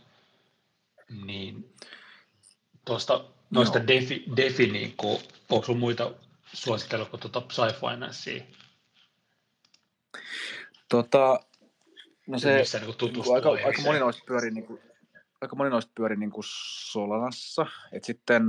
Niin 1.24 1.74
tuosta 2.84 3.24
noista 3.50 3.86
defi, 3.86 4.24
defi 4.36 4.66
niin 4.66 4.94
kuin, 4.96 5.20
onko 5.54 5.66
sinulla 5.66 5.80
muita 5.80 6.12
suositteluja 6.52 7.10
kuin 7.10 7.20
tuota 7.20 7.40
Psy-Financea? 7.40 8.42
Tota, 10.88 11.40
no 12.26 12.38
se, 12.38 12.58
missä 12.58 12.78
niin 12.78 12.94
niin 13.00 13.34
aika, 13.34 13.50
aika 13.50 13.82
moni 13.82 13.98
noista 13.98 14.22
pyörii, 14.26 14.50
niin 14.50 14.66
kuin, 14.66 14.80
aika 15.40 15.56
moni 15.56 15.70
noista 15.70 15.92
pyörii 15.94 16.18
niin 16.18 16.30
kuin 16.30 16.44
Solanassa, 16.90 17.66
et 17.92 18.04
sitten 18.04 18.42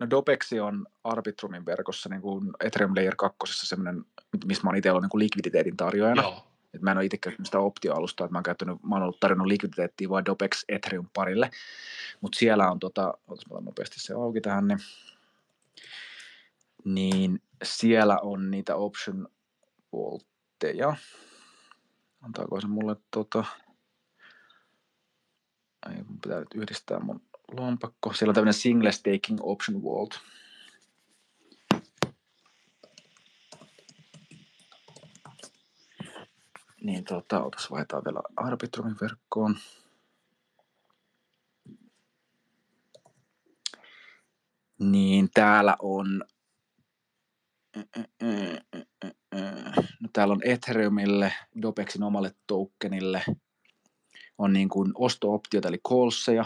no 0.00 0.10
Dopexi 0.10 0.60
on 0.60 0.86
Arbitrumin 1.04 1.66
verkossa 1.66 2.08
niin 2.08 2.22
kuin 2.22 2.50
Ethereum 2.64 2.92
Layer 2.96 3.16
2 3.16 3.38
semmoinen 3.66 4.04
missä 4.46 4.64
mä 4.64 4.68
oon 4.68 4.76
itse 4.76 4.90
ollut 4.90 5.02
niin 5.02 5.10
kuin 5.10 5.18
likviditeetin 5.18 5.76
tarjoajana. 5.76 6.22
Joo. 6.22 6.44
Et 6.74 6.82
mä 6.82 6.90
en 6.90 6.96
ole 6.96 7.04
itse 7.04 7.18
käyttänyt 7.18 7.46
sitä 7.46 7.58
optioalustaa, 7.58 8.24
että 8.24 8.32
mä 8.32 8.38
oon, 8.38 8.42
käyttänyt, 8.42 8.82
mä 8.82 8.94
oon 8.94 9.02
ollut 9.02 9.20
tarjonnut 9.20 9.46
likviditeettiä 9.46 10.08
vain 10.08 10.24
Dopex 10.24 10.64
Ethereum 10.68 11.06
parille, 11.14 11.50
mutta 12.20 12.38
siellä 12.38 12.70
on, 12.70 12.78
tota, 12.78 13.14
otas 13.28 13.44
nopeasti 13.60 14.00
se 14.00 14.14
auki 14.14 14.40
tähän, 14.40 14.68
niin, 14.68 14.78
niin 16.94 17.42
siellä 17.62 18.18
on 18.22 18.50
niitä 18.50 18.76
option 18.76 19.28
voltteja. 19.92 20.96
Antaako 22.20 22.60
se 22.60 22.66
mulle 22.66 22.96
tota... 23.10 23.44
Ai, 25.86 26.02
mun 26.02 26.20
pitää 26.20 26.40
nyt 26.40 26.54
yhdistää 26.54 27.00
mun 27.00 27.22
lompakko. 27.52 28.12
Siellä 28.12 28.30
on 28.30 28.34
tämmöinen 28.34 28.54
single 28.54 28.92
staking 28.92 29.38
option 29.40 29.82
vault. 29.82 30.20
Niin 36.80 37.04
tota, 37.04 37.42
otas 37.44 37.70
vaihtaa 37.70 38.04
vielä 38.04 38.20
Arbitrumin 38.36 38.96
verkkoon. 39.00 39.56
Niin 44.78 45.28
täällä 45.34 45.76
on 45.82 46.24
no 50.00 50.08
täällä 50.12 50.32
on 50.32 50.40
Ethereumille, 50.44 51.32
Dopexin 51.62 52.02
omalle 52.02 52.34
tokenille, 52.46 53.24
on 54.38 54.52
niin 54.52 54.68
kuin 54.68 54.92
osto-optiota, 54.94 55.68
eli 55.68 55.78
callseja 55.88 56.44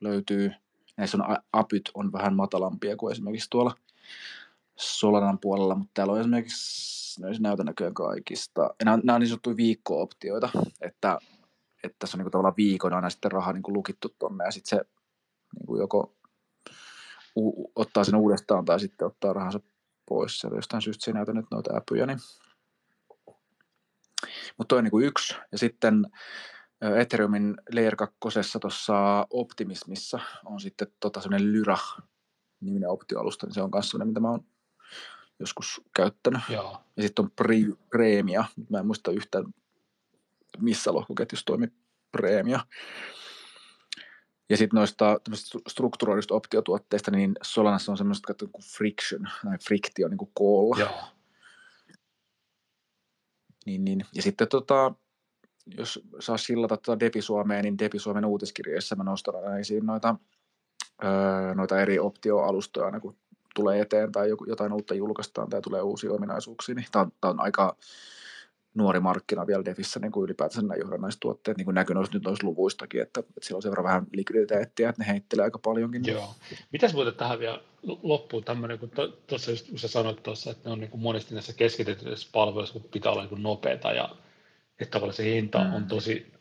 löytyy. 0.00 0.52
Näissä 0.96 1.18
on 1.18 1.36
apyt 1.52 1.90
on 1.94 2.12
vähän 2.12 2.36
matalampia 2.36 2.96
kuin 2.96 3.12
esimerkiksi 3.12 3.50
tuolla 3.50 3.74
Solanan 4.76 5.38
puolella, 5.38 5.74
mutta 5.74 5.90
täällä 5.94 6.12
on 6.12 6.20
esimerkiksi, 6.20 7.20
no 7.22 7.28
ei 7.28 7.34
näytä 7.40 7.64
näköjään 7.64 7.94
kaikista, 7.94 8.74
nämä, 8.84 8.98
nämä 9.02 9.14
on 9.14 9.20
niin 9.20 9.28
sanottuja 9.28 9.56
viikko-optioita, 9.56 10.50
että, 10.80 11.18
että 11.84 11.96
tässä 11.98 12.16
on 12.16 12.18
niin 12.18 12.24
kuin 12.24 12.32
tavallaan 12.32 12.56
viikon 12.56 12.92
aina 12.92 13.10
sitten 13.10 13.32
raha 13.32 13.52
niin 13.52 13.62
kuin 13.62 13.74
lukittu 13.74 14.14
tonne 14.18 14.44
ja 14.44 14.50
sitten 14.50 14.78
se 14.78 14.84
niin 15.58 15.66
kuin 15.66 15.80
joko 15.80 16.14
u- 17.36 17.72
ottaa 17.76 18.04
sen 18.04 18.16
uudestaan 18.16 18.64
tai 18.64 18.80
sitten 18.80 19.06
ottaa 19.06 19.32
rahansa 19.32 19.60
pois. 20.08 20.40
Siellä 20.40 20.58
jostain 20.58 20.82
syystä 20.82 21.12
näytä 21.12 21.32
nyt 21.32 21.46
noita 21.50 21.76
äpyjä. 21.76 22.06
Niin. 22.06 22.18
Mutta 24.58 24.68
toi 24.68 24.78
on 24.78 24.84
niin 24.84 25.04
yksi. 25.04 25.34
Ja 25.52 25.58
sitten 25.58 26.06
Ethereumin 27.00 27.56
Layer 27.74 27.96
2 27.96 28.18
tuossa 28.60 29.26
Optimismissa 29.30 30.20
on 30.44 30.60
sitten 30.60 30.88
tota 31.00 31.20
sellainen 31.20 31.52
Lyra 31.52 31.78
niminen 32.60 32.90
optioalusta, 32.90 33.46
niin 33.46 33.54
se 33.54 33.62
on 33.62 33.70
myös 33.74 33.90
sellainen, 33.90 34.08
mitä 34.08 34.20
mä 34.20 34.30
oon 34.30 34.44
joskus 35.40 35.80
käyttänyt. 35.96 36.40
Joo. 36.48 36.80
Ja 36.96 37.02
sitten 37.02 37.24
on 37.24 37.30
pre- 37.42 37.76
Premia, 37.90 38.44
mä 38.70 38.78
en 38.78 38.86
muista 38.86 39.10
yhtään 39.10 39.44
missä 40.58 40.92
lohkoketjussa 40.92 41.46
toimi 41.46 41.68
Premia. 42.12 42.60
Ja 44.48 44.56
sitten 44.56 44.76
noista 44.76 45.20
strukturoidusta 45.68 46.34
optiotuotteista, 46.34 47.10
niin 47.10 47.34
Solanassa 47.42 47.92
on 47.92 47.98
semmoista 47.98 48.34
kuin 48.34 48.64
friction, 48.64 49.28
tai 49.44 49.58
friktio 49.64 50.08
niin 50.08 50.18
kuin 50.18 50.30
koolla. 50.34 50.76
Joo. 50.78 51.00
Niin, 53.66 53.84
niin. 53.84 54.04
Ja 54.14 54.22
sitten 54.22 54.48
tota, 54.48 54.94
jos 55.76 56.00
saa 56.20 56.36
sillata 56.36 56.76
tuota 56.76 57.00
Defi 57.00 57.22
Suomeen, 57.22 57.64
niin 57.64 57.78
Defi 57.78 57.98
Suomen 57.98 58.24
uutiskirjoissa 58.24 58.96
mä 58.96 59.04
nostan 59.04 59.34
aina 59.34 59.58
esiin 59.58 59.86
noita, 59.86 60.16
öö, 61.04 61.54
noita 61.54 61.80
eri 61.80 61.98
optioalustoja 61.98 62.86
aina 62.86 63.00
kun 63.00 63.16
tulee 63.54 63.80
eteen 63.80 64.12
tai 64.12 64.28
joku, 64.28 64.44
jotain 64.44 64.72
uutta 64.72 64.94
julkaistaan 64.94 65.48
tai 65.48 65.60
tulee 65.60 65.82
uusia 65.82 66.12
ominaisuuksia, 66.12 66.74
niin 66.74 66.86
tämä 66.92 67.02
on, 67.02 67.30
on 67.30 67.40
aika 67.40 67.76
nuori 68.74 69.00
markkina 69.00 69.46
vielä 69.46 69.64
Defissä 69.64 70.00
niin 70.00 70.12
kuin 70.12 70.24
ylipäätänsä 70.24 70.62
nämä 70.62 70.74
johdannaistuotteet, 70.74 71.56
niin 71.56 71.64
kuin 71.64 71.74
näkyy 71.74 71.94
noissa, 71.94 72.14
nyt 72.14 72.24
noissa 72.24 72.46
luvuistakin, 72.46 73.02
että, 73.02 73.20
että 73.20 73.32
siellä 73.42 73.56
on 73.56 73.62
sen 73.62 73.70
verran 73.70 73.84
vähän 73.84 74.06
likviditeettiä, 74.12 74.88
että 74.88 75.02
ne 75.02 75.08
heittelee 75.08 75.44
aika 75.44 75.58
paljonkin. 75.58 76.06
Joo. 76.06 76.34
Mitäs 76.72 76.94
muuten 76.94 77.14
tähän 77.14 77.38
vielä 77.38 77.60
loppuun 78.02 78.44
tämmöinen, 78.44 78.78
kun 78.78 78.90
tuossa 79.26 79.50
just 79.50 79.68
kun 79.68 79.78
sä 79.78 79.88
sanoit 79.88 80.22
tuossa, 80.22 80.50
että 80.50 80.68
ne 80.68 80.72
on 80.72 80.80
niin 80.80 80.90
kuin 80.90 81.00
monesti 81.00 81.34
näissä 81.34 81.52
keskitetyissä 81.52 82.28
palveluissa, 82.32 82.72
kun 82.80 82.90
pitää 82.90 83.12
olla 83.12 83.26
niin 83.26 83.42
nopeata 83.42 83.92
ja 83.92 84.16
että 84.80 84.92
tavallaan 84.92 85.16
se 85.16 85.24
hinta 85.24 85.64
mm. 85.64 85.74
on 85.74 85.86
tosi 85.86 86.32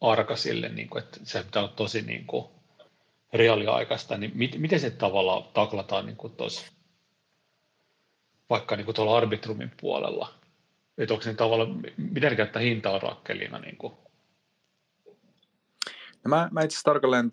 arka 0.00 0.36
sille, 0.36 0.68
niin 0.68 0.88
kuin, 0.88 1.02
että 1.02 1.20
se 1.24 1.42
pitää 1.42 1.62
olla 1.62 1.72
tosi 1.72 2.02
niin 2.02 2.26
kuin, 2.26 2.44
reaaliaikaista, 3.32 4.18
niin 4.18 4.32
mit, 4.34 4.58
miten 4.58 4.80
se 4.80 4.90
tavalla 4.90 5.50
taklataan 5.54 6.06
niin 6.06 6.16
kuin 6.16 6.36
tuossa, 6.36 6.72
vaikka 8.50 8.76
niin 8.76 8.84
kuin 8.84 8.94
tuolla 8.94 9.16
Arbitrumin 9.16 9.70
puolella, 9.80 10.34
että 10.98 11.14
onko 11.14 11.24
se 11.24 11.34
tavallaan, 11.34 11.82
miten 11.96 12.36
käyttää 12.36 12.62
hintaa 12.62 12.98
rakkelina? 12.98 13.58
Niin 13.58 13.76
kuin? 13.76 13.92
No 16.24 16.28
mä, 16.28 16.48
mä 16.52 16.60
itse 16.60 16.74
asiassa 16.74 16.90
tarkalleen 16.90 17.30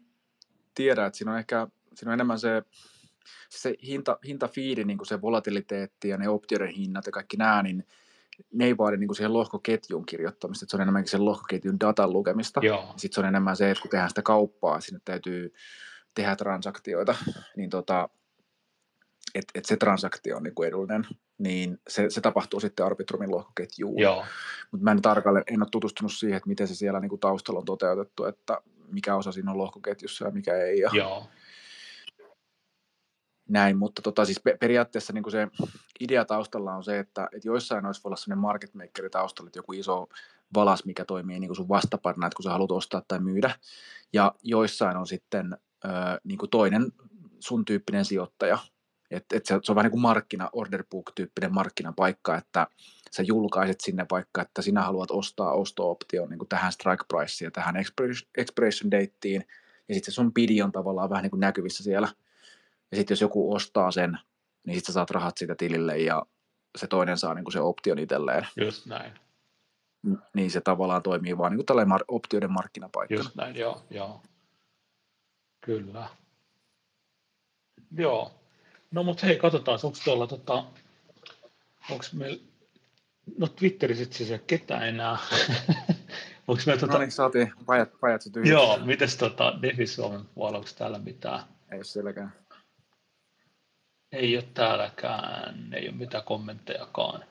tiedän, 0.76 1.08
että 1.08 1.18
siinä 1.18 1.32
on 1.32 1.40
ehkä 1.40 1.68
siinä 1.96 2.12
on 2.12 2.14
enemmän 2.14 2.40
se, 2.40 2.64
se 3.50 3.76
hinta, 3.84 4.18
hintafiidi, 4.28 4.84
niin 4.84 4.98
kuin 4.98 5.08
se 5.08 5.22
volatiliteetti 5.22 6.10
ja 6.10 6.18
ne 6.18 6.30
optioiden 6.30 6.76
hinnat 6.76 7.06
ja 7.06 7.12
kaikki 7.12 7.38
nämä, 7.38 7.64
niin 7.64 7.88
ne 8.54 8.66
ei 8.66 8.78
vaadi 8.78 8.98
niin 8.98 9.08
kuin 9.08 9.16
siihen 9.16 9.34
lohkoketjuun 9.34 10.06
kirjoittamista, 10.06 10.64
että 10.64 10.72
se 10.72 10.78
on 10.78 10.82
enemmänkin 10.82 11.12
sen 11.12 11.26
lohkoketjun 11.26 11.80
datan 11.80 12.14
lukemista. 12.14 12.62
Sitten 12.98 13.16
se 13.16 13.22
on 13.22 13.28
enemmän 13.28 13.56
se, 13.56 13.72
että 13.72 13.82
kun 13.82 13.92
tehdään 13.92 14.10
sitä 14.10 14.22
kauppaa, 14.22 14.82
sinne 14.82 15.00
täytyy 15.06 15.54
tehdä 16.16 16.36
transaktioita, 16.36 17.16
niin 17.58 17.70
tota, 17.70 18.10
että 19.36 19.52
et 19.56 19.66
se 19.66 19.78
transaktio 19.78 20.38
on 20.38 20.44
niin 20.44 20.56
kuin 20.56 20.68
edullinen, 20.68 21.08
niin 21.38 21.80
se, 21.88 22.10
se 22.10 22.22
tapahtuu 22.22 22.60
sitten 22.60 22.86
Arbitrumin 22.86 23.32
lohkoketjuun. 23.32 24.02
Mutta 24.72 24.84
mä 24.84 24.92
en 24.92 25.02
tarkalleen, 25.02 25.44
en 25.48 25.62
ole 25.62 25.70
tutustunut 25.72 26.14
siihen, 26.14 26.38
että 26.38 26.50
miten 26.50 26.68
se 26.68 26.76
siellä 26.76 27.00
niin 27.00 27.10
kuin 27.10 27.20
taustalla 27.20 27.60
on 27.60 27.66
toteutettu, 27.66 28.26
että 28.26 28.62
mikä 28.92 29.16
osa 29.16 29.32
siinä 29.32 29.52
on 29.52 29.58
lohkoketjussa 29.58 30.26
ja 30.26 30.32
mikä 30.32 30.58
ei. 30.58 30.80
Ja 30.80 30.90
Joo. 30.94 31.28
Näin, 33.50 33.78
mutta 33.78 34.02
tota, 34.02 34.26
siis 34.26 34.42
periaatteessa 34.60 35.14
niin 35.14 35.24
kuin 35.24 35.32
se 35.32 35.48
idea 36.00 36.26
taustalla 36.26 36.74
on 36.74 36.84
se, 36.84 37.00
että, 37.00 37.30
että 37.32 37.48
joissain 37.48 37.86
olisi 37.86 38.02
voi 38.04 38.10
olla 38.10 38.16
sellainen 38.16 38.42
market 38.42 38.74
makeri 38.74 39.10
taustalla, 39.10 39.48
että 39.48 39.60
joku 39.60 39.74
iso 39.74 40.08
valas, 40.54 40.86
mikä 40.86 41.06
toimii 41.06 41.40
niin 41.40 41.48
kuin 41.48 41.56
sun 41.56 41.70
vastaparina, 41.70 42.28
että 42.28 42.36
kun 42.36 42.44
sä 42.44 42.50
haluat 42.50 42.72
ostaa 42.72 43.02
tai 43.08 43.20
myydä, 43.20 43.56
ja 44.14 44.36
joissain 44.44 44.98
on 44.98 45.08
sitten 45.08 45.58
ö, 45.86 45.88
niin 46.24 46.38
kuin 46.38 46.50
toinen 46.50 46.92
sun 47.40 47.66
tyyppinen 47.66 48.06
sijoittaja, 48.06 48.58
että 49.12 49.38
et 49.38 49.46
se, 49.46 49.60
se 49.64 49.72
on 49.72 49.76
vähän 49.76 49.86
niin 49.86 49.92
kuin 49.92 50.02
markkina, 50.02 50.50
order 50.54 50.84
book-tyyppinen 50.92 51.54
markkinapaikka, 51.54 52.36
että 52.36 52.68
sä 53.12 53.24
julkaiset 53.24 53.82
sinne 53.82 54.06
vaikka, 54.12 54.42
että 54.42 54.62
sinä 54.62 54.82
haluat 54.82 55.12
ostaa 55.12 55.54
osto-option 55.54 56.30
niin 56.30 56.38
kuin 56.38 56.50
tähän 56.50 56.72
strike 56.72 57.04
priceen 57.08 57.48
ja 57.48 57.52
tähän 57.52 57.76
expiration 58.38 58.92
dateen, 58.92 59.46
ja 59.88 59.96
sitten 59.96 60.12
se 60.12 60.16
sun 60.16 60.34
bidi 60.34 60.62
on 60.62 60.72
tavallaan 60.72 61.10
vähän 61.10 61.24
niin 61.24 61.32
kuin 61.32 61.40
näkyvissä 61.40 61.84
siellä, 61.84 62.08
ja 62.92 62.98
sitten 62.98 63.12
jos 63.16 63.22
joku 63.22 63.54
ostaa 63.54 63.92
sen, 63.92 64.20
niin 64.66 64.76
sitten 64.76 64.94
sä 64.94 64.94
saat 64.94 65.12
rahat 65.12 65.38
siitä 65.38 65.56
tilille 65.56 65.98
ja 65.98 66.26
se 66.78 66.88
toinen 66.88 67.18
saa 67.18 67.34
niin 67.34 67.46
kuin 67.46 67.54
se 67.54 67.60
option 67.60 68.00
itselleen. 68.00 68.48
Just 68.58 68.86
näin. 68.86 69.14
Niin 70.34 70.52
se 70.52 70.62
tavallaan 70.62 71.04
toimii 71.04 71.38
vaan 71.38 71.52
niin 71.52 71.58
kuin 71.58 71.66
tällainen 71.66 71.98
mar- 71.98 72.06
optioiden 72.08 72.52
markkinapaikka. 72.52 73.16
Just 73.16 73.36
näin, 73.36 73.56
joo, 73.56 73.82
joo. 73.90 74.22
Kyllä. 75.62 76.10
Joo. 77.98 78.39
No 78.92 79.04
mutta 79.04 79.26
hei, 79.26 79.38
katsotaan, 79.38 79.80
onko 79.84 79.98
tuolla, 80.04 80.28
tota, 80.28 80.54
onko 81.92 82.06
meillä, 82.14 82.44
no 83.38 83.48
Twitterissä 83.48 84.04
itse 84.04 84.24
asiassa 84.24 84.46
ketään 84.48 84.88
enää. 84.88 85.18
onko 86.48 86.62
meillä, 86.66 86.80
tota... 86.80 86.94
No 86.94 87.00
niin, 87.00 87.12
saatiin 87.12 87.54
pajat, 87.66 87.90
pajat 88.00 88.22
Joo, 88.44 88.80
mites 88.86 89.18
tota, 89.18 89.54
Defi 89.62 89.88
Suomen 89.88 90.26
puolella, 90.26 90.58
onko 90.58 90.70
täällä 90.78 91.00
mitään? 91.00 91.44
Ei 91.72 91.78
ole 91.78 91.84
sielläkään. 91.84 92.34
Ei 94.12 94.36
ole 94.38 94.46
täälläkään, 94.54 95.74
ei 95.74 95.90
ole 95.90 95.98
mitään 95.98 96.24
kommenttejakaan. 96.24 97.24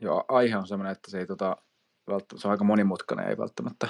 Joo, 0.00 0.24
aihe 0.28 0.56
on 0.56 0.66
sellainen, 0.66 0.92
että 0.92 1.10
se, 1.10 1.18
ei, 1.18 1.26
tota, 1.26 1.56
se 2.36 2.48
on 2.48 2.50
aika 2.50 2.64
monimutkainen, 2.64 3.28
ei 3.28 3.38
välttämättä, 3.38 3.88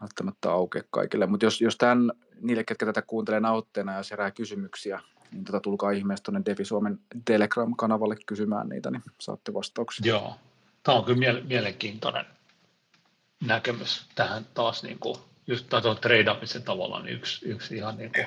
välttämättä 0.00 0.50
aukea 0.50 0.82
kaikille. 0.90 1.26
Mutta 1.26 1.46
jos, 1.46 1.60
jos 1.60 1.76
tämän, 1.76 2.12
niille, 2.40 2.64
ketkä 2.64 2.86
tätä 2.86 3.02
kuuntelee 3.02 3.40
nautteena 3.40 3.92
ja 3.92 3.98
jos 3.98 4.10
herää 4.10 4.30
kysymyksiä, 4.30 5.00
niin 5.32 5.44
tota, 5.44 5.60
tulkaa 5.60 5.90
ihmeessä 5.90 6.22
tuonne 6.22 6.42
Devi 6.46 6.64
Suomen 6.64 7.00
Telegram-kanavalle 7.24 8.16
kysymään 8.26 8.68
niitä, 8.68 8.90
niin 8.90 9.02
saatte 9.20 9.54
vastauksia. 9.54 10.06
Joo, 10.06 10.36
tämä 10.82 10.98
on 10.98 11.04
kyllä 11.04 11.40
mielenkiintoinen 11.42 12.24
näkemys 13.44 14.06
tähän 14.14 14.46
taas 14.54 14.82
niin 14.82 14.98
kuin 14.98 15.16
just 15.46 15.66
tuon 15.82 15.96
treidaamisen 15.96 16.62
tavalla 16.62 17.02
niin 17.02 17.16
yksi, 17.16 17.48
yksi 17.48 17.76
ihan, 17.76 17.98
niin 17.98 18.12
kuin, 18.12 18.26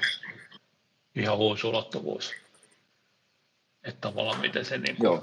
ihan 1.15 1.37
uusi 1.37 1.67
ulottuvuus. 1.67 2.33
Että 3.83 4.01
tavallaan 4.01 4.41
miten 4.41 4.65
se 4.65 4.77
niin 4.77 4.95
kuin, 4.95 5.21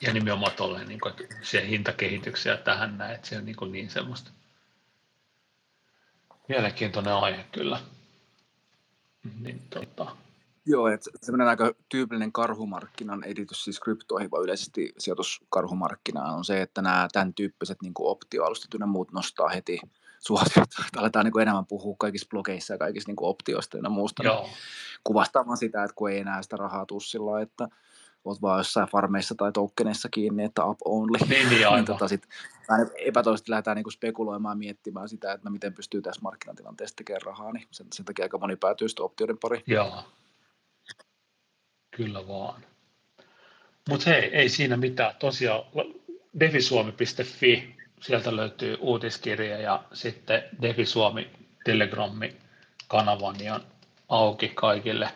ja 0.00 0.12
nimenomaan 0.12 0.52
tolleen, 0.56 0.88
niin 0.88 1.00
kuin, 1.00 1.12
että 1.12 1.36
siihen 1.42 1.68
hintakehitykseen 1.68 2.56
ja 2.56 2.62
tähän 2.62 2.98
näin, 2.98 3.14
että 3.14 3.28
se 3.28 3.36
on 3.36 3.44
niin, 3.44 3.56
kuin 3.56 3.72
niin 3.72 3.90
semmoista 3.90 4.30
mielenkiintoinen 6.48 7.14
aihe 7.14 7.44
kyllä. 7.52 7.80
Niin, 9.40 9.62
tota. 9.70 10.16
Joo, 10.66 10.88
että 10.88 11.10
semmoinen 11.22 11.48
aika 11.48 11.72
tyypillinen 11.88 12.32
karhumarkkinan 12.32 13.24
editys 13.24 13.64
siis 13.64 13.80
kryptoihin, 13.80 14.30
vaan 14.30 14.44
yleisesti 14.44 14.92
sijoituskarhumarkkinaan 14.98 16.34
on 16.34 16.44
se, 16.44 16.62
että 16.62 16.82
nämä 16.82 17.08
tämän 17.12 17.34
tyyppiset 17.34 17.82
niin 17.82 17.92
optioalustat 17.98 18.80
ja 18.80 18.86
muut 18.86 19.12
nostaa 19.12 19.48
heti 19.48 19.80
suosiota. 20.20 20.82
Aletaan 20.96 21.24
niin 21.24 21.40
enemmän 21.40 21.66
puhua 21.66 21.96
kaikissa 21.98 22.28
blogeissa 22.30 22.74
ja 22.74 22.78
kaikissa 22.78 23.10
niin 23.10 23.16
optioista 23.20 23.78
ja 23.78 23.90
muusta. 23.90 24.22
Joo. 24.22 24.48
Kuvastamaan 25.04 25.56
sitä, 25.56 25.84
että 25.84 25.94
kun 25.94 26.10
ei 26.10 26.18
enää 26.18 26.42
sitä 26.42 26.56
rahaa 26.56 26.86
tussilla, 26.86 27.40
että 27.40 27.68
oot 28.24 28.42
vaan 28.42 28.58
jossain 28.58 28.88
farmeissa 28.88 29.34
tai 29.34 29.52
tokeneissa 29.52 30.08
kiinni, 30.08 30.44
että 30.44 30.64
up 30.64 30.78
only. 30.84 31.18
Niin, 31.28 31.48
niin, 31.48 31.72
niin 31.74 31.84
tota 31.84 32.08
sit, 32.08 32.28
epätoisesti 32.98 33.50
lähdetään 33.50 33.76
niinku 33.76 33.90
spekuloimaan 33.90 34.58
miettimään 34.58 35.08
sitä, 35.08 35.32
että 35.32 35.48
no 35.48 35.52
miten 35.52 35.74
pystyy 35.74 36.02
tässä 36.02 36.20
markkinatilanteessa 36.22 36.96
tekemään 36.96 37.22
rahaa, 37.22 37.52
niin 37.52 37.66
sen, 37.70 37.86
sen 37.94 38.04
takia 38.04 38.24
aika 38.24 38.38
moni 38.38 38.56
päätyy 38.56 38.88
sitten 38.88 39.04
optioiden 39.04 39.38
pariin. 39.38 39.62
Joo. 39.66 40.04
Kyllä 41.96 42.28
vaan. 42.28 42.64
Mutta 43.88 44.10
hei, 44.10 44.36
ei 44.36 44.48
siinä 44.48 44.76
mitään. 44.76 45.14
Tosiaan 45.18 45.64
defisuomi.fi, 46.40 47.76
sieltä 48.00 48.36
löytyy 48.36 48.76
uutiskirja 48.80 49.58
ja 49.58 49.84
sitten 49.92 50.42
defisuomi 50.62 51.30
Telegrammi-kanavan 51.64 53.44
ja 53.44 53.60
auki 54.08 54.48
kaikille 54.48 55.08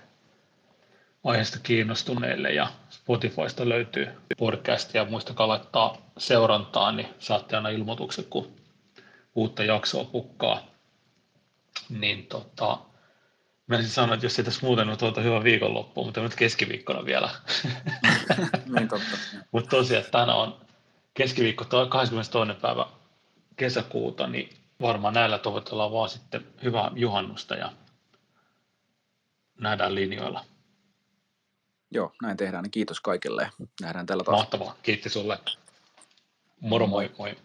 aiheesta 1.26 1.58
kiinnostuneille 1.62 2.52
ja 2.52 2.68
Spotifysta 2.90 3.68
löytyy 3.68 4.08
podcast 4.38 4.94
ja 4.94 5.04
muistakaa 5.04 5.48
laittaa 5.48 5.96
seurantaa, 6.18 6.92
niin 6.92 7.08
saatte 7.18 7.56
aina 7.56 7.68
ilmoituksen, 7.68 8.24
kun 8.24 8.52
uutta 9.34 9.64
jaksoa 9.64 10.04
pukkaa. 10.04 10.66
Niin 11.88 12.26
tota, 12.26 12.78
Mä 13.66 13.78
siis 13.78 13.94
sanoa, 13.94 14.14
että 14.14 14.26
jos 14.26 14.38
ei 14.38 14.44
tässä 14.44 14.66
muuten 14.66 14.88
ole 14.88 14.96
tuota 14.96 15.20
hyvä 15.20 15.44
viikonloppu, 15.44 16.04
mutta 16.04 16.20
nyt 16.20 16.34
keskiviikkona 16.34 17.04
vielä. 17.04 17.30
niin 18.76 18.88
totta. 18.88 19.16
mutta 19.52 19.70
tosiaan 19.70 20.04
tänä 20.10 20.34
on 20.34 20.60
keskiviikko 21.14 21.64
22. 21.88 22.60
päivä 22.60 22.86
kesäkuuta, 23.56 24.26
niin 24.26 24.56
varmaan 24.80 25.14
näillä 25.14 25.38
toivotellaan 25.38 25.92
vaan 25.92 26.08
sitten 26.08 26.46
hyvää 26.62 26.90
juhannusta 26.94 27.54
ja 27.54 27.72
nähdään 29.60 29.94
linjoilla. 29.94 30.44
Joo, 31.96 32.12
näin 32.22 32.36
tehdään. 32.36 32.70
Kiitos 32.70 33.00
kaikille. 33.00 33.50
Nähdään 33.80 34.06
tällä 34.06 34.24
taas. 34.24 34.36
Mahtavaa. 34.38 34.76
Kiitti 34.82 35.08
sulle. 35.08 35.38
Moro 36.60 36.86
moi. 36.86 37.10
moi. 37.18 37.36